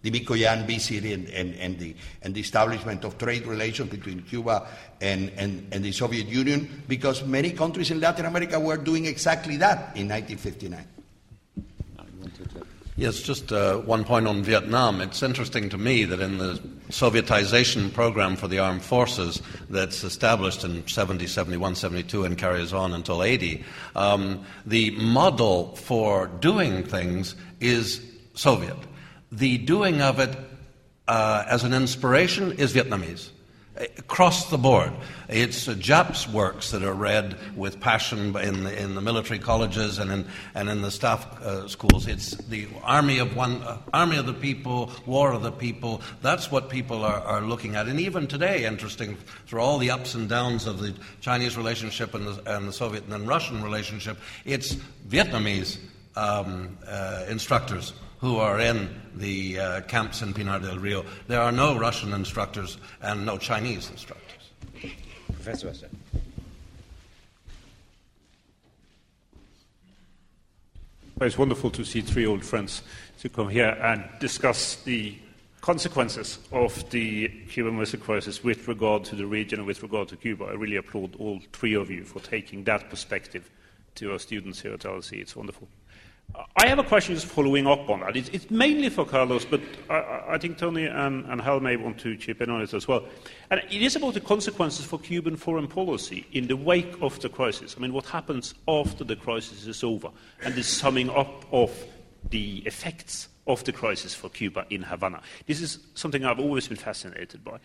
The 0.07 0.21
Mikoyan 0.21 0.67
visit 0.67 1.05
and, 1.05 1.29
and, 1.31 1.55
and, 1.57 1.79
the, 1.79 1.95
and 2.23 2.33
the 2.33 2.41
establishment 2.41 3.05
of 3.05 3.19
trade 3.19 3.45
relations 3.45 3.91
between 3.91 4.23
Cuba 4.23 4.69
and, 5.01 5.31
and, 5.37 5.67
and 5.73 5.85
the 5.85 5.91
Soviet 5.91 6.29
Union, 6.29 6.85
because 6.87 7.25
many 7.25 7.51
countries 7.51 7.91
in 7.91 7.99
Latin 7.99 8.25
America 8.25 8.61
were 8.61 8.77
doing 8.77 9.07
exactly 9.07 9.57
that 9.57 9.97
in 9.97 10.09
1959. 10.09 10.87
Yes, 12.99 13.21
just 13.21 13.53
uh, 13.53 13.79
one 13.79 14.05
point 14.05 14.27
on 14.27 14.43
Vietnam. 14.43 15.03
It's 15.03 15.23
interesting 15.23 15.69
to 15.71 15.77
me 15.77 16.05
that 16.05 16.21
in 16.21 16.39
the 16.39 16.55
Sovietization 16.89 17.93
program 17.93 18.37
for 18.37 18.49
the 18.49 18.61
armed 18.61 18.83
forces 18.83 19.43
that's 19.69 20.03
established 20.03 20.65
in 20.65 20.87
70, 20.87 21.27
71, 21.27 21.75
72, 21.75 22.25
and 22.25 22.39
carries 22.39 22.73
on 22.73 22.95
until 22.95 23.23
80, 23.23 23.63
um, 23.97 24.47
the 24.65 24.93
model 24.93 25.77
for 25.77 26.29
doing 26.29 26.85
things 26.85 27.35
is 27.61 28.01
Soviet. 28.35 28.79
The 29.33 29.59
doing 29.59 30.01
of 30.01 30.21
it 30.21 30.37
uh, 31.09 31.45
as 31.49 31.65
an 31.65 31.73
inspiration 31.73 32.53
is 32.53 32.73
Vietnamese 32.75 33.31
across 33.99 34.51
the 34.51 34.59
board. 34.59 34.93
It's 35.29 35.69
uh, 35.69 35.75
Giap's 35.75 36.29
works 36.29 36.71
that 36.71 36.83
are 36.83 36.95
read 36.95 37.37
with 37.57 37.81
passion 37.81 38.37
in 38.37 38.65
the, 38.65 38.83
in 38.83 38.95
the 38.95 39.01
military 39.01 39.39
colleges 39.39 39.99
and 39.99 40.11
in, 40.11 40.27
and 40.55 40.69
in 40.69 40.83
the 40.83 40.91
staff 40.91 41.41
uh, 41.43 41.69
schools. 41.69 42.07
It's 42.07 42.31
the 42.37 42.69
army 42.83 43.19
of 43.19 43.37
one, 43.37 43.63
uh, 43.63 43.79
army 43.93 44.17
of 44.17 44.27
the 44.27 44.33
people, 44.33 44.91
war 45.05 45.33
of 45.33 45.43
the 45.43 45.53
people. 45.53 46.01
That's 46.23 46.51
what 46.51 46.71
people 46.71 47.05
are, 47.05 47.21
are 47.21 47.43
looking 47.43 47.77
at. 47.77 47.87
And 47.87 48.01
even 48.01 48.27
today, 48.27 48.65
interesting, 48.65 49.17
through 49.47 49.61
all 49.61 49.79
the 49.79 49.91
ups 49.91 50.15
and 50.15 50.29
downs 50.29 50.67
of 50.67 50.81
the 50.81 50.95
Chinese 51.21 51.57
relationship 51.57 52.15
and 52.15 52.27
the, 52.27 52.57
and 52.57 52.69
the 52.69 52.73
Soviet 52.73 53.05
and 53.05 53.13
then 53.13 53.27
Russian 53.27 53.63
relationship, 53.63 54.17
it's 54.45 54.77
Vietnamese 55.09 55.79
um, 56.17 56.79
uh, 56.87 57.25
instructors 57.29 57.93
who 58.19 58.37
are 58.37 58.61
in 58.61 58.89
the 59.15 59.59
uh, 59.59 59.81
camps 59.83 60.23
in 60.23 60.33
Pinar 60.33 60.61
del 60.61 60.79
Rio. 60.79 61.05
There 61.29 61.41
are 61.41 61.53
no 61.53 61.79
Russian 61.79 62.13
instructors 62.13 62.79
and 63.03 63.27
no 63.27 63.39
Chinese 63.39 63.91
instructors. 63.91 64.51
Professor 65.33 65.89
Well, 71.19 71.27
it's 71.27 71.39
wonderful 71.39 71.71
to 71.71 71.85
see 71.85 72.03
three 72.03 72.27
old 72.27 72.45
friends 72.45 72.83
to 73.21 73.31
come 73.31 73.49
here 73.49 73.79
and 73.81 74.05
discuss 74.21 74.77
the 74.83 75.17
consequences 75.63 76.39
of 76.53 76.89
the 76.91 77.29
Cuban 77.49 77.79
Missile 77.79 78.01
Crisis 78.01 78.45
with 78.45 78.69
regard 78.69 79.05
to 79.05 79.17
the 79.17 79.25
region 79.25 79.61
and 79.61 79.67
with 79.67 79.83
regard 79.83 80.09
to 80.09 80.17
Cuba. 80.17 80.45
I 80.45 80.53
really 80.53 80.77
applaud 80.77 81.17
all 81.19 81.41
three 81.53 81.75
of 81.75 81.91
you 81.91 82.05
for 82.05 82.21
taking 82.21 82.65
that 82.65 82.91
perspective 82.91 83.51
to 83.95 84.13
our 84.13 84.19
students 84.19 84.61
here 84.61 84.75
at 84.75 84.81
LSE. 84.81 85.15
It's 85.15 85.35
wonderful. 85.35 85.69
I 86.35 86.67
have 86.67 86.79
a 86.79 86.85
question 86.85 87.15
just 87.15 87.27
following 87.27 87.67
up 87.67 87.89
on 87.89 88.01
that. 88.01 88.17
It's, 88.17 88.29
it's 88.31 88.51
mainly 88.51 88.89
for 88.89 89.05
Carlos, 89.05 89.45
but 89.45 89.61
I, 89.89 90.23
I 90.31 90.39
think 90.39 90.59
Tony 90.59 90.87
and, 90.87 91.25
and, 91.27 91.41
Hal 91.41 91.61
may 91.61 91.77
want 91.77 91.99
to 92.01 92.17
chip 92.17 92.43
in 92.43 92.51
on 92.51 92.61
it 92.61 92.75
as 92.75 92.89
well. 92.89 93.05
And 93.51 93.61
it 93.71 93.83
is 93.83 93.97
about 93.97 94.15
the 94.15 94.21
consequences 94.21 94.85
for 94.85 94.99
Cuban 94.99 95.37
foreign 95.37 95.69
policy 95.69 96.27
in 96.33 96.47
the 96.47 96.57
wake 96.57 96.95
of 97.01 97.21
the 97.21 97.29
crisis. 97.29 97.75
I 97.77 97.81
mean, 97.81 97.93
what 97.93 98.07
happens 98.07 98.55
after 98.69 99.05
the 99.05 99.17
crisis 99.17 99.67
is 99.67 99.83
over, 99.85 100.11
and 100.43 100.55
the 100.55 100.63
summing 100.63 101.11
up 101.11 101.45
of 101.53 101.73
the 102.31 102.63
effects 102.67 103.29
of 103.47 103.63
the 103.65 103.73
crisis 103.73 104.15
for 104.15 104.29
Cuba 104.29 104.67
in 104.71 104.83
Havana. 104.83 105.23
This 105.47 105.61
is 105.61 105.79
something 105.95 106.25
I've 106.25 106.41
always 106.41 106.69
been 106.69 106.77
fascinated 106.77 107.45
by. 107.45 107.59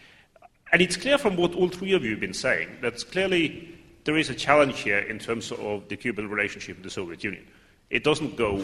And 0.72 0.82
it's 0.82 0.96
clear 0.96 1.18
from 1.18 1.36
what 1.36 1.56
all 1.56 1.68
three 1.68 1.94
of 1.94 2.04
you 2.04 2.12
have 2.12 2.20
been 2.20 2.34
saying 2.34 2.70
that 2.82 3.04
clearly 3.12 3.78
there 4.04 4.18
is 4.18 4.30
a 4.30 4.36
challenge 4.36 4.80
here 4.80 5.00
in 5.00 5.20
terms 5.20 5.52
of 5.52 5.88
the 5.90 5.98
Cuban 5.98 6.30
relationship 6.30 6.78
with 6.78 6.84
the 6.84 6.90
Soviet 6.90 7.24
Union. 7.24 7.46
It 7.92 8.06
doesn't 8.06 8.38
go 8.38 8.64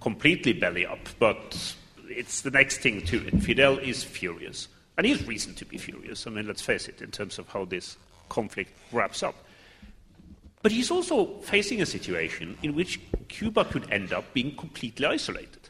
completely 0.00 0.54
belly 0.54 0.86
up, 0.86 1.08
but 1.18 1.76
it's 2.08 2.40
the 2.40 2.50
next 2.50 2.78
thing 2.78 3.02
to 3.02 3.24
it. 3.26 3.42
Fidel 3.42 3.78
is 3.78 4.02
furious. 4.02 4.66
And 4.96 5.06
he 5.06 5.12
has 5.12 5.26
reason 5.26 5.54
to 5.56 5.64
be 5.64 5.76
furious. 5.76 6.26
I 6.26 6.30
mean, 6.30 6.46
let's 6.46 6.62
face 6.62 6.88
it, 6.88 7.02
in 7.02 7.10
terms 7.10 7.38
of 7.38 7.48
how 7.48 7.66
this 7.66 7.98
conflict 8.30 8.72
wraps 8.90 9.22
up. 9.22 9.34
But 10.62 10.72
he's 10.72 10.90
also 10.90 11.38
facing 11.40 11.82
a 11.82 11.86
situation 11.86 12.56
in 12.62 12.74
which 12.74 12.98
Cuba 13.28 13.64
could 13.66 13.90
end 13.92 14.12
up 14.12 14.32
being 14.32 14.56
completely 14.56 15.06
isolated. 15.06 15.68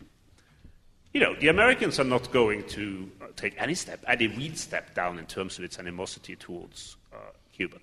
You 1.12 1.20
know, 1.20 1.34
the 1.34 1.48
Americans 1.48 1.98
are 1.98 2.04
not 2.04 2.30
going 2.30 2.66
to 2.68 3.10
take 3.36 3.54
any 3.58 3.74
step, 3.74 4.04
any 4.06 4.28
real 4.28 4.54
step 4.54 4.94
down 4.94 5.18
in 5.18 5.26
terms 5.26 5.58
of 5.58 5.64
its 5.64 5.78
animosity 5.78 6.36
towards 6.36 6.96
uh, 7.12 7.16
Cuba. 7.52 7.78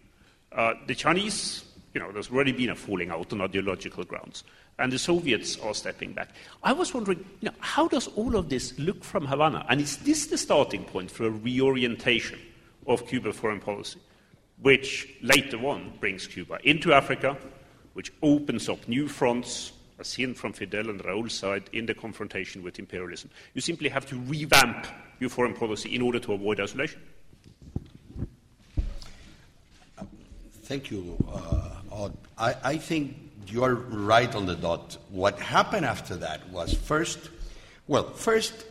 Uh, 0.52 0.74
the 0.88 0.96
Chinese, 0.96 1.66
you 1.94 2.00
know, 2.00 2.12
there's 2.12 2.32
already 2.32 2.52
been 2.54 2.70
a 2.70 2.76
falling 2.76 3.12
out 3.12 3.34
on 3.34 3.42
ideological 3.42 4.04
grounds 4.04 4.44
and 4.80 4.92
the 4.92 4.98
Soviets 4.98 5.58
are 5.60 5.74
stepping 5.74 6.14
back. 6.14 6.30
I 6.64 6.74
was 6.74 6.94
wondering, 6.94 7.20
you 7.42 7.50
know, 7.50 7.56
how 7.60 7.88
does 7.88 8.08
all 8.16 8.36
of 8.36 8.50
this 8.50 8.78
look 8.80 9.04
from 9.04 9.26
Havana? 9.26 9.66
And 9.70 9.82
is 9.82 9.98
this 9.98 10.28
the 10.28 10.38
starting 10.38 10.84
point 10.86 11.12
for 11.12 11.26
a 11.26 11.30
reorientation 11.30 12.40
of 12.88 13.06
Cuban 13.08 13.34
foreign 13.34 13.60
policy, 13.60 14.00
which 14.62 15.08
later 15.22 15.58
on 15.68 15.94
brings 16.00 16.28
Cuba 16.28 16.60
into 16.64 16.94
Africa, 16.94 17.38
which 17.94 18.12
opens 18.22 18.70
up 18.70 18.88
new 18.88 19.08
fronts, 19.08 19.74
as 20.00 20.08
seen 20.08 20.34
from 20.34 20.54
Fidel 20.54 20.90
and 20.90 21.04
Raul's 21.06 21.34
side, 21.34 21.70
in 21.74 21.86
the 21.86 21.94
confrontation 21.94 22.64
with 22.64 22.80
imperialism? 22.80 23.30
You 23.54 23.62
simply 23.62 23.90
have 23.90 24.06
to 24.08 24.18
revamp 24.22 24.88
your 25.20 25.30
foreign 25.30 25.54
policy 25.54 25.94
in 25.94 26.02
order 26.02 26.20
to 26.20 26.34
avoid 26.34 26.60
isolation. 26.60 27.02
Thank 30.64 30.92
you, 30.92 31.18
uh, 31.92 32.10
I, 32.38 32.56
I 32.64 32.78
think 32.78 33.29
you're 33.52 33.76
right 33.76 34.34
on 34.36 34.46
the 34.46 34.56
dot. 34.56 34.98
What 35.10 35.40
happened 35.40 35.86
after 35.86 36.16
that 36.18 36.50
was 36.50 36.74
first, 36.74 37.30
well, 37.88 38.10
first, 38.12 38.66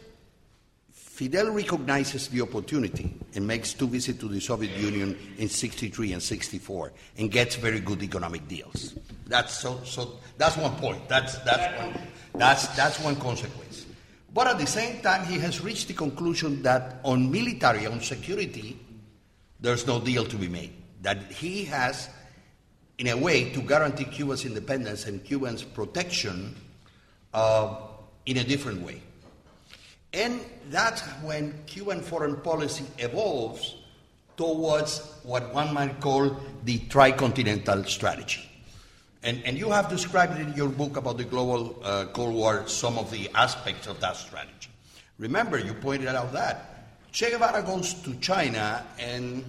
Fidel 0.93 1.51
recognizes 1.51 2.29
the 2.29 2.41
opportunity 2.43 3.13
and 3.35 3.45
makes 3.45 3.75
two 3.75 3.89
visits 3.89 4.21
to 4.21 4.29
the 4.29 4.41
Soviet 4.41 4.77
Union 4.77 5.19
in 5.37 5.49
63 5.49 6.13
and 6.13 6.23
64 6.23 6.93
and 7.19 7.31
gets 7.31 7.57
very 7.57 7.81
good 7.81 8.03
economic 8.05 8.47
deals. 8.47 8.95
That's, 9.27 9.59
so, 9.59 9.81
so 9.85 10.19
that's 10.37 10.57
one 10.57 10.77
point. 10.77 11.09
That's, 11.09 11.37
that's, 11.39 11.83
one, 11.83 11.99
that's, 12.35 12.69
that's 12.77 13.01
one 13.01 13.17
consequence. 13.17 13.87
But 14.33 14.47
at 14.47 14.59
the 14.59 14.67
same 14.67 15.01
time, 15.01 15.27
he 15.27 15.41
has 15.41 15.61
reached 15.61 15.89
the 15.89 15.95
conclusion 15.95 16.63
that 16.63 17.01
on 17.03 17.31
military, 17.31 17.87
on 17.87 18.01
security, 18.01 18.79
there's 19.59 19.89
no 19.89 19.99
deal 20.01 20.25
to 20.25 20.37
be 20.37 20.49
made. 20.49 20.73
That 21.03 21.33
he 21.33 21.65
has 21.65 22.11
in 22.99 23.07
a 23.07 23.16
way, 23.16 23.51
to 23.53 23.61
guarantee 23.61 24.05
Cuba's 24.05 24.45
independence 24.45 25.07
and 25.07 25.25
Cubans' 25.25 25.62
protection 25.62 26.55
uh, 27.33 27.77
in 28.27 28.37
a 28.39 28.45
different 28.45 28.83
way. 28.83 29.01
And 30.12 30.41
that's 30.70 31.03
when 31.23 31.55
Cuban 31.66 32.01
foreign 32.01 32.37
policy 32.37 32.85
evolves 32.99 33.77
towards 34.37 35.01
what 35.23 35.53
one 35.53 35.75
might 35.75 36.01
call 36.01 36.37
the 36.65 36.79
tricontinental 36.79 37.87
strategy. 37.87 38.49
And, 39.23 39.43
and 39.45 39.59
you 39.59 39.70
have 39.70 39.89
described 39.89 40.41
in 40.41 40.55
your 40.55 40.69
book 40.69 40.97
about 40.97 41.19
the 41.19 41.25
global 41.25 41.81
uh, 41.83 42.07
Cold 42.12 42.35
War 42.35 42.66
some 42.66 42.99
of 42.99 43.11
the 43.11 43.29
aspects 43.35 43.87
of 43.87 44.01
that 44.01 44.16
strategy. 44.16 44.70
Remember, 45.19 45.59
you 45.59 45.75
pointed 45.75 46.09
out 46.09 46.33
that 46.33 46.79
Che 47.11 47.31
Guevara 47.31 47.62
goes 47.62 47.95
to 47.95 48.15
China 48.20 48.87
and 48.99 49.45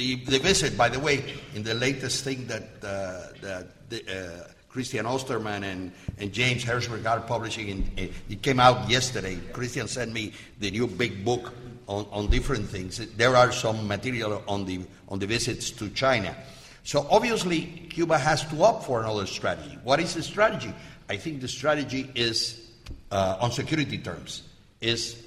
the, 0.00 0.14
the 0.14 0.38
visit, 0.38 0.78
by 0.78 0.88
the 0.88 0.98
way, 0.98 1.22
in 1.54 1.62
the 1.62 1.74
latest 1.74 2.24
thing 2.24 2.46
that, 2.46 2.62
uh, 2.82 3.36
that 3.42 3.90
the, 3.90 4.00
uh, 4.08 4.48
Christian 4.70 5.04
Ostermann 5.04 5.62
and, 5.62 5.92
and 6.18 6.32
James 6.32 6.64
Hershberg 6.64 7.04
are 7.04 7.20
publishing, 7.20 7.68
in, 7.68 8.12
it 8.30 8.40
came 8.40 8.60
out 8.60 8.88
yesterday. 8.88 9.38
Christian 9.52 9.88
sent 9.88 10.12
me 10.12 10.32
the 10.58 10.70
new 10.70 10.86
big 10.86 11.22
book 11.22 11.52
on, 11.86 12.06
on 12.12 12.30
different 12.30 12.68
things. 12.68 12.96
There 13.16 13.36
are 13.36 13.52
some 13.52 13.86
material 13.86 14.42
on 14.48 14.64
the, 14.64 14.80
on 15.08 15.18
the 15.18 15.26
visits 15.26 15.70
to 15.72 15.90
China. 15.90 16.34
So 16.82 17.06
obviously, 17.10 17.62
Cuba 17.90 18.16
has 18.16 18.46
to 18.46 18.62
opt 18.62 18.86
for 18.86 19.00
another 19.00 19.26
strategy. 19.26 19.76
What 19.84 20.00
is 20.00 20.14
the 20.14 20.22
strategy? 20.22 20.72
I 21.10 21.18
think 21.18 21.42
the 21.42 21.48
strategy 21.48 22.10
is, 22.14 22.70
uh, 23.10 23.36
on 23.38 23.52
security 23.52 23.98
terms, 23.98 24.44
is 24.80 25.22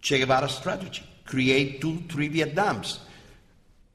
Che 0.00 0.20
Guevara's 0.20 0.54
strategy. 0.54 1.02
Create 1.24 1.80
two, 1.80 2.02
three 2.08 2.28
Vietnams 2.28 2.98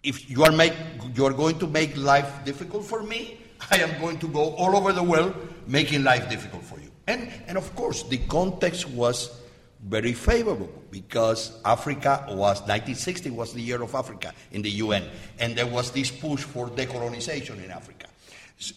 if 0.03 0.29
you 0.29 0.43
are, 0.43 0.51
make, 0.51 0.73
you 1.15 1.25
are 1.25 1.33
going 1.33 1.59
to 1.59 1.67
make 1.67 1.95
life 1.97 2.45
difficult 2.45 2.85
for 2.85 3.03
me, 3.03 3.39
I 3.71 3.79
am 3.79 3.99
going 3.99 4.19
to 4.19 4.27
go 4.27 4.53
all 4.55 4.75
over 4.75 4.93
the 4.93 5.03
world 5.03 5.35
making 5.67 6.03
life 6.03 6.29
difficult 6.29 6.63
for 6.63 6.79
you. 6.79 6.91
And, 7.07 7.31
and 7.47 7.57
of 7.57 7.73
course, 7.75 8.03
the 8.03 8.17
context 8.17 8.87
was 8.89 9.41
very 9.83 10.13
favorable 10.13 10.69
because 10.91 11.59
Africa 11.63 12.25
was 12.29 12.59
1960 12.61 13.29
was 13.31 13.53
the 13.53 13.61
year 13.61 13.81
of 13.81 13.95
Africa 13.95 14.33
in 14.51 14.61
the 14.61 14.71
UN, 14.71 15.03
and 15.39 15.55
there 15.55 15.67
was 15.67 15.91
this 15.91 16.09
push 16.09 16.41
for 16.41 16.67
decolonization 16.67 17.63
in 17.63 17.71
Africa. 17.71 18.07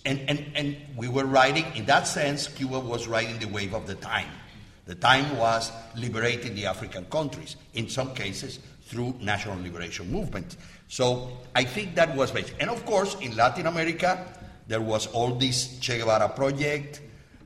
And, 0.05 0.21
and, 0.29 0.47
and 0.55 0.77
we 0.97 1.09
were 1.09 1.25
riding, 1.25 1.65
in 1.75 1.87
that 1.87 2.07
sense, 2.07 2.49
Cuba 2.49 2.79
was 2.79 3.09
riding 3.09 3.39
the 3.39 3.49
wave 3.49 3.75
of 3.75 3.87
the 3.87 3.95
time. 3.95 4.29
The 4.85 4.95
time 4.95 5.39
was 5.39 5.73
liberating 5.97 6.55
the 6.55 6.67
African 6.67 7.07
countries, 7.07 7.57
in 7.75 7.89
some 7.89 8.15
cases 8.15 8.59
through 8.83 9.15
national 9.21 9.63
liberation 9.63 10.11
movements. 10.11 10.57
So 10.91 11.31
I 11.55 11.62
think 11.62 11.95
that 11.95 12.17
was 12.17 12.33
basic. 12.33 12.61
And 12.61 12.69
of 12.69 12.85
course, 12.85 13.15
in 13.21 13.37
Latin 13.37 13.69
America, 13.69 14.27
there 14.67 14.81
was 14.81 15.07
all 15.07 15.37
this 15.37 15.79
Che 15.79 15.99
Guevara 15.99 16.29
project. 16.29 17.01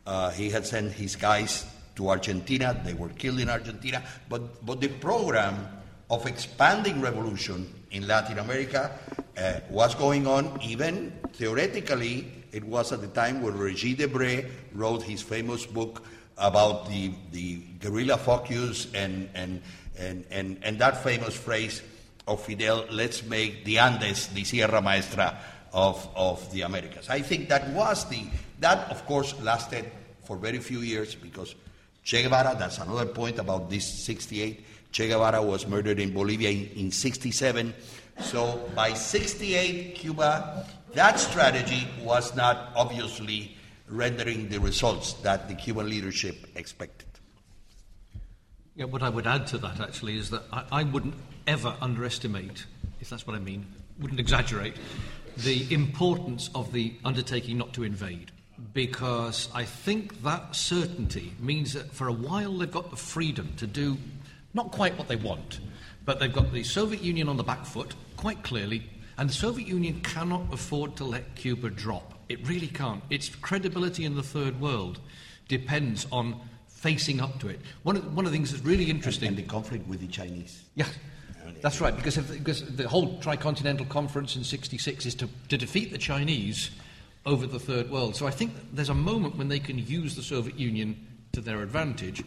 Uh, 0.07 0.31
he 0.31 0.49
had 0.49 0.66
sent 0.66 0.93
his 0.93 1.15
guys 1.15 1.66
to 1.97 2.09
Argentina. 2.09 2.81
They 2.83 2.95
were 2.95 3.11
killed 3.11 3.41
in 3.41 3.51
Argentina. 3.51 4.03
But, 4.31 4.65
but 4.65 4.81
the 4.81 4.89
program 4.89 5.69
of 6.09 6.27
expanding 6.27 7.03
revolution 7.03 7.69
in 7.91 8.09
Latin 8.09 8.39
America 8.39 8.99
uh, 9.37 9.61
was 9.69 9.95
going 9.95 10.27
on 10.27 10.59
even 10.62 11.12
theoretically. 11.35 12.33
It 12.51 12.65
was 12.65 12.93
at 12.93 13.03
the 13.03 13.09
time 13.09 13.43
when 13.43 13.59
Regis 13.59 13.99
Debray 13.99 14.49
wrote 14.73 15.03
his 15.03 15.21
famous 15.21 15.66
book 15.66 16.03
about 16.39 16.89
the, 16.89 17.12
the 17.31 17.57
guerrilla 17.79 18.16
focus 18.16 18.89
and, 18.95 19.29
and, 19.35 19.61
and, 19.99 20.25
and, 20.31 20.59
and 20.62 20.79
that 20.79 21.05
famous 21.05 21.37
phrase 21.37 21.83
of 22.27 22.43
Fidel, 22.43 22.87
let's 22.91 23.23
make 23.25 23.65
the 23.65 23.79
Andes 23.79 24.29
the 24.29 24.45
Sierra 24.45 24.81
Maestra 24.81 25.39
of, 25.73 26.09
of 26.15 26.51
the 26.53 26.63
Americas. 26.63 27.11
I 27.11 27.21
think 27.21 27.49
that 27.49 27.69
was 27.71 28.09
the, 28.09 28.25
that 28.61 28.91
of 28.91 29.05
course 29.07 29.39
lasted 29.41 29.91
for 30.23 30.37
very 30.37 30.59
few 30.59 30.81
years 30.81 31.15
because 31.15 31.55
Che 32.03 32.23
Guevara, 32.23 32.55
that's 32.59 32.79
another 32.79 33.07
point 33.07 33.39
about 33.39 33.71
this 33.71 33.87
68, 33.87 34.65
Che 34.93 35.09
Guevara 35.09 35.43
was 35.43 35.67
murdered 35.67 35.99
in 35.99 36.13
Bolivia 36.13 36.51
in, 36.51 36.69
in 36.77 36.91
67. 36.91 37.75
So 38.21 38.69
by 38.75 38.93
68, 38.93 39.95
Cuba, 39.97 40.67
that 40.93 41.19
strategy 41.19 41.89
was 42.03 42.35
not 42.37 42.71
obviously 42.77 43.57
rendering 43.89 44.49
the 44.49 44.59
results 44.59 45.15
that 45.15 45.49
the 45.49 45.55
Cuban 45.55 45.89
leadership 45.89 46.47
expected. 46.55 47.09
Yeah, 48.77 48.87
what 48.87 49.03
I 49.03 49.09
would 49.09 49.27
add 49.27 49.47
to 49.49 49.59
that 49.59 49.81
actually 49.81 50.17
is 50.17 50.31
that 50.31 50.43
I, 50.53 50.65
I 50.71 50.83
wouldn't 50.85 51.15
ever 51.47 51.77
underestimate, 51.81 52.66
if 53.01 53.11
that's 53.11 53.27
what 53.27 53.37
I 53.37 53.39
mean, 53.39 53.66
wouldn't 53.99 54.21
exaggerate, 54.21 54.75
the 55.39 55.73
importance 55.73 56.51
of 56.55 56.73
the 56.73 56.95
undertaking 57.05 57.59
not 57.59 57.73
to 57.75 57.83
invade. 57.83 58.31
Because 58.73 59.49
I 59.55 59.65
think 59.65 60.23
that 60.23 60.55
certainty 60.55 61.33
means 61.41 61.73
that 61.75 61.93
for 61.93 62.09
a 62.09 62.12
while 62.12 62.57
they've 62.57 62.71
got 62.71 62.91
the 62.91 62.97
freedom 62.97 63.53
to 63.57 63.66
do 63.66 63.97
not 64.55 64.71
quite 64.71 64.97
what 64.97 65.09
they 65.09 65.16
want, 65.16 65.59
but 66.05 66.21
they've 66.21 66.33
got 66.33 66.53
the 66.53 66.62
Soviet 66.62 67.03
Union 67.03 67.29
on 67.29 67.37
the 67.37 67.43
back 67.43 67.66
foot, 67.66 67.95
quite 68.16 68.43
clearly, 68.45 68.89
and 69.19 69.29
the 69.29 69.35
Soviet 69.35 69.66
Union 69.66 70.01
cannot 70.01 70.43
afford 70.53 70.97
to 70.97 71.05
let 71.05 71.35
Cuba 71.35 71.71
drop. 71.71 72.15
It 72.29 72.47
really 72.49 72.69
can't. 72.69 73.03
Its 73.11 73.29
credibility 73.29 74.05
in 74.05 74.15
the 74.15 74.23
third 74.23 74.61
world 74.61 75.01
depends 75.49 76.07
on 76.11 76.41
facing 76.69 77.21
up 77.21 77.41
to 77.41 77.49
it. 77.49 77.61
One 77.83 77.97
of, 77.97 78.15
one 78.15 78.25
of 78.27 78.33
the 78.33 78.37
things 78.37 78.53
that's 78.53 78.65
really 78.65 78.91
interesting. 78.91 79.29
And, 79.29 79.39
and 79.39 79.47
the 79.47 79.51
conflict 79.51 79.87
with 79.89 80.01
the 80.01 80.07
Chinese. 80.07 80.62
Yeah. 80.75 80.87
That's 81.61 81.81
right, 81.81 81.95
because, 81.95 82.16
if, 82.19 82.31
because 82.31 82.62
the 82.77 82.89
whole 82.89 83.19
Tricontinental 83.19 83.89
Conference 83.89 84.37
in 84.37 84.45
66 84.45 85.07
is 85.07 85.15
to, 85.16 85.29
to 85.49 85.57
defeat 85.57 85.93
the 85.93 85.99
Chinese 85.99 86.71
over 87.27 87.47
the 87.47 87.59
Third 87.59 87.91
World. 87.91 88.16
So 88.16 88.27
I 88.27 88.31
think 88.31 88.53
there's 88.73 88.89
a 88.89 88.95
moment 88.95 89.37
when 89.37 89.49
they 89.49 89.59
can 89.59 89.79
use 89.79 90.15
the 90.15 90.23
Soviet 90.23 90.59
Union 90.59 90.97
to 91.33 91.41
their 91.41 91.62
advantage. 91.62 92.23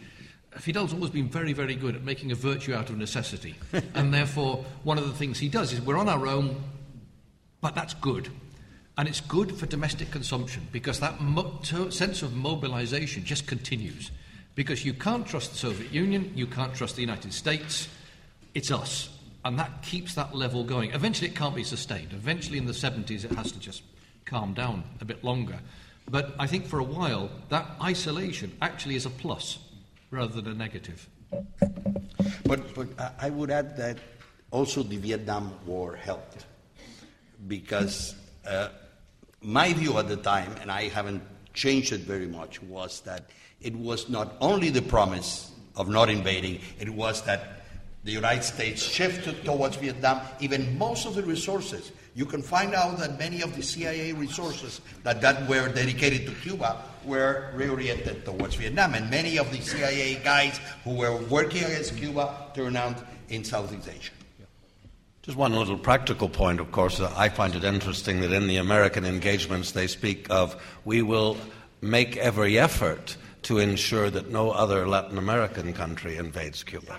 Fidel's 0.52 0.92
always 0.92 1.10
been 1.10 1.28
very, 1.28 1.52
very 1.52 1.74
good 1.74 1.94
at 1.94 2.02
making 2.02 2.32
a 2.32 2.34
virtue 2.34 2.74
out 2.74 2.90
of 2.90 2.98
necessity. 2.98 3.54
and 3.94 4.12
therefore, 4.12 4.64
one 4.82 4.98
of 4.98 5.06
the 5.06 5.14
things 5.14 5.38
he 5.38 5.48
does 5.48 5.72
is 5.72 5.80
we're 5.80 5.98
on 5.98 6.08
our 6.08 6.26
own, 6.26 6.62
but 7.60 7.74
that's 7.74 7.94
good. 7.94 8.28
And 8.96 9.08
it's 9.08 9.20
good 9.20 9.56
for 9.56 9.66
domestic 9.66 10.10
consumption 10.10 10.66
because 10.72 10.98
that 11.00 11.20
mo- 11.20 11.60
sense 11.62 12.22
of 12.22 12.34
mobilization 12.34 13.24
just 13.24 13.46
continues. 13.46 14.10
Because 14.56 14.84
you 14.84 14.92
can't 14.92 15.24
trust 15.24 15.52
the 15.52 15.58
Soviet 15.58 15.92
Union, 15.92 16.32
you 16.34 16.48
can't 16.48 16.74
trust 16.74 16.96
the 16.96 17.02
United 17.02 17.32
States, 17.32 17.88
it's 18.54 18.70
us. 18.70 19.10
And 19.44 19.58
that 19.58 19.82
keeps 19.82 20.14
that 20.14 20.34
level 20.34 20.64
going. 20.64 20.90
Eventually, 20.92 21.28
it 21.28 21.36
can't 21.36 21.54
be 21.54 21.64
sustained. 21.64 22.12
Eventually, 22.12 22.58
in 22.58 22.66
the 22.66 22.72
70s, 22.72 23.24
it 23.24 23.32
has 23.32 23.52
to 23.52 23.58
just 23.58 23.82
calm 24.24 24.52
down 24.52 24.84
a 25.00 25.04
bit 25.04 25.24
longer. 25.24 25.58
But 26.10 26.34
I 26.38 26.46
think 26.46 26.66
for 26.66 26.78
a 26.78 26.84
while, 26.84 27.30
that 27.48 27.66
isolation 27.82 28.56
actually 28.60 28.96
is 28.96 29.06
a 29.06 29.10
plus 29.10 29.58
rather 30.10 30.40
than 30.40 30.52
a 30.52 30.54
negative. 30.54 31.08
But, 32.44 32.74
but 32.74 32.88
I 33.20 33.30
would 33.30 33.50
add 33.50 33.76
that 33.76 33.98
also 34.50 34.82
the 34.82 34.96
Vietnam 34.96 35.52
War 35.66 35.94
helped 35.94 36.46
because 37.46 38.14
uh, 38.46 38.68
my 39.42 39.72
view 39.72 39.98
at 39.98 40.08
the 40.08 40.16
time, 40.16 40.54
and 40.60 40.70
I 40.70 40.88
haven't 40.88 41.22
changed 41.54 41.92
it 41.92 42.00
very 42.00 42.26
much, 42.26 42.62
was 42.62 43.00
that 43.02 43.30
it 43.60 43.74
was 43.74 44.08
not 44.08 44.34
only 44.40 44.70
the 44.70 44.82
promise 44.82 45.52
of 45.76 45.88
not 45.88 46.08
invading, 46.08 46.60
it 46.80 46.88
was 46.88 47.22
that 47.22 47.57
the 48.08 48.14
United 48.14 48.42
States 48.42 48.82
shifted 48.82 49.44
towards 49.44 49.76
Vietnam, 49.76 50.22
even 50.40 50.78
most 50.78 51.04
of 51.04 51.14
the 51.14 51.22
resources. 51.22 51.92
You 52.14 52.24
can 52.24 52.40
find 52.40 52.74
out 52.74 52.98
that 53.00 53.18
many 53.18 53.42
of 53.42 53.54
the 53.54 53.62
CIA 53.62 54.14
resources 54.14 54.80
that, 55.02 55.20
that 55.20 55.46
were 55.46 55.68
dedicated 55.68 56.26
to 56.26 56.32
Cuba 56.40 56.80
were 57.04 57.52
reoriented 57.54 58.24
towards 58.24 58.54
Vietnam, 58.54 58.94
and 58.94 59.10
many 59.10 59.38
of 59.38 59.52
the 59.52 59.60
CIA 59.60 60.14
guys 60.24 60.58
who 60.84 60.94
were 60.94 61.18
working 61.24 61.64
against 61.64 61.98
Cuba 61.98 62.50
turned 62.54 62.78
out 62.78 62.96
in 63.28 63.44
Southeast 63.44 63.86
Asia. 63.86 64.12
Just 65.20 65.36
one 65.36 65.52
little 65.52 65.76
practical 65.76 66.30
point, 66.30 66.60
of 66.60 66.72
course. 66.72 67.00
Uh, 67.00 67.12
I 67.14 67.28
find 67.28 67.54
it 67.54 67.62
interesting 67.62 68.22
that 68.22 68.32
in 68.32 68.46
the 68.46 68.56
American 68.56 69.04
engagements 69.04 69.72
they 69.72 69.86
speak 69.86 70.28
of 70.30 70.56
we 70.86 71.02
will 71.02 71.36
make 71.82 72.16
every 72.16 72.58
effort 72.58 73.18
to 73.42 73.58
ensure 73.58 74.08
that 74.08 74.30
no 74.30 74.50
other 74.50 74.88
Latin 74.88 75.18
American 75.18 75.74
country 75.74 76.16
invades 76.16 76.64
Cuba 76.64 76.98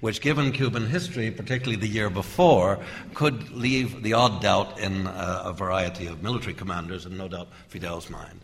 which, 0.00 0.20
given 0.20 0.52
Cuban 0.52 0.86
history, 0.86 1.30
particularly 1.30 1.76
the 1.76 1.88
year 1.88 2.10
before, 2.10 2.78
could 3.14 3.50
leave 3.50 4.02
the 4.02 4.14
odd 4.14 4.42
doubt 4.42 4.78
in 4.78 5.06
uh, 5.06 5.42
a 5.44 5.52
variety 5.52 6.06
of 6.06 6.22
military 6.22 6.54
commanders 6.54 7.06
and 7.06 7.16
no 7.18 7.28
doubt 7.28 7.48
Fidel's 7.68 8.08
mind. 8.08 8.40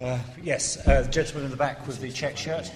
Uh, 0.00 0.18
yes, 0.42 0.78
uh, 0.86 1.02
the 1.02 1.08
gentleman 1.08 1.44
in 1.44 1.50
the 1.50 1.56
back 1.56 1.86
with 1.86 2.00
the 2.00 2.10
check 2.10 2.36
shirt. 2.36 2.70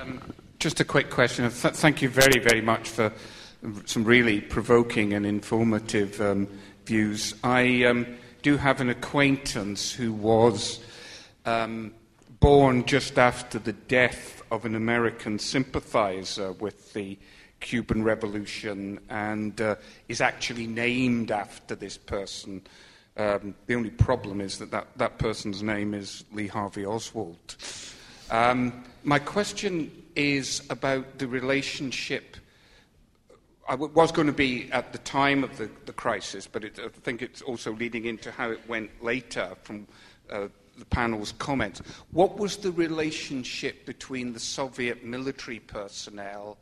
Um, 0.00 0.20
just 0.60 0.80
a 0.80 0.84
quick 0.84 1.10
question. 1.10 1.50
Th- 1.50 1.74
thank 1.74 2.02
you 2.02 2.08
very, 2.08 2.40
very 2.40 2.60
much 2.60 2.88
for 2.88 3.12
some 3.84 4.04
really 4.04 4.40
provoking 4.40 5.12
and 5.12 5.26
informative 5.26 6.20
um, 6.20 6.46
views. 6.84 7.34
I 7.42 7.84
um, 7.84 8.06
do 8.42 8.56
have 8.56 8.80
an 8.80 8.88
acquaintance 8.88 9.92
who 9.92 10.12
was 10.12 10.80
um, 11.48 11.94
born 12.40 12.84
just 12.84 13.18
after 13.18 13.58
the 13.58 13.72
death 13.72 14.42
of 14.50 14.64
an 14.64 14.74
American 14.74 15.38
sympathizer 15.38 16.52
with 16.52 16.92
the 16.92 17.18
Cuban 17.60 18.04
Revolution 18.04 19.00
and 19.08 19.60
uh, 19.60 19.76
is 20.08 20.20
actually 20.20 20.66
named 20.66 21.30
after 21.30 21.74
this 21.74 21.96
person. 21.96 22.62
Um, 23.16 23.54
the 23.66 23.74
only 23.74 23.90
problem 23.90 24.40
is 24.40 24.58
that, 24.58 24.70
that 24.70 24.86
that 24.96 25.18
person's 25.18 25.62
name 25.62 25.94
is 25.94 26.24
Lee 26.32 26.46
Harvey 26.46 26.86
Oswald. 26.86 27.56
Um, 28.30 28.84
my 29.02 29.18
question 29.18 29.90
is 30.14 30.62
about 30.70 31.18
the 31.18 31.26
relationship. 31.26 32.36
I 33.68 33.72
w- 33.72 33.92
was 33.92 34.12
going 34.12 34.28
to 34.28 34.32
be 34.32 34.70
at 34.70 34.92
the 34.92 34.98
time 34.98 35.42
of 35.42 35.56
the, 35.56 35.68
the 35.86 35.92
crisis, 35.92 36.46
but 36.46 36.62
it, 36.62 36.78
I 36.78 36.88
think 36.88 37.22
it's 37.22 37.42
also 37.42 37.72
leading 37.72 38.04
into 38.04 38.30
how 38.30 38.50
it 38.50 38.60
went 38.68 39.02
later 39.02 39.56
from 39.62 39.88
uh, 40.30 40.48
the 40.78 40.84
panel's 40.86 41.32
comments. 41.32 41.82
What 42.12 42.36
was 42.38 42.56
the 42.56 42.72
relationship 42.72 43.84
between 43.86 44.32
the 44.32 44.40
Soviet 44.40 45.04
military 45.04 45.60
personnel 45.60 46.58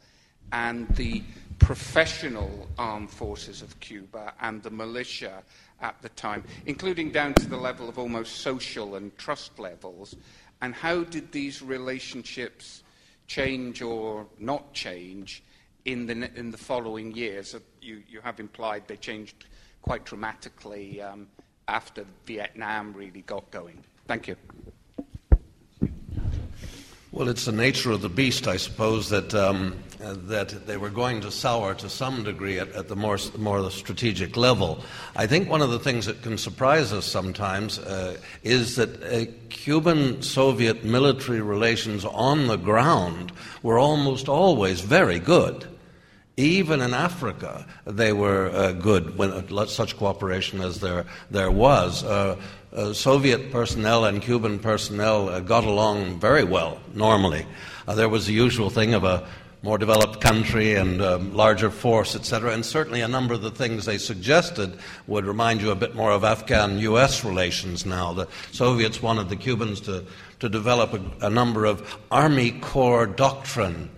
and 0.52 0.88
the 0.96 1.22
professional 1.58 2.68
armed 2.78 3.10
forces 3.10 3.62
of 3.62 3.78
Cuba 3.80 4.34
and 4.40 4.62
the 4.62 4.70
militia 4.70 5.42
at 5.80 6.00
the 6.02 6.08
time, 6.10 6.44
including 6.66 7.10
down 7.10 7.34
to 7.34 7.46
the 7.46 7.56
level 7.56 7.88
of 7.88 7.98
almost 7.98 8.36
social 8.36 8.96
and 8.96 9.16
trust 9.18 9.58
levels? 9.58 10.16
And 10.62 10.74
how 10.74 11.04
did 11.04 11.32
these 11.32 11.62
relationships 11.62 12.82
change 13.26 13.82
or 13.82 14.26
not 14.38 14.72
change 14.72 15.42
in 15.84 16.06
the, 16.06 16.30
in 16.34 16.50
the 16.50 16.58
following 16.58 17.14
years? 17.14 17.54
You, 17.82 18.02
you 18.08 18.20
have 18.22 18.40
implied 18.40 18.84
they 18.86 18.96
changed 18.96 19.44
quite 19.82 20.04
dramatically 20.04 21.02
um, 21.02 21.28
after 21.68 22.04
Vietnam 22.24 22.92
really 22.92 23.22
got 23.22 23.50
going. 23.50 23.82
Thank 24.06 24.28
you. 24.28 24.36
Well, 27.16 27.28
it's 27.28 27.46
the 27.46 27.52
nature 27.52 27.92
of 27.92 28.02
the 28.02 28.10
beast, 28.10 28.46
I 28.46 28.58
suppose, 28.58 29.08
that, 29.08 29.34
um, 29.34 29.74
uh, 30.04 30.16
that 30.24 30.66
they 30.66 30.76
were 30.76 30.90
going 30.90 31.22
to 31.22 31.30
sour 31.30 31.72
to 31.76 31.88
some 31.88 32.24
degree 32.24 32.58
at, 32.58 32.68
at 32.72 32.88
the 32.88 32.94
more, 32.94 33.16
more 33.38 33.70
strategic 33.70 34.36
level. 34.36 34.80
I 35.16 35.26
think 35.26 35.48
one 35.48 35.62
of 35.62 35.70
the 35.70 35.78
things 35.78 36.04
that 36.04 36.20
can 36.20 36.36
surprise 36.36 36.92
us 36.92 37.06
sometimes 37.06 37.78
uh, 37.78 38.18
is 38.42 38.76
that 38.76 39.02
uh, 39.02 39.32
Cuban 39.48 40.20
Soviet 40.20 40.84
military 40.84 41.40
relations 41.40 42.04
on 42.04 42.48
the 42.48 42.56
ground 42.56 43.32
were 43.62 43.78
almost 43.78 44.28
always 44.28 44.82
very 44.82 45.18
good. 45.18 45.66
Even 46.36 46.82
in 46.82 46.92
Africa, 46.92 47.66
they 47.86 48.12
were 48.12 48.50
uh, 48.50 48.72
good 48.72 49.16
when 49.16 49.30
uh, 49.30 49.64
such 49.64 49.96
cooperation 49.96 50.60
as 50.60 50.80
there, 50.80 51.06
there 51.30 51.50
was. 51.50 52.04
Uh, 52.76 52.80
uh, 52.80 52.92
Soviet 52.92 53.50
personnel 53.50 54.04
and 54.04 54.22
Cuban 54.22 54.58
personnel 54.58 55.28
uh, 55.28 55.40
got 55.40 55.64
along 55.64 56.20
very 56.20 56.44
well, 56.44 56.78
normally. 56.94 57.46
Uh, 57.88 57.94
there 57.94 58.08
was 58.08 58.26
the 58.26 58.32
usual 58.32 58.70
thing 58.70 58.94
of 58.94 59.04
a 59.04 59.26
more 59.62 59.78
developed 59.78 60.20
country 60.20 60.74
and 60.74 61.02
um, 61.02 61.34
larger 61.34 61.70
force, 61.70 62.14
etc. 62.14 62.52
And 62.52 62.64
certainly 62.64 63.00
a 63.00 63.08
number 63.08 63.34
of 63.34 63.42
the 63.42 63.50
things 63.50 63.84
they 63.84 63.98
suggested 63.98 64.78
would 65.06 65.24
remind 65.24 65.60
you 65.60 65.70
a 65.70 65.74
bit 65.74 65.94
more 65.94 66.12
of 66.12 66.22
Afghan 66.22 66.78
US 66.78 67.24
relations 67.24 67.86
now. 67.86 68.12
The 68.12 68.28
Soviets 68.52 69.02
wanted 69.02 69.28
the 69.28 69.36
Cubans 69.36 69.80
to, 69.82 70.04
to 70.40 70.48
develop 70.48 70.92
a, 70.92 71.26
a 71.26 71.30
number 71.30 71.64
of 71.64 71.98
Army 72.10 72.52
Corps 72.60 73.06
doctrine. 73.06 73.90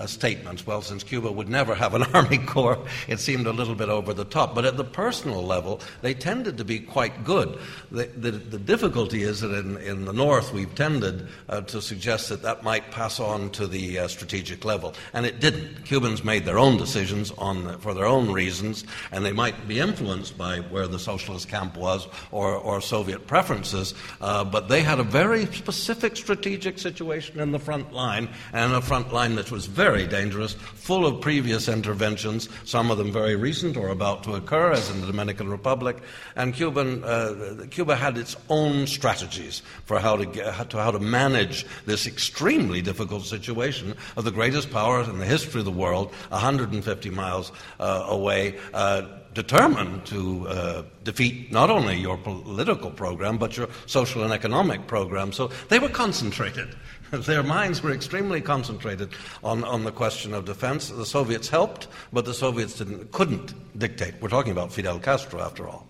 Uh, 0.00 0.06
statements. 0.06 0.66
Well, 0.66 0.80
since 0.80 1.04
Cuba 1.04 1.30
would 1.30 1.50
never 1.50 1.74
have 1.74 1.92
an 1.92 2.02
Army 2.14 2.38
Corps, 2.38 2.78
it 3.06 3.20
seemed 3.20 3.46
a 3.46 3.52
little 3.52 3.74
bit 3.74 3.90
over 3.90 4.14
the 4.14 4.24
top. 4.24 4.54
But 4.54 4.64
at 4.64 4.78
the 4.78 4.84
personal 4.84 5.44
level, 5.44 5.78
they 6.00 6.14
tended 6.14 6.56
to 6.56 6.64
be 6.64 6.78
quite 6.78 7.22
good. 7.22 7.58
The, 7.90 8.06
the, 8.06 8.30
the 8.30 8.58
difficulty 8.58 9.24
is 9.24 9.40
that 9.40 9.52
in, 9.52 9.76
in 9.76 10.06
the 10.06 10.14
North, 10.14 10.54
we've 10.54 10.74
tended 10.74 11.28
uh, 11.50 11.60
to 11.62 11.82
suggest 11.82 12.30
that 12.30 12.40
that 12.40 12.62
might 12.62 12.90
pass 12.90 13.20
on 13.20 13.50
to 13.50 13.66
the 13.66 13.98
uh, 13.98 14.08
strategic 14.08 14.64
level. 14.64 14.94
And 15.12 15.26
it 15.26 15.38
didn't. 15.38 15.84
Cubans 15.84 16.24
made 16.24 16.46
their 16.46 16.58
own 16.58 16.78
decisions 16.78 17.30
on 17.32 17.64
the, 17.64 17.72
for 17.74 17.92
their 17.92 18.06
own 18.06 18.32
reasons, 18.32 18.84
and 19.12 19.22
they 19.22 19.32
might 19.32 19.68
be 19.68 19.80
influenced 19.80 20.38
by 20.38 20.60
where 20.60 20.86
the 20.86 20.98
socialist 20.98 21.48
camp 21.48 21.76
was 21.76 22.08
or, 22.32 22.54
or 22.54 22.80
Soviet 22.80 23.26
preferences, 23.26 23.92
uh, 24.22 24.44
but 24.44 24.68
they 24.70 24.80
had 24.80 24.98
a 24.98 25.04
very 25.04 25.44
specific 25.44 26.16
strategic 26.16 26.78
situation 26.78 27.38
in 27.38 27.52
the 27.52 27.58
front 27.58 27.92
line, 27.92 28.30
and 28.54 28.72
a 28.72 28.80
front 28.80 29.12
line 29.12 29.34
that 29.34 29.50
was 29.50 29.66
very 29.66 29.89
very 29.90 30.06
dangerous, 30.06 30.54
full 30.74 31.04
of 31.04 31.20
previous 31.20 31.68
interventions, 31.68 32.48
some 32.64 32.92
of 32.92 32.98
them 32.98 33.10
very 33.10 33.34
recent 33.34 33.76
or 33.76 33.88
about 33.88 34.22
to 34.22 34.34
occur, 34.34 34.70
as 34.70 34.88
in 34.88 35.00
the 35.00 35.06
Dominican 35.08 35.48
Republic. 35.48 35.96
And 36.36 36.54
Cuban, 36.54 37.02
uh, 37.02 37.66
Cuba 37.70 37.96
had 37.96 38.16
its 38.16 38.36
own 38.48 38.86
strategies 38.86 39.62
for 39.86 39.98
how 39.98 40.14
to, 40.14 40.26
get, 40.26 40.70
to 40.70 40.76
how 40.78 40.92
to 40.92 41.00
manage 41.00 41.66
this 41.86 42.06
extremely 42.06 42.80
difficult 42.80 43.24
situation 43.24 43.96
of 44.16 44.22
the 44.22 44.30
greatest 44.30 44.70
power 44.70 45.02
in 45.02 45.18
the 45.18 45.26
history 45.26 45.58
of 45.58 45.64
the 45.64 45.72
world, 45.72 46.12
150 46.28 47.10
miles 47.10 47.50
uh, 47.80 48.04
away. 48.06 48.56
Uh, 48.72 49.02
determined 49.32 50.04
to 50.04 50.48
uh, 50.48 50.82
defeat 51.04 51.52
not 51.52 51.70
only 51.70 51.96
your 51.96 52.16
political 52.16 52.90
program, 52.90 53.38
but 53.38 53.56
your 53.56 53.68
social 53.86 54.24
and 54.24 54.32
economic 54.32 54.88
program. 54.88 55.32
So 55.32 55.50
they 55.68 55.78
were 55.78 55.88
concentrated. 55.88 56.74
Their 57.12 57.42
minds 57.42 57.82
were 57.82 57.90
extremely 57.90 58.40
concentrated 58.40 59.10
on, 59.42 59.64
on 59.64 59.82
the 59.82 59.90
question 59.90 60.32
of 60.32 60.44
defense. 60.44 60.90
The 60.90 61.06
Soviets 61.06 61.48
helped, 61.48 61.88
but 62.12 62.24
the 62.24 62.34
Soviets 62.34 62.74
didn't, 62.74 63.10
couldn't 63.10 63.52
dictate. 63.78 64.14
We're 64.20 64.28
talking 64.28 64.52
about 64.52 64.72
Fidel 64.72 65.00
Castro, 65.00 65.40
after 65.40 65.68
all. 65.68 65.88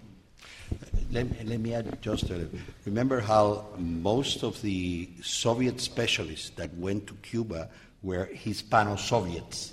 Let, 1.10 1.46
let 1.46 1.60
me 1.60 1.74
add 1.74 2.00
just 2.00 2.30
a 2.30 2.34
little. 2.34 2.58
Remember 2.86 3.20
how 3.20 3.66
most 3.76 4.42
of 4.42 4.62
the 4.62 5.10
Soviet 5.22 5.80
specialists 5.80 6.50
that 6.50 6.72
went 6.76 7.06
to 7.08 7.14
Cuba 7.14 7.68
were 8.02 8.26
Hispano 8.26 8.96
Soviets, 8.96 9.72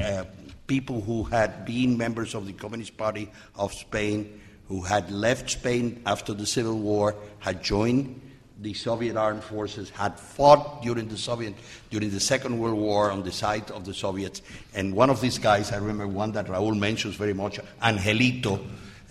uh, 0.00 0.24
people 0.66 1.02
who 1.02 1.24
had 1.24 1.66
been 1.66 1.98
members 1.98 2.34
of 2.34 2.46
the 2.46 2.54
Communist 2.54 2.96
Party 2.96 3.30
of 3.56 3.74
Spain, 3.74 4.40
who 4.68 4.80
had 4.80 5.10
left 5.10 5.50
Spain 5.50 6.00
after 6.06 6.32
the 6.32 6.46
Civil 6.46 6.78
War, 6.78 7.16
had 7.40 7.62
joined 7.62 8.20
the 8.64 8.74
Soviet 8.74 9.14
armed 9.14 9.44
forces 9.44 9.90
had 9.90 10.18
fought 10.18 10.82
during 10.82 11.06
the 11.06 11.18
Soviet 11.18 11.54
during 11.90 12.10
the 12.10 12.18
Second 12.18 12.58
World 12.58 12.78
War 12.78 13.10
on 13.10 13.22
the 13.22 13.30
side 13.30 13.70
of 13.70 13.84
the 13.84 13.92
Soviets. 13.92 14.40
And 14.74 14.96
one 14.96 15.10
of 15.10 15.20
these 15.20 15.38
guys, 15.38 15.70
I 15.70 15.76
remember 15.76 16.08
one 16.08 16.32
that 16.32 16.46
Raúl 16.46 16.76
mentions 16.76 17.14
very 17.14 17.34
much, 17.34 17.60
Angelito. 17.82 18.58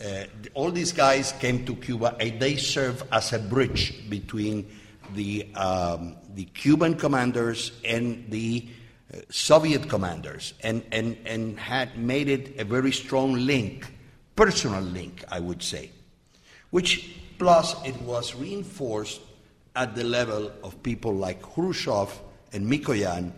Uh, 0.04 0.26
all 0.56 0.72
these 0.72 0.92
guys 0.92 1.34
came 1.34 1.66
to 1.66 1.76
Cuba 1.76 2.18
and 2.20 2.40
they 2.40 2.58
served 2.58 3.06
as 3.12 3.32
a 3.32 3.40
bridge 3.40 4.10
between 4.10 4.68
the, 5.14 5.48
um, 5.54 6.16
the 6.34 6.46
Cuban 6.46 6.96
commanders 6.96 7.72
and 7.86 8.26
the 8.30 8.68
uh, 9.14 9.18
Soviet 9.30 9.88
commanders 9.88 10.56
and, 10.64 10.84
and, 10.92 11.16
and 11.26 11.60
had 11.60 11.96
made 11.96 12.28
it 12.28 12.60
a 12.60 12.66
very 12.66 12.92
strong 12.92 13.34
link, 13.34 13.86
personal 14.36 14.82
link, 14.82 15.24
I 15.30 15.40
would 15.40 15.62
say, 15.62 15.92
which 16.72 17.18
plus 17.38 17.76
it 17.86 18.02
was 18.02 18.34
reinforced 18.34 19.22
at 19.76 19.96
the 19.96 20.04
level 20.04 20.52
of 20.64 20.82
people 20.84 21.14
like 21.14 21.42
Khrushchev 21.42 22.22
and 22.52 22.72
Mikoyan. 22.72 23.32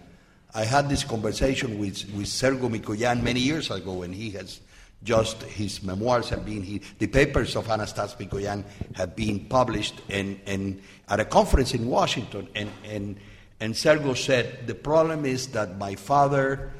I 0.53 0.65
had 0.65 0.89
this 0.89 1.03
conversation 1.03 1.79
with, 1.79 2.09
with 2.13 2.27
Sergo 2.27 2.69
Mikoyan 2.69 3.21
many 3.21 3.39
years 3.39 3.71
ago, 3.71 4.03
and 4.03 4.13
he 4.13 4.31
has 4.31 4.61
just 5.05 5.41
his 5.43 5.83
memoirs 5.83 6.29
have 6.29 6.45
been 6.45 6.61
he, 6.61 6.81
the 6.99 7.07
papers 7.07 7.55
of 7.55 7.67
Anastas 7.67 8.17
Mikoyan 8.17 8.63
have 8.95 9.15
been 9.15 9.39
published 9.45 10.01
and, 10.09 10.39
and 10.45 10.81
at 11.07 11.19
a 11.19 11.25
conference 11.25 11.73
in 11.73 11.87
Washington 11.87 12.47
and, 12.55 12.71
and, 12.83 13.17
and 13.59 13.73
Sergo 13.73 14.17
said 14.17 14.67
the 14.67 14.73
problem 14.73 15.25
is 15.25 15.47
that 15.49 15.77
my 15.77 15.95
father 15.95 16.71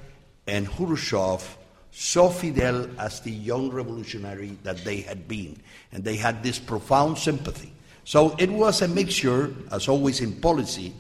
and 0.48 0.68
Khrushchev 0.68 1.58
so 1.92 2.30
Fidel 2.30 2.90
as 3.00 3.20
the 3.22 3.32
young 3.32 3.70
revolutionary 3.70 4.58
that 4.64 4.84
they 4.84 5.02
had 5.02 5.28
been 5.28 5.62
and 5.92 6.04
they 6.04 6.16
had 6.16 6.42
this 6.42 6.58
profound 6.58 7.18
sympathy 7.18 7.75
so 8.06 8.36
it 8.38 8.52
was 8.52 8.84
a 8.84 8.88
mixture, 8.88 9.54
as 9.72 9.88
always 9.88 10.22
in 10.22 10.34
policy, 10.34 10.94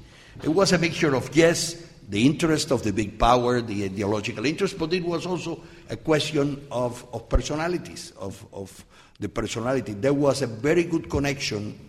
it 0.43 0.49
was 0.49 0.73
a 0.73 0.77
mixture 0.79 1.15
of, 1.15 1.33
yes, 1.35 1.81
the 2.09 2.25
interest 2.25 2.71
of 2.71 2.83
the 2.83 2.91
big 2.91 3.17
power, 3.17 3.61
the 3.61 3.85
ideological 3.85 4.45
interest, 4.45 4.77
but 4.77 4.91
it 4.91 5.05
was 5.05 5.25
also 5.25 5.61
a 5.89 5.95
question 5.95 6.65
of, 6.71 7.05
of 7.13 7.29
personalities, 7.29 8.11
of, 8.19 8.45
of 8.51 8.83
the 9.19 9.29
personality. 9.29 9.93
There 9.93 10.13
was 10.13 10.41
a 10.41 10.47
very 10.47 10.83
good 10.83 11.09
connection 11.09 11.79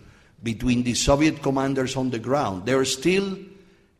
between 0.43 0.83
the 0.83 0.93
Soviet 0.93 1.41
commanders 1.41 1.95
on 1.95 2.11
the 2.11 2.19
ground. 2.19 2.65
There 2.67 2.81
is 2.81 2.93
still 2.93 3.37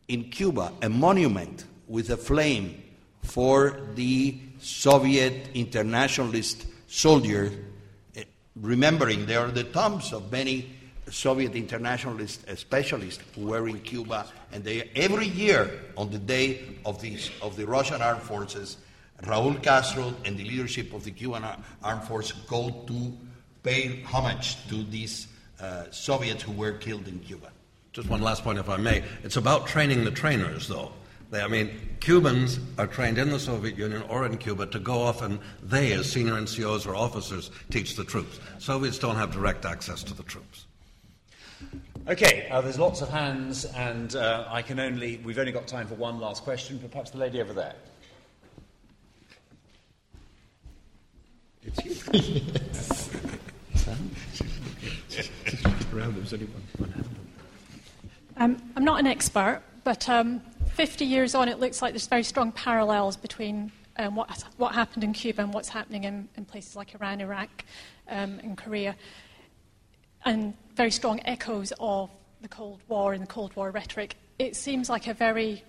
in 0.08 0.30
Cuba 0.30 0.72
a 0.82 0.90
monument 0.90 1.66
with 1.88 2.12
a 2.12 2.18
flame 2.18 2.82
for 3.24 3.80
the 3.96 4.40
Soviet 4.60 5.50
internationalist 5.56 6.66
soldier, 6.88 7.52
eh, 8.16 8.24
remembering 8.56 9.26
there 9.26 9.40
are 9.40 9.52
the 9.52 9.64
tombs 9.66 10.14
of 10.14 10.32
many 10.32 10.77
Soviet 11.12 11.56
internationalist 11.56 12.48
uh, 12.48 12.56
specialists 12.56 13.24
who 13.36 13.48
were 13.48 13.68
in 13.68 13.80
Cuba, 13.80 14.26
and 14.52 14.64
they 14.64 14.90
every 14.96 15.28
year 15.28 15.70
on 15.96 16.12
the 16.12 16.20
day 16.20 16.78
of 16.86 17.02
the 17.02 17.18
of 17.42 17.56
the 17.56 17.66
Russian 17.66 18.02
armed 18.02 18.22
forces, 18.22 18.78
Raúl 19.24 19.62
Castro 19.62 20.14
and 20.26 20.38
the 20.38 20.44
leadership 20.44 20.94
of 20.94 21.04
the 21.04 21.12
Cuban 21.12 21.44
armed 21.84 22.04
forces 22.04 22.34
go 22.48 22.70
to 22.88 23.18
pay 23.64 24.02
homage 24.04 24.68
to 24.70 24.84
these 24.84 25.28
uh, 25.60 25.86
Soviets 25.92 26.44
who 26.44 26.52
were 26.52 26.74
killed 26.74 27.08
in 27.08 27.20
Cuba. 27.20 27.52
Just 27.94 28.10
one 28.10 28.22
last 28.22 28.44
point, 28.44 28.60
if 28.60 28.70
I 28.70 28.78
may. 28.78 29.04
It's 29.24 29.38
about 29.38 29.66
training 29.66 30.04
the 30.04 30.12
trainers, 30.12 30.68
though. 30.68 30.92
They, 31.32 31.42
I 31.42 31.48
mean, 31.48 31.72
Cubans 32.00 32.60
are 32.78 32.88
trained 32.88 33.18
in 33.18 33.32
the 33.32 33.40
Soviet 33.40 33.76
Union 33.76 34.04
or 34.08 34.26
in 34.26 34.38
Cuba 34.38 34.68
to 34.68 34.80
go 34.80 35.02
off 35.02 35.22
and 35.22 35.40
they, 35.62 35.94
as 35.94 36.10
senior 36.10 36.34
NCOs 36.34 36.88
or 36.88 36.96
officers, 36.96 37.52
teach 37.70 37.96
the 37.96 38.04
troops. 38.04 38.40
Soviets 38.60 39.00
don't 39.00 39.16
have 39.16 39.32
direct 39.32 39.66
access 39.66 40.04
to 40.04 40.14
the 40.14 40.24
troops. 40.24 40.67
Okay, 42.10 42.48
uh, 42.50 42.62
there's 42.62 42.80
lots 42.80 43.02
of 43.02 43.10
hands, 43.10 43.66
and 43.66 44.16
uh, 44.16 44.48
I 44.50 44.62
can 44.62 44.80
only, 44.80 45.18
we've 45.26 45.38
only 45.38 45.52
got 45.52 45.68
time 45.68 45.88
for 45.88 45.96
one 45.96 46.22
last 46.22 46.42
question, 46.42 46.78
but 46.78 46.90
perhaps 46.90 47.12
the 47.12 47.18
lady 47.18 47.42
over 47.42 47.52
there. 47.52 47.76
It's 51.64 51.84
you. 51.84 51.98
um, 58.38 58.56
I'm 58.78 58.86
not 58.86 59.02
an 59.02 59.08
expert, 59.08 59.62
but 59.84 60.08
um, 60.08 60.40
50 60.76 61.04
years 61.04 61.36
on, 61.36 61.50
it 61.50 61.60
looks 61.60 61.82
like 61.82 61.92
there's 61.92 62.08
very 62.08 62.24
strong 62.24 62.54
parallels 62.54 63.18
between 63.18 63.70
um, 63.98 64.16
what, 64.16 64.46
what 64.56 64.74
happened 64.74 65.04
in 65.04 65.12
Cuba 65.12 65.42
and 65.42 65.54
what's 65.54 65.68
happening 65.68 66.06
in, 66.06 66.30
in 66.38 66.46
places 66.46 66.78
like 66.78 66.96
Iran, 66.96 67.20
Iraq, 67.20 67.66
um, 68.08 68.40
and 68.44 68.58
Korea 68.58 68.96
and 70.28 70.54
very 70.76 70.92
strong 70.92 71.22
echoes 71.24 71.72
of 71.80 72.10
the 72.42 72.48
Cold 72.50 72.82
War 72.90 73.14
and 73.14 73.24
the 73.24 73.28
Cold 73.28 73.56
War 73.56 73.72
rhetoric. 73.72 74.16
It 74.38 74.56
seems 74.56 74.90
like 74.90 75.08
a 75.08 75.14
very 75.14 75.64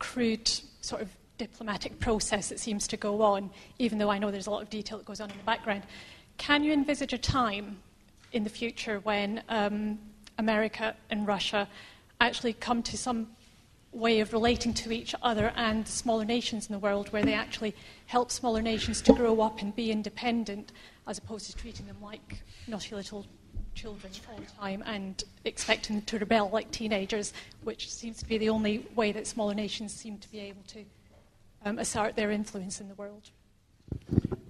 crude 0.00 0.50
sort 0.80 1.00
of 1.00 1.08
diplomatic 1.38 2.00
process 2.00 2.48
that 2.48 2.58
seems 2.58 2.88
to 2.88 2.96
go 2.96 3.22
on, 3.22 3.50
even 3.78 3.98
though 3.98 4.10
I 4.10 4.18
know 4.18 4.32
there's 4.32 4.48
a 4.48 4.50
lot 4.50 4.62
of 4.62 4.70
detail 4.70 4.98
that 4.98 5.06
goes 5.06 5.20
on 5.20 5.30
in 5.30 5.36
the 5.36 5.44
background. 5.44 5.84
Can 6.38 6.64
you 6.64 6.72
envisage 6.72 7.12
a 7.12 7.18
time 7.18 7.78
in 8.32 8.42
the 8.42 8.50
future 8.50 8.98
when 9.00 9.42
um, 9.48 9.98
America 10.38 10.96
and 11.10 11.26
Russia 11.26 11.68
actually 12.20 12.54
come 12.54 12.82
to 12.82 12.98
some 12.98 13.28
way 13.92 14.20
of 14.20 14.32
relating 14.32 14.74
to 14.74 14.92
each 14.92 15.14
other 15.22 15.52
and 15.56 15.86
smaller 15.86 16.24
nations 16.24 16.66
in 16.66 16.72
the 16.72 16.78
world 16.78 17.08
where 17.12 17.22
they 17.22 17.32
actually 17.32 17.74
help 18.06 18.30
smaller 18.30 18.60
nations 18.60 19.00
to 19.00 19.12
grow 19.14 19.40
up 19.40 19.62
and 19.62 19.74
be 19.74 19.90
independent 19.90 20.72
as 21.06 21.16
opposed 21.16 21.46
to 21.46 21.56
treating 21.56 21.86
them 21.86 21.96
like 22.02 22.42
naughty 22.66 22.94
little 22.94 23.24
children 23.78 24.12
all 24.30 24.38
the 24.38 24.60
time 24.60 24.82
and 24.86 25.22
expecting 25.44 25.96
them 25.96 26.04
to 26.06 26.18
rebel 26.18 26.50
like 26.52 26.70
teenagers, 26.72 27.32
which 27.62 27.90
seems 27.90 28.18
to 28.18 28.26
be 28.26 28.36
the 28.36 28.48
only 28.48 28.84
way 28.96 29.12
that 29.12 29.26
smaller 29.26 29.54
nations 29.54 29.92
seem 29.92 30.18
to 30.18 30.30
be 30.30 30.40
able 30.40 30.62
to 30.66 30.84
um, 31.64 31.78
assert 31.78 32.16
their 32.16 32.32
influence 32.32 32.80
in 32.80 32.88
the 32.88 32.94
world. 32.94 33.30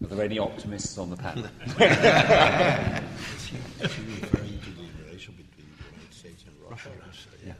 Are 0.03 0.09
there 0.09 0.25
any 0.25 0.39
optimists 0.39 0.97
on 0.97 1.11
the 1.11 1.17
panel? 1.17 1.45
is 1.45 1.53
she 3.45 3.57
referring 4.03 4.59
to 4.61 4.71
the 4.71 4.87
relation 5.05 5.35
between 5.35 5.67
the 5.77 5.85
United 5.85 6.15
States 6.15 6.45
and 6.47 6.71
Russia? 6.71 6.91
Yes. 7.45 7.57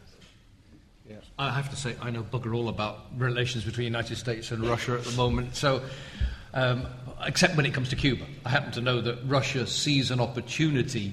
yes. 1.09 1.23
I 1.39 1.51
have 1.51 1.69
to 1.69 1.77
say, 1.77 1.95
I 2.01 2.11
know 2.11 2.23
bugger 2.23 2.57
all 2.57 2.70
about 2.70 3.07
relations 3.19 3.65
between 3.65 3.85
the 3.85 3.99
United 3.99 4.16
States 4.16 4.51
and 4.53 4.65
Russia 4.65 4.95
at 4.95 5.05
the 5.05 5.16
moment. 5.16 5.55
So, 5.55 5.82
um, 6.55 6.86
except 7.27 7.57
when 7.57 7.66
it 7.66 7.74
comes 7.74 7.90
to 7.90 7.97
Cuba, 7.97 8.24
I 8.47 8.49
happen 8.49 8.73
to 8.73 8.81
know 8.81 9.03
that 9.03 9.19
Russia 9.27 9.66
sees 9.66 10.11
an 10.11 10.20
opportunity 10.20 11.12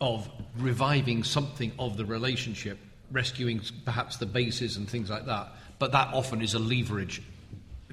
of 0.00 0.28
reviving 0.58 1.24
something 1.24 1.72
of 1.78 1.96
the 1.96 2.04
relationship, 2.04 2.78
rescuing 3.10 3.60
perhaps 3.84 4.16
the 4.18 4.26
bases 4.26 4.76
and 4.76 4.88
things 4.88 5.10
like 5.10 5.26
that. 5.26 5.48
But 5.78 5.92
that 5.92 6.12
often 6.12 6.42
is 6.42 6.54
a 6.54 6.58
leverage 6.58 7.22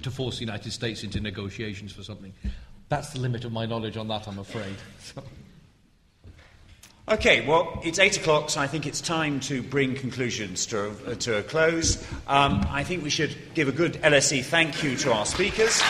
to 0.02 0.12
force 0.12 0.36
the 0.36 0.46
United 0.46 0.72
States 0.72 1.04
into 1.04 1.20
negotiations 1.20 1.94
for 1.94 2.04
something. 2.04 2.34
That's 2.90 3.12
the 3.12 3.20
limit 3.20 3.46
of 3.46 3.52
my 3.52 3.66
knowledge 3.66 3.98
on 3.98 4.08
that, 4.10 4.28
I'm 4.28 4.40
afraid. 4.40 4.76
Okay, 7.06 7.46
well, 7.46 7.82
it's 7.84 8.00
eight 8.00 8.16
o'clock, 8.16 8.50
so 8.50 8.62
I 8.62 8.68
think 8.68 8.86
it's 8.86 9.02
time 9.02 9.42
to 9.42 9.62
bring 9.62 9.94
conclusions 9.94 10.66
to, 10.68 10.92
uh, 11.06 11.16
to 11.16 11.40
a 11.40 11.44
close. 11.44 12.02
Um, 12.28 12.66
I 12.70 12.86
think 12.86 13.04
we 13.04 13.10
should 13.10 13.36
give 13.54 13.68
a 13.68 13.74
good 13.74 13.96
LSE 13.96 14.42
thank 14.46 14.84
you 14.84 14.96
to 14.96 15.12
our 15.12 15.26
speakers. 15.26 15.82